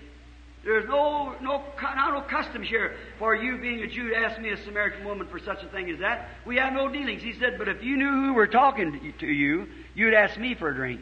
There's 0.64 0.88
no, 0.88 1.35
no, 1.41 1.61
no 1.81 2.22
customs 2.22 2.69
here 2.69 2.95
for 3.19 3.35
you 3.35 3.57
being 3.57 3.81
a 3.81 3.88
Jew 3.88 4.11
to 4.11 4.15
ask 4.15 4.40
me, 4.40 4.49
a 4.49 4.57
Samaritan 4.64 5.03
woman, 5.03 5.27
for 5.27 5.38
such 5.40 5.61
a 5.61 5.68
thing 5.68 5.90
as 5.90 5.99
that. 5.99 6.30
We 6.45 6.56
have 6.56 6.72
no 6.72 6.88
dealings. 6.88 7.22
He 7.22 7.34
said, 7.34 7.57
but 7.57 7.68
if 7.68 7.84
you 7.84 7.98
knew 7.98 8.10
who 8.10 8.34
were 8.34 8.48
talking 8.48 9.14
to 9.19 9.27
you, 9.27 9.68
you'd 9.94 10.14
ask 10.14 10.40
me 10.40 10.56
for 10.56 10.69
a 10.69 10.76
drink. 10.76 11.02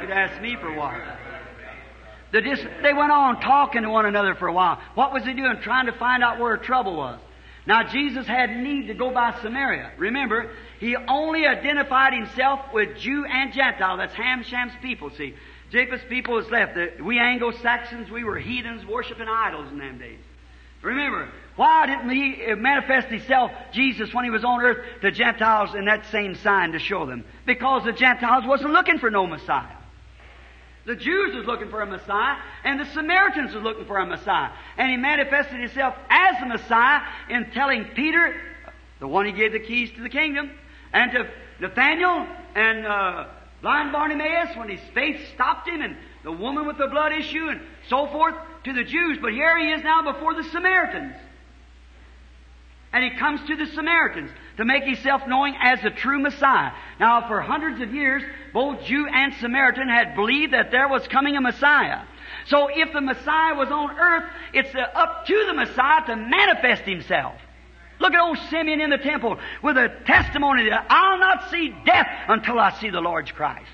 You'd 0.00 0.10
ask 0.10 0.40
me 0.42 0.56
for 0.56 0.72
water. 0.72 1.16
The 2.32 2.42
just, 2.42 2.62
they 2.82 2.92
went 2.92 3.10
on 3.10 3.40
talking 3.40 3.82
to 3.82 3.90
one 3.90 4.06
another 4.06 4.34
for 4.34 4.46
a 4.46 4.52
while. 4.52 4.80
What 4.94 5.12
was 5.12 5.24
he 5.24 5.32
doing? 5.32 5.58
Trying 5.62 5.86
to 5.86 5.92
find 5.92 6.22
out 6.22 6.38
where 6.38 6.56
trouble 6.56 6.96
was. 6.96 7.18
Now, 7.66 7.84
Jesus 7.84 8.26
had 8.26 8.56
need 8.56 8.86
to 8.86 8.94
go 8.94 9.10
by 9.10 9.38
Samaria. 9.42 9.92
Remember, 9.98 10.50
he 10.78 10.96
only 10.96 11.46
identified 11.46 12.14
himself 12.14 12.60
with 12.72 12.96
Jew 12.98 13.24
and 13.24 13.52
Gentile. 13.52 13.96
That's 13.96 14.14
Ham, 14.14 14.42
Shem's 14.44 14.72
people, 14.80 15.10
see. 15.10 15.34
Japheth's 15.70 16.04
people 16.08 16.38
is 16.38 16.48
left. 16.50 16.76
We 17.00 17.18
Anglo-Saxons, 17.18 18.10
we 18.10 18.24
were 18.24 18.38
heathens 18.38 18.84
worshiping 18.86 19.28
idols 19.28 19.70
in 19.70 19.78
them 19.78 19.98
days. 19.98 20.18
Remember, 20.82 21.28
why 21.56 21.86
didn't 21.86 22.10
he 22.10 22.46
uh, 22.46 22.56
manifest 22.56 23.08
himself, 23.08 23.50
Jesus, 23.72 24.14
when 24.14 24.24
he 24.24 24.30
was 24.30 24.44
on 24.44 24.62
earth, 24.62 24.78
to 25.02 25.10
Gentiles 25.10 25.74
in 25.74 25.84
that 25.84 26.06
same 26.06 26.34
sign 26.36 26.72
to 26.72 26.78
show 26.78 27.04
them? 27.04 27.24
Because 27.44 27.84
the 27.84 27.92
Gentiles 27.92 28.44
wasn't 28.46 28.72
looking 28.72 28.98
for 28.98 29.10
no 29.10 29.26
Messiah. 29.26 29.76
The 30.86 30.96
Jews 30.96 31.34
was 31.34 31.46
looking 31.46 31.68
for 31.68 31.82
a 31.82 31.86
Messiah, 31.86 32.36
and 32.64 32.80
the 32.80 32.86
Samaritans 32.86 33.54
was 33.54 33.62
looking 33.62 33.84
for 33.84 33.98
a 33.98 34.06
Messiah. 34.06 34.50
And 34.78 34.90
he 34.90 34.96
manifested 34.96 35.60
himself 35.60 35.94
as 36.08 36.40
the 36.40 36.46
Messiah 36.46 37.02
in 37.28 37.50
telling 37.50 37.84
Peter, 37.94 38.40
the 38.98 39.08
one 39.08 39.26
he 39.26 39.32
gave 39.32 39.52
the 39.52 39.60
keys 39.60 39.90
to 39.92 40.02
the 40.02 40.08
kingdom, 40.08 40.50
and 40.92 41.12
to 41.12 41.28
Nathaniel 41.60 42.26
and 42.54 42.86
uh, 42.86 43.26
blind 43.60 43.92
Bartimaeus 43.92 44.56
when 44.56 44.68
his 44.70 44.80
faith 44.94 45.20
stopped 45.34 45.68
him, 45.68 45.82
and 45.82 45.96
the 46.24 46.32
woman 46.32 46.66
with 46.66 46.78
the 46.78 46.88
blood 46.88 47.12
issue, 47.12 47.48
and 47.48 47.60
so 47.88 48.06
forth 48.06 48.34
to 48.64 48.72
the 48.72 48.84
Jews. 48.84 49.18
But 49.20 49.32
here 49.32 49.58
he 49.58 49.72
is 49.72 49.82
now 49.82 50.12
before 50.12 50.34
the 50.34 50.44
Samaritans. 50.44 51.14
And 52.92 53.04
he 53.04 53.18
comes 53.18 53.40
to 53.46 53.56
the 53.56 53.66
Samaritans 53.66 54.30
to 54.56 54.64
make 54.64 54.82
himself 54.82 55.22
known 55.26 55.54
as 55.62 55.80
the 55.80 55.90
true 55.90 56.20
Messiah. 56.20 56.72
Now, 56.98 57.28
for 57.28 57.40
hundreds 57.40 57.80
of 57.80 57.94
years, 57.94 58.22
both 58.52 58.82
Jew 58.84 59.06
and 59.06 59.32
Samaritan 59.34 59.88
had 59.88 60.16
believed 60.16 60.52
that 60.52 60.72
there 60.72 60.88
was 60.88 61.06
coming 61.06 61.36
a 61.36 61.40
Messiah. 61.40 62.02
So 62.46 62.68
if 62.68 62.92
the 62.92 63.00
Messiah 63.00 63.54
was 63.54 63.68
on 63.70 63.96
earth, 63.96 64.30
it's 64.52 64.74
uh, 64.74 64.80
up 64.80 65.26
to 65.26 65.44
the 65.46 65.54
Messiah 65.54 66.06
to 66.06 66.16
manifest 66.16 66.82
himself. 66.82 67.34
Look 68.00 68.12
at 68.12 68.20
old 68.20 68.38
Simeon 68.50 68.80
in 68.80 68.90
the 68.90 68.98
temple 68.98 69.38
with 69.62 69.76
a 69.76 69.88
testimony 70.06 70.68
that 70.70 70.86
I'll 70.88 71.18
not 71.18 71.50
see 71.50 71.74
death 71.84 72.08
until 72.28 72.58
I 72.58 72.72
see 72.80 72.90
the 72.90 73.00
Lord's 73.00 73.30
Christ. 73.30 73.68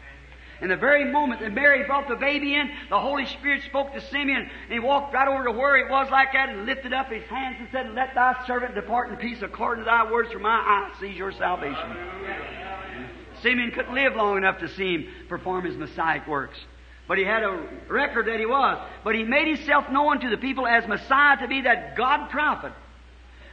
In 0.61 0.69
the 0.69 0.77
very 0.77 1.05
moment 1.05 1.41
that 1.41 1.53
Mary 1.53 1.85
brought 1.85 2.09
the 2.09 2.16
baby 2.16 2.55
in, 2.55 2.70
the 2.89 2.99
Holy 2.99 3.27
Spirit 3.27 3.62
spoke 3.65 3.93
to 3.93 4.01
Simeon, 4.01 4.49
and 4.65 4.73
he 4.73 4.78
walked 4.78 5.12
right 5.12 5.28
over 5.28 5.45
to 5.45 5.53
where 5.53 5.77
he 5.77 5.91
was 5.91 6.09
like 6.11 6.33
that 6.33 6.49
and 6.49 6.65
lifted 6.65 6.95
up 6.95 7.11
his 7.11 7.24
hands 7.24 7.57
and 7.59 7.69
said, 7.70 7.93
Let 7.93 8.15
thy 8.15 8.43
servant 8.47 8.74
depart 8.74 9.11
in 9.11 9.16
peace 9.16 9.43
according 9.43 9.85
to 9.85 9.91
thy 9.91 10.11
words, 10.11 10.33
for 10.33 10.39
my 10.39 10.49
eye 10.49 10.93
sees 10.99 11.16
your 11.16 11.33
salvation. 11.33 11.97
Simeon 13.43 13.70
couldn't 13.73 13.95
live 13.95 14.16
long 14.16 14.39
enough 14.39 14.61
to 14.61 14.69
see 14.69 14.95
him 14.95 15.09
perform 15.28 15.65
his 15.65 15.77
messiah 15.77 16.23
works. 16.27 16.59
But 17.07 17.19
he 17.19 17.24
had 17.24 17.43
a 17.43 17.69
record 17.89 18.27
that 18.27 18.41
he 18.41 18.47
was. 18.47 18.78
But 19.05 19.15
he 19.15 19.23
made 19.23 19.47
himself 19.47 19.91
known 19.91 20.20
to 20.20 20.31
the 20.31 20.37
people 20.37 20.66
as 20.66 20.89
Messiah 20.89 21.37
to 21.39 21.47
be 21.47 21.61
that 21.61 21.97
God 21.97 22.31
prophet. 22.31 22.73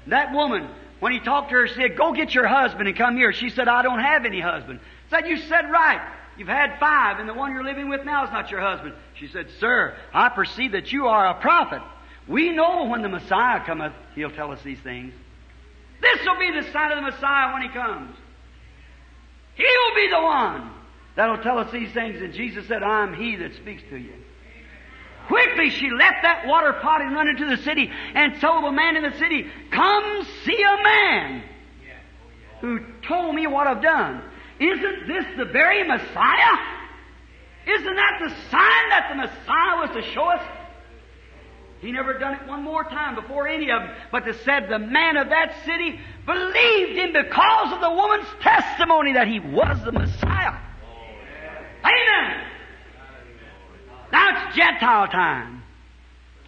That 0.08 0.34
woman, 0.34 0.68
when 1.00 1.12
he 1.12 1.20
talked 1.20 1.50
to 1.50 1.56
her, 1.58 1.68
said, 1.68 1.96
Go 1.96 2.14
get 2.14 2.34
your 2.34 2.48
husband 2.48 2.88
and 2.88 2.98
come 2.98 3.16
here. 3.16 3.32
She 3.32 3.50
said, 3.50 3.68
I 3.68 3.84
don't 3.84 4.00
have 4.00 4.26
any 4.26 4.40
husband. 4.40 4.80
Said, 5.10 5.28
You 5.28 5.38
said 5.38 5.70
right. 5.70 6.02
You've 6.38 6.48
had 6.48 6.80
five, 6.80 7.20
and 7.20 7.30
the 7.30 7.34
one 7.34 7.52
you're 7.52 7.64
living 7.64 7.90
with 7.90 8.06
now 8.06 8.26
is 8.26 8.32
not 8.32 8.50
your 8.50 8.62
husband. 8.62 8.96
She 9.16 9.28
said, 9.28 9.48
Sir, 9.60 9.96
I 10.14 10.30
perceive 10.30 10.72
that 10.72 10.92
you 10.92 11.08
are 11.08 11.28
a 11.28 11.42
prophet. 11.42 11.82
We 12.28 12.52
know 12.52 12.86
when 12.86 13.02
the 13.02 13.10
Messiah 13.10 13.64
cometh, 13.66 13.94
he'll 14.16 14.32
tell 14.32 14.52
us 14.52 14.62
these 14.64 14.80
things. 14.80 15.14
This 16.02 16.20
will 16.26 16.40
be 16.40 16.52
the 16.52 16.72
sign 16.72 16.92
of 16.92 16.98
the 16.98 17.12
Messiah 17.12 17.54
when 17.54 17.62
he 17.62 17.70
comes. 17.70 18.16
He'll 19.56 19.96
be 19.96 20.10
the 20.10 20.22
one 20.22 20.72
that'll 21.16 21.44
tell 21.44 21.60
us 21.60 21.72
these 21.72 21.92
things. 21.92 22.22
And 22.22 22.34
Jesus 22.34 22.68
said, 22.68 22.84
I'm 22.84 23.14
he 23.14 23.36
that 23.38 23.56
speaks 23.56 23.84
to 23.90 23.98
you. 23.98 24.14
Quickly 25.28 25.70
she 25.70 25.90
left 25.90 26.24
that 26.24 26.46
water 26.48 26.74
pot 26.74 27.02
and 27.02 27.16
run 27.16 27.30
into 27.30 27.46
the 27.46 27.58
city 27.64 27.90
and 28.14 28.40
told 28.42 28.66
the 28.66 28.72
man 28.72 28.98
in 28.98 29.04
the 29.04 29.18
city, 29.18 29.48
Come 29.72 30.28
see 30.44 30.62
a 30.62 30.84
man 30.84 31.44
who 32.60 32.80
told 33.04 33.36
me 33.36 33.48
what 33.48 33.68
I've 33.68 33.82
done. 33.82 34.22
Isn't 34.64 35.08
this 35.08 35.26
the 35.38 35.46
very 35.46 35.84
Messiah? 35.84 36.58
Isn't 37.68 37.96
that 37.96 38.20
the 38.22 38.30
sign 38.50 38.90
that 38.90 39.08
the 39.10 39.16
Messiah 39.16 39.78
was 39.78 39.90
to 39.94 40.12
show 40.14 40.24
us? 40.24 40.42
He 41.82 41.92
never 41.92 42.18
done 42.18 42.36
it 42.36 42.48
one 42.48 42.64
more 42.64 42.86
time 42.86 43.16
before 43.16 43.46
any 43.46 43.70
of 43.70 43.82
them, 43.82 43.92
but 44.10 44.22
to 44.22 44.34
said 44.46 44.70
the 44.70 44.80
man 44.80 45.18
of 45.18 45.28
that 45.30 45.54
city 45.66 46.00
believed 46.26 46.98
him 46.98 47.12
because 47.12 47.74
of 47.74 47.82
the 47.82 47.90
woman's 47.90 48.28
testimony 48.42 49.14
that 49.14 49.28
he 49.28 49.42
was 49.42 49.84
the 49.84 49.92
Messiah. 49.92 50.58
Amen. 51.84 52.48
Now 54.14 54.48
it's 54.48 54.56
Gentile 54.56 55.08
time. 55.08 55.64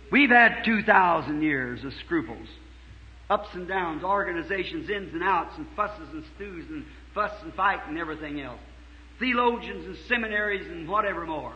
We've 0.10 0.30
had 0.30 0.64
2,000 0.64 1.42
years 1.42 1.84
of 1.84 1.94
scruples, 2.06 2.48
ups 3.30 3.50
and 3.56 3.68
downs, 3.68 4.06
organizations, 4.06 4.90
ins 4.90 5.14
and 5.14 5.24
outs, 5.24 5.58
and 5.58 5.68
fusses 5.76 6.08
and 6.14 6.24
stews, 6.36 6.66
and 6.70 6.86
fuss 7.16 7.32
and 7.44 7.54
fight, 7.54 7.80
and 7.88 7.98
everything 7.98 8.42
else. 8.42 8.60
Theologians 9.18 9.86
and 9.86 9.98
seminaries 10.08 10.68
and 10.68 10.88
whatever 10.88 11.26
more. 11.26 11.54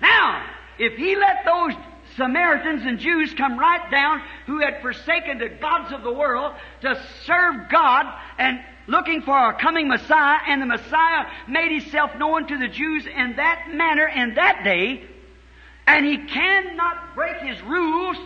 Now, 0.00 0.46
if 0.78 0.94
he 0.94 1.16
let 1.16 1.44
those 1.44 1.72
Samaritans 2.16 2.86
and 2.86 2.98
Jews 3.00 3.34
come 3.34 3.58
right 3.58 3.90
down 3.90 4.22
who 4.46 4.60
had 4.60 4.80
forsaken 4.80 5.38
the 5.38 5.48
gods 5.48 5.92
of 5.92 6.04
the 6.04 6.12
world 6.12 6.54
to 6.82 7.02
serve 7.24 7.68
God 7.68 8.06
and 8.38 8.60
looking 8.86 9.22
for 9.22 9.50
a 9.50 9.58
coming 9.58 9.88
Messiah, 9.88 10.38
and 10.46 10.62
the 10.62 10.66
Messiah 10.66 11.26
made 11.48 11.80
himself 11.80 12.12
known 12.16 12.46
to 12.46 12.56
the 12.56 12.68
Jews 12.68 13.06
in 13.06 13.36
that 13.36 13.70
manner 13.72 14.06
in 14.06 14.34
that 14.36 14.62
day, 14.62 15.02
and 15.88 16.06
he 16.06 16.18
cannot 16.26 17.16
break 17.16 17.38
his 17.38 17.60
rules. 17.62 18.16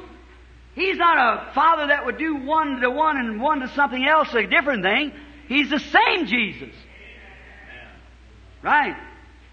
He's 0.75 0.99
not 0.99 1.17
a 1.17 1.53
father 1.55 1.87
that 1.87 2.05
would 2.05 2.19
do 2.19 2.37
one 2.37 2.81
to 2.81 2.91
one 2.91 3.17
and 3.17 3.41
one 3.41 3.61
to 3.61 3.69
something 3.69 4.07
else, 4.07 4.35
a 4.35 4.47
different 4.47 4.83
thing. 4.83 5.13
He's 5.51 5.69
the 5.69 5.81
same 5.81 6.27
Jesus. 6.27 6.73
Right. 8.63 8.97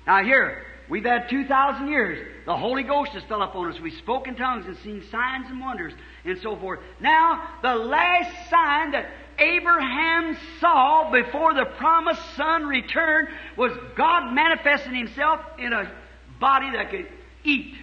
Now 0.06 0.24
here, 0.24 0.62
we've 0.88 1.04
had 1.04 1.28
2,000 1.28 1.88
years. 1.88 2.36
The 2.46 2.56
Holy 2.56 2.84
Ghost 2.84 3.14
has 3.14 3.24
fell 3.24 3.42
upon 3.42 3.74
us. 3.74 3.80
We 3.80 3.90
spoke 3.90 4.28
in 4.28 4.36
tongues 4.36 4.68
and 4.68 4.78
seen 4.78 5.02
signs 5.10 5.50
and 5.50 5.60
wonders 5.60 5.94
and 6.24 6.38
so 6.38 6.56
forth. 6.56 6.82
Now, 7.00 7.50
the 7.64 7.74
last 7.74 8.30
sign 8.48 8.92
that 8.92 9.10
Abraham 9.40 10.38
saw 10.60 11.10
before 11.12 11.56
the 11.56 11.66
promised 11.66 12.22
son 12.36 12.68
returned 12.68 13.30
was 13.58 13.72
God 13.96 14.36
manifesting 14.36 14.94
himself 14.94 15.42
in 15.58 15.74
a 15.74 15.92
body 16.40 16.70
that 16.74 16.92
could 16.92 17.08
eat 17.44 17.74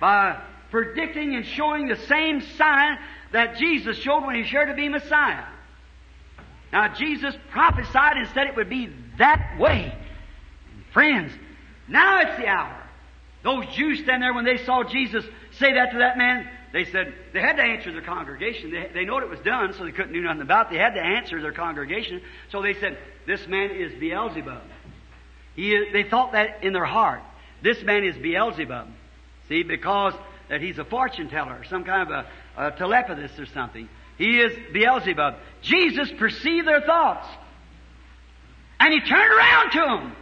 by 0.00 0.40
predicting 0.70 1.34
and 1.34 1.44
showing 1.44 1.88
the 1.88 1.96
same 2.06 2.42
sign 2.42 2.96
that 3.32 3.56
Jesus 3.56 3.96
showed 3.96 4.24
when 4.24 4.36
he 4.36 4.44
shared 4.44 4.68
to 4.68 4.74
be 4.74 4.88
Messiah. 4.88 5.46
Now, 6.72 6.94
Jesus 6.94 7.34
prophesied 7.50 8.16
and 8.16 8.28
said 8.32 8.46
it 8.46 8.56
would 8.56 8.70
be 8.70 8.90
that 9.18 9.56
way. 9.58 9.94
Friends, 10.92 11.32
now 11.88 12.20
it's 12.20 12.36
the 12.38 12.46
hour. 12.46 12.78
Those 13.42 13.66
Jews 13.74 14.00
stand 14.00 14.22
there 14.22 14.32
when 14.32 14.44
they 14.44 14.58
saw 14.58 14.84
Jesus 14.84 15.24
say 15.58 15.74
that 15.74 15.92
to 15.92 15.98
that 15.98 16.16
man, 16.16 16.48
they 16.72 16.84
said 16.86 17.12
they 17.32 17.40
had 17.40 17.56
to 17.56 17.62
answer 17.62 17.92
their 17.92 18.02
congregation. 18.02 18.70
They, 18.70 18.88
they 18.94 19.04
know 19.04 19.18
it 19.18 19.28
was 19.28 19.40
done, 19.40 19.74
so 19.74 19.84
they 19.84 19.92
couldn't 19.92 20.12
do 20.12 20.22
nothing 20.22 20.40
about 20.40 20.66
it. 20.66 20.74
They 20.74 20.78
had 20.78 20.94
to 20.94 21.02
answer 21.02 21.40
their 21.42 21.52
congregation. 21.52 22.22
So 22.50 22.62
they 22.62 22.74
said, 22.74 22.96
This 23.26 23.46
man 23.46 23.70
is 23.70 23.92
Beelzebub. 23.98 24.62
He 25.54 25.90
they 25.92 26.04
thought 26.04 26.32
that 26.32 26.62
in 26.64 26.72
their 26.72 26.86
heart. 26.86 27.20
This 27.62 27.82
man 27.82 28.04
is 28.04 28.16
Beelzebub. 28.16 28.88
See, 29.48 29.62
because 29.64 30.14
that 30.48 30.60
he's 30.60 30.78
a 30.78 30.84
fortune 30.84 31.28
teller, 31.28 31.62
some 31.68 31.84
kind 31.84 32.10
of 32.10 32.24
a, 32.56 32.66
a 32.68 32.72
telepathist 32.72 33.38
or 33.38 33.46
something. 33.46 33.88
He 34.22 34.38
is 34.38 34.56
Beelzebub. 34.72 35.34
Jesus 35.62 36.08
perceived 36.16 36.68
their 36.68 36.80
thoughts. 36.80 37.26
And 38.78 38.94
he 38.94 39.00
turned 39.00 39.32
around 39.32 39.70
to 39.72 39.80
them. 39.80 40.16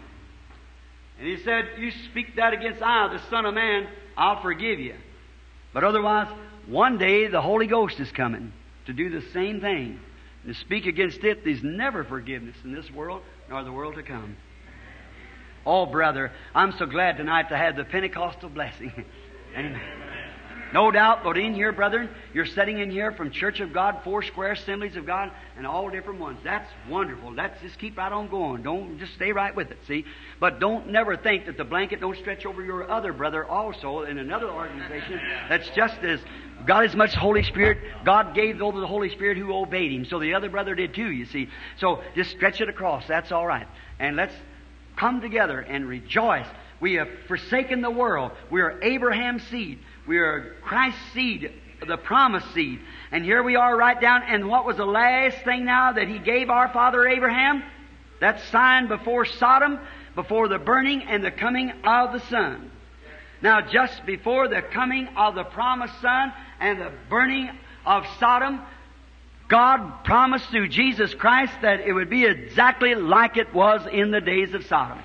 And 1.18 1.28
he 1.28 1.36
said, 1.44 1.66
You 1.76 1.90
speak 2.10 2.36
that 2.36 2.54
against 2.54 2.80
I, 2.80 3.08
the 3.12 3.20
Son 3.28 3.44
of 3.44 3.52
Man, 3.52 3.86
I'll 4.16 4.40
forgive 4.40 4.80
you. 4.80 4.94
But 5.74 5.84
otherwise, 5.84 6.28
one 6.66 6.96
day 6.96 7.26
the 7.26 7.42
Holy 7.42 7.66
Ghost 7.66 8.00
is 8.00 8.10
coming 8.10 8.54
to 8.86 8.94
do 8.94 9.10
the 9.10 9.20
same 9.32 9.60
thing. 9.60 10.00
And 10.44 10.54
to 10.54 10.58
speak 10.58 10.86
against 10.86 11.22
it, 11.22 11.44
there's 11.44 11.62
never 11.62 12.02
forgiveness 12.02 12.56
in 12.64 12.72
this 12.72 12.90
world 12.90 13.20
nor 13.50 13.64
the 13.64 13.72
world 13.72 13.96
to 13.96 14.02
come. 14.02 14.38
Oh, 15.66 15.84
brother, 15.84 16.32
I'm 16.54 16.72
so 16.78 16.86
glad 16.86 17.18
tonight 17.18 17.50
to 17.50 17.56
have 17.58 17.76
the 17.76 17.84
Pentecostal 17.84 18.48
blessing. 18.48 19.04
Amen. 19.54 19.99
No 20.72 20.90
doubt, 20.90 21.24
but 21.24 21.36
in 21.36 21.54
here, 21.54 21.72
brethren, 21.72 22.08
you're 22.32 22.46
sitting 22.46 22.78
in 22.78 22.90
here 22.90 23.12
from 23.12 23.30
Church 23.30 23.60
of 23.60 23.72
God, 23.72 24.00
four 24.04 24.22
square 24.22 24.52
assemblies 24.52 24.96
of 24.96 25.06
God, 25.06 25.32
and 25.56 25.66
all 25.66 25.90
different 25.90 26.20
ones. 26.20 26.38
That's 26.44 26.70
wonderful. 26.88 27.34
That's 27.34 27.60
just 27.60 27.78
keep 27.78 27.98
right 27.98 28.12
on 28.12 28.28
going. 28.28 28.62
Don't 28.62 28.98
just 28.98 29.14
stay 29.14 29.32
right 29.32 29.54
with 29.54 29.70
it, 29.70 29.78
see? 29.86 30.04
But 30.38 30.60
don't 30.60 30.88
never 30.88 31.16
think 31.16 31.46
that 31.46 31.56
the 31.56 31.64
blanket 31.64 32.00
don't 32.00 32.16
stretch 32.16 32.46
over 32.46 32.62
your 32.62 32.90
other 32.90 33.12
brother 33.12 33.44
also 33.44 34.02
in 34.02 34.18
another 34.18 34.48
organization 34.50 35.20
that's 35.48 35.68
just 35.70 35.98
as 35.98 36.20
God 36.66 36.84
as 36.84 36.94
much 36.94 37.14
Holy 37.14 37.42
Spirit. 37.42 37.78
God 38.04 38.34
gave 38.34 38.60
over 38.60 38.80
the 38.80 38.86
Holy 38.86 39.10
Spirit 39.10 39.38
who 39.38 39.52
obeyed 39.54 39.92
him. 39.92 40.04
So 40.04 40.18
the 40.18 40.34
other 40.34 40.48
brother 40.48 40.74
did 40.74 40.94
too, 40.94 41.10
you 41.10 41.26
see. 41.26 41.48
So 41.78 42.02
just 42.14 42.30
stretch 42.30 42.60
it 42.60 42.68
across. 42.68 43.06
That's 43.06 43.32
all 43.32 43.46
right. 43.46 43.66
And 43.98 44.16
let's 44.16 44.34
come 44.96 45.20
together 45.20 45.60
and 45.60 45.88
rejoice. 45.88 46.46
We 46.80 46.94
have 46.94 47.08
forsaken 47.28 47.82
the 47.82 47.90
world. 47.90 48.32
We 48.50 48.62
are 48.62 48.82
Abraham's 48.82 49.42
seed. 49.44 49.78
We 50.06 50.18
are 50.18 50.56
Christ's 50.62 51.00
seed, 51.12 51.52
the 51.86 51.98
promised 51.98 52.52
seed. 52.54 52.80
And 53.12 53.24
here 53.24 53.42
we 53.42 53.56
are 53.56 53.76
right 53.76 54.00
down. 54.00 54.22
And 54.22 54.48
what 54.48 54.64
was 54.64 54.78
the 54.78 54.86
last 54.86 55.44
thing 55.44 55.64
now 55.64 55.92
that 55.92 56.08
he 56.08 56.18
gave 56.18 56.48
our 56.48 56.72
father 56.72 57.06
Abraham? 57.06 57.62
That 58.20 58.40
sign 58.50 58.88
before 58.88 59.24
Sodom, 59.26 59.78
before 60.14 60.48
the 60.48 60.58
burning 60.58 61.02
and 61.02 61.22
the 61.22 61.30
coming 61.30 61.70
of 61.84 62.12
the 62.12 62.20
Son. 62.28 62.70
Now, 63.42 63.60
just 63.62 64.04
before 64.04 64.48
the 64.48 64.62
coming 64.62 65.08
of 65.16 65.34
the 65.34 65.44
promised 65.44 65.98
Son 66.00 66.32
and 66.60 66.80
the 66.80 66.92
burning 67.08 67.50
of 67.86 68.04
Sodom, 68.18 68.60
God 69.48 70.04
promised 70.04 70.50
through 70.50 70.68
Jesus 70.68 71.14
Christ 71.14 71.52
that 71.62 71.80
it 71.80 71.92
would 71.92 72.10
be 72.10 72.24
exactly 72.24 72.94
like 72.94 73.36
it 73.36 73.52
was 73.54 73.86
in 73.90 74.10
the 74.10 74.20
days 74.20 74.54
of 74.54 74.64
Sodom. 74.66 75.02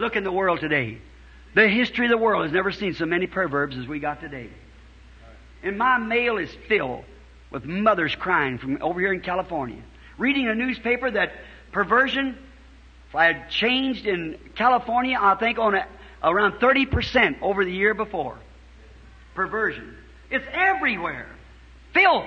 Look 0.00 0.16
in 0.16 0.24
the 0.24 0.32
world 0.32 0.60
today. 0.60 0.96
The 1.54 1.68
history 1.68 2.06
of 2.06 2.10
the 2.10 2.16
world 2.16 2.44
has 2.44 2.52
never 2.52 2.72
seen 2.72 2.94
so 2.94 3.04
many 3.04 3.26
perverbs 3.26 3.78
as 3.78 3.86
we 3.86 4.00
got 4.00 4.22
today. 4.22 4.48
And 5.62 5.76
my 5.76 5.98
mail 5.98 6.38
is 6.38 6.48
filled 6.68 7.04
with 7.50 7.66
mothers 7.66 8.16
crying 8.16 8.56
from 8.56 8.78
over 8.80 8.98
here 8.98 9.12
in 9.12 9.20
California. 9.20 9.82
Reading 10.16 10.48
a 10.48 10.54
newspaper 10.54 11.10
that 11.10 11.32
perversion 11.70 12.38
had 13.12 13.50
changed 13.50 14.06
in 14.06 14.38
California, 14.54 15.18
I 15.20 15.34
think, 15.34 15.58
on 15.58 15.74
a, 15.74 15.86
around 16.22 16.60
30% 16.60 17.42
over 17.42 17.62
the 17.62 17.72
year 17.72 17.92
before. 17.92 18.38
Perversion. 19.34 19.98
It's 20.30 20.46
everywhere. 20.50 21.28
Filth. 21.92 22.24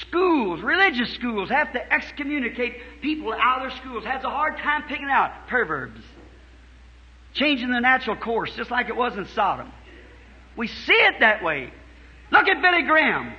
Schools, 0.00 0.62
religious 0.62 1.12
schools, 1.12 1.50
have 1.50 1.70
to 1.74 1.92
excommunicate 1.92 3.02
people 3.02 3.34
out 3.34 3.66
of 3.66 3.68
their 3.68 3.78
schools. 3.82 4.04
Has 4.04 4.24
a 4.24 4.30
hard 4.30 4.56
time 4.56 4.84
picking 4.88 5.10
out 5.10 5.48
perverbs 5.48 6.00
changing 7.34 7.70
the 7.70 7.80
natural 7.80 8.16
course, 8.16 8.50
just 8.56 8.70
like 8.70 8.88
it 8.88 8.96
was 8.96 9.16
in 9.16 9.26
Sodom. 9.26 9.70
We 10.56 10.68
see 10.68 10.92
it 10.92 11.20
that 11.20 11.42
way. 11.42 11.72
Look 12.30 12.48
at 12.48 12.62
Billy 12.62 12.82
Graham, 12.82 13.34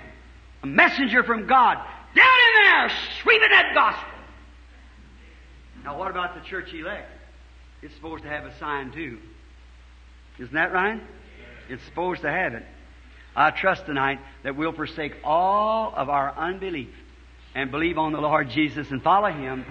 a 0.64 0.68
messenger 0.68 1.24
from 1.24 1.48
God, 1.48 1.78
down 2.16 2.28
in 2.28 2.64
there, 2.64 2.92
sweeping 3.22 3.50
that 3.50 3.72
gospel. 3.74 4.10
Now, 5.84 5.98
what 5.98 6.12
about 6.12 6.36
the 6.36 6.42
church 6.42 6.74
elect? 6.74 7.10
It's 7.82 7.94
supposed 7.96 8.24
to 8.24 8.30
have 8.30 8.46
a 8.46 8.58
sign 8.58 8.92
too. 8.92 9.20
Isn't 10.40 10.54
that 10.54 10.74
right? 10.74 11.02
It's 11.70 11.84
supposed 11.86 12.22
to 12.22 12.32
have 12.32 12.54
it. 12.54 12.64
I 13.36 13.52
trust 13.52 13.86
tonight 13.86 14.20
that 14.44 14.56
we'll 14.56 14.74
forsake 14.74 15.14
all 15.24 15.94
of 15.96 16.10
our 16.10 16.34
unbelief 16.38 16.94
and 17.54 17.72
believe 17.72 17.98
on 17.98 18.14
the 18.14 18.20
Lord 18.20 18.50
Jesus 18.50 18.90
and 18.92 19.02
follow 19.02 19.32
Him 19.32 19.66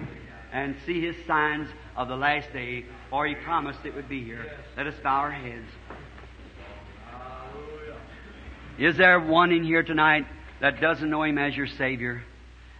and 0.51 0.75
see 0.85 1.01
His 1.01 1.15
signs 1.25 1.67
of 1.95 2.07
the 2.07 2.15
last 2.15 2.51
day, 2.53 2.85
for 3.09 3.25
He 3.25 3.35
promised 3.35 3.79
it 3.85 3.95
would 3.95 4.09
be 4.09 4.23
here. 4.23 4.45
Let 4.75 4.87
us 4.87 4.95
bow 5.03 5.19
our 5.19 5.31
heads. 5.31 5.67
Is 8.77 8.97
there 8.97 9.19
one 9.19 9.51
in 9.51 9.63
here 9.63 9.83
tonight 9.83 10.25
that 10.59 10.81
doesn't 10.81 11.09
know 11.09 11.23
Him 11.23 11.37
as 11.37 11.55
your 11.55 11.67
Savior? 11.67 12.23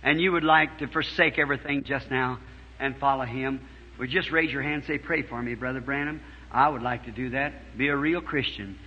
And 0.04 0.20
you 0.20 0.34
would 0.34 0.44
like 0.44 0.80
to 0.80 0.88
forsake 0.88 1.40
everything 1.40 1.84
just 1.84 2.12
now 2.12 2.40
and 2.80 2.98
follow 2.98 3.26
Him? 3.26 3.62
Would 3.98 4.10
just 4.10 4.32
raise 4.32 4.52
your 4.52 4.62
hand 4.62 4.76
and 4.76 4.86
say, 4.86 4.98
Pray 4.98 5.24
for 5.24 5.42
me, 5.42 5.56
Brother 5.56 5.80
Branham? 5.80 6.22
I 6.52 6.68
would 6.68 6.82
like 6.82 7.06
to 7.06 7.12
do 7.12 7.30
that. 7.32 7.78
Be 7.78 7.88
a 7.88 7.96
real 7.96 8.22
Christian. 8.22 8.78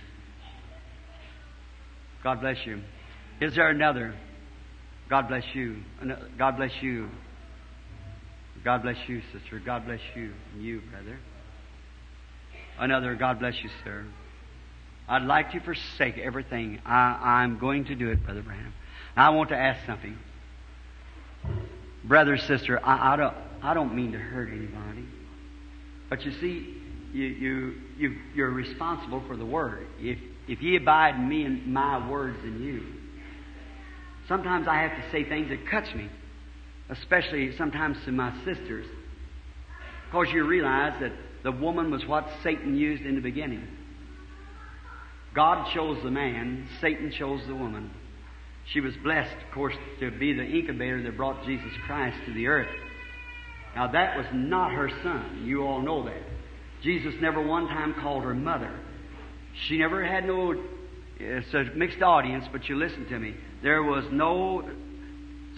God 2.23 2.41
bless 2.41 2.57
you. 2.65 2.81
Is 3.41 3.55
there 3.55 3.69
another? 3.69 4.13
God 5.09 5.27
bless 5.27 5.43
you. 5.53 5.77
God 6.37 6.57
bless 6.57 6.71
you. 6.81 7.09
God 8.63 8.83
bless 8.83 8.97
you, 9.07 9.21
sister. 9.33 9.59
God 9.63 9.85
bless 9.85 10.01
you. 10.15 10.31
And 10.53 10.63
you, 10.63 10.81
brother. 10.91 11.17
Another, 12.77 13.15
God 13.15 13.39
bless 13.39 13.61
you, 13.61 13.69
sir. 13.83 14.05
I'd 15.07 15.23
like 15.23 15.51
to 15.51 15.59
forsake 15.59 16.17
everything. 16.17 16.79
I, 16.85 17.41
I'm 17.41 17.57
going 17.57 17.85
to 17.85 17.95
do 17.95 18.09
it, 18.09 18.23
Brother 18.23 18.43
Branham. 18.43 18.73
I 19.15 19.31
want 19.31 19.49
to 19.49 19.57
ask 19.57 19.85
something. 19.85 20.17
Brother, 22.03 22.37
sister, 22.37 22.79
I, 22.83 23.13
I, 23.13 23.15
don't, 23.15 23.35
I 23.63 23.73
don't 23.73 23.95
mean 23.95 24.11
to 24.11 24.19
hurt 24.19 24.49
anybody. 24.49 25.05
But 26.09 26.23
you 26.23 26.31
see, 26.39 26.81
you, 27.11 27.25
you, 27.25 27.75
you, 27.97 28.15
you're 28.35 28.51
responsible 28.51 29.23
for 29.27 29.35
the 29.35 29.45
Word. 29.45 29.87
If, 29.99 30.19
if 30.47 30.61
ye 30.61 30.75
abide 30.75 31.15
in 31.15 31.27
me 31.27 31.43
and 31.43 31.67
my 31.67 32.07
words 32.07 32.37
in 32.43 32.61
you, 32.61 32.83
sometimes 34.27 34.67
I 34.67 34.75
have 34.83 34.91
to 34.91 35.11
say 35.11 35.27
things 35.27 35.49
that 35.49 35.67
cuts 35.67 35.93
me, 35.95 36.09
especially 36.89 37.55
sometimes 37.57 37.97
to 38.05 38.11
my 38.11 38.33
sisters. 38.45 38.85
Because 40.05 40.33
you 40.33 40.45
realize 40.45 40.99
that 41.01 41.11
the 41.43 41.51
woman 41.51 41.91
was 41.91 42.05
what 42.05 42.29
Satan 42.43 42.75
used 42.75 43.03
in 43.03 43.15
the 43.15 43.21
beginning. 43.21 43.67
God 45.35 45.71
chose 45.73 46.01
the 46.03 46.11
man, 46.11 46.67
Satan 46.81 47.11
chose 47.11 47.41
the 47.47 47.55
woman. 47.55 47.91
She 48.73 48.81
was 48.81 48.93
blessed, 49.03 49.35
of 49.47 49.53
course, 49.53 49.75
to 49.99 50.11
be 50.11 50.33
the 50.33 50.43
incubator 50.43 51.01
that 51.03 51.17
brought 51.17 51.45
Jesus 51.45 51.71
Christ 51.85 52.17
to 52.25 52.33
the 52.33 52.47
earth. 52.47 52.67
Now, 53.75 53.91
that 53.91 54.17
was 54.17 54.25
not 54.33 54.71
her 54.71 54.89
son. 55.03 55.43
You 55.45 55.63
all 55.63 55.81
know 55.81 56.03
that. 56.05 56.21
Jesus 56.83 57.13
never 57.21 57.41
one 57.41 57.67
time 57.67 57.95
called 58.01 58.23
her 58.23 58.33
mother. 58.33 58.71
She 59.67 59.77
never 59.77 60.03
had 60.03 60.25
no, 60.25 60.55
it's 61.19 61.53
a 61.53 61.65
mixed 61.75 62.01
audience, 62.01 62.45
but 62.51 62.67
you 62.69 62.75
listen 62.75 63.07
to 63.09 63.19
me. 63.19 63.35
There 63.61 63.83
was 63.83 64.05
no 64.11 64.69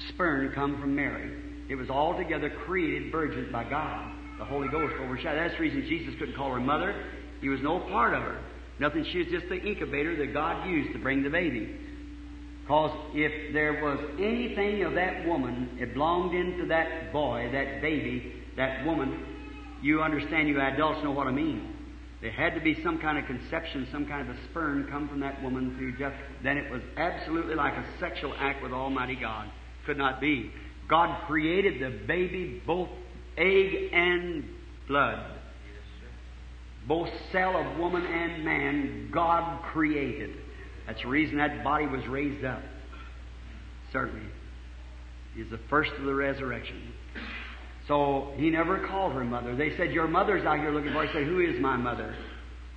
sperm 0.09 0.51
come 0.53 0.79
from 0.79 0.95
Mary. 0.95 1.31
It 1.69 1.75
was 1.75 1.89
altogether 1.89 2.49
created 2.65 3.11
virgin 3.11 3.49
by 3.51 3.63
God. 3.69 4.11
The 4.39 4.45
Holy 4.45 4.67
Ghost 4.67 4.95
overshadowed. 4.99 5.37
That's 5.37 5.55
the 5.55 5.61
reason 5.61 5.85
Jesus 5.87 6.15
couldn't 6.19 6.35
call 6.35 6.51
her 6.51 6.59
mother. 6.59 7.05
He 7.41 7.49
was 7.49 7.61
no 7.61 7.79
part 7.79 8.13
of 8.13 8.23
her. 8.23 8.41
Nothing. 8.79 9.05
She 9.11 9.19
was 9.19 9.27
just 9.27 9.47
the 9.49 9.61
incubator 9.61 10.15
that 10.17 10.33
God 10.33 10.67
used 10.67 10.93
to 10.93 10.99
bring 10.99 11.23
the 11.23 11.29
baby. 11.29 11.77
Because 12.63 12.91
if 13.13 13.53
there 13.53 13.83
was 13.83 13.99
anything 14.19 14.83
of 14.83 14.93
that 14.95 15.25
woman, 15.25 15.77
it 15.79 15.93
belonged 15.93 16.35
into 16.35 16.67
that 16.67 17.11
boy, 17.11 17.49
that 17.51 17.81
baby, 17.81 18.33
that 18.57 18.85
woman, 18.85 19.25
you 19.81 20.01
understand, 20.01 20.47
you 20.47 20.59
adults 20.59 21.03
know 21.03 21.11
what 21.11 21.27
I 21.27 21.31
mean. 21.31 21.75
There 22.21 22.31
had 22.31 22.53
to 22.53 22.61
be 22.61 22.81
some 22.83 22.99
kind 22.99 23.17
of 23.17 23.25
conception, 23.25 23.87
some 23.91 24.05
kind 24.05 24.29
of 24.29 24.35
a 24.35 24.39
sperm 24.49 24.87
come 24.89 25.09
from 25.09 25.19
that 25.21 25.41
woman 25.41 25.75
through 25.77 25.97
just, 25.97 26.15
then 26.43 26.57
it 26.57 26.71
was 26.71 26.81
absolutely 26.97 27.55
like 27.55 27.73
a 27.73 27.85
sexual 27.99 28.33
act 28.37 28.61
with 28.61 28.71
Almighty 28.71 29.15
God. 29.15 29.49
Could 29.85 29.97
not 29.97 30.21
be. 30.21 30.51
God 30.87 31.25
created 31.27 31.81
the 31.81 32.05
baby 32.05 32.61
both 32.65 32.89
egg 33.37 33.89
and 33.93 34.43
blood. 34.87 35.37
Both 36.87 37.09
cell 37.31 37.55
of 37.55 37.77
woman 37.77 38.05
and 38.05 38.43
man, 38.43 39.09
God 39.13 39.61
created. 39.71 40.31
That's 40.87 41.01
the 41.01 41.07
reason 41.07 41.37
that 41.37 41.63
body 41.63 41.85
was 41.85 42.05
raised 42.07 42.43
up. 42.43 42.61
Certainly. 43.93 44.25
He's 45.35 45.49
the 45.49 45.59
first 45.69 45.91
of 45.97 46.03
the 46.03 46.13
resurrection. 46.13 46.93
So 47.87 48.33
he 48.35 48.49
never 48.49 48.85
called 48.87 49.13
her 49.13 49.23
mother. 49.23 49.55
They 49.55 49.75
said, 49.77 49.91
Your 49.91 50.07
mother's 50.07 50.45
out 50.45 50.59
here 50.59 50.71
looking 50.71 50.91
for 50.91 51.05
her. 51.05 51.07
He 51.07 51.13
said, 51.13 51.23
Who 51.23 51.39
is 51.39 51.59
my 51.59 51.77
mother? 51.77 52.15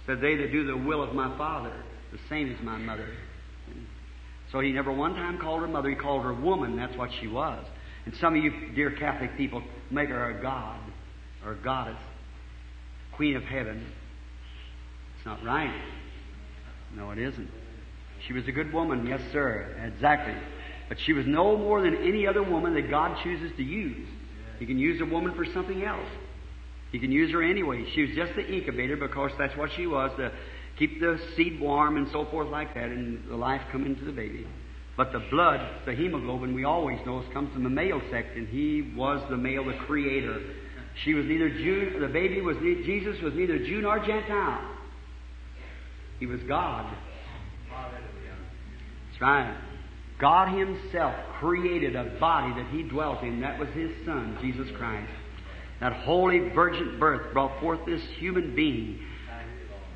Said, 0.07 0.21
They 0.21 0.37
that 0.37 0.53
do 0.53 0.67
the 0.67 0.77
will 0.77 1.03
of 1.03 1.15
my 1.15 1.37
Father, 1.37 1.73
the 2.13 2.19
same 2.29 2.53
as 2.53 2.63
my 2.63 2.79
mother. 2.79 3.09
So 4.55 4.61
he 4.61 4.71
never 4.71 4.93
one 4.93 5.17
time 5.17 5.39
called 5.39 5.63
her 5.63 5.67
mother. 5.67 5.91
He 5.91 5.97
called 5.97 6.23
her 6.23 6.33
woman. 6.33 6.77
That's 6.77 6.97
what 6.97 7.11
she 7.21 7.27
was. 7.27 7.67
And 8.07 8.15
some 8.15 8.37
of 8.37 8.45
you, 8.45 8.53
dear 8.73 8.93
Catholic 8.93 9.37
people, 9.37 9.65
make 9.91 10.11
her 10.11 10.31
a 10.31 10.41
god 10.41 10.79
or 11.45 11.55
a 11.55 11.57
goddess, 11.57 11.99
queen 13.17 13.35
of 13.35 13.43
heaven. 13.43 13.85
It's 15.17 15.27
not 15.27 15.45
right. 15.45 15.75
No, 16.95 17.11
it 17.11 17.19
isn't. 17.19 17.51
She 18.29 18.33
was 18.33 18.47
a 18.47 18.53
good 18.53 18.73
woman, 18.73 19.05
yes, 19.09 19.21
sir, 19.33 19.77
exactly. 19.93 20.37
But 20.89 21.01
she 21.01 21.13
was 21.13 21.27
no 21.27 21.57
more 21.57 21.83
than 21.83 21.97
any 21.97 22.25
other 22.25 22.45
woman 22.45 22.75
that 22.75 22.89
God 22.89 23.19
chooses 23.25 23.51
to 23.57 23.63
use. 23.65 24.07
He 24.61 24.67
can 24.67 24.79
use 24.79 25.01
a 25.01 25.05
woman 25.05 25.35
for 25.35 25.45
something 25.47 25.83
else. 25.83 26.09
He 26.93 27.01
can 27.01 27.11
use 27.11 27.33
her 27.33 27.43
anyway. 27.43 27.91
She 27.93 28.03
was 28.03 28.15
just 28.15 28.37
the 28.37 28.47
incubator 28.47 28.97
because 28.97 29.33
that's 29.37 29.57
what 29.57 29.73
she 29.73 29.89
was 29.89 30.13
to 30.17 30.31
keep 30.79 31.01
the 31.01 31.19
seed 31.37 31.61
warm 31.61 31.97
and 31.97 32.09
so 32.13 32.27
forth 32.27 32.49
like 32.49 32.75
that, 32.75 32.85
and 32.85 33.29
the 33.29 33.37
life 33.37 33.63
come 33.71 33.87
into 33.87 34.05
the 34.05 34.13
baby. 34.13 34.47
But 34.97 35.13
the 35.13 35.23
blood, 35.31 35.61
the 35.87 35.95
hemoglobin, 35.95 36.55
we 36.55 36.65
always 36.65 36.99
know, 37.05 37.23
comes 37.33 37.53
from 37.53 37.65
the 37.65 37.71
male 37.71 38.01
sex, 38.11 38.29
and 38.37 38.47
he 38.49 38.93
was 38.97 39.23
the 39.29 39.37
male, 39.37 39.65
the 39.65 39.75
creator. 39.87 40.41
She 41.05 41.15
was 41.15 41.27
neither 41.27 41.49
Jew, 41.49 41.99
the 41.99 42.09
baby 42.09 42.41
was, 42.41 42.57
Jesus 42.59 43.21
was 43.21 43.35
neither 43.35 43.59
Jew 43.59 43.81
nor 43.81 43.99
Gentile. 43.99 44.71
He 46.21 46.27
was 46.27 46.41
God. 46.45 46.97
That's 47.71 49.21
right. 49.21 49.57
God 50.21 50.57
Himself 50.57 51.15
created 51.41 51.97
a 51.97 52.05
body 52.21 52.55
that 52.63 52.71
He 52.71 52.85
dwelt 52.85 53.23
in. 53.23 53.41
That 53.41 53.59
was 53.59 53.69
His 53.71 53.91
Son, 54.07 54.39
Jesus 54.41 54.69
Christ. 54.77 55.11
That 55.81 55.93
holy 55.93 56.51
virgin 56.51 56.99
birth 57.01 57.33
brought 57.33 57.61
forth 57.61 57.81
this 57.85 58.03
human 58.19 58.55
being. 58.55 59.01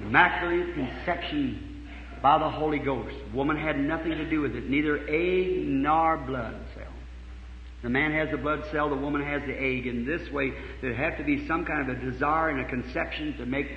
Immaculate 0.00 0.74
conception 0.74 1.88
by 2.22 2.38
the 2.38 2.48
Holy 2.48 2.78
Ghost. 2.78 3.14
Woman 3.34 3.56
had 3.56 3.78
nothing 3.78 4.10
to 4.10 4.28
do 4.28 4.40
with 4.40 4.54
it, 4.54 4.68
neither 4.68 4.98
egg 5.08 5.66
nor 5.66 6.16
blood 6.18 6.56
cell. 6.74 6.92
The 7.82 7.88
man 7.88 8.12
has 8.12 8.30
the 8.30 8.36
blood 8.36 8.64
cell, 8.72 8.88
the 8.88 8.96
woman 8.96 9.22
has 9.22 9.42
the 9.42 9.54
egg. 9.54 9.86
In 9.86 10.04
this 10.04 10.30
way, 10.32 10.52
there'd 10.80 10.96
have 10.96 11.16
to 11.18 11.24
be 11.24 11.46
some 11.46 11.64
kind 11.64 11.88
of 11.88 11.96
a 11.96 12.10
desire 12.10 12.48
and 12.48 12.60
a 12.60 12.68
conception 12.68 13.36
to 13.38 13.46
make 13.46 13.70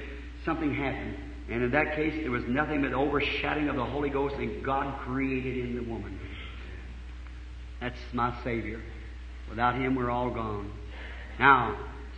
something 0.44 0.74
happen. 0.74 1.16
And 1.50 1.64
in 1.64 1.72
that 1.72 1.96
case, 1.96 2.14
there 2.22 2.32
was 2.32 2.44
nothing 2.48 2.82
but 2.82 2.92
the 2.92 2.98
overshadowing 2.98 3.70
of 3.70 3.76
the 3.76 3.86
Holy 3.86 4.10
Ghost, 4.10 4.36
and 4.36 4.64
God 4.64 5.00
created 5.02 5.58
in 5.58 5.76
the 5.76 5.84
woman. 5.84 6.20
That's 7.80 8.00
my 8.14 8.34
Savior. 8.44 8.82
Without 9.50 9.76
Him, 9.76 9.96
we're 9.96 10.10
all 10.10 10.30
gone. 10.30 10.72
Now, 11.38 11.78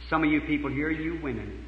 some 0.10 0.24
of 0.24 0.30
you 0.30 0.42
people 0.42 0.70
here, 0.70 0.90
you 0.90 1.20
women, 1.22 1.63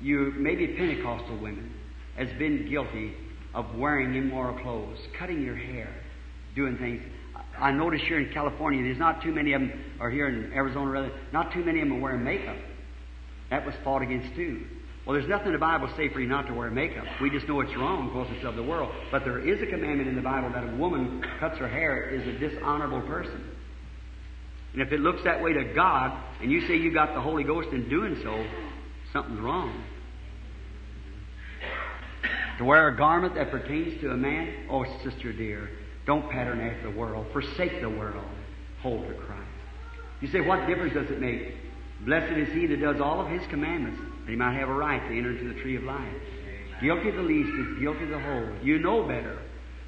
you 0.00 0.32
maybe 0.36 0.68
Pentecostal 0.68 1.36
women, 1.38 1.72
has 2.16 2.28
been 2.38 2.68
guilty 2.68 3.14
of 3.54 3.74
wearing 3.76 4.14
immoral 4.14 4.56
clothes, 4.58 4.98
cutting 5.18 5.42
your 5.42 5.56
hair, 5.56 5.88
doing 6.54 6.76
things. 6.76 7.02
I 7.58 7.70
notice 7.70 8.00
here 8.02 8.18
in 8.18 8.32
California, 8.32 8.82
there's 8.82 8.98
not 8.98 9.22
too 9.22 9.32
many 9.32 9.52
of 9.52 9.60
them, 9.60 9.72
or 10.00 10.10
here 10.10 10.28
in 10.28 10.52
Arizona 10.52 10.90
rather, 10.90 11.12
not 11.32 11.52
too 11.52 11.64
many 11.64 11.80
of 11.80 11.88
them 11.88 11.98
are 11.98 12.00
wearing 12.00 12.24
makeup. 12.24 12.56
That 13.50 13.64
was 13.64 13.74
fought 13.84 14.02
against 14.02 14.34
too. 14.34 14.64
Well, 15.06 15.14
there's 15.14 15.28
nothing 15.28 15.48
in 15.48 15.52
the 15.52 15.58
Bible 15.58 15.88
say 15.96 16.08
for 16.08 16.20
you 16.20 16.26
not 16.26 16.46
to 16.46 16.54
wear 16.54 16.70
makeup. 16.70 17.04
We 17.20 17.28
just 17.28 17.46
know 17.46 17.60
it's 17.60 17.76
wrong 17.76 18.08
because 18.08 18.26
it's 18.34 18.44
of 18.44 18.56
the 18.56 18.62
world. 18.62 18.90
But 19.12 19.24
there 19.24 19.38
is 19.38 19.60
a 19.60 19.66
commandment 19.66 20.08
in 20.08 20.16
the 20.16 20.22
Bible 20.22 20.50
that 20.50 20.64
a 20.64 20.76
woman 20.76 21.22
cuts 21.38 21.58
her 21.58 21.68
hair 21.68 22.08
is 22.08 22.26
a 22.26 22.38
dishonorable 22.38 23.02
person. 23.02 23.54
And 24.72 24.80
if 24.80 24.92
it 24.92 25.00
looks 25.00 25.22
that 25.24 25.42
way 25.42 25.52
to 25.52 25.74
God, 25.74 26.18
and 26.40 26.50
you 26.50 26.62
say 26.62 26.76
you 26.76 26.92
got 26.92 27.14
the 27.14 27.20
Holy 27.20 27.44
Ghost 27.44 27.68
in 27.70 27.88
doing 27.88 28.18
so, 28.22 28.44
something's 29.14 29.40
wrong. 29.40 29.82
To 32.58 32.64
wear 32.64 32.88
a 32.88 32.96
garment 32.96 33.34
that 33.36 33.50
pertains 33.50 34.00
to 34.02 34.10
a 34.10 34.16
man, 34.16 34.66
oh, 34.70 34.84
sister 35.02 35.32
dear, 35.32 35.70
don't 36.06 36.30
pattern 36.30 36.60
after 36.60 36.90
the 36.90 36.96
world. 36.96 37.26
Forsake 37.32 37.80
the 37.80 37.88
world. 37.88 38.24
Hold 38.82 39.08
to 39.08 39.14
Christ. 39.14 39.40
You 40.20 40.28
say, 40.28 40.40
what 40.40 40.66
difference 40.66 40.92
does 40.92 41.10
it 41.10 41.20
make? 41.20 41.54
Blessed 42.04 42.36
is 42.36 42.52
he 42.52 42.66
that 42.66 42.80
does 42.80 43.00
all 43.00 43.20
of 43.20 43.28
his 43.28 43.42
commandments, 43.48 44.00
that 44.24 44.30
he 44.30 44.36
might 44.36 44.54
have 44.58 44.68
a 44.68 44.74
right 44.74 45.00
to 45.08 45.16
enter 45.16 45.30
into 45.30 45.54
the 45.54 45.60
tree 45.60 45.76
of 45.76 45.84
life. 45.84 46.14
Guilty 46.82 47.10
the 47.12 47.22
least 47.22 47.50
is 47.50 47.78
guilty 47.80 48.04
the 48.06 48.18
whole. 48.18 48.48
You 48.62 48.78
know 48.78 49.02
better. 49.04 49.38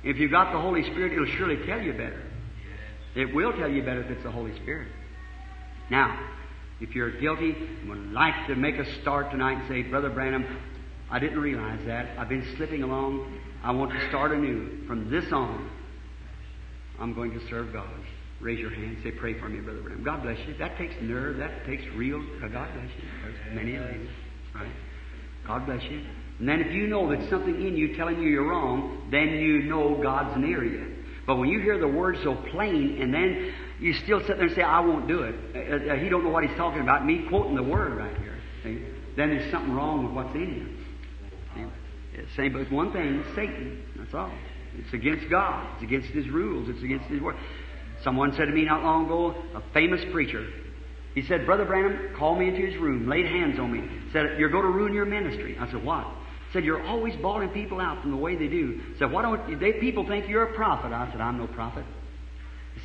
If 0.02 0.18
you've 0.18 0.30
got 0.30 0.52
the 0.52 0.60
Holy 0.60 0.82
Spirit, 0.84 1.12
it'll 1.12 1.26
surely 1.36 1.66
tell 1.66 1.80
you 1.80 1.92
better. 1.92 2.22
It 3.14 3.34
will 3.34 3.52
tell 3.52 3.70
you 3.70 3.82
better 3.82 4.02
if 4.02 4.10
it's 4.10 4.22
the 4.22 4.30
Holy 4.30 4.54
Spirit. 4.62 4.88
Now, 5.90 6.18
if 6.80 6.94
you're 6.94 7.10
guilty 7.20 7.52
and 7.52 7.88
would 7.88 8.12
like 8.12 8.46
to 8.48 8.54
make 8.54 8.76
a 8.76 9.00
start 9.00 9.30
tonight 9.30 9.58
and 9.58 9.68
say, 9.68 9.82
Brother 9.82 10.10
Branham, 10.10 10.44
I 11.10 11.18
didn't 11.18 11.38
realize 11.38 11.80
that. 11.86 12.18
I've 12.18 12.28
been 12.28 12.46
slipping 12.56 12.82
along. 12.82 13.40
I 13.62 13.70
want 13.70 13.92
to 13.92 14.08
start 14.08 14.32
anew. 14.32 14.86
From 14.86 15.10
this 15.10 15.32
on, 15.32 15.70
I'm 16.98 17.14
going 17.14 17.32
to 17.32 17.48
serve 17.48 17.72
God. 17.72 17.88
Raise 18.40 18.58
your 18.58 18.70
hand. 18.70 18.98
Say, 19.02 19.12
pray 19.12 19.38
for 19.38 19.48
me, 19.48 19.60
Brother 19.60 19.80
Branham. 19.80 20.04
God 20.04 20.22
bless 20.22 20.38
you. 20.46 20.54
That 20.58 20.76
takes 20.76 20.94
nerve. 21.00 21.38
That 21.38 21.64
takes 21.64 21.84
real. 21.94 22.22
Uh, 22.42 22.48
God 22.48 22.68
bless 22.74 22.90
you. 22.96 23.08
There's 23.22 23.54
many 23.54 23.76
of 23.76 23.84
you. 23.84 24.08
Right? 24.54 24.72
God 25.46 25.64
bless 25.64 25.82
you. 25.84 26.04
And 26.38 26.48
then 26.48 26.60
if 26.60 26.72
you 26.72 26.86
know 26.86 27.08
that 27.10 27.30
something 27.30 27.54
in 27.54 27.76
you 27.76 27.96
telling 27.96 28.20
you 28.20 28.28
you're 28.28 28.48
wrong, 28.48 29.08
then 29.10 29.28
you 29.28 29.62
know 29.62 30.00
God's 30.02 30.38
near 30.38 30.64
you. 30.64 30.96
But 31.26 31.36
when 31.36 31.48
you 31.48 31.60
hear 31.60 31.78
the 31.78 31.88
word 31.88 32.18
so 32.22 32.34
plain 32.50 32.98
and 33.00 33.12
then 33.12 33.54
you 33.80 33.92
still 34.04 34.20
sit 34.20 34.36
there 34.38 34.46
and 34.46 34.54
say, 34.54 34.62
I 34.62 34.80
won't 34.80 35.06
do 35.06 35.22
it. 35.22 35.34
Uh, 35.54 35.92
uh, 35.92 35.96
he 35.96 36.08
don't 36.08 36.24
know 36.24 36.30
what 36.30 36.44
he's 36.44 36.56
talking 36.56 36.80
about. 36.80 37.04
Me 37.04 37.26
quoting 37.28 37.54
the 37.54 37.62
word 37.62 37.96
right 37.96 38.16
here. 38.18 38.38
See? 38.62 38.82
Then 39.16 39.30
there's 39.30 39.50
something 39.50 39.72
wrong 39.72 40.04
with 40.04 40.12
what's 40.14 40.34
in 40.34 40.76
you. 41.56 41.70
It's 42.14 42.34
same, 42.34 42.52
but 42.54 42.70
one 42.72 42.92
thing, 42.92 43.22
Satan. 43.34 43.82
That's 43.96 44.14
all. 44.14 44.32
It's 44.78 44.92
against 44.92 45.28
God. 45.30 45.68
It's 45.74 45.82
against 45.82 46.08
His 46.08 46.28
rules. 46.28 46.68
It's 46.68 46.82
against 46.82 47.06
His 47.06 47.20
word. 47.20 47.36
Someone 48.02 48.32
said 48.32 48.46
to 48.46 48.52
me 48.52 48.64
not 48.64 48.82
long 48.82 49.06
ago, 49.06 49.34
a 49.54 49.62
famous 49.72 50.00
preacher, 50.12 50.46
he 51.14 51.22
said, 51.22 51.46
Brother 51.46 51.64
Branham 51.64 52.14
called 52.16 52.38
me 52.38 52.48
into 52.48 52.60
his 52.60 52.76
room, 52.76 53.08
laid 53.08 53.24
hands 53.24 53.58
on 53.58 53.72
me, 53.72 53.88
said, 54.12 54.38
You're 54.38 54.50
going 54.50 54.64
to 54.64 54.70
ruin 54.70 54.92
your 54.92 55.06
ministry. 55.06 55.56
I 55.58 55.70
said, 55.70 55.82
What? 55.82 56.06
Said, 56.52 56.64
You're 56.64 56.86
always 56.86 57.16
bawling 57.16 57.48
people 57.50 57.80
out 57.80 58.02
from 58.02 58.10
the 58.10 58.18
way 58.18 58.36
they 58.36 58.48
do. 58.48 58.80
Said, 58.98 59.10
Why 59.10 59.22
don't 59.22 59.58
they, 59.58 59.72
people 59.74 60.06
think 60.06 60.28
you're 60.28 60.44
a 60.44 60.54
prophet? 60.54 60.92
I 60.92 61.10
said, 61.10 61.22
I'm 61.22 61.38
no 61.38 61.46
prophet. 61.46 61.84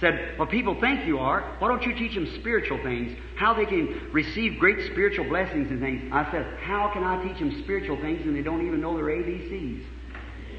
Said, 0.02 0.36
Well, 0.38 0.48
people 0.48 0.82
think 0.82 1.06
you 1.06 1.20
are. 1.20 1.56
Why 1.60 1.68
don't 1.68 1.84
you 1.84 1.94
teach 1.94 2.16
them 2.16 2.28
spiritual 2.40 2.80
things? 2.84 3.16
How 3.36 3.54
they 3.54 3.66
can 3.66 4.10
receive 4.12 4.60
great 4.60 4.92
spiritual 4.92 5.26
blessings 5.26 5.70
and 5.70 5.80
things. 5.80 6.12
I 6.12 6.30
said, 6.32 6.58
How 6.60 6.90
can 6.92 7.04
I 7.04 7.24
teach 7.24 7.38
them 7.38 7.62
spiritual 7.64 8.02
things 8.02 8.26
and 8.26 8.36
they 8.36 8.42
don't 8.42 8.66
even 8.66 8.82
know 8.82 8.96
their 8.96 9.06
ABCs? 9.06 9.86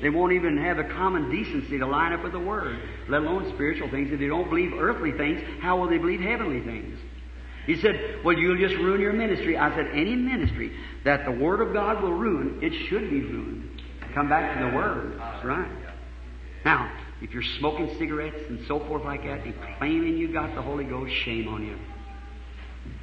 They 0.00 0.10
won't 0.10 0.32
even 0.32 0.56
have 0.58 0.76
the 0.76 0.84
common 0.84 1.30
decency 1.30 1.78
to 1.78 1.86
line 1.86 2.12
up 2.12 2.22
with 2.22 2.32
the 2.32 2.40
Word, 2.40 2.80
let 3.08 3.22
alone 3.22 3.52
spiritual 3.54 3.90
things. 3.90 4.12
If 4.12 4.20
they 4.20 4.28
don't 4.28 4.48
believe 4.48 4.72
earthly 4.74 5.12
things, 5.12 5.40
how 5.60 5.78
will 5.78 5.88
they 5.88 5.98
believe 5.98 6.20
heavenly 6.20 6.60
things? 6.60 6.98
He 7.66 7.80
said, 7.80 8.20
Well, 8.24 8.36
you'll 8.36 8.58
just 8.58 8.76
ruin 8.76 9.00
your 9.00 9.12
ministry. 9.12 9.58
I 9.58 9.74
said, 9.74 9.88
Any 9.92 10.14
ministry 10.14 10.72
that 11.04 11.24
the 11.24 11.32
Word 11.32 11.60
of 11.60 11.72
God 11.72 12.00
will 12.00 12.12
ruin, 12.12 12.60
it 12.62 12.88
should 12.88 13.10
be 13.10 13.22
ruined. 13.22 13.82
Come 14.14 14.28
back 14.28 14.56
to 14.56 14.70
the 14.70 14.76
Word. 14.76 15.18
That's 15.18 15.44
right. 15.44 15.70
Now, 16.64 16.92
if 17.22 17.32
you're 17.32 17.42
smoking 17.58 17.88
cigarettes 17.98 18.36
and 18.48 18.66
so 18.66 18.80
forth 18.80 19.04
like 19.04 19.22
that 19.22 19.44
and 19.44 19.54
claiming 19.78 20.18
you 20.18 20.32
got 20.32 20.54
the 20.56 20.62
Holy 20.62 20.84
Ghost, 20.84 21.12
shame 21.24 21.46
on 21.46 21.64
you. 21.64 21.78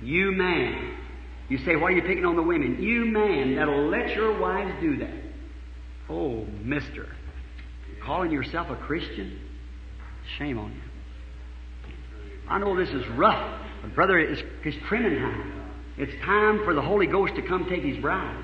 You 0.02 0.34
man. 0.34 0.98
You 1.48 1.58
say, 1.60 1.78
Why 1.78 1.88
are 1.88 1.92
you 1.92 2.02
picking 2.02 2.26
on 2.26 2.36
the 2.36 2.44
women? 2.44 2.84
You 2.84 3.06
man 3.06 3.56
that'll 3.56 3.88
let 3.88 4.10
your 4.10 4.38
wives 4.38 4.74
do 4.82 4.98
that. 4.98 5.14
Oh, 6.10 6.46
mister. 6.64 7.08
Calling 8.04 8.32
yourself 8.32 8.70
a 8.70 8.76
Christian? 8.76 9.40
Shame 10.38 10.60
on 10.60 10.74
you. 10.74 11.94
I 12.50 12.58
know 12.60 12.76
this 12.76 12.90
is 12.90 13.08
rough, 13.10 13.62
but 13.82 13.96
brother, 13.96 14.20
it's, 14.20 14.42
it's 14.66 14.78
trimming 14.88 15.18
time. 15.20 15.72
It's 15.98 16.12
time 16.26 16.64
for 16.66 16.74
the 16.74 16.82
Holy 16.82 17.08
Ghost 17.08 17.36
to 17.36 17.42
come 17.42 17.70
take 17.70 17.84
His 17.84 17.98
bride. 17.98 18.44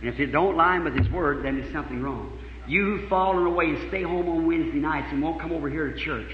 And 0.00 0.08
if 0.08 0.20
it 0.20 0.26
don't 0.26 0.56
line 0.56 0.84
with 0.84 0.96
His 0.96 1.08
Word, 1.10 1.44
then 1.44 1.60
there's 1.60 1.72
something 1.72 2.02
wrong. 2.02 2.37
You 2.68 2.84
who've 2.84 3.08
fallen 3.08 3.46
away 3.46 3.66
and 3.66 3.88
stay 3.88 4.02
home 4.02 4.28
on 4.28 4.46
Wednesday 4.46 4.78
nights 4.78 5.08
and 5.10 5.22
won't 5.22 5.40
come 5.40 5.52
over 5.52 5.68
here 5.68 5.90
to 5.90 5.98
church, 5.98 6.30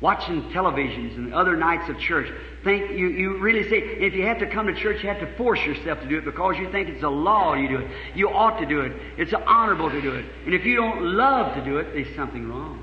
watching 0.00 0.42
televisions 0.50 1.16
and 1.16 1.32
other 1.32 1.56
nights 1.56 1.88
of 1.88 1.98
church, 1.98 2.28
think 2.64 2.90
you, 2.90 3.08
you 3.08 3.38
really 3.38 3.62
say, 3.70 3.78
if 3.78 4.12
you 4.12 4.26
have 4.26 4.40
to 4.40 4.46
come 4.46 4.66
to 4.66 4.74
church, 4.74 5.02
you 5.02 5.08
have 5.08 5.20
to 5.20 5.36
force 5.36 5.60
yourself 5.60 6.00
to 6.00 6.08
do 6.08 6.18
it 6.18 6.24
because 6.24 6.56
you 6.58 6.70
think 6.72 6.88
it's 6.88 7.04
a 7.04 7.08
law 7.08 7.54
you 7.54 7.68
do 7.68 7.78
it. 7.78 7.90
You 8.14 8.28
ought 8.28 8.58
to 8.58 8.66
do 8.66 8.80
it. 8.80 8.92
It's 9.16 9.32
honorable 9.32 9.88
to 9.88 10.02
do 10.02 10.12
it. 10.14 10.24
And 10.44 10.52
if 10.52 10.64
you 10.64 10.74
don't 10.74 11.02
love 11.02 11.54
to 11.54 11.64
do 11.64 11.78
it, 11.78 11.92
there's 11.94 12.14
something 12.16 12.48
wrong. 12.48 12.82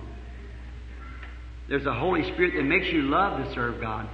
There's 1.68 1.86
a 1.86 1.94
Holy 1.94 2.24
Spirit 2.34 2.54
that 2.56 2.64
makes 2.64 2.88
you 2.88 3.04
love 3.04 3.44
to 3.44 3.54
serve 3.54 3.82
God. 3.82 4.08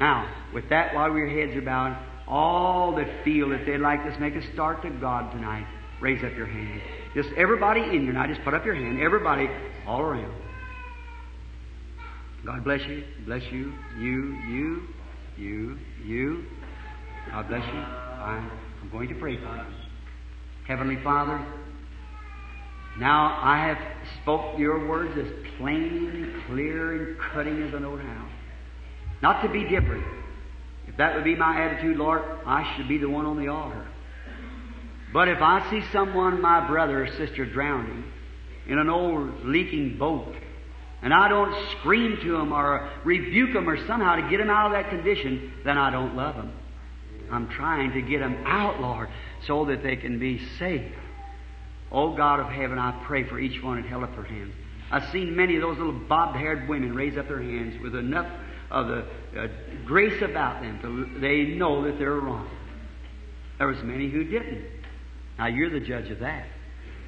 Now, 0.00 0.28
with 0.52 0.68
that, 0.70 0.94
while 0.94 1.16
your 1.16 1.28
heads 1.28 1.56
are 1.56 1.62
bowed, 1.62 1.96
all 2.28 2.96
that 2.96 3.24
feel 3.24 3.50
that 3.50 3.64
they'd 3.64 3.78
like 3.78 4.02
to 4.04 4.20
make 4.20 4.34
a 4.34 4.52
start 4.52 4.82
to 4.82 4.90
God 4.90 5.30
tonight, 5.32 5.66
raise 6.00 6.22
up 6.24 6.36
your 6.36 6.46
hand. 6.46 6.82
Just 7.16 7.30
everybody 7.34 7.80
in 7.80 8.02
here 8.02 8.12
now, 8.12 8.26
just 8.26 8.44
put 8.44 8.52
up 8.52 8.66
your 8.66 8.74
hand. 8.74 9.00
Everybody 9.00 9.48
all 9.86 10.02
around. 10.02 10.34
God 12.44 12.62
bless 12.62 12.80
you. 12.86 13.04
Bless 13.24 13.42
you. 13.50 13.72
You, 13.98 14.36
you, 14.46 14.82
you, 15.38 15.78
you. 16.04 16.44
God 17.30 17.48
bless 17.48 17.64
you. 17.64 17.80
I'm, 17.80 18.50
I'm 18.82 18.90
going 18.92 19.08
to 19.08 19.14
pray 19.14 19.38
for 19.38 19.56
you. 19.56 19.62
Heavenly 20.68 21.02
Father, 21.02 21.42
now 22.98 23.40
I 23.42 23.66
have 23.66 23.78
spoke 24.20 24.58
your 24.58 24.86
words 24.86 25.18
as 25.18 25.56
plain 25.56 26.10
and 26.12 26.46
clear 26.48 26.96
and 26.96 27.18
cutting 27.32 27.62
as 27.62 27.74
I 27.74 27.78
know 27.78 27.96
how. 27.96 28.28
Not 29.22 29.40
to 29.40 29.48
be 29.48 29.62
different. 29.62 30.04
If 30.86 30.98
that 30.98 31.14
would 31.14 31.24
be 31.24 31.34
my 31.34 31.62
attitude, 31.62 31.96
Lord, 31.96 32.20
I 32.44 32.76
should 32.76 32.88
be 32.88 32.98
the 32.98 33.08
one 33.08 33.24
on 33.24 33.42
the 33.42 33.48
altar. 33.48 33.88
But 35.16 35.28
if 35.28 35.40
I 35.40 35.70
see 35.70 35.80
someone, 35.92 36.42
my 36.42 36.68
brother 36.68 37.04
or 37.04 37.06
sister, 37.06 37.46
drowning 37.46 38.04
in 38.66 38.78
an 38.78 38.90
old 38.90 39.46
leaking 39.46 39.96
boat, 39.96 40.34
and 41.00 41.14
I 41.14 41.28
don't 41.28 41.56
scream 41.70 42.18
to 42.20 42.32
them 42.32 42.52
or 42.52 42.90
rebuke 43.02 43.54
them 43.54 43.66
or 43.66 43.78
somehow 43.86 44.16
to 44.16 44.28
get 44.28 44.36
them 44.36 44.50
out 44.50 44.66
of 44.66 44.72
that 44.72 44.90
condition, 44.90 45.54
then 45.64 45.78
I 45.78 45.88
don't 45.88 46.16
love 46.16 46.36
them. 46.36 46.52
I'm 47.30 47.48
trying 47.48 47.94
to 47.94 48.02
get 48.02 48.18
them 48.18 48.44
out, 48.44 48.82
Lord, 48.82 49.08
so 49.46 49.64
that 49.64 49.82
they 49.82 49.96
can 49.96 50.18
be 50.18 50.38
saved. 50.58 50.92
Oh 51.90 52.14
God 52.14 52.38
of 52.38 52.48
heaven, 52.48 52.78
I 52.78 53.02
pray 53.06 53.24
for 53.24 53.38
each 53.38 53.62
one 53.62 53.82
held 53.84 54.04
up 54.04 54.14
their 54.16 54.24
hands. 54.24 54.52
I've 54.90 55.10
seen 55.12 55.34
many 55.34 55.56
of 55.56 55.62
those 55.62 55.78
little 55.78 55.94
bobbed 55.94 56.36
haired 56.36 56.68
women 56.68 56.94
raise 56.94 57.16
up 57.16 57.26
their 57.26 57.40
hands 57.40 57.80
with 57.80 57.94
enough 57.94 58.30
of 58.70 58.88
the 58.88 59.06
uh, 59.34 59.48
grace 59.86 60.20
about 60.20 60.60
them 60.60 60.78
to 60.82 61.20
they 61.20 61.44
know 61.44 61.84
that 61.84 61.98
they're 61.98 62.16
wrong. 62.16 62.50
There 63.56 63.68
was 63.68 63.82
many 63.82 64.10
who 64.10 64.22
didn't. 64.22 64.75
Now 65.38 65.46
you're 65.46 65.70
the 65.70 65.80
judge 65.80 66.10
of 66.10 66.20
that. 66.20 66.46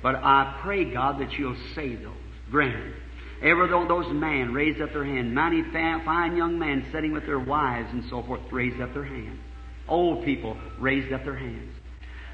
But 0.02 0.16
I 0.16 0.58
pray, 0.62 0.84
God, 0.84 1.20
that 1.20 1.32
you'll 1.32 1.56
save 1.74 2.02
those. 2.02 2.14
Grant 2.50 2.94
Ever 3.42 3.68
though 3.68 3.86
those 3.86 4.12
men 4.12 4.52
raised 4.52 4.80
up 4.80 4.92
their 4.92 5.04
hand, 5.04 5.32
many 5.32 5.62
fine 5.62 6.36
young 6.36 6.58
men 6.58 6.86
sitting 6.92 7.12
with 7.12 7.24
their 7.24 7.38
wives 7.38 7.88
and 7.92 8.04
so 8.10 8.22
forth 8.22 8.40
raised 8.50 8.80
up 8.80 8.92
their 8.94 9.04
hands. 9.04 9.38
Old 9.86 10.24
people 10.24 10.56
raised 10.78 11.12
up 11.12 11.24
their 11.24 11.36
hands. 11.36 11.72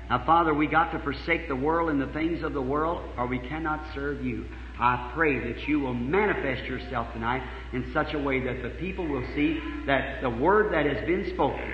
Now, 0.09 0.25
Father, 0.25 0.53
we 0.53 0.67
got 0.67 0.93
to 0.93 0.99
forsake 0.99 1.49
the 1.49 1.57
world 1.57 1.91
and 1.91 2.01
the 2.01 2.13
things 2.13 2.43
of 2.43 2.53
the 2.53 2.63
world, 2.63 3.03
or 3.17 3.27
we 3.27 3.39
cannot 3.39 3.85
serve 3.95 4.25
you. 4.25 4.47
I 4.79 5.13
pray 5.15 5.53
that 5.53 5.69
you 5.69 5.81
will 5.81 5.95
manifest 5.95 6.65
yourself 6.65 7.13
tonight 7.13 7.43
in 7.73 7.91
such 7.93 8.13
a 8.13 8.19
way 8.19 8.41
that 8.41 8.63
the 8.63 8.71
people 8.71 9.07
will 9.07 9.25
see 9.35 9.61
that 9.87 10.21
the 10.21 10.31
word 10.31 10.73
that 10.73 10.85
has 10.85 11.07
been 11.07 11.33
spoken, 11.33 11.73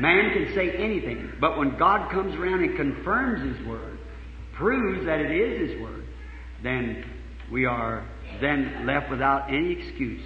man 0.00 0.32
can 0.32 0.54
say 0.54 0.70
anything, 0.72 1.32
but 1.40 1.58
when 1.58 1.76
God 1.76 2.10
comes 2.10 2.34
around 2.34 2.62
and 2.62 2.76
confirms 2.76 3.56
His 3.56 3.66
word, 3.66 3.98
proves 4.54 5.06
that 5.06 5.20
it 5.20 5.30
is 5.30 5.70
His 5.70 5.80
word, 5.80 6.04
then 6.62 7.04
we 7.50 7.64
are 7.64 8.06
then 8.40 8.86
left 8.86 9.10
without 9.10 9.48
any 9.48 9.72
excuse. 9.72 10.22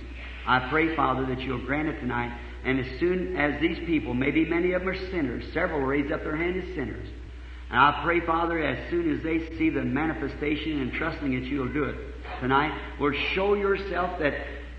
I 0.46 0.68
pray, 0.68 0.94
Father, 0.94 1.26
that 1.26 1.40
you'll 1.40 1.64
grant 1.64 1.88
it 1.88 2.00
tonight. 2.00 2.36
And 2.64 2.80
as 2.80 2.98
soon 2.98 3.36
as 3.36 3.60
these 3.60 3.78
people, 3.86 4.14
maybe 4.14 4.44
many 4.44 4.72
of 4.72 4.82
them 4.82 4.90
are 4.90 5.10
sinners, 5.10 5.44
several 5.52 5.80
raise 5.80 6.10
up 6.10 6.22
their 6.22 6.36
hand 6.36 6.62
as 6.62 6.74
sinners. 6.74 7.08
And 7.70 7.78
I 7.78 8.00
pray, 8.02 8.20
Father, 8.20 8.58
as 8.58 8.90
soon 8.90 9.14
as 9.14 9.22
they 9.22 9.56
see 9.58 9.70
the 9.70 9.82
manifestation 9.82 10.80
and 10.80 10.92
trusting 10.92 11.34
that 11.34 11.48
you'll 11.48 11.72
do 11.72 11.84
it 11.84 11.96
tonight, 12.40 12.72
Lord, 12.98 13.16
show 13.34 13.54
yourself 13.54 14.18
that 14.20 14.34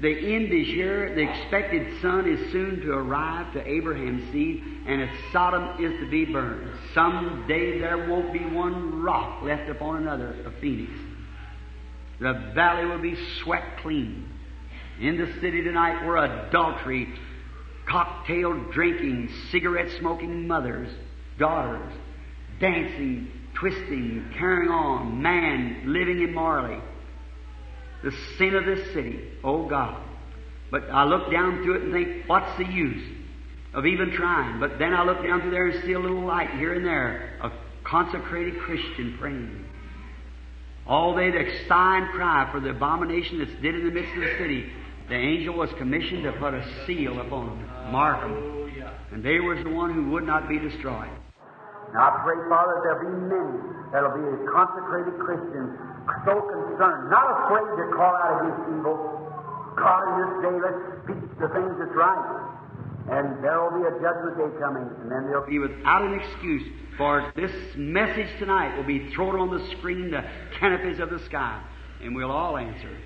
the 0.05 0.35
end 0.35 0.53
is 0.53 0.67
here, 0.67 1.15
the 1.15 1.21
expected 1.21 1.99
son 1.99 2.29
is 2.29 2.51
soon 2.51 2.79
to 2.81 2.91
arrive 2.91 3.51
to 3.53 3.67
Abraham's 3.67 4.31
seed, 4.31 4.63
and 4.85 5.01
as 5.01 5.09
Sodom 5.33 5.83
is 5.83 5.99
to 5.99 6.07
be 6.11 6.25
burned, 6.25 6.69
someday 6.93 7.79
there 7.79 8.07
won't 8.07 8.31
be 8.31 8.45
one 8.45 9.01
rock 9.01 9.41
left 9.41 9.67
upon 9.67 10.03
another 10.03 10.35
of 10.45 10.53
Phoenix. 10.61 10.91
The 12.19 12.51
valley 12.53 12.85
will 12.85 13.01
be 13.01 13.17
swept 13.41 13.79
clean. 13.81 14.29
In 15.01 15.17
the 15.17 15.25
city 15.41 15.63
tonight 15.63 16.05
were 16.05 16.17
adultery, 16.17 17.11
cocktail 17.87 18.53
drinking, 18.71 19.31
cigarette 19.49 19.89
smoking 19.99 20.47
mothers, 20.47 20.89
daughters, 21.39 21.91
dancing, 22.59 23.31
twisting, 23.55 24.31
carrying 24.37 24.69
on, 24.69 25.19
man 25.19 25.81
living 25.87 26.21
immorally. 26.21 26.79
The 28.05 28.13
sin 28.37 28.55
of 28.55 28.65
this 28.65 28.93
city, 28.93 29.19
oh 29.43 29.67
God. 29.67 30.01
But 30.71 30.89
I 30.91 31.05
look 31.05 31.31
down 31.31 31.63
through 31.63 31.75
it 31.75 31.81
and 31.83 31.91
think, 31.91 32.29
what's 32.29 32.57
the 32.57 32.65
use 32.65 33.03
of 33.73 33.85
even 33.85 34.11
trying? 34.11 34.59
But 34.59 34.77
then 34.77 34.93
I 34.93 35.03
look 35.03 35.23
down 35.23 35.41
through 35.41 35.51
there 35.51 35.65
and 35.65 35.83
see 35.83 35.93
a 35.93 35.99
little 35.99 36.23
light 36.23 36.51
here 36.51 36.75
and 36.75 36.85
there, 36.85 37.39
a 37.41 37.51
consecrated 37.83 38.59
Christian 38.59 39.17
praying. 39.19 39.65
All 40.85 41.15
they 41.15 41.31
that 41.31 41.67
sigh 41.67 41.97
and 41.97 42.09
cry 42.11 42.47
for 42.51 42.59
the 42.59 42.69
abomination 42.69 43.39
that's 43.39 43.59
did 43.61 43.73
in 43.73 43.85
the 43.85 43.91
midst 43.91 44.13
of 44.13 44.21
the 44.21 44.37
city, 44.37 44.69
the 45.09 45.15
angel 45.15 45.55
was 45.55 45.71
commissioned 45.79 46.23
to 46.23 46.31
put 46.33 46.53
a 46.53 46.63
seal 46.85 47.19
upon 47.19 47.57
them, 47.57 47.91
mark 47.91 48.21
them. 48.21 48.71
And 49.11 49.23
they 49.23 49.39
was 49.39 49.63
the 49.63 49.71
one 49.71 49.93
who 49.93 50.11
would 50.11 50.25
not 50.25 50.47
be 50.47 50.59
destroyed. 50.59 51.09
Now 51.93 52.09
I 52.09 52.21
pray, 52.23 52.37
Father, 52.49 52.81
there'll 52.83 53.01
be 53.01 53.17
many 53.33 53.89
that'll 53.93 54.13
be 54.13 54.27
a 54.29 54.51
consecrated 54.51 55.17
Christians, 55.17 55.94
so 56.25 56.33
concerned, 56.45 57.09
not 57.09 57.25
afraid 57.45 57.69
to 57.77 57.85
call 57.95 58.13
out 58.13 58.45
against 58.45 58.63
evil. 58.77 58.97
God, 59.75 60.01
in 60.07 60.15
this 60.21 60.33
day, 60.45 60.55
let's 60.61 60.81
speak 61.03 61.21
the 61.41 61.49
things 61.51 61.73
that's 61.77 61.95
right. 61.97 62.27
And 63.05 63.43
there 63.43 63.61
will 63.61 63.77
be 63.77 63.85
a 63.85 63.93
judgment 64.01 64.33
day 64.37 64.51
coming, 64.57 64.87
and 65.01 65.11
then 65.11 65.29
they'll 65.29 65.45
be 65.45 65.59
without 65.59 66.01
an 66.01 66.17
excuse 66.17 66.65
for 66.97 67.33
this 67.35 67.51
message 67.75 68.29
tonight 68.39 68.75
will 68.77 68.85
be 68.85 69.09
thrown 69.13 69.39
on 69.39 69.57
the 69.57 69.75
screen, 69.77 70.11
the 70.11 70.23
canopies 70.59 70.99
of 70.99 71.09
the 71.09 71.19
sky, 71.25 71.61
and 72.01 72.15
we'll 72.15 72.31
all 72.31 72.57
answer. 72.57 72.97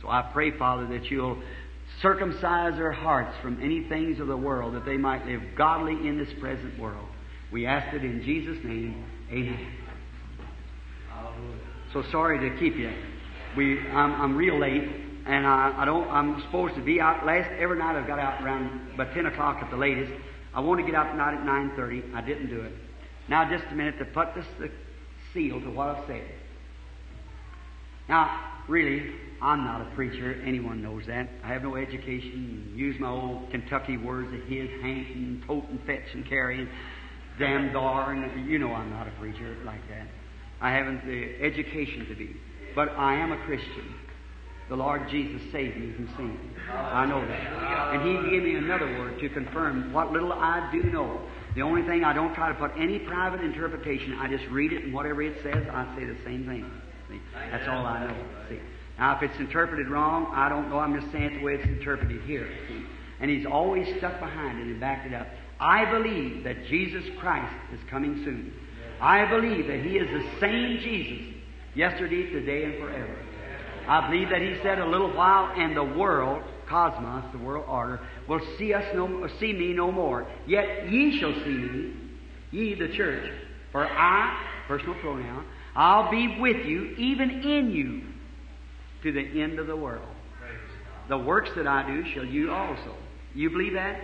So 0.00 0.08
I 0.08 0.30
pray, 0.32 0.56
Father, 0.56 0.86
that 0.88 1.10
you'll 1.10 1.42
circumcise 2.00 2.76
their 2.76 2.92
hearts 2.92 3.36
from 3.42 3.62
any 3.62 3.84
things 3.88 4.20
of 4.20 4.28
the 4.28 4.36
world 4.36 4.74
that 4.74 4.84
they 4.84 4.96
might 4.96 5.26
live 5.26 5.42
godly 5.56 6.08
in 6.08 6.18
this 6.18 6.32
present 6.40 6.78
world. 6.78 7.08
We 7.52 7.66
ask 7.66 7.94
it 7.94 8.04
in 8.04 8.22
Jesus' 8.22 8.62
name. 8.64 9.04
Amen. 9.30 9.66
So 11.92 12.02
sorry 12.12 12.50
to 12.50 12.56
keep 12.58 12.76
you. 12.76 12.92
We, 13.56 13.80
I'm, 13.88 14.20
I'm 14.20 14.36
real 14.36 14.58
late, 14.58 14.84
and 15.26 15.46
I, 15.46 15.74
I 15.78 15.84
don't. 15.86 16.08
I'm 16.10 16.40
supposed 16.42 16.74
to 16.74 16.82
be 16.82 17.00
out 17.00 17.24
last 17.24 17.50
every 17.58 17.78
night. 17.78 17.96
I've 17.96 18.06
got 18.06 18.18
out 18.18 18.42
around 18.42 18.92
about 18.94 19.14
10 19.14 19.26
o'clock 19.26 19.62
at 19.62 19.70
the 19.70 19.76
latest. 19.76 20.12
I 20.54 20.60
want 20.60 20.80
to 20.80 20.86
get 20.86 20.94
out 20.94 21.10
tonight 21.10 21.34
at 21.34 21.44
9:30. 21.44 22.14
I 22.14 22.20
didn't 22.20 22.48
do 22.50 22.60
it. 22.60 22.72
Now, 23.28 23.48
just 23.48 23.64
a 23.70 23.74
minute 23.74 23.98
to 23.98 24.04
put 24.04 24.34
this 24.34 24.44
the 24.58 24.70
seal 25.32 25.60
to 25.60 25.70
what 25.70 25.88
I've 25.88 26.06
said. 26.06 26.24
Now, 28.08 28.38
really, 28.68 29.10
I'm 29.40 29.64
not 29.64 29.80
a 29.80 29.94
preacher. 29.94 30.40
Anyone 30.44 30.82
knows 30.82 31.04
that. 31.06 31.28
I 31.42 31.48
have 31.48 31.62
no 31.62 31.76
education. 31.76 32.72
Use 32.74 32.98
my 33.00 33.08
old 33.08 33.50
Kentucky 33.50 33.96
words 33.96 34.32
of 34.34 34.42
his, 34.42 34.68
hank, 34.82 35.08
and 35.14 35.42
tote, 35.46 35.68
and 35.70 35.80
fetch, 35.86 36.14
and 36.14 36.26
carry, 36.26 36.60
and 36.60 36.68
damn 37.38 37.72
dar, 37.72 38.12
and 38.12 38.48
you 38.48 38.58
know 38.58 38.74
I'm 38.74 38.90
not 38.90 39.06
a 39.08 39.12
preacher 39.12 39.56
like 39.64 39.86
that. 39.88 40.06
I 40.60 40.72
haven't 40.72 41.06
the 41.06 41.44
education 41.44 42.06
to 42.08 42.14
be. 42.14 42.36
But 42.74 42.90
I 42.90 43.14
am 43.14 43.32
a 43.32 43.38
Christian. 43.44 43.94
The 44.68 44.76
Lord 44.76 45.08
Jesus 45.08 45.40
saved 45.50 45.76
me 45.78 45.92
from 45.94 46.08
sin. 46.16 46.38
I 46.70 47.06
know 47.06 47.26
that. 47.26 47.94
And 47.94 48.02
He 48.02 48.30
gave 48.30 48.42
me 48.42 48.56
another 48.56 48.86
word 48.98 49.18
to 49.20 49.28
confirm 49.30 49.92
what 49.92 50.12
little 50.12 50.32
I 50.32 50.68
do 50.70 50.82
know. 50.90 51.20
The 51.54 51.62
only 51.62 51.82
thing, 51.82 52.04
I 52.04 52.12
don't 52.12 52.34
try 52.34 52.48
to 52.48 52.54
put 52.54 52.72
any 52.78 52.98
private 52.98 53.40
interpretation. 53.40 54.14
I 54.20 54.28
just 54.28 54.44
read 54.50 54.72
it, 54.72 54.84
and 54.84 54.92
whatever 54.92 55.22
it 55.22 55.38
says, 55.42 55.66
I 55.72 55.96
say 55.96 56.04
the 56.04 56.16
same 56.24 56.46
thing. 56.46 56.70
See? 57.08 57.20
That's 57.50 57.66
all 57.66 57.86
I 57.86 58.06
know. 58.06 58.16
See? 58.50 58.58
Now, 58.98 59.16
if 59.16 59.22
it's 59.22 59.40
interpreted 59.40 59.88
wrong, 59.88 60.30
I 60.34 60.50
don't 60.50 60.68
know. 60.68 60.78
I'm 60.78 61.00
just 61.00 61.10
saying 61.12 61.32
it 61.32 61.38
the 61.38 61.44
way 61.44 61.54
it's 61.54 61.64
interpreted 61.64 62.20
here. 62.22 62.46
See? 62.68 62.84
And 63.20 63.30
He's 63.30 63.46
always 63.46 63.88
stuck 63.96 64.20
behind 64.20 64.60
it 64.60 64.66
and 64.66 64.78
backed 64.78 65.06
it 65.06 65.14
up. 65.14 65.28
I 65.58 65.90
believe 65.90 66.44
that 66.44 66.66
Jesus 66.66 67.04
Christ 67.18 67.54
is 67.72 67.80
coming 67.90 68.22
soon. 68.24 68.52
I 69.00 69.24
believe 69.26 69.66
that 69.68 69.80
He 69.80 69.96
is 69.98 70.08
the 70.10 70.40
same 70.40 70.78
Jesus 70.80 71.34
yesterday, 71.74 72.30
today, 72.30 72.64
and 72.64 72.78
forever. 72.78 73.16
I 73.86 74.10
believe 74.10 74.28
that 74.30 74.42
He 74.42 74.56
said 74.62 74.78
a 74.78 74.86
little 74.86 75.12
while, 75.12 75.52
and 75.56 75.76
the 75.76 75.84
world, 75.84 76.42
cosmos, 76.66 77.24
the 77.32 77.38
world 77.38 77.64
order, 77.68 78.00
will 78.28 78.40
see 78.58 78.74
us 78.74 78.84
no, 78.94 79.28
see 79.40 79.52
me 79.52 79.72
no 79.72 79.92
more. 79.92 80.26
Yet 80.46 80.90
ye 80.90 81.18
shall 81.18 81.32
see 81.32 81.48
me, 81.48 81.92
ye 82.50 82.74
the 82.74 82.88
church. 82.88 83.30
For 83.72 83.86
I, 83.86 84.44
personal 84.66 84.94
pronoun, 84.96 85.44
I'll 85.76 86.10
be 86.10 86.38
with 86.40 86.66
you, 86.66 86.94
even 86.96 87.30
in 87.30 87.70
you, 87.70 88.02
to 89.02 89.12
the 89.12 89.42
end 89.42 89.58
of 89.58 89.66
the 89.66 89.76
world. 89.76 90.08
The 91.08 91.18
works 91.18 91.50
that 91.56 91.66
I 91.66 91.86
do 91.86 92.04
shall 92.12 92.24
you 92.24 92.52
also. 92.52 92.94
You 93.34 93.48
believe 93.50 93.74
that? 93.74 94.00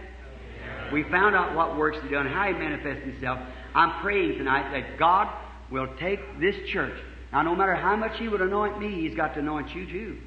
We 0.92 1.02
found 1.04 1.34
out 1.34 1.54
what 1.54 1.76
works 1.76 1.98
He 2.02 2.08
done, 2.08 2.26
how 2.26 2.46
He 2.46 2.52
manifests 2.52 3.04
Himself. 3.04 3.40
I'm 3.74 4.00
praying 4.02 4.38
tonight 4.38 4.70
that 4.72 4.98
God 4.98 5.28
will 5.70 5.88
take 5.98 6.20
this 6.40 6.54
church. 6.70 6.96
Now, 7.32 7.42
no 7.42 7.56
matter 7.56 7.74
how 7.74 7.96
much 7.96 8.18
He 8.18 8.28
would 8.28 8.40
anoint 8.40 8.78
me, 8.78 9.00
He's 9.06 9.16
got 9.16 9.34
to 9.34 9.40
anoint 9.40 9.74
you 9.74 9.86
too. 9.86 10.18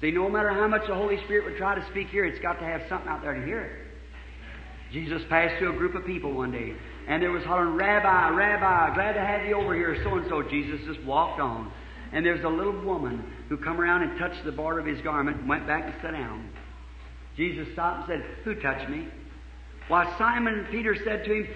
See, 0.00 0.10
no 0.10 0.28
matter 0.28 0.52
how 0.52 0.66
much 0.66 0.82
the 0.88 0.94
Holy 0.94 1.16
Spirit 1.24 1.44
would 1.44 1.56
try 1.56 1.76
to 1.76 1.86
speak 1.90 2.08
here, 2.08 2.24
it's 2.24 2.40
got 2.40 2.58
to 2.58 2.64
have 2.64 2.82
something 2.88 3.08
out 3.08 3.22
there 3.22 3.34
to 3.34 3.46
hear 3.46 3.60
it. 3.60 4.92
Jesus 4.92 5.22
passed 5.28 5.58
through 5.58 5.74
a 5.74 5.78
group 5.78 5.94
of 5.94 6.04
people 6.04 6.32
one 6.32 6.50
day, 6.50 6.74
and 7.08 7.22
there 7.22 7.30
was 7.30 7.44
hollering, 7.44 7.76
Rabbi, 7.76 8.30
Rabbi, 8.30 8.94
glad 8.94 9.12
to 9.12 9.20
have 9.20 9.46
you 9.46 9.54
over 9.54 9.74
here, 9.74 9.96
so 10.02 10.16
and 10.16 10.28
so. 10.28 10.42
Jesus 10.42 10.80
just 10.86 11.02
walked 11.04 11.40
on. 11.40 11.72
And 12.12 12.26
there's 12.26 12.44
a 12.44 12.48
little 12.48 12.78
woman 12.84 13.24
who 13.48 13.56
come 13.56 13.80
around 13.80 14.02
and 14.02 14.18
touched 14.18 14.44
the 14.44 14.52
border 14.52 14.80
of 14.80 14.86
his 14.86 15.00
garment 15.00 15.38
and 15.38 15.48
went 15.48 15.66
back 15.66 15.84
and 15.84 15.94
sat 16.02 16.12
down. 16.12 16.50
Jesus 17.36 17.66
stopped 17.72 18.10
and 18.10 18.22
said, 18.22 18.30
Who 18.44 18.54
touched 18.56 18.90
me? 18.90 19.08
Why, 19.88 20.14
Simon 20.18 20.66
Peter 20.70 20.94
said 21.04 21.24
to 21.24 21.32
him, 21.32 21.48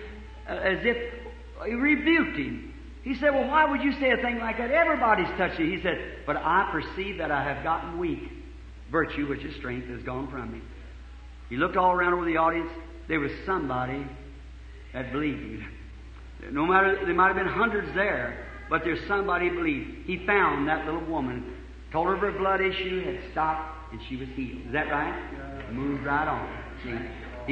as 0.48 0.78
if 0.82 0.96
he 1.66 1.74
rebuked 1.74 2.38
him. 2.38 2.72
He 3.02 3.14
said, 3.14 3.30
Well, 3.30 3.46
why 3.46 3.70
would 3.70 3.82
you 3.82 3.92
say 4.00 4.10
a 4.10 4.16
thing 4.16 4.38
like 4.38 4.58
that? 4.58 4.70
Everybody's 4.70 5.28
touched 5.38 5.58
you. 5.60 5.66
He 5.66 5.80
said, 5.82 6.18
But 6.26 6.36
I 6.36 6.68
perceive 6.72 7.18
that 7.18 7.30
I 7.30 7.42
have 7.42 7.62
gotten 7.62 7.98
weak. 7.98 8.20
Virtue, 8.90 9.28
which 9.28 9.44
is 9.44 9.54
strength, 9.56 9.88
has 9.88 10.02
gone 10.02 10.28
from 10.30 10.52
me. 10.52 10.60
He 11.48 11.56
looked 11.56 11.76
all 11.76 11.92
around 11.92 12.14
over 12.14 12.24
the 12.24 12.36
audience. 12.36 12.70
There 13.08 13.20
was 13.20 13.30
somebody 13.44 14.04
that 14.92 15.12
believed. 15.12 15.62
No 16.50 16.66
matter, 16.66 17.04
there 17.04 17.14
might 17.14 17.28
have 17.28 17.36
been 17.36 17.46
hundreds 17.46 17.94
there, 17.94 18.46
but 18.68 18.82
there's 18.84 19.06
somebody 19.06 19.48
believed. 19.48 20.06
He 20.06 20.26
found 20.26 20.68
that 20.68 20.84
little 20.84 21.04
woman, 21.04 21.54
told 21.92 22.08
her 22.08 22.16
her 22.16 22.32
blood 22.32 22.60
issue 22.60 23.04
had 23.04 23.20
stopped, 23.30 23.92
and 23.92 24.00
she 24.08 24.16
was 24.16 24.28
healed. 24.30 24.66
Is 24.66 24.72
that 24.72 24.90
right? 24.90 25.72
Moved 25.72 26.04
right 26.04 26.26
on. 26.26 26.62
See, 26.82 26.98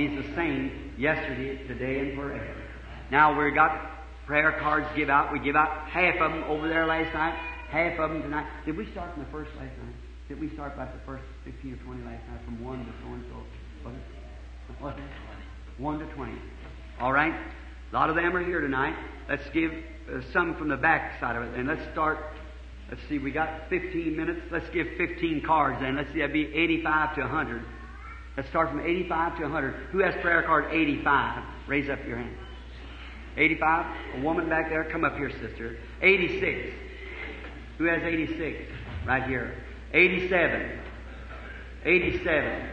he's 0.01 0.25
the 0.25 0.35
same 0.35 0.93
yesterday, 0.99 1.67
today, 1.67 2.01
and 2.01 2.17
forever. 2.17 2.64
Now 3.11 3.39
we've 3.39 3.55
got 3.55 3.91
prayer 4.27 4.59
cards 4.61 4.87
give 4.97 5.11
out. 5.11 5.33
We 5.33 5.39
give 5.39 5.57
out 5.57 5.89
half 5.89 6.21
of 6.21 6.33
them 6.33 6.45
over 6.45 6.69
there 6.69 6.87
last 6.87 7.13
night, 7.15 7.35
half 7.69 7.99
of 7.99 8.11
them 8.11 8.23
tonight. 8.23 8.47
Did 8.65 8.77
we 8.77 8.91
start 8.93 9.13
from 9.15 9.25
the 9.25 9.31
first 9.31 9.51
last 9.57 9.77
night? 9.79 9.95
Did 10.29 10.41
we 10.41 10.51
start 10.55 10.73
about 10.75 10.93
the 10.93 11.01
first 11.05 11.25
15 11.45 11.75
or 11.75 11.77
20 11.77 12.05
last 12.05 12.27
night 12.29 12.41
from 12.45 12.65
1 12.65 12.79
to 12.79 12.93
so 13.03 13.09
and 13.13 13.25
so? 13.29 13.89
Was 13.89 13.95
it? 13.95 14.83
Was 14.83 14.95
it? 14.97 15.83
1 15.83 15.99
to 15.99 16.07
20. 16.15 16.33
All 17.01 17.13
right? 17.13 17.35
A 17.35 17.95
lot 17.95 18.09
of 18.09 18.17
them 18.17 18.35
are 18.35 18.45
here 18.45 18.61
tonight. 18.61 18.97
Let's 19.29 19.49
give 19.53 19.71
uh, 19.73 20.21
some 20.33 20.57
from 20.57 20.69
the 20.69 20.77
back 20.77 21.21
side 21.21 21.37
of 21.37 21.43
it. 21.43 21.59
And 21.59 21.69
let's 21.69 21.83
start. 21.93 22.19
Let's 22.89 23.03
see, 23.09 23.19
we 23.19 23.31
got 23.31 23.69
15 23.69 24.17
minutes. 24.17 24.41
Let's 24.51 24.69
give 24.71 24.87
15 24.97 25.43
cards 25.43 25.81
then. 25.81 25.97
Let's 25.97 26.11
see, 26.13 26.21
that'd 26.21 26.33
be 26.33 26.55
85 26.55 27.17
to 27.17 27.21
100. 27.23 27.65
Let's 28.37 28.49
start 28.49 28.71
from 28.71 28.81
85 28.81 29.37
to 29.37 29.43
100. 29.43 29.75
Who 29.93 29.99
has 29.99 30.15
prayer 30.23 30.43
card 30.43 30.73
85? 30.73 31.43
Raise 31.69 31.89
up 31.89 31.99
your 32.07 32.17
hand. 32.17 32.37
85? 33.37 33.97
A 34.17 34.21
woman 34.21 34.49
back 34.49 34.69
there? 34.69 34.85
Come 34.85 35.05
up 35.05 35.17
here, 35.17 35.31
sister. 35.31 35.77
86. 36.03 36.75
Who 37.79 37.85
has 37.85 38.03
86? 38.03 38.59
Right 39.07 39.25
here. 39.25 39.55
87. 39.93 40.79
87. 41.85 42.69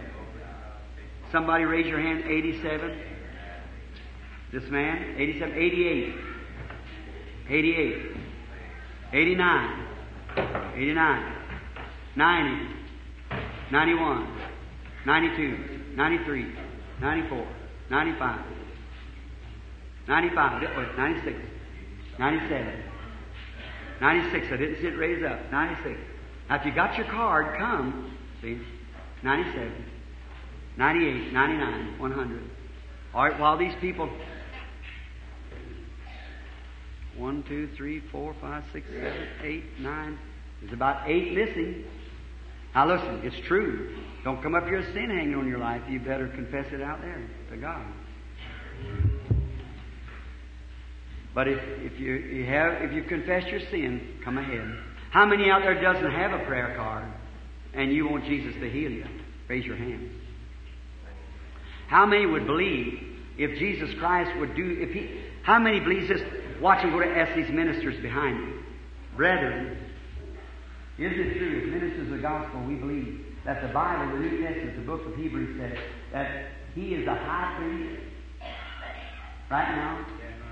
Somebody 1.32 1.66
raise 1.66 1.88
your 1.88 2.00
hand. 2.00 2.24
87. 2.26 2.98
This 4.52 4.64
man. 4.70 5.16
87. 5.18 5.56
88. 5.56 6.16
88. 7.50 8.18
89. 9.14 9.86
89. 10.76 11.34
90. 12.16 12.76
91. 13.72 14.28
92. 15.06 15.80
93. 15.96 16.54
94. 17.02 17.48
95. 17.90 18.40
95. 20.08 20.62
Wait, 20.62 20.98
96. 20.98 21.38
97. 22.20 22.84
96. 24.02 24.48
I 24.52 24.58
didn't 24.58 24.82
see 24.82 24.88
it 24.88 24.98
raise 24.98 25.24
up. 25.24 25.52
96. 25.52 26.00
Now, 26.50 26.56
if 26.56 26.66
you 26.66 26.74
got 26.74 26.98
your 26.98 27.08
card, 27.08 27.58
come. 27.58 28.18
See? 28.42 28.60
97. 29.24 29.86
98. 30.78 31.34
99. 31.34 32.00
100. 32.00 32.50
All 33.14 33.24
right, 33.24 33.40
while 33.40 33.58
these 33.58 33.76
people. 33.82 34.10
One, 37.18 37.44
two, 37.44 37.70
three, 37.76 38.02
four, 38.12 38.34
five, 38.40 38.64
six, 38.72 38.88
seven, 38.88 39.28
eight, 39.44 39.64
nine. 39.80 40.18
There's 40.62 40.74
about 40.74 41.10
eight 41.10 41.34
missing. 41.34 41.84
Now 42.74 42.88
listen, 42.88 43.22
it's 43.24 43.48
true. 43.48 43.98
Don't 44.24 44.42
come 44.42 44.56
up 44.56 44.64
here 44.66 44.80
with 44.80 44.94
sin 44.94 45.10
hanging 45.10 45.36
on 45.36 45.48
your 45.48 45.60
life. 45.60 45.82
You 45.90 46.00
better 46.00 46.30
confess 46.30 46.72
it 46.72 46.82
out 46.82 47.02
there 47.02 47.22
to 47.52 47.58
God. 47.58 47.86
But 51.34 51.48
if, 51.48 51.60
if 51.80 52.00
you, 52.00 52.14
you 52.14 52.46
have 52.46 52.82
if 52.82 52.92
you 52.92 53.04
confess 53.04 53.46
your 53.48 53.62
sin, 53.72 54.20
come 54.24 54.38
ahead. 54.38 54.78
How 55.12 55.26
many 55.26 55.50
out 55.50 55.62
there 55.62 55.82
doesn't 55.82 56.12
have 56.12 56.32
a 56.32 56.44
prayer 56.46 56.76
card 56.76 57.06
and 57.74 57.94
you 57.94 58.08
want 58.08 58.26
Jesus 58.26 58.54
to 58.56 58.70
heal 58.70 58.92
you? 58.92 59.06
Raise 59.48 59.66
your 59.66 59.78
hand. 59.78 60.10
How 61.88 62.06
many 62.06 62.26
would 62.26 62.46
believe 62.46 63.02
if 63.38 63.58
Jesus 63.60 63.94
Christ 64.00 64.38
would 64.40 64.56
do 64.56 64.78
if 64.80 64.92
he 64.92 65.22
how 65.44 65.60
many 65.60 65.80
believes 65.80 66.08
this? 66.08 66.22
Watch 66.62 66.84
him 66.84 66.92
go 66.92 67.00
to 67.00 67.06
ask 67.06 67.36
these 67.36 67.50
ministers 67.50 68.00
behind 68.02 68.38
you. 68.38 68.60
Brethren, 69.18 69.78
is 70.98 71.12
it 71.14 71.38
true, 71.38 71.64
as 71.64 71.82
ministers 71.82 72.08
of 72.08 72.18
the 72.18 72.22
gospel, 72.22 72.64
we 72.68 72.76
believe 72.76 73.26
that 73.44 73.62
the 73.62 73.70
Bible, 73.70 74.14
the 74.14 74.20
New 74.20 74.44
Testament, 74.44 74.76
the 74.76 74.84
book 74.84 75.06
of 75.06 75.16
Hebrews 75.16 75.60
says 75.60 75.78
that 76.14 76.46
he 76.76 76.94
is 76.94 77.08
a 77.08 77.16
high 77.16 77.58
priest 77.58 78.02
right 79.50 79.76
now? 79.76 80.06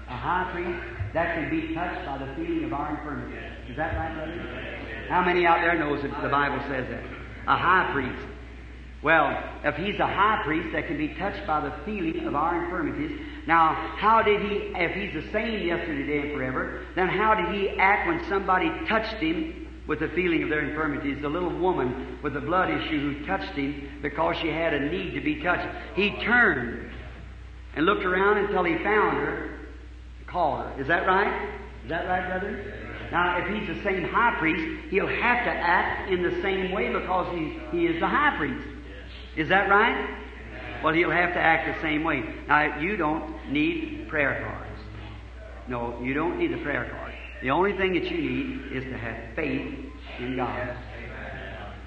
A 0.09 0.15
high 0.15 0.49
priest 0.51 1.13
that 1.13 1.35
can 1.35 1.49
be 1.49 1.73
touched 1.73 2.05
by 2.05 2.17
the 2.17 2.33
feeling 2.35 2.63
of 2.65 2.73
our 2.73 2.97
infirmity. 2.97 3.37
Is 3.69 3.77
that 3.77 3.95
right, 3.95 4.13
brother? 4.15 5.05
How 5.07 5.23
many 5.23 5.45
out 5.45 5.61
there 5.61 5.77
knows 5.77 6.01
that 6.01 6.21
the 6.21 6.29
Bible 6.29 6.59
says 6.67 6.87
that? 6.89 7.03
A 7.47 7.57
high 7.57 7.89
priest. 7.93 8.27
Well, 9.01 9.41
if 9.63 9.75
he's 9.75 9.99
a 9.99 10.07
high 10.07 10.41
priest 10.43 10.69
that 10.73 10.87
can 10.87 10.97
be 10.97 11.09
touched 11.09 11.47
by 11.47 11.61
the 11.61 11.73
feeling 11.85 12.25
of 12.25 12.35
our 12.35 12.63
infirmities, 12.63 13.17
now 13.47 13.73
how 13.97 14.21
did 14.21 14.41
he, 14.41 14.73
if 14.75 14.91
he's 14.91 15.13
the 15.13 15.31
same 15.31 15.65
yesterday, 15.65 16.03
today, 16.03 16.19
and 16.27 16.37
forever, 16.37 16.85
then 16.95 17.07
how 17.07 17.33
did 17.33 17.55
he 17.55 17.69
act 17.79 18.07
when 18.07 18.27
somebody 18.27 18.69
touched 18.87 19.15
him 19.15 19.67
with 19.89 19.99
the 19.99 20.07
feeling 20.09 20.43
of 20.43 20.49
their 20.49 20.69
infirmities. 20.69 21.19
The 21.19 21.27
little 21.27 21.49
woman 21.49 22.19
with 22.21 22.35
the 22.35 22.39
blood 22.39 22.69
issue 22.69 23.11
who 23.11 23.25
touched 23.25 23.53
him 23.53 23.99
because 24.03 24.37
she 24.37 24.47
had 24.47 24.71
a 24.71 24.79
need 24.87 25.15
to 25.15 25.19
be 25.19 25.41
touched. 25.41 25.67
He 25.95 26.11
turned 26.23 26.91
and 27.75 27.87
looked 27.87 28.05
around 28.05 28.37
until 28.37 28.63
he 28.63 28.75
found 28.75 29.17
her 29.17 29.58
called 30.29 30.65
her. 30.65 30.81
Is 30.81 30.87
that 30.87 31.05
right? 31.07 31.49
Is 31.83 31.89
that 31.89 32.07
right, 32.07 32.27
brother? 32.27 32.73
Now, 33.11 33.37
if 33.39 33.47
he's 33.47 33.75
the 33.75 33.83
same 33.83 34.03
high 34.03 34.35
priest, 34.39 34.85
he'll 34.89 35.07
have 35.07 35.43
to 35.45 35.51
act 35.51 36.11
in 36.11 36.21
the 36.21 36.41
same 36.41 36.71
way 36.71 36.91
because 36.93 37.33
he, 37.33 37.59
he 37.71 37.87
is 37.87 37.99
the 37.99 38.07
high 38.07 38.37
priest. 38.37 38.67
Is 39.35 39.49
that 39.49 39.69
right? 39.69 40.17
Well, 40.83 40.93
he'll 40.93 41.11
have 41.11 41.33
to 41.33 41.39
act 41.39 41.75
the 41.75 41.81
same 41.81 42.03
way. 42.03 42.23
Now, 42.47 42.79
you 42.79 42.95
don't 42.97 43.51
need 43.51 44.07
prayer 44.09 44.41
cards. 44.43 44.81
No, 45.67 45.99
you 46.01 46.13
don't 46.13 46.37
need 46.37 46.53
a 46.53 46.57
prayer 46.57 46.89
card. 46.89 47.13
The 47.41 47.51
only 47.51 47.75
thing 47.77 47.93
that 47.93 48.09
you 48.09 48.17
need 48.17 48.71
is 48.71 48.83
to 48.85 48.97
have 48.97 49.35
faith 49.35 49.73
in 50.19 50.35
God. 50.35 50.75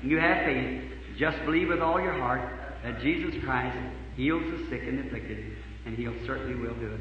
You 0.02 0.19
have 0.19 0.44
faith. 0.44 0.82
Just 1.16 1.39
believe 1.44 1.69
with 1.69 1.81
all 1.81 2.01
your 2.01 2.12
heart 2.12 2.52
that 2.82 3.01
Jesus 3.01 3.35
Christ 3.44 3.77
heals 4.16 4.43
the 4.51 4.69
sick 4.69 4.82
and 4.86 5.06
afflicted, 5.06 5.56
and 5.85 5.97
He'll 5.97 6.14
certainly 6.27 6.55
will 6.55 6.74
do 6.74 6.93
it. 6.94 7.01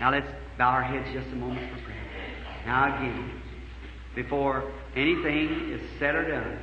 Now 0.00 0.10
let's 0.10 0.28
bow 0.58 0.70
our 0.70 0.82
heads 0.82 1.08
just 1.12 1.28
a 1.32 1.36
moment 1.36 1.70
for 1.72 1.82
prayer. 1.84 1.98
Now 2.66 2.96
again, 2.96 3.42
before 4.14 4.70
anything 4.94 5.70
is 5.72 5.80
said 5.98 6.14
or 6.14 6.28
done, 6.30 6.58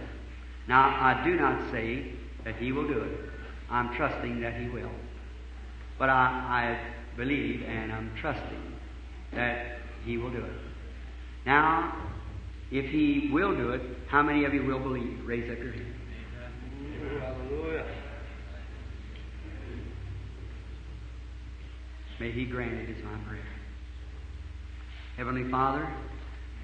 now 0.67 0.83
I 0.83 1.23
do 1.23 1.35
not 1.35 1.71
say 1.71 2.13
that 2.45 2.55
He 2.55 2.71
will 2.71 2.87
do 2.87 3.01
it. 3.01 3.19
I'm 3.69 3.95
trusting 3.95 4.41
that 4.41 4.53
He 4.53 4.69
will. 4.69 4.91
But 5.97 6.09
I, 6.09 6.15
I 6.15 7.17
believe 7.17 7.63
and 7.63 7.91
I'm 7.91 8.11
trusting 8.19 8.73
that 9.33 9.79
He 10.05 10.17
will 10.17 10.29
do 10.29 10.43
it. 10.43 10.51
Now, 11.45 11.93
if 12.71 12.89
He 12.91 13.29
will 13.31 13.55
do 13.55 13.71
it, 13.71 13.81
how 14.07 14.21
many 14.21 14.45
of 14.45 14.53
you 14.53 14.63
will 14.63 14.79
believe? 14.79 15.19
Raise 15.25 15.51
up 15.51 15.57
your 15.57 15.71
hand. 15.71 15.95
Hallelujah. 17.19 17.85
May 22.19 22.31
He 22.31 22.45
grant 22.45 22.73
it 22.73 22.89
is 22.89 23.03
my 23.03 23.17
prayer. 23.27 23.48
Heavenly 25.19 25.51
Father, 25.51 25.85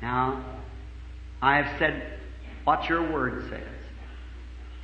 now 0.01 0.61
I 1.41 1.57
have 1.57 1.77
said 1.77 2.19
what 2.63 2.87
your 2.87 3.11
word 3.11 3.49
says. 3.49 3.67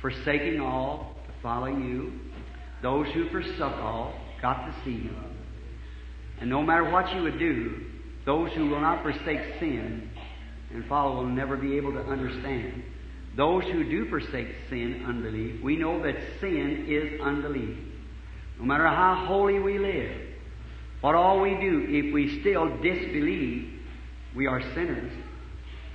Forsaking 0.02 0.60
all 0.60 1.16
to 1.26 1.32
follow 1.42 1.68
you, 1.68 2.12
those 2.82 3.06
who 3.14 3.30
forsook 3.30 3.72
all 3.72 4.12
got 4.42 4.66
to 4.66 4.74
see 4.84 4.90
you. 4.90 5.14
And 6.38 6.50
no 6.50 6.62
matter 6.62 6.90
what 6.90 7.14
you 7.14 7.22
would 7.22 7.38
do, 7.38 7.86
those 8.26 8.52
who 8.52 8.68
will 8.68 8.82
not 8.82 9.02
forsake 9.02 9.58
sin 9.58 10.10
and 10.70 10.84
follow 10.84 11.16
will 11.16 11.30
never 11.30 11.56
be 11.56 11.78
able 11.78 11.92
to 11.92 12.00
understand. 12.00 12.82
Those 13.38 13.64
who 13.64 13.84
do 13.84 14.06
forsake 14.10 14.48
sin, 14.68 15.02
unbelief, 15.08 15.62
we 15.62 15.76
know 15.76 16.02
that 16.02 16.16
sin 16.42 16.84
is 16.90 17.18
unbelief. 17.22 17.78
No 18.58 18.66
matter 18.66 18.86
how 18.86 19.24
holy 19.26 19.60
we 19.60 19.78
live, 19.78 20.31
what 21.02 21.14
all 21.14 21.40
we 21.40 21.50
do, 21.50 21.84
if 21.88 22.14
we 22.14 22.40
still 22.40 22.68
disbelieve, 22.78 23.80
we 24.34 24.46
are 24.46 24.62
sinners. 24.72 25.12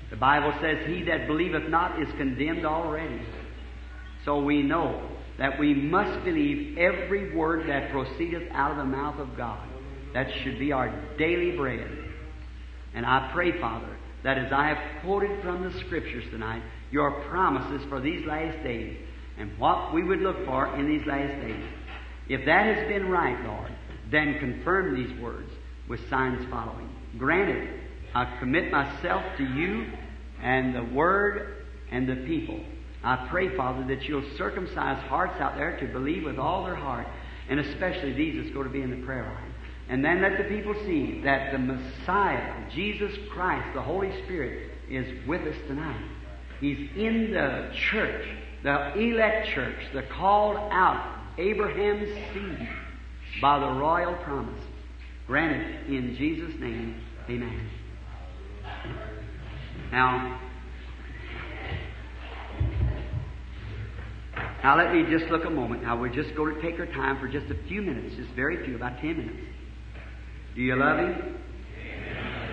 The 0.09 0.17
Bible 0.17 0.53
says, 0.61 0.85
He 0.85 1.03
that 1.03 1.27
believeth 1.27 1.69
not 1.69 2.01
is 2.01 2.09
condemned 2.17 2.65
already. 2.65 3.21
So 4.25 4.41
we 4.41 4.61
know 4.61 5.09
that 5.37 5.57
we 5.57 5.73
must 5.73 6.23
believe 6.23 6.77
every 6.77 7.33
word 7.33 7.69
that 7.69 7.91
proceedeth 7.91 8.51
out 8.51 8.71
of 8.71 8.77
the 8.77 8.85
mouth 8.85 9.19
of 9.19 9.35
God. 9.37 9.65
That 10.13 10.27
should 10.43 10.59
be 10.59 10.71
our 10.71 10.89
daily 11.17 11.55
bread. 11.55 11.87
And 12.93 13.05
I 13.05 13.29
pray, 13.33 13.59
Father, 13.59 13.95
that 14.23 14.37
as 14.37 14.51
I 14.51 14.67
have 14.67 15.01
quoted 15.03 15.41
from 15.41 15.63
the 15.63 15.79
Scriptures 15.79 16.25
tonight, 16.31 16.63
your 16.91 17.11
promises 17.29 17.85
for 17.87 18.01
these 18.01 18.25
last 18.25 18.61
days 18.63 18.97
and 19.37 19.57
what 19.57 19.93
we 19.93 20.03
would 20.03 20.19
look 20.19 20.45
for 20.45 20.75
in 20.75 20.87
these 20.87 21.05
last 21.05 21.41
days. 21.41 21.63
If 22.27 22.45
that 22.45 22.75
has 22.75 22.87
been 22.87 23.09
right, 23.09 23.39
Lord, 23.45 23.71
then 24.11 24.39
confirm 24.39 24.95
these 24.95 25.19
words 25.19 25.51
with 25.87 25.99
signs 26.09 26.45
following. 26.49 26.89
Granted, 27.17 27.69
I 28.13 28.37
commit 28.39 28.71
myself 28.71 29.23
to 29.37 29.43
you 29.43 29.87
and 30.41 30.75
the 30.75 30.83
Word 30.83 31.65
and 31.91 32.07
the 32.07 32.15
people. 32.27 32.59
I 33.03 33.27
pray, 33.29 33.55
Father, 33.55 33.85
that 33.87 34.03
you'll 34.03 34.29
circumcise 34.37 35.01
hearts 35.07 35.39
out 35.39 35.55
there 35.55 35.79
to 35.79 35.87
believe 35.87 36.23
with 36.23 36.37
all 36.37 36.65
their 36.65 36.75
heart, 36.75 37.07
and 37.49 37.59
especially 37.59 38.13
these 38.13 38.41
that's 38.41 38.53
going 38.53 38.67
to 38.67 38.73
be 38.73 38.81
in 38.81 38.89
the 38.99 39.05
prayer 39.05 39.23
line. 39.23 39.53
And 39.89 40.03
then 40.03 40.21
let 40.21 40.37
the 40.37 40.43
people 40.43 40.73
see 40.85 41.21
that 41.23 41.51
the 41.51 41.59
Messiah, 41.59 42.69
Jesus 42.71 43.15
Christ, 43.29 43.73
the 43.73 43.81
Holy 43.81 44.11
Spirit, 44.23 44.71
is 44.89 45.27
with 45.27 45.41
us 45.41 45.55
tonight. 45.67 46.03
He's 46.59 46.89
in 46.95 47.31
the 47.31 47.71
church, 47.91 48.25
the 48.63 48.97
elect 48.97 49.47
church, 49.49 49.77
the 49.93 50.01
called 50.03 50.57
out, 50.57 51.19
Abraham's 51.37 52.09
seed, 52.33 52.67
by 53.41 53.59
the 53.59 53.67
royal 53.67 54.15
promise. 54.23 54.61
Granted 55.27 55.87
in 55.87 56.15
Jesus' 56.17 56.53
name, 56.59 57.01
amen. 57.29 57.69
Now, 59.91 60.39
now 64.63 64.77
let 64.77 64.93
me 64.93 65.03
just 65.09 65.31
look 65.31 65.45
a 65.45 65.49
moment. 65.49 65.83
Now 65.83 65.99
we're 65.99 66.13
just 66.13 66.35
going 66.35 66.55
to 66.55 66.61
take 66.61 66.79
our 66.79 66.85
time 66.87 67.19
for 67.19 67.27
just 67.27 67.51
a 67.51 67.67
few 67.67 67.81
minutes, 67.81 68.15
just 68.15 68.29
very 68.31 68.65
few, 68.65 68.75
about 68.75 68.99
ten 68.99 69.17
minutes. 69.17 69.39
Do 70.55 70.61
you 70.61 70.75
love 70.75 70.97
Him? 70.97 71.35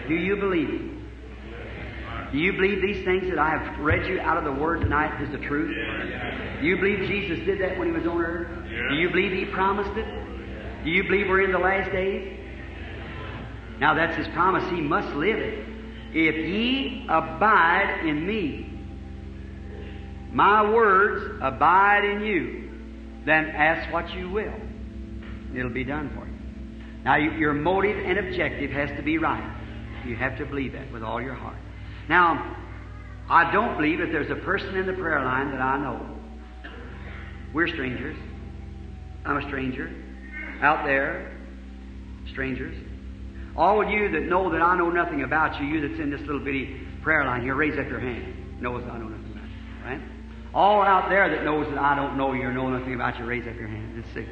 Do 0.09 0.15
you 0.15 0.37
believe 0.37 0.69
Him? 0.69 1.01
Do 2.33 2.39
you 2.39 2.53
believe 2.53 2.83
these 2.83 3.05
things 3.05 3.31
that 3.31 3.39
I 3.39 3.51
have 3.51 3.79
read 3.79 4.07
you 4.07 4.21
out 4.21 4.37
of 4.37 4.45
the 4.45 4.61
Word 4.61 4.81
tonight 4.81 5.23
is 5.23 5.31
the 5.31 5.47
truth? 5.47 5.73
Do 6.61 6.67
you 6.67 6.77
believe 6.77 7.09
Jesus 7.09 7.39
did 7.47 7.61
that 7.61 7.79
when 7.79 7.89
He 7.89 7.95
was 7.95 8.07
on 8.07 8.21
earth? 8.21 8.49
Do 8.91 8.97
you 8.97 9.09
believe 9.11 9.33
He 9.33 9.45
promised 9.53 9.97
it? 9.97 10.24
Do 10.85 10.91
you 10.91 11.03
believe 11.05 11.29
we're 11.29 11.43
in 11.43 11.53
the 11.53 11.59
last 11.59 11.91
days? 11.91 12.39
Now 13.81 13.95
that's 13.95 14.17
His 14.17 14.29
promise. 14.29 14.65
He 14.71 14.81
must 14.81 15.09
live 15.15 15.39
it. 15.39 15.67
If 16.13 16.37
ye 16.37 17.07
abide 17.09 18.05
in 18.07 18.27
me, 18.27 18.71
my 20.31 20.71
words 20.71 21.41
abide 21.43 22.05
in 22.05 22.21
you, 22.21 22.71
then 23.25 23.47
ask 23.47 23.93
what 23.93 24.13
you 24.15 24.31
will. 24.31 24.55
It'll 25.57 25.71
be 25.71 25.85
done 25.85 26.11
for 26.11 26.27
you. 26.27 26.35
Now, 27.05 27.17
your 27.17 27.53
motive 27.53 27.99
and 28.05 28.19
objective 28.19 28.71
has 28.71 28.91
to 28.97 29.03
be 29.03 29.19
right. 29.19 29.57
You 30.07 30.17
have 30.17 30.39
to 30.39 30.47
believe 30.47 30.73
that 30.73 30.91
with 30.93 31.03
all 31.03 31.21
your 31.21 31.35
heart. 31.35 31.57
Now, 32.09 32.57
I 33.29 33.53
don't 33.53 33.77
believe 33.77 33.99
that 33.99 34.13
there's 34.13 34.31
a 34.31 34.37
person 34.37 34.77
in 34.77 34.87
the 34.87 34.93
prayer 34.93 35.25
line 35.25 35.51
that 35.51 35.61
I 35.61 35.79
know. 35.79 36.01
We're 37.53 37.69
strangers. 37.69 38.17
I'm 39.25 39.37
a 39.37 39.43
stranger. 39.43 39.91
Out 40.61 40.85
there, 40.85 41.33
strangers. 42.31 42.77
All 43.57 43.83
of 43.83 43.89
you 43.89 44.11
that 44.11 44.23
know 44.25 44.51
that 44.51 44.61
I 44.61 44.77
know 44.77 44.91
nothing 44.91 45.23
about 45.23 45.61
you, 45.61 45.67
you 45.67 45.89
that's 45.89 46.01
in 46.01 46.11
this 46.11 46.21
little 46.23 46.41
bitty 46.41 46.77
prayer 47.03 47.25
line 47.25 47.43
here, 47.43 47.55
raise 47.55 47.79
up 47.79 47.89
your 47.89 48.01
hand. 48.01 48.61
Knows 48.61 48.83
I 48.85 48.99
know 48.99 49.09
nothing 49.09 49.33
about 49.33 49.45
you. 49.45 49.85
Right? 49.85 50.01
All 50.53 50.83
out 50.83 51.09
there 51.09 51.29
that 51.29 51.45
knows 51.45 51.69
that 51.69 51.79
I 51.79 51.95
don't 51.95 52.17
know 52.17 52.33
you 52.33 52.43
or 52.43 52.53
know 52.53 52.69
nothing 52.69 52.95
about 52.95 53.19
you, 53.19 53.25
raise 53.25 53.47
up 53.47 53.57
your 53.57 53.69
hand. 53.69 53.99
It's 53.99 54.13
six. 54.15 54.29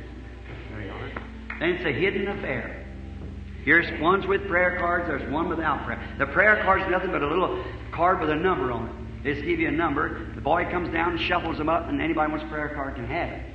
There 0.70 0.82
you 0.82 0.90
are. 0.90 1.12
Then 1.60 1.70
it's 1.70 1.84
a 1.84 1.92
hidden 1.92 2.28
affair. 2.28 2.86
Here's 3.64 4.00
one's 4.00 4.26
with 4.26 4.48
prayer 4.48 4.78
cards, 4.78 5.06
there's 5.06 5.30
one 5.30 5.48
without 5.48 5.84
prayer. 5.84 6.02
The 6.18 6.26
prayer 6.26 6.62
card's 6.64 6.90
nothing 6.90 7.12
but 7.12 7.22
a 7.22 7.28
little 7.28 7.62
card 7.92 8.20
with 8.20 8.30
a 8.30 8.34
number 8.34 8.72
on 8.72 8.88
it. 8.88 9.24
They 9.24 9.34
just 9.34 9.46
give 9.46 9.60
you 9.60 9.68
a 9.68 9.72
number. 9.72 10.32
The 10.34 10.40
boy 10.40 10.68
comes 10.68 10.92
down 10.92 11.12
and 11.12 11.20
shuffles 11.20 11.58
them 11.58 11.68
up, 11.68 11.88
and 11.88 12.00
anybody 12.00 12.30
wants 12.30 12.44
a 12.44 12.48
prayer 12.48 12.70
card 12.74 12.96
can 12.96 13.06
have 13.06 13.30
it. 13.30 13.51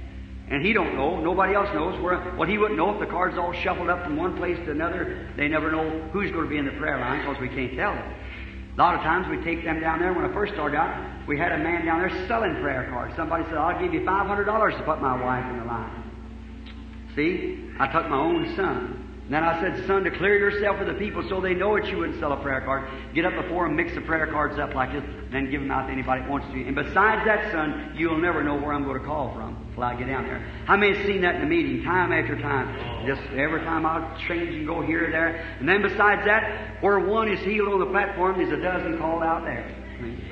And 0.49 0.65
he 0.65 0.72
don't 0.72 0.95
know, 0.95 1.19
nobody 1.19 1.56
else 1.56 1.68
knows 1.74 1.99
where, 2.02 2.34
well, 2.38 2.48
he 2.48 2.57
wouldn't 2.57 2.78
know 2.78 2.94
if 2.94 2.99
the 3.02 3.06
card's 3.06 3.38
all 3.38 3.52
shuffled 3.52 3.90
up 3.90 4.03
from 4.03 4.15
one 4.15 4.38
place 4.38 4.57
to 4.65 4.72
another. 4.72 5.28
They 5.36 5.49
never 5.49 5.72
know 5.72 6.07
who's 6.14 6.32
going 6.32 6.45
to 6.45 6.49
be 6.49 6.57
in 6.57 6.65
the 6.65 6.72
prayer 6.72 6.99
line 6.99 7.19
because 7.19 7.41
we 7.41 7.49
can't 7.49 7.76
tell 7.76 7.94
them. 7.94 8.14
A 8.74 8.80
lot 8.80 8.95
of 8.95 9.02
times 9.02 9.28
we 9.28 9.44
take 9.44 9.65
them 9.65 9.82
down 9.82 9.99
there. 9.99 10.14
When 10.14 10.24
I 10.24 10.34
first 10.34 10.53
started 10.53 10.78
out, 10.78 11.28
we 11.28 11.38
had 11.38 11.52
a 11.52 11.57
man 11.57 11.86
down 11.86 11.99
there 11.99 12.28
selling 12.28 12.56
prayer 12.61 12.88
cards. 12.90 13.14
Somebody 13.18 13.44
said, 13.45 13.56
I'll 13.56 13.78
give 13.82 13.94
you 13.94 14.02
$500 14.02 14.78
to 14.78 14.84
put 14.84 15.02
my 15.02 15.22
wife 15.22 15.52
in 15.52 15.60
the 15.60 15.65
line. 15.65 16.03
See? 17.15 17.74
I 17.80 17.88
took 17.91 18.07
my 18.07 18.18
own 18.18 18.56
son. 18.56 19.03
And 19.26 19.34
then 19.34 19.44
I 19.44 19.60
said, 19.60 19.86
Son, 19.86 20.03
declare 20.03 20.38
yourself 20.38 20.78
for 20.78 20.86
the 20.86 20.94
people 20.94 21.28
so 21.28 21.41
they 21.41 21.53
know 21.53 21.78
that 21.78 21.90
you 21.90 21.98
wouldn't 21.98 22.19
sell 22.22 22.32
a 22.32 22.38
prayer 22.38 22.61
card. 22.61 22.88
Get 23.14 23.26
up 23.26 23.34
before 23.34 23.68
them, 23.68 23.76
mix 23.76 23.94
the 23.94 24.02
prayer 24.02 24.28
cards 24.28 24.57
up 24.57 24.74
like 24.74 24.94
this, 24.94 25.03
and 25.03 25.34
then 25.34 25.52
give 25.52 25.60
them 25.60 25.72
out 25.72 25.88
to 25.88 25.91
anybody 25.91 26.22
that 26.22 26.30
wants 26.30 26.48
to. 26.53 26.53
And 26.53 26.74
besides 26.74 27.26
that, 27.26 27.52
son, 27.52 27.94
you'll 27.98 28.19
never 28.19 28.41
know 28.41 28.56
where 28.56 28.72
I'm 28.72 28.86
going 28.86 28.98
to 28.98 29.06
call 29.06 29.34
from 29.34 29.56
I 29.83 29.95
get 29.95 30.07
down 30.07 30.25
there. 30.25 30.39
How 30.65 30.77
many 30.77 30.97
have 30.97 31.05
seen 31.05 31.21
that 31.21 31.35
in 31.35 31.41
the 31.41 31.47
meeting, 31.47 31.83
time 31.83 32.11
after 32.11 32.39
time? 32.39 33.05
Just 33.05 33.21
every 33.33 33.61
time 33.61 33.85
I'll 33.85 34.17
change 34.27 34.55
and 34.55 34.65
go 34.65 34.81
here 34.81 35.07
or 35.07 35.11
there. 35.11 35.35
And 35.59 35.67
then 35.67 35.81
besides 35.81 36.23
that, 36.25 36.81
where 36.81 36.99
one 36.99 37.31
is 37.31 37.39
healed 37.41 37.69
on 37.69 37.79
the 37.79 37.85
platform, 37.85 38.37
there's 38.37 38.51
a 38.51 38.61
dozen 38.61 38.97
called 38.97 39.23
out 39.23 39.43
there. 39.45 39.73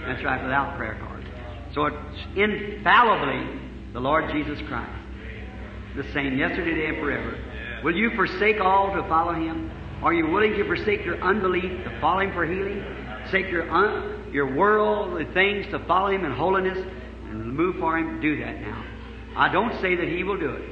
That's 0.05 0.23
right, 0.23 0.41
without 0.41 0.77
prayer 0.77 0.97
cards. 0.99 1.25
So 1.73 1.85
it's 1.85 1.97
infallibly 2.35 3.59
the 3.93 3.99
Lord 3.99 4.31
Jesus 4.31 4.59
Christ. 4.67 4.91
The 5.95 6.03
same 6.11 6.37
yesterday, 6.37 6.71
today, 6.71 6.87
and 6.87 6.97
forever. 6.97 7.37
Will 7.83 7.95
you 7.95 8.11
forsake 8.15 8.59
all 8.59 8.93
to 8.93 9.07
follow 9.07 9.33
Him? 9.33 9.71
Are 10.03 10.13
you 10.13 10.27
willing 10.27 10.53
to 10.53 10.65
forsake 10.65 11.05
your 11.05 11.21
unbelief 11.21 11.83
to 11.83 11.97
follow 12.01 12.21
Him 12.21 12.33
for 12.33 12.45
healing? 12.45 12.83
Forsake 13.23 13.49
your 13.49 13.69
un- 13.71 14.29
your 14.31 14.53
worldly 14.53 15.25
things 15.33 15.65
to 15.67 15.79
follow 15.85 16.09
Him 16.09 16.25
in 16.25 16.31
holiness 16.31 16.77
and 17.29 17.53
move 17.55 17.77
for 17.79 17.97
Him, 17.97 18.19
do 18.19 18.37
that 18.39 18.59
now. 18.59 18.83
I 19.35 19.51
don't 19.51 19.79
say 19.81 19.95
that 19.95 20.07
He 20.07 20.23
will 20.23 20.37
do 20.37 20.51
it. 20.51 20.63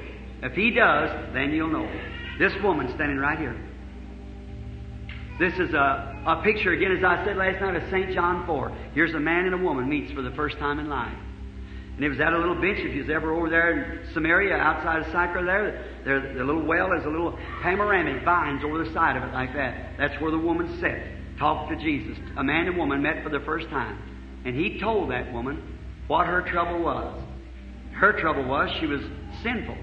If 0.43 0.53
He 0.53 0.71
does, 0.71 1.33
then 1.33 1.51
you'll 1.51 1.71
know. 1.71 1.89
This 2.39 2.53
woman 2.63 2.91
standing 2.95 3.17
right 3.17 3.37
here. 3.37 3.59
This 5.39 5.53
is 5.59 5.73
a, 5.73 6.23
a 6.27 6.41
picture, 6.43 6.73
again, 6.73 6.95
as 6.95 7.03
I 7.03 7.25
said 7.25 7.37
last 7.37 7.59
night, 7.59 7.75
of 7.75 7.89
St. 7.89 8.13
John 8.13 8.45
4. 8.45 8.69
Here's 8.93 9.13
a 9.13 9.19
man 9.19 9.45
and 9.45 9.55
a 9.55 9.57
woman 9.57 9.89
meets 9.89 10.11
for 10.13 10.21
the 10.21 10.31
first 10.31 10.57
time 10.57 10.79
in 10.79 10.89
life. 10.89 11.17
And 11.95 12.03
it 12.03 12.09
was 12.09 12.19
at 12.19 12.33
a 12.33 12.37
little 12.37 12.55
bench. 12.55 12.79
If 12.79 12.95
you 12.95 13.01
was 13.01 13.09
ever 13.09 13.33
over 13.33 13.49
there 13.49 13.71
in 13.71 14.13
Samaria, 14.13 14.55
outside 14.55 15.01
of 15.01 15.05
Sychar 15.07 15.45
there, 15.45 15.85
there, 16.05 16.33
the 16.33 16.43
little 16.43 16.65
well 16.65 16.91
is 16.93 17.05
a 17.05 17.09
little 17.09 17.37
panoramic 17.61 18.23
vines 18.23 18.63
over 18.63 18.83
the 18.83 18.91
side 18.93 19.15
of 19.15 19.23
it 19.23 19.33
like 19.33 19.53
that. 19.53 19.93
That's 19.97 20.19
where 20.21 20.31
the 20.31 20.39
woman 20.39 20.79
sat, 20.79 21.37
talked 21.37 21.71
to 21.71 21.77
Jesus. 21.77 22.17
A 22.37 22.43
man 22.43 22.67
and 22.67 22.77
woman 22.77 23.01
met 23.01 23.23
for 23.23 23.29
the 23.29 23.41
first 23.41 23.69
time. 23.69 24.41
And 24.45 24.55
he 24.55 24.79
told 24.79 25.11
that 25.11 25.31
woman 25.31 25.77
what 26.07 26.25
her 26.27 26.41
trouble 26.41 26.79
was. 26.79 27.22
Her 28.03 28.11
trouble 28.19 28.43
was 28.43 28.69
she 28.81 28.85
was 28.85 28.99
sinful. 29.43 29.77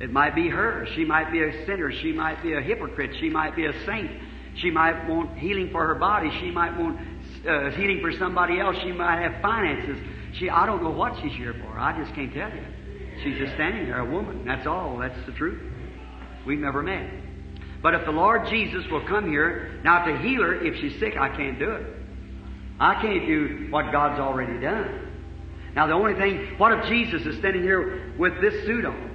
It 0.00 0.12
might 0.12 0.34
be 0.34 0.50
her. 0.50 0.86
She 0.94 1.02
might 1.02 1.32
be 1.32 1.42
a 1.42 1.64
sinner. 1.64 1.90
She 1.90 2.12
might 2.12 2.42
be 2.42 2.52
a 2.52 2.60
hypocrite. 2.60 3.12
She 3.20 3.30
might 3.30 3.56
be 3.56 3.64
a 3.64 3.72
saint. 3.86 4.10
She 4.56 4.70
might 4.70 5.08
want 5.08 5.38
healing 5.38 5.70
for 5.72 5.86
her 5.86 5.94
body. 5.94 6.30
She 6.40 6.50
might 6.50 6.78
want 6.78 6.98
uh, 7.48 7.70
healing 7.70 8.00
for 8.02 8.12
somebody 8.18 8.60
else. 8.60 8.76
She 8.82 8.92
might 8.92 9.22
have 9.22 9.40
finances. 9.40 9.96
She, 10.34 10.50
I 10.50 10.66
don't 10.66 10.82
know 10.82 10.90
what 10.90 11.14
she's 11.22 11.32
here 11.32 11.54
for. 11.54 11.78
I 11.78 11.98
just 11.98 12.14
can't 12.14 12.34
tell 12.34 12.50
you. 12.50 12.66
She's 13.24 13.38
just 13.38 13.54
standing 13.54 13.86
there, 13.86 14.00
a 14.00 14.04
woman. 14.04 14.44
That's 14.44 14.66
all. 14.66 14.98
That's 14.98 15.24
the 15.24 15.32
truth. 15.32 15.62
We've 16.46 16.58
never 16.58 16.82
met. 16.82 17.08
But 17.82 17.94
if 17.94 18.04
the 18.04 18.12
Lord 18.12 18.46
Jesus 18.50 18.84
will 18.90 19.06
come 19.08 19.26
here, 19.26 19.80
now 19.82 20.04
to 20.04 20.18
heal 20.18 20.42
her, 20.42 20.62
if 20.62 20.78
she's 20.82 21.00
sick, 21.00 21.16
I 21.16 21.34
can't 21.34 21.58
do 21.58 21.70
it. 21.70 21.86
I 22.78 23.00
can't 23.00 23.26
do 23.26 23.68
what 23.70 23.90
God's 23.90 24.20
already 24.20 24.60
done. 24.60 25.11
Now 25.74 25.86
the 25.86 25.94
only 25.94 26.14
thing, 26.14 26.58
what 26.58 26.72
if 26.72 26.86
Jesus 26.86 27.26
is 27.26 27.38
standing 27.38 27.62
here 27.62 28.12
with 28.18 28.40
this 28.40 28.64
suit 28.66 28.84
on? 28.84 29.10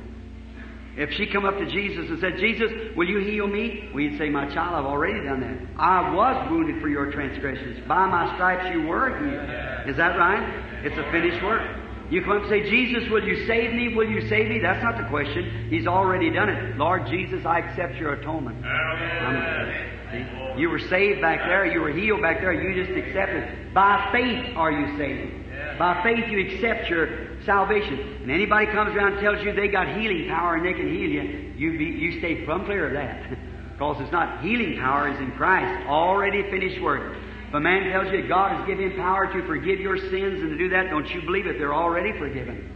If 0.98 1.12
she 1.12 1.28
come 1.28 1.46
up 1.46 1.60
to 1.60 1.66
Jesus 1.70 2.10
and 2.10 2.20
said, 2.20 2.38
Jesus, 2.38 2.72
will 2.96 3.08
you 3.08 3.20
heal 3.20 3.46
me? 3.46 3.88
We'd 3.94 4.18
say, 4.18 4.30
my 4.30 4.52
child, 4.52 4.74
I've 4.74 4.86
already 4.86 5.24
done 5.24 5.42
that. 5.42 5.80
I 5.80 6.12
was 6.12 6.50
wounded 6.50 6.82
for 6.82 6.90
your 6.90 7.12
transgressions. 7.12 7.88
By 7.88 8.08
my 8.08 8.34
stripes 8.34 8.74
you 8.74 8.88
were 8.88 9.10
healed. 9.10 9.90
Is 9.90 9.98
that 9.98 10.18
right? 10.18 10.42
It's 10.84 10.98
a 10.98 11.04
finished 11.12 11.44
work. 11.44 11.62
You 12.10 12.24
come 12.24 12.38
up 12.38 12.42
and 12.44 12.50
say, 12.50 12.68
Jesus, 12.68 13.08
will 13.12 13.24
you 13.24 13.46
save 13.46 13.74
me? 13.76 13.94
Will 13.94 14.10
you 14.10 14.28
save 14.28 14.50
me? 14.50 14.60
That's 14.60 14.82
not 14.82 14.98
the 14.98 15.08
question. 15.10 15.68
He's 15.70 15.86
already 15.86 16.32
done 16.32 16.50
it. 16.50 16.78
Lord 16.78 17.06
Jesus, 17.06 17.46
I 17.46 17.60
accept 17.60 17.96
your 17.98 18.14
atonement. 18.14 18.66
Um, 18.66 20.58
you 20.58 20.70
were 20.70 20.80
saved 20.80 21.22
back 21.22 21.46
there. 21.46 21.66
You 21.66 21.82
were 21.82 21.92
healed 21.92 22.24
back 22.24 22.40
there. 22.40 22.54
You 22.54 22.84
just 22.84 22.98
accepted. 22.98 23.74
By 23.74 24.10
faith 24.12 24.56
are 24.56 24.72
you 24.72 24.98
saved. 24.98 25.37
By 25.78 26.02
faith 26.04 26.30
you 26.30 26.40
accept 26.48 26.90
your 26.90 27.44
salvation. 27.46 28.00
And 28.22 28.32
anybody 28.32 28.68
comes 28.68 28.96
around 28.96 29.14
and 29.14 29.22
tells 29.22 29.44
you 29.44 29.54
they 29.54 29.68
got 29.68 30.00
healing 30.00 30.28
power 30.28 30.56
and 30.56 30.66
they 30.66 30.74
can 30.74 30.88
heal 30.88 31.10
you, 31.10 31.54
you, 31.56 31.78
be, 31.78 31.86
you 31.86 32.20
stay 32.20 32.46
from 32.46 32.66
clear 32.66 32.88
of 32.88 32.94
that. 32.94 33.38
because 33.78 34.02
it's 34.02 34.12
not 34.12 34.42
healing 34.42 34.80
power 34.80 35.08
is 35.08 35.20
in 35.20 35.32
Christ. 35.34 35.88
Already 35.88 36.42
finished 36.50 36.82
work. 36.82 37.16
If 37.48 37.54
a 37.54 37.60
man 37.60 37.92
tells 37.92 38.12
you 38.12 38.28
God 38.28 38.58
has 38.58 38.68
given 38.68 38.92
him 38.92 38.98
power 38.98 39.32
to 39.32 39.46
forgive 39.46 39.80
your 39.80 39.98
sins 39.98 40.42
and 40.42 40.50
to 40.50 40.58
do 40.58 40.70
that, 40.70 40.90
don't 40.90 41.08
you 41.12 41.22
believe 41.22 41.46
it? 41.46 41.60
They're 41.60 41.76
already 41.76 42.12
forgiven. 42.18 42.74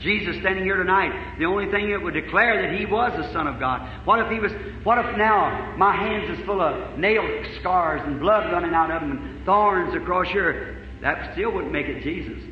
Jesus 0.00 0.36
standing 0.40 0.64
here 0.64 0.76
tonight, 0.76 1.38
the 1.38 1.44
only 1.44 1.70
thing 1.70 1.90
that 1.90 2.02
would 2.02 2.14
declare 2.14 2.62
that 2.62 2.78
he 2.78 2.86
was 2.86 3.12
the 3.16 3.32
Son 3.32 3.46
of 3.46 3.58
God. 3.58 3.88
What 4.04 4.18
if 4.20 4.30
he 4.30 4.38
was, 4.38 4.52
what 4.84 4.98
if 4.98 5.16
now 5.16 5.74
my 5.76 5.94
hands 5.94 6.36
is 6.36 6.44
full 6.44 6.60
of 6.60 6.98
nail 6.98 7.24
scars 7.60 8.02
and 8.04 8.20
blood 8.20 8.52
running 8.52 8.74
out 8.74 8.90
of 8.90 9.00
them 9.00 9.12
and 9.12 9.46
thorns 9.46 9.94
across 9.94 10.30
your, 10.32 10.77
that 11.02 11.32
still 11.32 11.52
wouldn't 11.52 11.72
make 11.72 11.86
it 11.86 12.02
Jesus. 12.02 12.42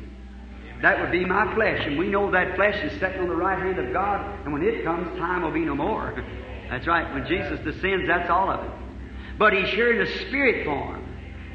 That 0.81 0.99
would 0.99 1.11
be 1.11 1.25
my 1.25 1.53
flesh, 1.55 1.85
and 1.85 1.97
we 1.97 2.07
know 2.07 2.29
that 2.31 2.55
flesh 2.55 2.75
is 2.83 2.91
sitting 2.99 3.21
on 3.21 3.29
the 3.29 3.35
right 3.35 3.57
hand 3.57 3.79
of 3.79 3.91
God, 3.91 4.45
and 4.45 4.53
when 4.53 4.61
it 4.61 4.83
comes, 4.83 5.17
time 5.17 5.41
will 5.41 5.51
be 5.51 5.65
no 5.65 5.75
more. 5.75 6.23
That's 6.69 6.85
right. 6.85 7.13
When 7.13 7.25
Jesus 7.25 7.59
descends, 7.61 8.07
that's 8.07 8.29
all 8.29 8.51
of 8.51 8.63
it. 8.65 8.71
But 9.39 9.53
he's 9.53 9.69
here 9.69 9.93
in 9.93 10.05
a 10.05 10.27
spirit 10.27 10.65
form. 10.65 11.01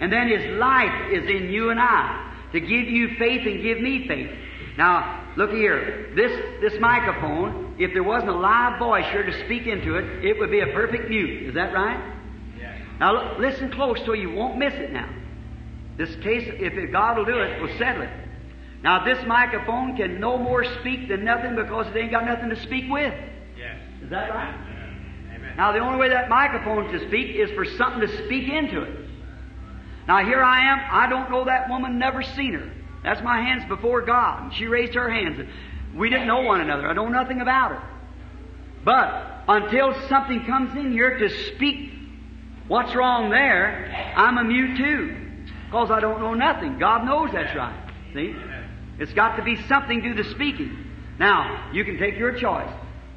And 0.01 0.11
then 0.11 0.29
his 0.29 0.59
life 0.59 1.13
is 1.13 1.29
in 1.29 1.51
you 1.51 1.71
and 1.71 1.79
I 1.79 2.33
to 2.53 2.61
give 2.61 2.89
you 2.89 3.17
faith 3.19 3.47
and 3.47 3.63
give 3.63 3.81
me 3.81 4.09
faith. 4.09 4.31
Now, 4.79 5.33
look 5.37 5.51
here. 5.51 6.13
This, 6.17 6.33
this 6.61 6.81
microphone, 6.81 7.77
if 7.79 7.93
there 7.93 8.03
wasn't 8.03 8.31
a 8.31 8.37
live 8.37 8.79
voice 8.79 9.05
here 9.11 9.23
to 9.23 9.45
speak 9.45 9.67
into 9.67 9.97
it, 9.97 10.25
it 10.25 10.39
would 10.39 10.51
be 10.51 10.61
a 10.61 10.69
perfect 10.69 11.09
mute. 11.09 11.49
Is 11.49 11.55
that 11.55 11.75
right? 11.75 12.15
Yes. 12.59 12.81
Now, 12.99 13.17
l- 13.17 13.41
listen 13.41 13.71
close 13.71 13.99
so 14.07 14.15
you 14.15 14.31
won't 14.31 14.57
miss 14.57 14.75
it 14.75 14.93
now. 14.93 15.09
This 15.97 16.15
case, 16.17 16.49
if 16.59 16.93
God 16.93 17.19
will 17.19 17.25
do 17.25 17.39
it, 17.39 17.61
will 17.61 17.77
settle 17.79 18.03
it. 18.03 18.11
Now, 18.83 19.05
this 19.05 19.25
microphone 19.27 19.97
can 19.97 20.19
no 20.19 20.37
more 20.39 20.65
speak 20.81 21.09
than 21.09 21.25
nothing 21.25 21.55
because 21.55 21.87
it 21.89 21.97
ain't 21.97 22.11
got 22.11 22.25
nothing 22.25 22.49
to 22.51 22.61
speak 22.63 22.91
with. 22.91 23.15
Yes. 23.57 23.77
Is 24.03 24.11
that 24.11 24.31
right? 24.31 24.55
Amen. 25.35 25.57
Now, 25.57 25.73
the 25.73 25.79
only 25.79 25.99
way 25.99 26.09
that 26.09 26.29
microphone 26.29 26.91
to 26.93 27.07
speak 27.07 27.37
is 27.37 27.51
for 27.53 27.65
something 27.65 28.01
to 28.01 28.25
speak 28.25 28.49
into 28.49 28.83
it. 28.83 28.99
Now, 30.09 30.25
here 30.25 30.43
I 30.43 30.73
am. 30.73 30.81
I 30.91 31.09
don't 31.09 31.31
know 31.31 31.45
that 31.45 31.69
woman, 31.69 31.99
never 31.99 32.23
seen 32.23 32.55
her. 32.55 32.73
That's 33.05 33.23
my 33.23 33.41
hands 33.41 33.65
before 33.69 34.03
God. 34.03 34.45
And 34.45 34.55
she 34.55 34.67
raised 34.67 34.95
her 34.95 35.09
hands. 35.09 35.49
We 35.95 36.11
didn't 36.11 36.27
know 36.27 36.41
one 36.41 36.61
another. 36.61 36.89
I 36.89 36.93
know 36.95 37.09
nothing 37.09 37.41
about 37.41 37.73
her. 37.73 37.83
But 38.85 39.45
until 39.47 39.95
something 40.09 40.45
comes 40.45 40.75
in 40.77 40.91
here 40.91 41.19
to 41.19 41.29
speak 41.55 41.93
what's 42.67 42.95
wrong 42.95 43.31
there, 43.31 44.13
I'm 44.17 44.39
a 44.39 44.45
mute 44.45 44.77
too. 44.77 45.17
Because 45.73 45.91
I 45.91 46.01
don't 46.01 46.21
know 46.21 46.35
nothing. 46.35 46.79
God 46.79 47.07
knows 47.07 47.31
that's 47.33 47.57
right. 47.57 47.91
See? 48.13 48.37
It's 48.99 49.15
got 49.15 49.37
to 49.37 49.43
be 49.43 49.57
something 49.69 50.03
to 50.03 50.13
the 50.13 50.29
speaking. 50.33 50.77
Now, 51.19 51.71
you 51.73 51.83
can 51.83 51.99
take 51.99 52.19
your 52.19 52.39
choice. 52.39 52.69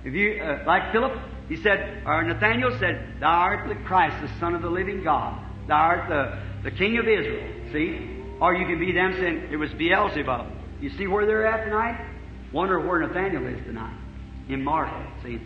If 0.06 0.14
you, 0.14 0.42
uh, 0.42 0.64
like 0.66 0.94
Philip, 0.94 1.20
he 1.50 1.58
said, 1.58 2.04
or 2.06 2.24
Nathaniel 2.24 2.78
said, 2.80 3.18
Thou 3.20 3.28
art 3.28 3.68
the 3.68 3.76
Christ, 3.84 4.22
the 4.22 4.40
Son 4.40 4.56
of 4.56 4.62
the 4.62 4.70
living 4.70 5.04
God. 5.04 5.38
Thou 5.68 5.76
art 5.76 6.08
the, 6.08 6.70
the 6.70 6.74
King 6.74 6.98
of 6.98 7.10
Israel. 7.10 7.74
See? 7.74 8.24
Or 8.40 8.56
you 8.56 8.66
can 8.66 8.80
be 8.80 8.94
them 8.94 9.12
saying, 9.20 9.50
It 9.52 9.58
was 9.58 9.74
Beelzebub. 9.74 10.50
You 10.80 10.92
see 10.92 11.08
where 11.08 11.26
they're 11.26 11.46
at 11.46 11.66
tonight? 11.66 12.10
Wonder 12.54 12.80
where 12.80 13.06
Nathaniel 13.06 13.46
is 13.48 13.62
tonight. 13.66 13.98
In 14.48 14.64
Mark. 14.64 14.90
See? 15.24 15.42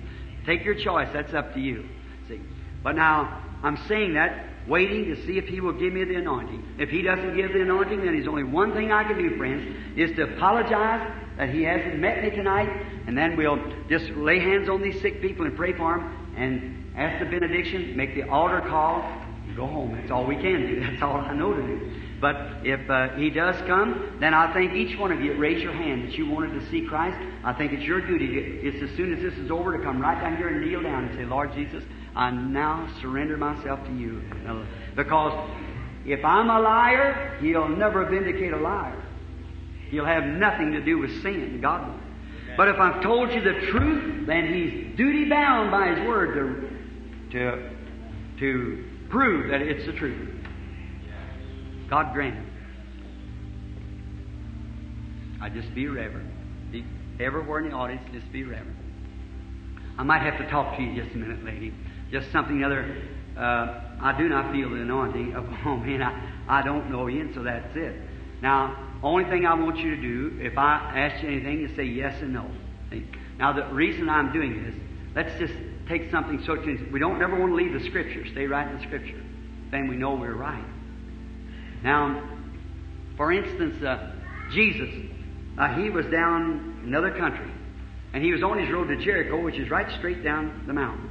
Take 0.46 0.64
your 0.64 0.76
choice. 0.76 1.10
That's 1.12 1.34
up 1.34 1.56
to 1.56 1.60
you. 1.60 1.90
See? 2.28 2.40
But 2.84 2.96
now, 2.96 3.44
I'm 3.64 3.78
saying 3.88 4.14
that 4.14 4.49
waiting 4.70 5.06
to 5.06 5.26
see 5.26 5.38
if 5.38 5.46
He 5.48 5.60
will 5.60 5.74
give 5.74 5.92
me 5.92 6.04
the 6.06 6.16
anointing. 6.16 6.76
If 6.78 6.90
He 6.90 7.02
doesn't 7.02 7.36
give 7.36 7.52
the 7.52 7.62
anointing, 7.62 7.98
then 7.98 8.14
there's 8.14 8.28
only 8.28 8.44
one 8.44 8.74
thing 8.74 8.92
I 8.92 9.04
can 9.04 9.18
do, 9.18 9.36
friends, 9.38 9.76
is 9.98 10.16
to 10.16 10.36
apologize 10.36 11.12
that 11.38 11.50
He 11.50 11.64
hasn't 11.64 12.00
met 12.00 12.24
me 12.24 12.30
tonight, 12.30 12.70
and 13.08 13.18
then 13.18 13.36
we'll 13.36 13.60
just 13.90 14.10
lay 14.12 14.40
hands 14.40 14.70
on 14.70 14.82
these 14.82 15.02
sick 15.02 15.22
people 15.22 15.46
and 15.46 15.56
pray 15.56 15.74
for 15.74 15.98
them, 15.98 16.34
and 16.38 16.94
ask 16.96 17.24
the 17.24 17.30
benediction, 17.30 17.98
make 17.98 18.14
the 18.16 18.30
altar 18.30 18.62
call, 18.62 19.02
and 19.48 19.56
go 19.56 19.66
home. 19.66 19.96
That's 19.96 20.12
all 20.12 20.26
we 20.26 20.36
can 20.36 20.68
do. 20.68 20.80
That's 20.92 21.02
all 21.02 21.18
I 21.18 21.34
know 21.34 21.54
to 21.54 21.62
do. 21.62 21.92
But 22.22 22.36
if 22.64 22.90
uh, 22.90 23.16
He 23.16 23.30
does 23.30 23.56
come, 23.66 24.18
then 24.20 24.34
I 24.34 24.54
think 24.54 24.74
each 24.74 25.00
one 25.00 25.12
of 25.12 25.22
you 25.22 25.38
raise 25.38 25.64
your 25.64 25.74
hand 25.74 26.08
that 26.08 26.18
you 26.18 26.30
wanted 26.30 26.60
to 26.60 26.70
see 26.70 26.86
Christ. 26.86 27.18
I 27.44 27.54
think 27.54 27.72
it's 27.72 27.84
your 27.84 28.02
duty. 28.06 28.60
It's 28.62 28.84
as 28.84 28.96
soon 28.98 29.14
as 29.14 29.22
this 29.22 29.34
is 29.40 29.50
over 29.50 29.78
to 29.78 29.84
come 29.84 30.02
right 30.02 30.20
down 30.20 30.38
here 30.38 30.50
and 30.50 30.66
kneel 30.66 30.84
down 30.84 31.06
and 31.06 31.18
say, 31.18 31.26
Lord 31.26 31.54
Jesus, 31.54 31.84
I 32.16 32.32
now 32.32 32.90
surrender 33.02 33.38
myself 33.38 33.84
to 33.86 33.94
you. 33.96 34.22
Because 34.96 35.50
if 36.06 36.24
I'm 36.26 36.50
a 36.50 36.60
liar, 36.60 37.38
He'll 37.42 37.70
never 37.70 38.06
vindicate 38.06 38.54
a 38.54 38.58
liar. 38.58 39.02
He'll 39.90 40.06
have 40.06 40.26
nothing 40.26 40.72
to 40.74 40.82
do 40.82 41.00
with 41.00 41.22
sin. 41.22 41.60
God. 41.62 42.00
But 42.58 42.68
if 42.68 42.78
I've 42.78 43.02
told 43.02 43.32
you 43.34 43.42
the 43.42 43.68
truth, 43.72 44.28
then 44.28 44.54
He's 44.54 44.98
duty 44.98 45.30
bound 45.30 45.72
by 45.72 45.96
His 45.96 46.08
word 46.08 46.34
to, 47.32 47.38
to, 47.40 47.70
to 48.40 48.86
prove 49.10 49.50
that 49.52 49.62
it's 49.62 49.86
the 49.86 49.94
truth. 49.94 50.36
God 51.90 52.14
grant 52.14 52.36
it. 52.36 52.44
I 55.42 55.50
just 55.50 55.74
be 55.74 55.88
reverent. 55.88 56.30
Be 56.72 56.86
everywhere 57.20 57.60
in 57.60 57.70
the 57.70 57.76
audience, 57.76 58.04
just 58.14 58.32
be 58.32 58.44
reverent. 58.44 58.78
I 59.98 60.04
might 60.04 60.22
have 60.22 60.38
to 60.38 60.50
talk 60.50 60.78
to 60.78 60.84
you 60.84 61.02
just 61.02 61.16
a 61.16 61.18
minute, 61.18 61.44
lady. 61.44 61.74
Just 62.12 62.32
something 62.32 62.64
other. 62.64 63.04
Uh, 63.38 63.82
I 64.02 64.16
do 64.18 64.28
not 64.30 64.52
feel 64.52 64.70
the 64.70 64.82
anointing 64.82 65.34
upon 65.36 65.86
me, 65.86 65.96
and 65.96 66.04
I, 66.04 66.32
I 66.48 66.62
don't 66.62 66.90
know 66.92 67.08
you, 67.08 67.22
and 67.22 67.34
so 67.34 67.44
that's 67.44 67.76
it. 67.76 67.96
Now, 68.42 68.90
only 69.04 69.26
thing 69.26 69.46
I 69.46 69.54
want 69.54 69.78
you 69.78 69.96
to 69.96 70.02
do, 70.02 70.40
if 70.42 70.58
I 70.58 70.94
ask 70.96 71.24
you 71.24 71.30
anything, 71.30 71.66
is 71.66 71.76
say 71.76 71.84
yes 71.84 72.22
and 72.22 72.34
no. 72.34 72.50
Now, 73.38 73.54
the 73.54 73.74
reason 73.74 74.10
I'm 74.10 74.34
doing 74.34 74.64
this, 74.64 74.76
let's 75.16 75.40
just 75.40 75.54
take 75.88 76.12
something 76.12 76.44
so 76.46 76.56
we 76.92 77.00
don't 77.00 77.20
never 77.20 77.40
want 77.40 77.52
to 77.52 77.56
leave 77.56 77.74
the 77.74 77.88
Scripture. 77.90 78.26
Stay 78.32 78.46
right 78.46 78.68
in 78.70 78.78
the 78.78 78.84
Scripture. 78.84 79.22
Then 79.72 79.88
we 79.88 79.96
know 79.96 80.16
we're 80.16 80.36
right. 80.36 80.66
Now, 81.84 82.38
for 83.16 83.32
instance, 83.32 83.82
uh, 83.84 84.12
Jesus, 84.52 84.90
uh, 85.58 85.76
he 85.76 85.90
was 85.90 86.06
down 86.08 86.82
another 86.86 87.12
country, 87.12 87.52
and 88.14 88.24
he 88.24 88.32
was 88.32 88.44
on 88.44 88.60
his 88.60 88.72
road 88.72 88.88
to 88.88 88.98
Jericho, 88.98 89.42
which 89.42 89.56
is 89.56 89.70
right 89.70 89.90
straight 89.98 90.24
down 90.24 90.64
the 90.68 90.74
mountain. 90.74 91.09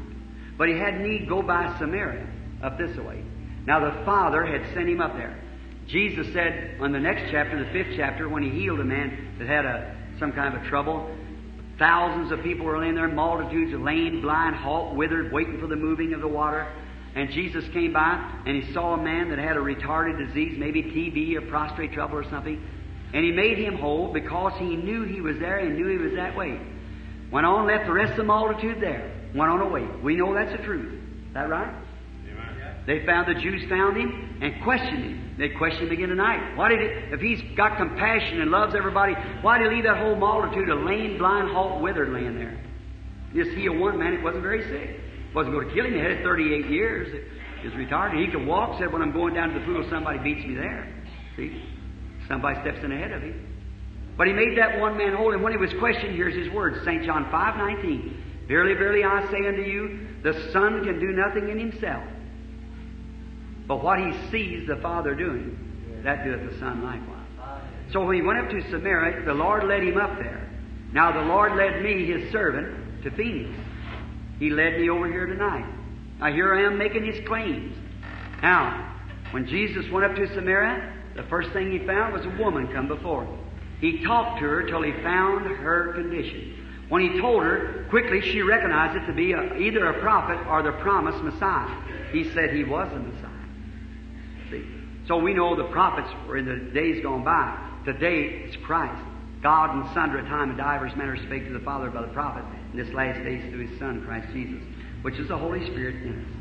But 0.59 0.69
he 0.69 0.77
had 0.77 1.01
need 1.01 1.29
go 1.29 1.41
by 1.41 1.75
Samaria, 1.79 2.27
up 2.63 2.77
this 2.77 2.97
way. 2.99 3.25
Now, 3.65 3.81
the 3.81 4.05
Father 4.05 4.45
had 4.45 4.75
sent 4.75 4.89
him 4.89 5.01
up 5.01 5.15
there. 5.15 5.39
Jesus 5.87 6.31
said 6.33 6.77
on 6.81 6.93
the 6.93 6.99
next 6.99 7.31
chapter, 7.31 7.65
the 7.65 7.71
fifth 7.71 7.95
chapter, 7.97 8.29
when 8.29 8.43
he 8.43 8.51
healed 8.51 8.81
a 8.81 8.85
man 8.85 9.37
that 9.39 9.47
had 9.47 9.65
a, 9.65 9.97
some 10.19 10.33
kind 10.33 10.55
of 10.55 10.63
a 10.63 10.69
trouble, 10.69 11.11
thousands 11.79 12.33
of 12.33 12.43
people 12.43 12.67
were 12.67 12.85
in 12.85 12.95
there, 12.95 13.09
multitudes 13.09 13.73
of 13.73 13.81
lame, 13.81 14.21
blind, 14.21 14.57
halt, 14.57 14.95
withered, 14.95 15.33
waiting 15.33 15.59
for 15.61 15.67
the 15.67 15.77
moving 15.77 16.13
of 16.13 16.21
the 16.21 16.29
water. 16.29 16.67
And 17.15 17.31
Jesus 17.31 17.65
came 17.73 17.93
by 17.93 18.43
and 18.45 18.63
he 18.63 18.73
saw 18.73 18.95
a 18.95 19.03
man 19.03 19.31
that 19.31 19.39
had 19.39 19.57
a 19.57 19.61
retarded 19.61 20.19
disease, 20.27 20.59
maybe 20.59 20.83
TB 20.83 21.37
or 21.37 21.43
prostrate 21.43 21.93
trouble 21.93 22.19
or 22.19 22.29
something. 22.29 22.63
And 23.15 23.25
he 23.25 23.33
made 23.33 23.59
him 23.59 23.77
whole 23.77 24.13
because 24.13 24.53
he 24.59 24.77
knew 24.77 25.05
he 25.05 25.21
was 25.21 25.39
there 25.39 25.59
and 25.59 25.77
knew 25.77 25.87
he 25.87 25.97
was 25.97 26.13
that 26.17 26.37
way. 26.37 26.61
Went 27.31 27.47
on, 27.47 27.67
left 27.67 27.87
the 27.87 27.93
rest 27.93 28.13
of 28.13 28.19
the 28.19 28.25
multitude 28.25 28.81
there. 28.81 29.18
Went 29.35 29.51
on 29.51 29.61
away. 29.61 29.87
We 30.03 30.17
know 30.17 30.35
that's 30.35 30.53
the 30.53 30.65
truth. 30.65 30.93
Is 31.29 31.35
that 31.35 31.49
right? 31.49 31.75
They 32.87 33.05
found 33.05 33.29
the 33.29 33.39
Jews 33.39 33.69
found 33.69 33.99
him 33.99 34.39
and 34.41 34.65
questioned 34.65 35.05
him. 35.05 35.35
They 35.37 35.51
questioned 35.51 35.89
him 35.89 35.93
again 35.93 36.09
tonight. 36.09 36.57
Why 36.57 36.71
did 36.71 36.81
it, 36.81 37.13
if 37.13 37.21
he's 37.21 37.39
got 37.55 37.77
compassion 37.77 38.41
and 38.41 38.51
loves 38.51 38.75
everybody, 38.75 39.13
why 39.43 39.59
did 39.59 39.69
he 39.69 39.77
leave 39.77 39.85
that 39.85 39.99
whole 39.99 40.17
multitude 40.17 40.71
of 40.71 40.81
lame, 40.81 41.19
blind, 41.19 41.51
halt, 41.51 41.83
withered 41.83 42.09
laying 42.09 42.39
there? 42.39 42.59
Just 43.35 43.51
heal 43.51 43.77
one 43.77 43.99
man, 43.99 44.15
it 44.15 44.23
wasn't 44.23 44.43
very 44.43 44.65
sick. 44.65 45.01
Wasn't 45.35 45.55
going 45.55 45.69
to 45.69 45.75
kill 45.75 45.85
him. 45.85 45.93
He 45.93 46.01
had 46.01 46.13
it 46.13 46.23
38 46.23 46.71
years. 46.71 47.13
He 47.61 47.69
was 47.69 47.77
retarded. 47.77 48.25
He 48.25 48.33
could 48.33 48.47
walk. 48.47 48.79
Said, 48.79 48.91
when 48.91 49.03
I'm 49.03 49.13
going 49.13 49.35
down 49.35 49.53
to 49.53 49.59
the 49.59 49.67
pool, 49.67 49.87
somebody 49.91 50.19
beats 50.21 50.47
me 50.47 50.55
there. 50.55 50.91
See? 51.37 51.63
Somebody 52.27 52.59
steps 52.63 52.79
in 52.83 52.93
ahead 52.93 53.13
of 53.13 53.21
him. 53.21 53.45
But 54.17 54.29
he 54.29 54.33
made 54.33 54.57
that 54.57 54.81
one 54.81 54.97
man 54.97 55.15
whole. 55.15 55.35
And 55.35 55.43
when 55.43 55.53
he 55.53 55.59
was 55.59 55.71
questioned, 55.79 56.17
here's 56.17 56.35
his 56.35 56.53
words. 56.55 56.79
St. 56.85 57.05
John 57.05 57.27
5.19. 57.27 58.28
Verily, 58.49 58.75
verily, 58.75 59.05
I 59.05 59.31
say 59.31 59.47
unto 59.47 59.61
you, 59.61 60.09
the 60.23 60.51
Son 60.53 60.83
can 60.85 60.99
do 60.99 61.09
nothing 61.09 61.51
in 61.51 61.59
himself. 61.59 62.03
But 63.67 63.85
what 63.85 63.99
he 63.99 64.13
sees 64.31 64.67
the 64.67 64.77
Father 64.77 65.15
doing, 65.15 66.01
that 66.03 66.25
doeth 66.25 66.51
the 66.51 66.59
Son 66.59 66.83
likewise. 66.83 67.19
So 67.93 68.05
when 68.05 68.17
he 68.17 68.23
went 68.23 68.39
up 68.39 68.51
to 68.51 68.71
Samaria, 68.71 69.25
the 69.27 69.35
Lord 69.35 69.65
led 69.65 69.83
him 69.83 69.99
up 69.99 70.19
there. 70.19 70.49
Now 70.93 71.13
the 71.13 71.27
Lord 71.27 71.57
led 71.57 71.83
me, 71.83 72.07
his 72.07 72.33
servant, 72.33 73.03
to 73.05 73.11
Phoenix. 73.11 73.51
He 74.39 74.51
led 74.51 74.81
me 74.81 74.89
over 74.89 75.07
here 75.07 75.27
tonight. 75.27 75.67
Now 76.19 76.33
here 76.33 76.55
I 76.55 76.65
am 76.65 76.79
making 76.79 77.05
his 77.05 77.27
claims. 77.27 77.77
Now, 78.41 78.97
when 79.33 79.47
Jesus 79.47 79.91
went 79.91 80.07
up 80.07 80.17
to 80.17 80.35
Samaria, 80.35 80.95
the 81.17 81.25
first 81.25 81.51
thing 81.51 81.71
he 81.71 81.87
found 81.87 82.15
was 82.15 82.25
a 82.25 82.43
woman 82.43 82.69
come 82.69 82.89
before 82.89 83.25
him. 83.25 83.39
He 83.81 84.03
talked 84.05 84.41
to 84.41 84.47
her 84.47 84.63
till 84.67 84.83
he 84.83 84.93
found 85.03 85.47
her 85.47 85.93
condition. 85.93 86.58
When 86.89 87.03
he 87.03 87.21
told 87.21 87.43
her, 87.43 87.87
quickly 87.91 88.21
she 88.21 88.41
recognized 88.43 88.97
it 88.97 89.07
to 89.07 89.13
be 89.13 89.33
a, 89.33 89.55
either 89.57 89.87
a 89.87 90.01
prophet 90.01 90.39
or 90.49 90.63
the 90.63 90.73
promised 90.73 91.23
Messiah. 91.23 91.69
He 92.13 92.25
said 92.33 92.51
he 92.51 92.65
was 92.65 92.89
the 92.91 93.01
Messiah. 93.01 93.31
See? 94.51 94.65
So 95.07 95.19
we 95.19 95.35
know 95.35 95.55
the 95.55 95.65
prophets 95.65 96.09
were 96.27 96.39
in 96.39 96.47
the 96.47 96.73
days 96.73 97.03
gone 97.03 97.25
by. 97.25 97.59
Today 97.85 98.45
it's 98.47 98.57
Christ. 98.57 99.03
God 99.43 99.77
in 99.77 99.95
sundry 99.95 100.23
time 100.23 100.49
and 100.51 100.59
divers 100.59 100.97
manners 100.97 101.21
spake 101.27 101.47
to 101.47 101.53
the 101.53 101.61
Father 101.61 101.91
by 101.91 102.03
the 102.03 102.09
prophet 102.09 102.45
in 102.73 102.79
this 102.79 102.93
last 102.95 103.23
days 103.23 103.43
through 103.51 103.67
his 103.69 103.79
Son, 103.79 104.05
Christ 104.05 104.29
Jesus, 104.33 104.63
which 105.03 105.17
is 105.17 105.29
the 105.29 105.39
Holy 105.39 105.65
Spirit 105.67 105.97
in 105.97 106.19
us. 106.19 106.39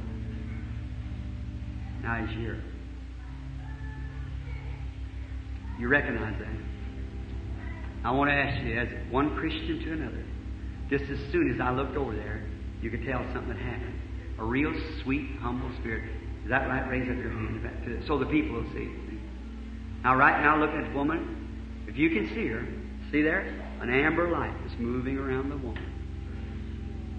Now 2.03 2.25
he's 2.25 2.37
here. 2.37 2.63
You 5.79 5.89
recognize 5.89 6.39
that? 6.39 6.47
I 8.03 8.11
want 8.11 8.29
to 8.29 8.33
ask 8.33 8.63
you, 8.63 8.79
as 8.79 8.87
one 9.11 9.35
Christian 9.35 9.79
to 9.83 9.93
another, 9.93 10.23
just 10.89 11.03
as 11.09 11.19
soon 11.31 11.53
as 11.53 11.59
I 11.59 11.71
looked 11.71 11.97
over 11.97 12.15
there, 12.15 12.43
you 12.81 12.89
could 12.89 13.05
tell 13.05 13.25
something 13.33 13.55
had 13.55 13.73
happened. 13.73 13.99
A 14.39 14.43
real 14.43 14.73
sweet, 15.03 15.37
humble 15.39 15.69
spirit. 15.79 16.09
Is 16.43 16.49
that 16.49 16.67
right? 16.67 16.87
Raise 16.87 17.09
up 17.09 17.17
your 17.17 17.31
hand 17.31 18.03
so 18.07 18.17
the 18.17 18.25
people 18.25 18.61
will 18.61 18.71
see. 18.71 18.89
Now, 20.03 20.15
right 20.15 20.41
now, 20.41 20.59
look 20.59 20.69
at 20.69 20.89
the 20.89 20.95
woman. 20.95 21.85
If 21.87 21.97
you 21.97 22.09
can 22.11 22.27
see 22.35 22.47
her, 22.47 22.65
see 23.11 23.21
there? 23.21 23.41
An 23.81 23.89
amber 23.89 24.29
light 24.29 24.55
is 24.65 24.71
moving 24.79 25.17
around 25.17 25.49
the 25.49 25.57
woman. 25.57 25.83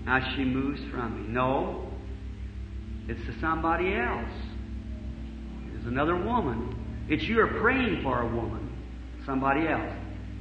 Now 0.06 0.34
she 0.34 0.44
moves 0.44 0.80
from 0.90 1.22
me. 1.22 1.28
No, 1.28 1.90
it's 3.08 3.20
to 3.26 3.40
somebody 3.40 3.94
else. 3.94 4.30
It's 5.76 5.86
another 5.86 6.16
woman. 6.16 7.06
It's 7.08 7.24
you 7.24 7.40
are 7.40 7.60
praying 7.60 8.02
for 8.02 8.22
a 8.22 8.26
woman, 8.26 8.70
somebody 9.26 9.66
else. 9.68 9.92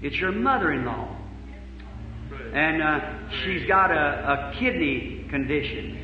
It's 0.01 0.15
your 0.15 0.31
mother-in-law, 0.31 1.16
and 2.53 2.81
uh, 2.81 3.29
she's 3.43 3.67
got 3.67 3.91
a, 3.91 4.51
a 4.53 4.55
kidney 4.59 5.25
condition, 5.29 6.03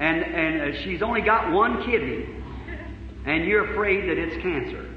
and 0.00 0.22
and 0.22 0.74
uh, 0.74 0.82
she's 0.82 1.02
only 1.02 1.20
got 1.20 1.52
one 1.52 1.84
kidney, 1.84 2.26
and 3.26 3.44
you're 3.44 3.72
afraid 3.72 4.08
that 4.08 4.18
it's 4.18 4.36
cancer, 4.42 4.90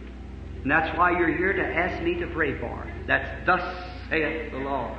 and 0.64 0.72
that's 0.72 0.98
why 0.98 1.12
you're 1.12 1.36
here 1.36 1.54
to 1.54 1.64
ask 1.64 2.02
me 2.04 2.16
to 2.16 2.28
pray 2.28 2.60
for 2.60 2.70
her. 2.70 3.06
That's 3.08 3.45
thus 3.45 3.62
saith 4.10 4.52
the 4.52 4.60
Lord. 4.60 4.98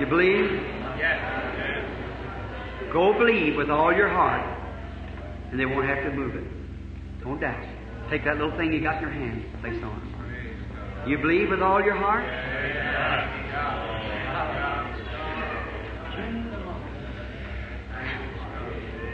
You 0.00 0.06
believe? 0.06 0.50
Yes. 0.98 2.92
Go 2.92 3.12
believe 3.12 3.56
with 3.56 3.70
all 3.70 3.92
your 3.92 4.08
heart, 4.08 4.46
and 5.50 5.58
they 5.58 5.66
won't 5.66 5.86
have 5.86 6.04
to 6.04 6.12
move 6.12 6.34
it. 6.34 6.44
Don't 7.22 7.40
doubt. 7.40 7.66
Take 8.10 8.24
that 8.24 8.36
little 8.36 8.56
thing 8.56 8.72
you 8.72 8.80
got 8.80 8.96
in 8.96 9.02
your 9.02 9.10
hand, 9.10 9.44
place 9.60 9.82
on. 9.82 10.15
You 11.06 11.18
believe 11.18 11.50
with 11.50 11.62
all 11.62 11.80
your 11.80 11.94
heart? 11.94 12.24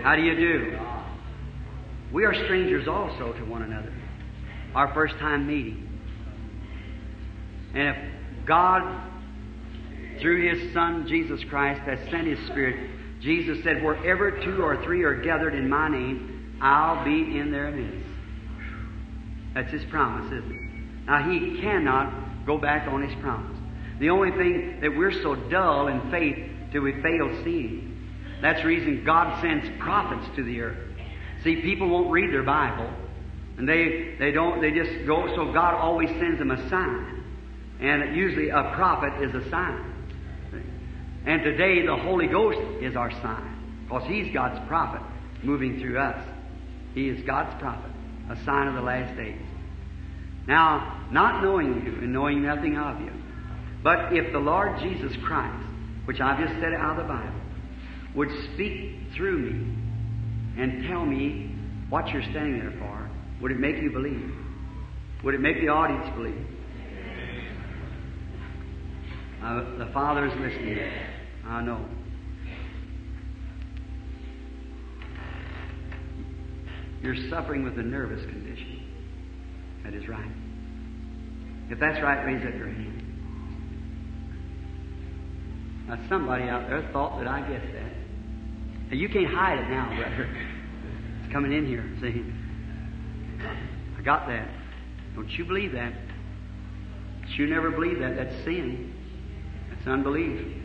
How 0.02 0.16
do 0.16 0.22
you 0.22 0.34
do? 0.34 0.78
We 2.10 2.24
are 2.24 2.32
strangers 2.32 2.88
also 2.88 3.34
to 3.34 3.44
one 3.44 3.62
another. 3.62 3.92
Our 4.74 4.92
first 4.94 5.16
time 5.18 5.46
meeting. 5.46 5.86
And 7.74 7.88
if 7.88 8.46
God, 8.46 9.10
through 10.20 10.50
His 10.50 10.72
Son 10.72 11.06
Jesus 11.06 11.44
Christ, 11.50 11.82
has 11.82 11.98
sent 12.10 12.26
His 12.26 12.38
Spirit, 12.46 12.90
Jesus 13.20 13.62
said, 13.62 13.84
Wherever 13.84 14.30
two 14.42 14.62
or 14.62 14.82
three 14.82 15.02
are 15.02 15.20
gathered 15.20 15.54
in 15.54 15.68
my 15.68 15.88
name, 15.88 16.56
I'll 16.62 17.04
be 17.04 17.38
in 17.38 17.52
their 17.52 17.70
midst. 17.70 18.08
That's 19.54 19.70
His 19.70 19.84
promise, 19.84 20.32
isn't 20.32 20.52
it? 20.52 20.71
Now, 21.06 21.30
He 21.30 21.60
cannot 21.60 22.46
go 22.46 22.58
back 22.58 22.88
on 22.88 23.02
His 23.02 23.14
promise. 23.20 23.56
The 23.98 24.10
only 24.10 24.30
thing 24.30 24.80
that 24.80 24.96
we're 24.96 25.12
so 25.22 25.34
dull 25.34 25.88
in 25.88 26.10
faith 26.10 26.38
till 26.72 26.82
we 26.82 26.92
fail 27.02 27.42
seeing. 27.44 27.88
That's 28.40 28.60
the 28.60 28.66
reason 28.66 29.04
God 29.04 29.40
sends 29.40 29.64
prophets 29.78 30.34
to 30.36 30.42
the 30.42 30.60
earth. 30.60 30.78
See, 31.44 31.56
people 31.56 31.88
won't 31.88 32.10
read 32.10 32.32
their 32.32 32.42
Bible, 32.42 32.90
and 33.58 33.68
they, 33.68 34.16
they 34.18 34.32
don't, 34.32 34.60
they 34.60 34.72
just 34.72 35.06
go, 35.06 35.26
so 35.36 35.52
God 35.52 35.74
always 35.74 36.08
sends 36.10 36.38
them 36.38 36.50
a 36.50 36.68
sign. 36.68 37.24
And 37.80 38.16
usually 38.16 38.48
a 38.48 38.72
prophet 38.74 39.22
is 39.22 39.34
a 39.34 39.48
sign. 39.50 39.88
And 41.24 41.42
today 41.42 41.86
the 41.86 41.96
Holy 41.96 42.26
Ghost 42.26 42.58
is 42.80 42.96
our 42.96 43.10
sign, 43.22 43.84
because 43.84 44.04
He's 44.08 44.32
God's 44.32 44.66
prophet 44.68 45.02
moving 45.42 45.80
through 45.80 45.98
us. 45.98 46.24
He 46.94 47.08
is 47.08 47.24
God's 47.24 47.60
prophet, 47.60 47.90
a 48.30 48.36
sign 48.44 48.66
of 48.66 48.74
the 48.74 48.82
last 48.82 49.16
days. 49.16 49.40
Now, 50.46 51.06
not 51.10 51.42
knowing 51.42 51.84
you 51.84 51.92
and 52.02 52.12
knowing 52.12 52.42
nothing 52.42 52.76
of 52.76 53.00
you, 53.00 53.12
but 53.82 54.12
if 54.12 54.32
the 54.32 54.38
Lord 54.38 54.78
Jesus 54.80 55.12
Christ, 55.24 55.66
which 56.04 56.20
I've 56.20 56.38
just 56.38 56.60
said 56.60 56.72
out 56.74 56.98
of 56.98 57.06
the 57.06 57.12
Bible, 57.12 57.40
would 58.14 58.28
speak 58.54 58.96
through 59.16 59.38
me 59.38 60.62
and 60.62 60.88
tell 60.88 61.04
me 61.04 61.54
what 61.88 62.08
you're 62.08 62.22
standing 62.22 62.58
there 62.58 62.74
for, 62.78 63.10
would 63.40 63.52
it 63.52 63.58
make 63.58 63.80
you 63.82 63.90
believe? 63.90 64.32
Would 65.24 65.34
it 65.34 65.40
make 65.40 65.60
the 65.60 65.68
audience 65.68 66.08
believe? 66.16 66.46
Uh, 69.42 69.78
the 69.78 69.90
Father's 69.92 70.32
listening. 70.40 70.78
I 71.46 71.62
know. 71.62 71.84
You're 77.02 77.16
suffering 77.28 77.64
with 77.64 77.76
a 77.78 77.82
nervous 77.82 78.24
condition. 78.26 78.71
That 79.84 79.94
is 79.94 80.08
right. 80.08 80.30
If 81.70 81.78
that's 81.80 82.02
right, 82.02 82.24
raise 82.24 82.44
up 82.46 82.54
your 82.54 82.68
hand. 82.68 83.02
Now, 85.88 85.98
somebody 86.08 86.44
out 86.44 86.68
there 86.68 86.88
thought 86.92 87.18
that 87.18 87.26
I 87.26 87.40
guessed 87.40 87.72
that. 87.72 87.92
And 88.90 89.00
you 89.00 89.08
can't 89.08 89.32
hide 89.32 89.58
it 89.58 89.68
now, 89.70 89.88
brother. 89.96 90.28
It's 91.22 91.32
coming 91.32 91.52
in 91.52 91.66
here. 91.66 91.84
See? 92.00 92.24
I 93.98 94.02
got 94.02 94.26
that. 94.28 94.48
Don't 95.14 95.30
you 95.30 95.44
believe 95.44 95.72
that? 95.72 95.92
You 97.36 97.46
never 97.46 97.70
believe 97.70 97.98
that. 98.00 98.16
That's 98.16 98.44
sin. 98.44 98.92
That's 99.70 99.86
unbelief. 99.86 100.58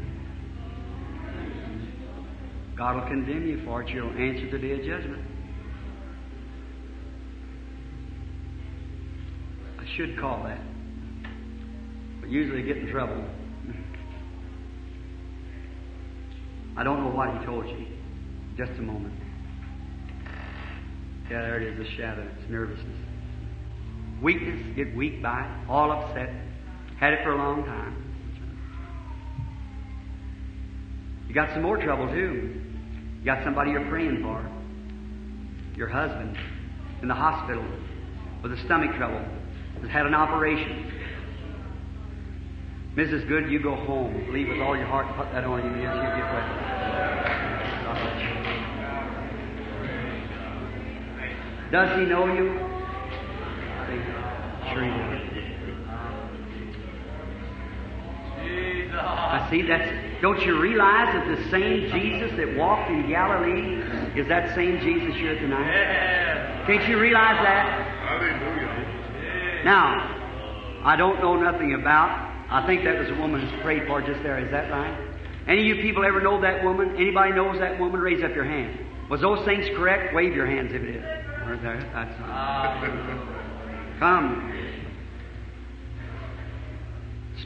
God 2.75 2.95
will 2.95 3.07
condemn 3.07 3.47
you 3.47 3.63
for 3.65 3.81
it. 3.81 3.89
You'll 3.89 4.09
answer 4.09 4.49
the 4.51 4.59
day 4.59 4.73
of 4.73 4.85
judgment. 4.85 5.26
I 9.87 9.95
should 9.95 10.19
call 10.19 10.43
that. 10.43 10.59
But 12.19 12.29
usually 12.29 12.63
get 12.63 12.77
in 12.77 12.87
trouble. 12.87 13.23
I 16.75 16.83
don't 16.83 17.03
know 17.03 17.09
what 17.09 17.37
he 17.37 17.45
told 17.45 17.67
you. 17.67 17.87
Just 18.57 18.71
a 18.79 18.81
moment. 18.81 19.13
Yeah, 21.29 21.41
there 21.41 21.61
it 21.61 21.73
is, 21.73 21.77
the 21.77 21.95
shadow. 21.97 22.27
It's 22.39 22.49
nervousness. 22.49 22.97
Weakness, 24.21 24.75
get 24.75 24.95
weak 24.95 25.21
by 25.21 25.41
it, 25.41 25.69
all 25.69 25.91
upset. 25.91 26.29
Had 26.99 27.13
it 27.13 27.19
for 27.23 27.31
a 27.31 27.37
long 27.37 27.63
time. 27.65 28.03
You 31.27 31.33
got 31.33 31.49
some 31.53 31.61
more 31.61 31.77
trouble 31.77 32.07
too. 32.07 32.61
You 33.19 33.25
got 33.25 33.43
somebody 33.43 33.71
you're 33.71 33.89
praying 33.89 34.21
for. 34.21 34.49
Your 35.75 35.89
husband 35.89 36.37
in 37.01 37.07
the 37.07 37.13
hospital 37.13 37.65
with 38.41 38.53
a 38.53 38.57
stomach 38.65 38.95
trouble. 38.95 39.23
Has 39.81 39.89
had 39.89 40.05
an 40.05 40.13
operation. 40.13 40.91
Mrs. 42.95 43.27
Good, 43.27 43.51
you 43.51 43.59
go 43.61 43.75
home. 43.75 44.25
Believe 44.25 44.47
with 44.47 44.59
all 44.59 44.75
your 44.75 44.87
heart. 44.87 45.05
And 45.05 45.15
put 45.15 45.31
that 45.31 45.43
on 45.43 45.63
you. 45.63 45.81
Yes, 45.81 45.95
you 45.95 46.01
get. 46.01 46.27
Does 51.71 51.99
he 51.99 52.05
know 52.05 52.25
you? 52.33 52.57
Sure 54.71 54.83
he 54.83 54.89
does. 54.89 55.27
I 58.99 59.47
see 59.51 59.61
that's. 59.61 60.21
Don't 60.21 60.41
you 60.41 60.59
realize 60.59 61.13
that 61.13 61.27
the 61.27 61.49
same 61.51 61.91
Jesus 61.91 62.35
that 62.37 62.55
walked 62.55 62.89
in 62.89 63.07
Galilee 63.07 63.83
is 64.19 64.27
that 64.27 64.55
same 64.55 64.79
Jesus 64.79 65.13
here 65.15 65.35
tonight? 65.35 66.65
Can't 66.65 66.87
you 66.89 66.99
realize 66.99 67.37
that? 67.43 68.86
Now, 69.67 70.79
I 70.85 70.95
don't 70.95 71.19
know 71.19 71.35
nothing 71.35 71.73
about. 71.73 72.09
I 72.49 72.65
think 72.65 72.85
that 72.85 72.97
was 72.97 73.09
a 73.09 73.15
woman 73.15 73.41
who's 73.41 73.61
prayed 73.61 73.85
for 73.85 74.01
just 74.01 74.23
there. 74.23 74.39
Is 74.39 74.49
that 74.49 74.71
right? 74.71 74.97
Any 75.45 75.69
of 75.69 75.75
you 75.75 75.83
people 75.83 76.05
ever 76.05 76.21
know 76.21 76.39
that 76.39 76.63
woman? 76.63 76.95
Anybody 76.95 77.33
knows 77.33 77.59
that 77.59 77.77
woman? 77.77 77.99
Raise 77.99 78.23
up 78.23 78.33
your 78.33 78.45
hand. 78.45 78.79
Was 79.09 79.19
those 79.19 79.43
things 79.43 79.65
correct? 79.75 80.15
Wave 80.15 80.33
your 80.33 80.45
hands 80.45 80.71
if 80.73 80.81
it 80.81 80.95
is. 80.95 81.03
Right 81.03 81.61
there. 81.61 81.81
That's 81.93 82.17
right. 82.21 83.97
Come. 83.99 84.53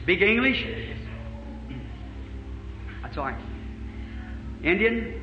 Speak 0.04 0.20
English? 0.20 0.64
That's 3.02 3.18
all 3.18 3.24
right. 3.24 3.44
Indian? 4.62 5.20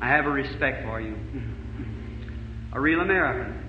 I 0.00 0.08
have 0.08 0.26
a 0.26 0.30
respect 0.30 0.84
for 0.84 1.00
you. 1.00 1.16
A 2.72 2.80
real 2.80 2.98
American. 2.98 3.63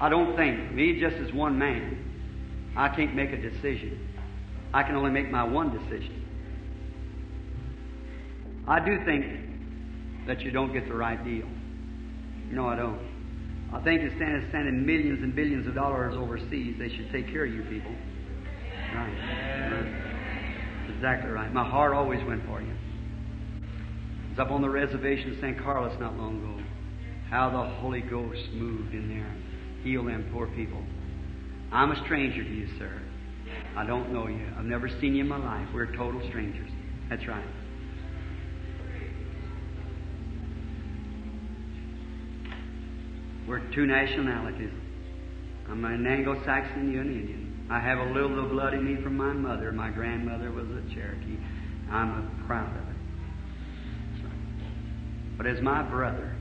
I 0.00 0.08
don't 0.08 0.36
think, 0.36 0.72
me 0.72 1.00
just 1.00 1.16
as 1.16 1.32
one 1.32 1.58
man, 1.58 2.72
I 2.76 2.88
can't 2.88 3.14
make 3.14 3.30
a 3.32 3.36
decision. 3.36 4.08
I 4.72 4.82
can 4.82 4.94
only 4.94 5.10
make 5.10 5.30
my 5.30 5.42
one 5.42 5.76
decision. 5.76 6.24
I 8.66 8.84
do 8.84 9.04
think 9.04 9.24
that 10.26 10.40
you 10.42 10.50
don't 10.50 10.72
get 10.72 10.86
the 10.86 10.94
right 10.94 11.22
deal. 11.24 11.46
No, 12.50 12.68
I 12.68 12.76
don't. 12.76 13.00
I 13.72 13.80
think 13.80 14.02
instead 14.02 14.34
of 14.34 14.44
sending 14.52 14.86
millions 14.86 15.22
and 15.22 15.34
billions 15.34 15.66
of 15.66 15.74
dollars 15.74 16.14
overseas, 16.16 16.76
they 16.78 16.88
should 16.88 17.10
take 17.10 17.30
care 17.30 17.44
of 17.44 17.52
you 17.52 17.62
people. 17.62 17.92
Right. 18.94 19.72
right. 19.72 20.94
Exactly 20.94 21.30
right. 21.30 21.52
My 21.52 21.68
heart 21.68 21.94
always 21.94 22.24
went 22.24 22.44
for 22.46 22.60
you. 22.60 22.72
I 22.72 24.30
was 24.30 24.38
up 24.38 24.50
on 24.50 24.62
the 24.62 24.70
reservation 24.70 25.32
of 25.32 25.40
St. 25.40 25.58
Carlos 25.58 25.98
not 26.00 26.16
long 26.16 26.38
ago. 26.38 26.62
How 27.30 27.50
the 27.50 27.62
Holy 27.80 28.00
Ghost 28.00 28.52
moved 28.52 28.94
in 28.94 29.08
there. 29.08 29.47
Heal 29.88 30.04
them 30.04 30.28
poor 30.34 30.48
people. 30.48 30.84
I'm 31.72 31.92
a 31.92 32.04
stranger 32.04 32.44
to 32.44 32.50
you, 32.50 32.68
sir. 32.78 33.00
I 33.74 33.86
don't 33.86 34.12
know 34.12 34.26
you. 34.26 34.46
I've 34.58 34.66
never 34.66 34.86
seen 35.00 35.14
you 35.14 35.22
in 35.22 35.28
my 35.28 35.38
life. 35.38 35.66
We're 35.72 35.96
total 35.96 36.20
strangers. 36.28 36.70
That's 37.08 37.26
right. 37.26 37.46
We're 43.48 43.60
two 43.74 43.86
nationalities. 43.86 44.72
I'm 45.70 45.82
an 45.86 46.06
Anglo-Saxon, 46.06 46.92
you're 46.92 47.00
an 47.00 47.08
Indian. 47.08 47.66
I 47.70 47.80
have 47.80 47.96
a 47.96 48.12
little 48.12 48.44
of 48.44 48.50
blood 48.50 48.74
in 48.74 48.84
me 48.84 49.02
from 49.02 49.16
my 49.16 49.32
mother. 49.32 49.72
My 49.72 49.88
grandmother 49.88 50.50
was 50.52 50.66
a 50.66 50.82
Cherokee. 50.94 51.38
I'm 51.90 52.44
proud 52.46 52.76
of 52.76 52.88
it. 52.90 52.96
But 55.38 55.46
as 55.46 55.62
my 55.62 55.82
brother, 55.82 56.36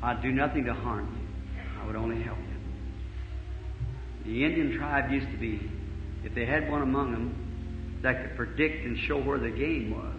I'd 0.00 0.22
do 0.22 0.30
nothing 0.30 0.66
to 0.66 0.74
harm 0.74 1.18
you. 1.18 1.23
I 1.84 1.86
would 1.86 1.96
only 1.96 2.22
help 2.22 2.38
you. 2.38 4.32
The 4.32 4.44
Indian 4.44 4.78
tribe 4.78 5.10
used 5.10 5.30
to 5.30 5.36
be, 5.36 5.70
if 6.24 6.34
they 6.34 6.46
had 6.46 6.70
one 6.70 6.80
among 6.80 7.12
them 7.12 8.00
that 8.02 8.22
could 8.22 8.36
predict 8.36 8.86
and 8.86 8.98
show 9.06 9.20
where 9.20 9.38
the 9.38 9.50
game 9.50 9.90
was, 9.90 10.18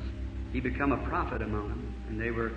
he 0.54 0.60
become 0.60 0.92
a 0.92 1.08
prophet 1.10 1.42
among 1.42 1.70
them. 1.70 1.96
And 2.10 2.22
they 2.22 2.30
were, 2.30 2.52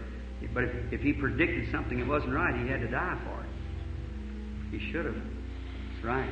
but 0.53 0.65
if, 0.65 0.93
if 0.93 1.01
he 1.01 1.15
predicted 1.15 1.71
something 1.73 1.99
that 1.99 2.07
wasn't 2.07 2.35
right, 2.35 2.55
he 2.61 2.69
had 2.69 2.81
to 2.81 2.89
die 2.89 3.19
for 3.25 3.41
it. 3.41 4.79
He 4.79 4.93
should 4.93 5.07
have. 5.07 5.15
That's 5.15 6.05
right. 6.05 6.29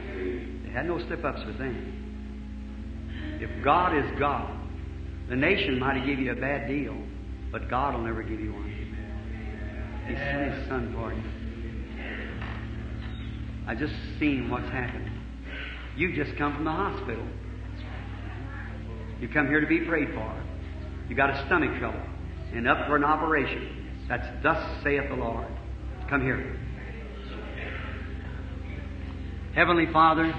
They 0.64 0.70
had 0.70 0.86
no 0.86 0.98
slip 1.06 1.24
ups 1.24 1.40
with 1.46 1.56
them. 1.56 3.38
If 3.40 3.64
God 3.64 3.96
is 3.96 4.18
God, 4.18 4.54
the 5.30 5.36
nation 5.36 5.78
might 5.78 5.96
have 5.96 6.06
give 6.06 6.18
you 6.18 6.32
a 6.32 6.36
bad 6.36 6.68
deal, 6.68 6.96
but 7.50 7.70
God 7.70 7.94
will 7.94 8.02
never 8.02 8.22
give 8.22 8.38
you 8.38 8.52
one. 8.52 8.66
He 10.06 10.14
sent 10.14 10.52
His 10.52 10.68
Son 10.68 10.92
for 10.94 11.12
you. 11.14 11.45
I 13.66 13.74
just 13.74 13.94
seen 14.18 14.48
what's 14.48 14.68
happened. 14.70 15.10
You've 15.96 16.14
just 16.14 16.36
come 16.36 16.54
from 16.54 16.64
the 16.64 16.70
hospital. 16.70 17.26
You 19.20 19.28
come 19.28 19.48
here 19.48 19.60
to 19.60 19.66
be 19.66 19.80
prayed 19.80 20.08
for. 20.14 20.42
You 21.08 21.16
got 21.16 21.30
a 21.30 21.46
stomach 21.46 21.78
trouble 21.78 22.02
and 22.52 22.68
up 22.68 22.86
for 22.86 22.96
an 22.96 23.04
operation. 23.04 24.04
That's 24.08 24.26
thus 24.42 24.82
saith 24.82 25.08
the 25.08 25.16
Lord. 25.16 25.48
Come 26.08 26.22
here. 26.22 26.58
Heavenly 29.54 29.86
Father, 29.92 30.34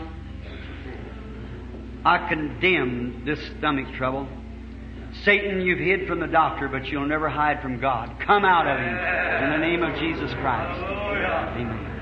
I 2.06 2.30
condemn 2.30 3.24
this 3.26 3.40
stomach 3.58 3.94
trouble. 3.96 4.28
Satan, 5.24 5.62
you've 5.62 5.80
hid 5.80 6.08
from 6.08 6.20
the 6.20 6.28
doctor, 6.28 6.68
but 6.68 6.86
you'll 6.86 7.08
never 7.08 7.28
hide 7.28 7.62
from 7.62 7.80
God. 7.82 8.16
Come 8.26 8.46
out 8.46 8.68
of 8.68 8.78
him 8.78 9.44
in 9.44 9.60
the 9.60 9.66
name 9.66 9.84
of 9.84 10.00
Jesus 10.00 10.32
Christ. 10.36 10.80
Amen. 10.84 11.97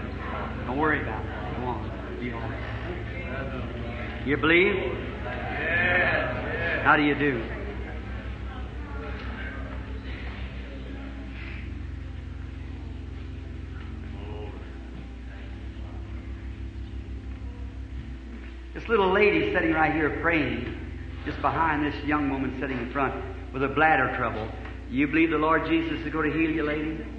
Don't 0.75 0.81
worry 0.81 1.01
about 1.01 1.23
it. 1.23 1.29
Go 1.57 1.67
on. 1.67 1.89
Right. 3.31 4.27
You 4.27 4.35
believe? 4.35 4.75
How 6.83 6.97
do 6.97 7.03
you 7.03 7.15
do? 7.15 7.41
This 18.73 18.85
little 18.89 19.13
lady 19.13 19.53
sitting 19.53 19.71
right 19.71 19.93
here 19.93 20.19
praying 20.21 20.77
just 21.23 21.39
behind 21.39 21.85
this 21.85 21.95
young 22.03 22.29
woman 22.29 22.57
sitting 22.59 22.77
in 22.79 22.91
front 22.91 23.15
with 23.53 23.63
a 23.63 23.69
bladder 23.69 24.13
trouble. 24.17 24.49
You 24.89 25.07
believe 25.07 25.29
the 25.29 25.37
Lord 25.37 25.65
Jesus 25.67 26.05
is 26.05 26.11
going 26.11 26.29
to 26.29 26.37
heal 26.37 26.51
you, 26.51 26.63
lady? 26.63 27.14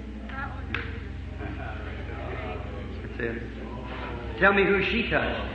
Tell 4.39 4.53
me 4.53 4.63
who 4.63 4.83
she 4.83 5.09
touched. 5.09 5.53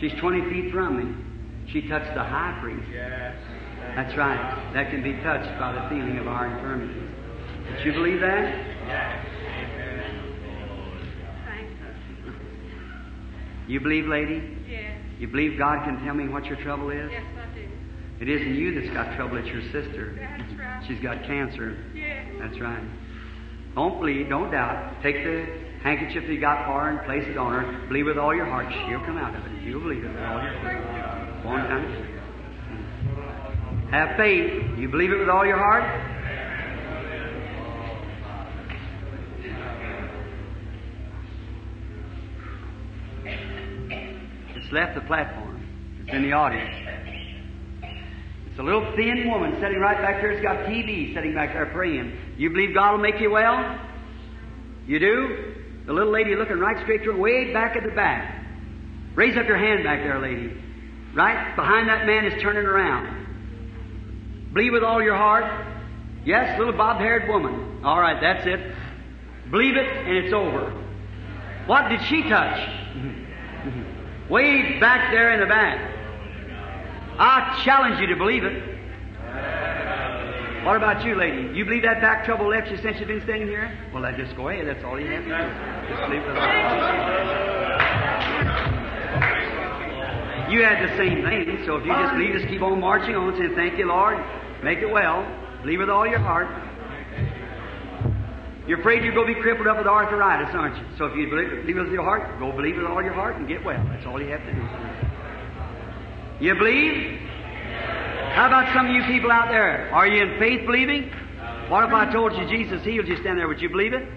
She's 0.00 0.12
20 0.14 0.50
feet 0.50 0.72
from 0.72 0.96
me. 0.98 1.72
She 1.72 1.88
touched 1.88 2.12
the 2.14 2.22
high 2.22 2.58
priest. 2.60 2.86
That's 3.94 4.16
right. 4.16 4.72
That 4.74 4.90
can 4.90 5.02
be 5.02 5.12
touched 5.22 5.58
by 5.58 5.72
the 5.72 5.88
feeling 5.88 6.18
of 6.18 6.26
our 6.26 6.46
infirmities. 6.46 7.10
Did 7.70 7.86
you 7.86 7.92
believe 7.92 8.20
that? 8.20 8.66
Yes. 8.86 9.26
You 13.66 13.80
believe, 13.80 14.06
lady? 14.06 14.58
Yes. 14.68 14.98
You 15.18 15.28
believe 15.28 15.56
God 15.56 15.84
can 15.84 16.04
tell 16.04 16.14
me 16.14 16.28
what 16.28 16.44
your 16.46 16.56
trouble 16.56 16.90
is? 16.90 17.10
Yes, 17.10 17.22
I 17.38 17.54
do. 17.54 17.66
It 18.20 18.28
isn't 18.28 18.54
you 18.54 18.78
that's 18.78 18.92
got 18.92 19.16
trouble, 19.16 19.38
it's 19.38 19.48
your 19.48 19.62
sister. 19.72 20.14
That's 20.18 20.52
right. 20.58 20.84
She's 20.86 21.00
got 21.00 21.24
cancer. 21.24 21.78
Yes. 21.94 22.26
That's 22.40 22.60
right. 22.60 22.82
Don't 23.74 24.00
bleed, 24.00 24.28
don't 24.28 24.50
doubt. 24.52 25.02
Take 25.02 25.16
the 25.24 25.46
handkerchief 25.82 26.28
you 26.28 26.40
got 26.40 26.66
for 26.66 26.80
her 26.80 26.90
and 26.90 27.04
place 27.04 27.24
it 27.26 27.36
on 27.36 27.52
her. 27.52 27.88
Believe 27.88 28.06
with 28.06 28.18
all 28.18 28.34
your 28.34 28.46
heart. 28.46 28.72
She'll 28.72 29.00
come 29.00 29.18
out 29.18 29.34
of 29.34 29.44
it. 29.44 29.62
You'll 29.62 29.80
believe 29.80 30.04
it 30.04 30.08
with 30.08 30.22
all 30.22 30.42
your 30.42 30.52
heart. 30.60 31.42
Go 31.42 31.48
on. 31.48 32.14
Have 33.90 34.16
faith. 34.16 34.78
You 34.78 34.88
believe 34.88 35.10
it 35.12 35.18
with 35.18 35.28
all 35.28 35.44
your 35.44 35.58
heart? 35.58 35.84
It's 44.56 44.72
left 44.72 44.94
the 44.94 45.02
platform. 45.02 45.60
It's 46.02 46.14
in 46.14 46.22
the 46.22 46.32
audience. 46.32 47.03
It's 48.54 48.60
a 48.60 48.62
little 48.62 48.94
thin 48.94 49.28
woman 49.28 49.58
sitting 49.60 49.80
right 49.80 50.00
back 50.00 50.22
there. 50.22 50.30
It's 50.30 50.40
got 50.40 50.58
TB 50.58 51.12
sitting 51.12 51.34
back 51.34 51.54
there 51.54 51.66
praying. 51.66 52.16
You 52.36 52.50
believe 52.50 52.72
God 52.72 52.92
will 52.92 53.00
make 53.00 53.20
you 53.20 53.32
well? 53.32 53.80
You 54.86 55.00
do? 55.00 55.54
The 55.86 55.92
little 55.92 56.12
lady 56.12 56.36
looking 56.36 56.60
right 56.60 56.80
straight 56.84 57.04
her, 57.04 57.16
way 57.16 57.52
back 57.52 57.74
at 57.74 57.82
the 57.82 57.90
back. 57.90 58.46
Raise 59.16 59.36
up 59.36 59.48
your 59.48 59.56
hand 59.56 59.82
back 59.82 60.04
there, 60.04 60.20
lady. 60.20 60.56
Right 61.16 61.56
behind 61.56 61.88
that 61.88 62.06
man 62.06 62.26
is 62.26 62.40
turning 62.40 62.64
around. 62.64 64.52
Believe 64.52 64.72
with 64.72 64.84
all 64.84 65.02
your 65.02 65.16
heart. 65.16 65.66
Yes, 66.24 66.56
little 66.56 66.74
bob 66.74 67.00
haired 67.00 67.28
woman. 67.28 67.84
All 67.84 68.00
right, 68.00 68.20
that's 68.20 68.46
it. 68.46 68.72
Believe 69.50 69.76
it, 69.76 69.88
and 69.88 70.16
it's 70.16 70.32
over. 70.32 70.70
What 71.66 71.88
did 71.88 72.00
she 72.02 72.22
touch? 72.22 72.70
Way 74.30 74.78
back 74.78 75.10
there 75.10 75.32
in 75.32 75.40
the 75.40 75.46
back. 75.46 75.93
I 77.18 77.62
challenge 77.64 78.00
you 78.00 78.06
to 78.08 78.16
believe 78.16 78.44
it. 78.44 78.74
What 80.64 80.76
about 80.76 81.04
you, 81.04 81.14
lady? 81.14 81.54
You 81.54 81.64
believe 81.64 81.82
that 81.82 82.00
back 82.00 82.24
trouble 82.24 82.48
left 82.48 82.70
you 82.70 82.78
since 82.78 82.98
you've 82.98 83.08
been 83.08 83.20
standing 83.22 83.48
here? 83.48 83.70
Well, 83.92 84.02
then 84.02 84.16
just 84.16 84.34
go 84.34 84.48
ahead. 84.48 84.66
That's 84.66 84.82
all 84.82 84.98
you 84.98 85.10
have 85.10 85.22
to 85.24 85.28
do. 85.28 85.36
Just 85.94 86.02
believe 86.08 86.22
it. 86.22 86.34
You 90.50 90.62
had 90.62 90.88
the 90.88 90.96
same 90.96 91.22
thing, 91.22 91.64
so 91.66 91.76
if 91.76 91.84
you 91.84 91.92
just 91.92 92.14
believe, 92.14 92.34
just 92.34 92.48
keep 92.48 92.62
on 92.62 92.80
marching 92.80 93.14
on, 93.14 93.36
saying, 93.36 93.54
Thank 93.54 93.78
you, 93.78 93.86
Lord. 93.86 94.18
Make 94.62 94.78
it 94.78 94.90
well. 94.90 95.26
Believe 95.62 95.80
with 95.80 95.90
all 95.90 96.06
your 96.06 96.18
heart. 96.18 96.48
You're 98.66 98.80
afraid 98.80 99.04
you're 99.04 99.14
going 99.14 99.28
to 99.28 99.34
be 99.34 99.40
crippled 99.40 99.66
up 99.66 99.76
with 99.76 99.86
arthritis, 99.86 100.54
aren't 100.54 100.76
you? 100.76 100.84
So 100.96 101.04
if 101.06 101.16
you 101.16 101.28
believe, 101.28 101.50
believe 101.66 101.76
with 101.76 101.92
your 101.92 102.04
heart, 102.04 102.38
go 102.38 102.52
believe 102.52 102.76
with 102.76 102.86
all 102.86 103.02
your 103.02 103.12
heart 103.12 103.36
and 103.36 103.46
get 103.46 103.62
well. 103.62 103.84
That's 103.88 104.06
all 104.06 104.20
you 104.20 104.28
have 104.30 104.44
to 104.46 104.52
do. 104.54 104.62
You 106.40 106.54
believe? 106.54 107.20
How 108.34 108.46
about 108.48 108.74
some 108.74 108.86
of 108.86 108.92
you 108.92 109.04
people 109.04 109.30
out 109.30 109.48
there? 109.48 109.88
Are 109.94 110.08
you 110.08 110.24
in 110.24 110.38
faith 110.38 110.66
believing? 110.66 111.10
What 111.68 111.84
if 111.84 111.92
I 111.92 112.12
told 112.12 112.32
you 112.34 112.48
Jesus 112.48 112.82
healed 112.84 113.06
you 113.06 113.16
stand 113.20 113.38
there? 113.38 113.46
Would 113.46 113.62
you 113.62 113.68
believe 113.68 113.92
it? 113.92 114.08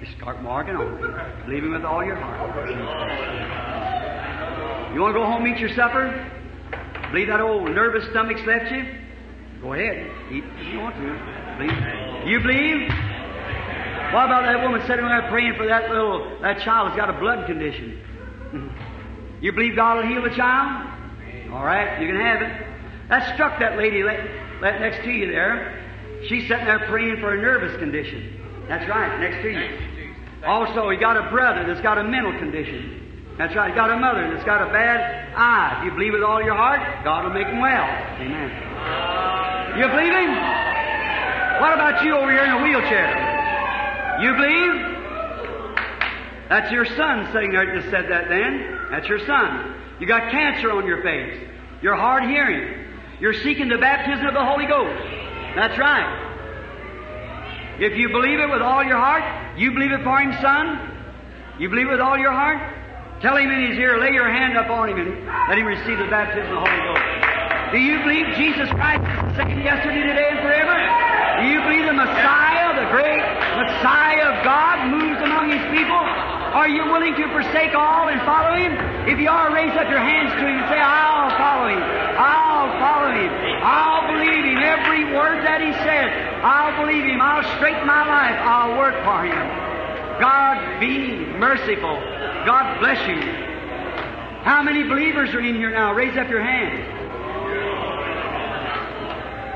You 0.00 0.06
start 0.16 0.42
marking 0.42 0.74
on 0.74 0.96
it. 0.96 1.46
Believing 1.46 1.72
with 1.72 1.84
all 1.84 2.04
your 2.04 2.16
heart. 2.16 2.68
You 4.92 5.00
want 5.00 5.14
to 5.14 5.20
go 5.20 5.26
home 5.26 5.46
eat 5.46 5.58
your 5.58 5.72
supper? 5.76 6.10
Believe 7.12 7.28
that 7.28 7.40
old 7.40 7.70
nervous 7.70 8.04
stomach's 8.10 8.42
left 8.46 8.72
you? 8.72 8.84
Go 9.62 9.74
ahead. 9.74 10.10
Eat 10.32 10.42
if 10.58 10.72
you 10.72 10.80
want 10.80 10.96
to. 10.96 11.02
Believe. 11.58 12.26
You 12.26 12.40
believe? 12.40 12.88
What 14.10 14.26
about 14.26 14.42
that 14.42 14.60
woman 14.62 14.80
sitting 14.88 15.06
there 15.06 15.28
praying 15.30 15.54
for 15.56 15.66
that 15.66 15.88
little 15.88 16.40
that 16.42 16.60
child 16.64 16.88
that's 16.88 16.96
got 16.96 17.10
a 17.10 17.18
blood 17.20 17.46
condition? 17.46 18.02
You 19.40 19.52
believe 19.52 19.74
God 19.74 19.96
will 19.96 20.06
heal 20.06 20.22
the 20.22 20.36
child? 20.36 20.99
All 21.52 21.64
right, 21.64 22.00
you 22.00 22.06
can 22.06 22.20
have 22.20 22.42
it. 22.42 22.66
That 23.08 23.34
struck 23.34 23.58
that 23.58 23.76
lady 23.76 24.02
next 24.02 25.02
to 25.04 25.10
you 25.10 25.26
there. 25.32 25.76
She's 26.28 26.46
sitting 26.46 26.64
there 26.64 26.86
praying 26.88 27.18
for 27.20 27.32
a 27.34 27.40
nervous 27.40 27.76
condition. 27.78 28.66
That's 28.68 28.88
right, 28.88 29.18
next 29.18 29.42
to 29.42 29.50
you. 29.50 30.14
Also, 30.46 30.90
you 30.90 31.00
got 31.00 31.16
a 31.16 31.28
brother 31.30 31.64
that's 31.66 31.80
got 31.80 31.98
a 31.98 32.04
mental 32.04 32.32
condition. 32.38 33.34
That's 33.36 33.54
right. 33.56 33.70
You 33.70 33.74
got 33.74 33.90
a 33.90 33.96
mother 33.96 34.30
that's 34.32 34.44
got 34.44 34.60
a 34.60 34.70
bad 34.70 35.32
eye. 35.34 35.78
If 35.80 35.86
you 35.86 35.90
believe 35.92 36.12
with 36.12 36.22
all 36.22 36.42
your 36.42 36.54
heart, 36.54 36.80
God 37.04 37.24
will 37.24 37.32
make 37.32 37.46
them 37.46 37.58
well. 37.60 37.88
Amen. 38.20 38.50
You 39.80 39.88
believe 39.88 40.12
Him? 40.12 40.30
What 41.60 41.72
about 41.72 42.04
you 42.04 42.16
over 42.16 42.30
here 42.30 42.44
in 42.44 42.50
a 42.50 42.62
wheelchair? 42.62 43.16
You 44.20 44.34
believe? 44.36 44.74
That's 46.48 46.70
your 46.70 46.84
son 46.84 47.32
sitting 47.32 47.52
there 47.52 47.64
that 47.64 47.74
just 47.80 47.90
said 47.90 48.10
that 48.10 48.28
then. 48.28 48.78
That's 48.90 49.08
your 49.08 49.24
son. 49.26 49.79
You 50.00 50.06
got 50.06 50.30
cancer 50.30 50.72
on 50.72 50.86
your 50.86 51.02
face. 51.02 51.36
You're 51.82 51.94
hard 51.94 52.24
hearing. 52.24 52.88
You're 53.20 53.34
seeking 53.34 53.68
the 53.68 53.76
baptism 53.76 54.26
of 54.26 54.32
the 54.32 54.44
Holy 54.44 54.64
Ghost. 54.64 54.96
That's 55.54 55.78
right. 55.78 56.28
If 57.78 57.96
you 57.96 58.08
believe 58.08 58.40
it 58.40 58.48
with 58.48 58.62
all 58.62 58.82
your 58.82 58.96
heart, 58.96 59.58
you 59.58 59.72
believe 59.72 59.92
it 59.92 60.02
for 60.02 60.18
him, 60.18 60.32
son. 60.40 60.80
You 61.58 61.68
believe 61.68 61.88
it 61.88 61.92
with 61.92 62.00
all 62.00 62.16
your 62.16 62.32
heart. 62.32 62.60
Tell 63.20 63.36
him 63.36 63.50
in 63.50 63.70
his 63.70 63.78
ear, 63.78 64.00
lay 64.00 64.12
your 64.12 64.28
hand 64.32 64.56
up 64.56 64.70
on 64.70 64.88
him 64.88 64.96
and 64.96 65.26
let 65.48 65.58
him 65.58 65.66
receive 65.68 65.98
the 66.00 66.08
baptism 66.08 66.48
of 66.48 66.64
the 66.64 66.64
Holy 66.64 66.80
Ghost. 66.88 67.04
Do 67.72 67.78
you 67.78 68.00
believe 68.00 68.24
Jesus 68.40 68.72
Christ 68.72 69.04
is 69.04 69.36
the 69.36 69.44
same 69.44 69.60
yesterday, 69.60 70.00
today, 70.00 70.28
and 70.32 70.40
forever? 70.40 70.76
Do 71.40 71.52
you 71.52 71.60
believe 71.60 71.84
the 71.84 71.92
Messiah, 71.92 72.72
the 72.72 72.88
great 72.88 73.20
Messiah 73.60 74.32
of 74.32 74.44
God, 74.44 74.88
moves 74.88 75.20
among 75.20 75.52
his 75.52 75.64
people? 75.68 76.00
Are 76.50 76.68
you 76.68 76.84
willing 76.90 77.14
to 77.14 77.26
forsake 77.30 77.74
all 77.74 78.08
and 78.08 78.20
follow 78.22 78.58
him? 78.58 78.74
If 79.06 79.18
you 79.18 79.30
are, 79.30 79.54
raise 79.54 79.70
up 79.78 79.88
your 79.88 80.02
hands 80.02 80.34
to 80.34 80.42
him 80.42 80.58
and 80.58 80.66
say, 80.66 80.82
I'll 80.82 81.30
follow 81.38 81.70
him. 81.70 81.78
I'll 81.78 82.70
follow 82.82 83.14
him. 83.14 83.30
I'll 83.62 84.10
believe 84.10 84.44
him. 84.44 84.58
Every 84.58 85.04
word 85.14 85.46
that 85.46 85.62
he 85.62 85.70
says, 85.86 86.10
I'll 86.42 86.74
believe 86.84 87.04
him. 87.04 87.20
I'll 87.20 87.46
straighten 87.56 87.86
my 87.86 88.02
life. 88.02 88.38
I'll 88.42 88.76
work 88.76 88.98
for 89.06 89.24
him. 89.24 89.46
God 90.18 90.80
be 90.80 91.22
merciful. 91.38 91.96
God 92.44 92.80
bless 92.80 92.98
you. 93.06 93.20
How 94.42 94.62
many 94.62 94.82
believers 94.82 95.32
are 95.34 95.40
in 95.40 95.54
here 95.54 95.70
now? 95.70 95.92
Raise 95.94 96.16
up 96.16 96.28
your 96.28 96.42
hand. 96.42 96.98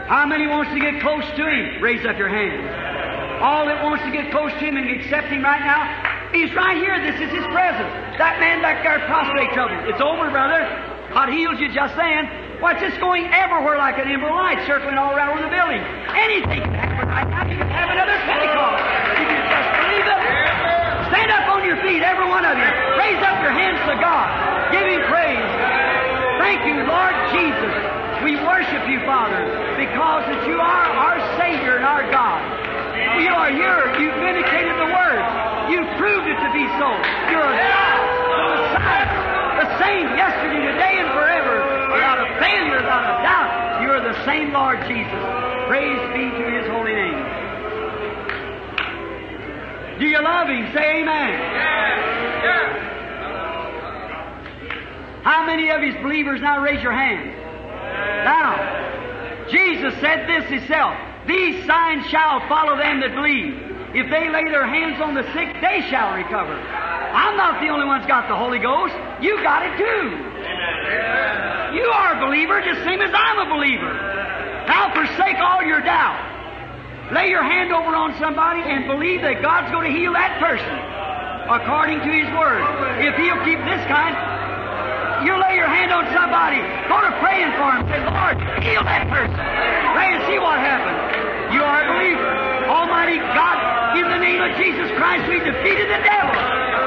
How 0.06 0.26
many 0.26 0.46
wants 0.46 0.70
to 0.72 0.78
get 0.78 1.00
close 1.00 1.24
to 1.24 1.48
him? 1.48 1.82
Raise 1.82 2.06
up 2.06 2.18
your 2.18 2.28
hand. 2.28 3.42
All 3.42 3.66
that 3.66 3.82
wants 3.82 4.04
to 4.04 4.12
get 4.12 4.30
close 4.30 4.52
to 4.52 4.58
him 4.58 4.76
and 4.76 4.88
accept 4.88 5.26
him 5.28 5.42
right 5.42 5.60
now, 5.60 6.13
he's 6.34 6.52
right 6.52 6.76
here. 6.76 6.98
This 6.98 7.16
is 7.22 7.30
his 7.30 7.46
presence. 7.54 7.90
That 8.18 8.42
man 8.42 8.58
back 8.60 8.82
there, 8.82 8.98
prostrate 9.06 9.54
trouble. 9.54 9.78
It's 9.86 10.02
over, 10.02 10.28
brother. 10.30 10.66
God 11.14 11.30
heals 11.30 11.62
you 11.62 11.70
just 11.70 11.94
then. 11.94 12.26
What's 12.58 12.82
this 12.82 12.94
going 12.98 13.30
everywhere 13.30 13.78
like 13.78 13.98
an 14.02 14.10
emerald 14.10 14.34
light 14.34 14.58
circling 14.66 14.98
all 14.98 15.14
around 15.14 15.38
the 15.42 15.50
building? 15.50 15.78
Anything 16.10 16.62
can 16.66 16.74
happen 16.74 17.06
right 17.06 17.28
now. 17.30 17.46
You 17.46 17.58
can 17.58 17.70
have 17.70 17.90
another 17.90 18.18
Pentecost. 18.26 18.82
You 19.18 19.26
can 19.30 19.42
just 19.46 19.68
believe 19.78 20.06
it. 20.10 20.22
Stand 21.14 21.30
up 21.30 21.46
on 21.54 21.62
your 21.62 21.78
feet, 21.86 22.02
every 22.02 22.26
one 22.26 22.42
of 22.42 22.58
you. 22.58 22.70
Raise 22.98 23.22
up 23.22 23.38
your 23.42 23.54
hands 23.54 23.78
to 23.86 23.94
God. 24.02 24.26
Give 24.74 24.86
Him 24.86 25.02
praise. 25.06 25.50
Thank 26.42 26.66
you, 26.66 26.82
Lord 26.82 27.14
Jesus. 27.30 27.74
We 28.26 28.40
worship 28.40 28.82
you, 28.88 29.04
Father, 29.04 29.44
because 29.76 30.24
that 30.32 30.42
you 30.48 30.56
are 30.56 30.86
our 30.98 31.18
Savior 31.36 31.76
and 31.78 31.86
our 31.86 32.08
God. 32.10 32.40
You 33.20 33.30
are 33.30 33.52
here. 33.52 33.92
You've 34.00 34.18
vindicated 34.18 34.74
the 34.80 34.90
Word. 34.90 35.22
You've 35.68 35.90
proved 36.00 36.26
it 36.28 36.38
to 36.40 36.43
be 36.54 36.66
so. 36.78 36.86
You're 37.34 37.50
a 37.50 37.58
the 37.58 38.46
Messiah, 38.62 39.10
the 39.58 39.68
same 39.82 40.06
yesterday, 40.14 40.62
today, 40.70 40.94
and 41.02 41.10
forever. 41.10 41.90
Without 41.90 42.22
a 42.22 42.30
failure, 42.38 42.78
without 42.78 43.02
a 43.10 43.22
doubt, 43.26 43.82
you're 43.82 44.00
the 44.00 44.14
same 44.24 44.52
Lord 44.52 44.78
Jesus. 44.86 45.22
Praise 45.66 45.98
be 46.14 46.30
to 46.30 46.44
His 46.54 46.66
holy 46.70 46.94
name. 46.94 47.20
Do 49.98 50.06
you 50.06 50.22
love 50.22 50.48
Him? 50.48 50.72
Say 50.72 51.02
Amen. 51.02 51.34
How 55.24 55.44
many 55.46 55.70
of 55.70 55.80
His 55.80 55.94
believers 56.02 56.40
now 56.40 56.62
raise 56.62 56.82
your 56.82 56.92
hand? 56.92 57.34
Now, 58.24 59.48
Jesus 59.50 59.94
said 60.00 60.28
this 60.28 60.44
Himself 60.50 60.94
These 61.26 61.66
signs 61.66 62.06
shall 62.06 62.46
follow 62.48 62.76
them 62.76 63.00
that 63.00 63.14
believe. 63.14 63.73
If 63.94 64.10
they 64.10 64.26
lay 64.28 64.50
their 64.50 64.66
hands 64.66 65.00
on 65.00 65.14
the 65.14 65.22
sick, 65.30 65.54
they 65.62 65.86
shall 65.86 66.18
recover. 66.18 66.54
I'm 66.54 67.38
not 67.38 67.62
the 67.62 67.70
only 67.70 67.86
one 67.86 68.02
that's 68.02 68.10
got 68.10 68.26
the 68.26 68.34
Holy 68.34 68.58
Ghost. 68.58 68.94
You 69.22 69.38
got 69.46 69.62
it 69.62 69.78
too. 69.78 70.04
You 71.78 71.86
are 71.94 72.18
a 72.18 72.26
believer 72.26 72.58
just 72.60 72.82
same 72.82 72.98
as 73.00 73.14
I'm 73.14 73.46
a 73.46 73.48
believer. 73.54 73.94
Now 74.66 74.90
forsake 74.90 75.38
all 75.38 75.62
your 75.62 75.78
doubt. 75.80 76.18
Lay 77.14 77.30
your 77.30 77.46
hand 77.46 77.70
over 77.70 77.94
on 77.94 78.18
somebody 78.18 78.66
and 78.66 78.90
believe 78.90 79.22
that 79.22 79.38
God's 79.42 79.70
going 79.70 79.86
to 79.86 79.94
heal 79.94 80.10
that 80.18 80.42
person 80.42 80.74
according 81.46 82.02
to 82.02 82.10
His 82.10 82.26
Word. 82.34 82.66
If 82.98 83.14
He'll 83.14 83.42
keep 83.46 83.62
this 83.62 83.82
kind, 83.86 84.16
you 85.22 85.38
lay 85.38 85.54
your 85.54 85.70
hand 85.70 85.94
on 85.94 86.10
somebody, 86.10 86.58
go 86.90 86.98
to 86.98 87.12
praying 87.22 87.54
for 87.56 87.70
him, 87.70 87.86
say, 87.88 88.02
Lord, 88.02 88.36
heal 88.60 88.82
that 88.84 89.06
person. 89.08 89.38
Pray 89.94 90.08
and 90.18 90.22
see 90.26 90.36
what 90.42 90.58
happens. 90.58 91.54
You 91.54 91.62
are 91.62 91.80
a 91.80 91.86
believer. 91.94 92.28
Almighty 92.68 93.16
God, 93.32 93.73
in 93.94 94.10
the 94.10 94.18
name 94.18 94.42
of 94.42 94.58
Jesus 94.58 94.90
Christ, 94.98 95.22
we 95.30 95.38
defeated 95.38 95.86
the 95.86 96.02
devil. 96.02 96.34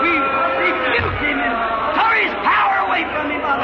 We 0.03 0.11
rebuked 0.19 1.23
him 1.23 1.39
and 1.39 1.55
tore 1.95 2.15
his 2.19 2.35
power 2.43 2.83
away 2.83 3.07
from 3.15 3.31
him 3.31 3.41
by 3.41 3.55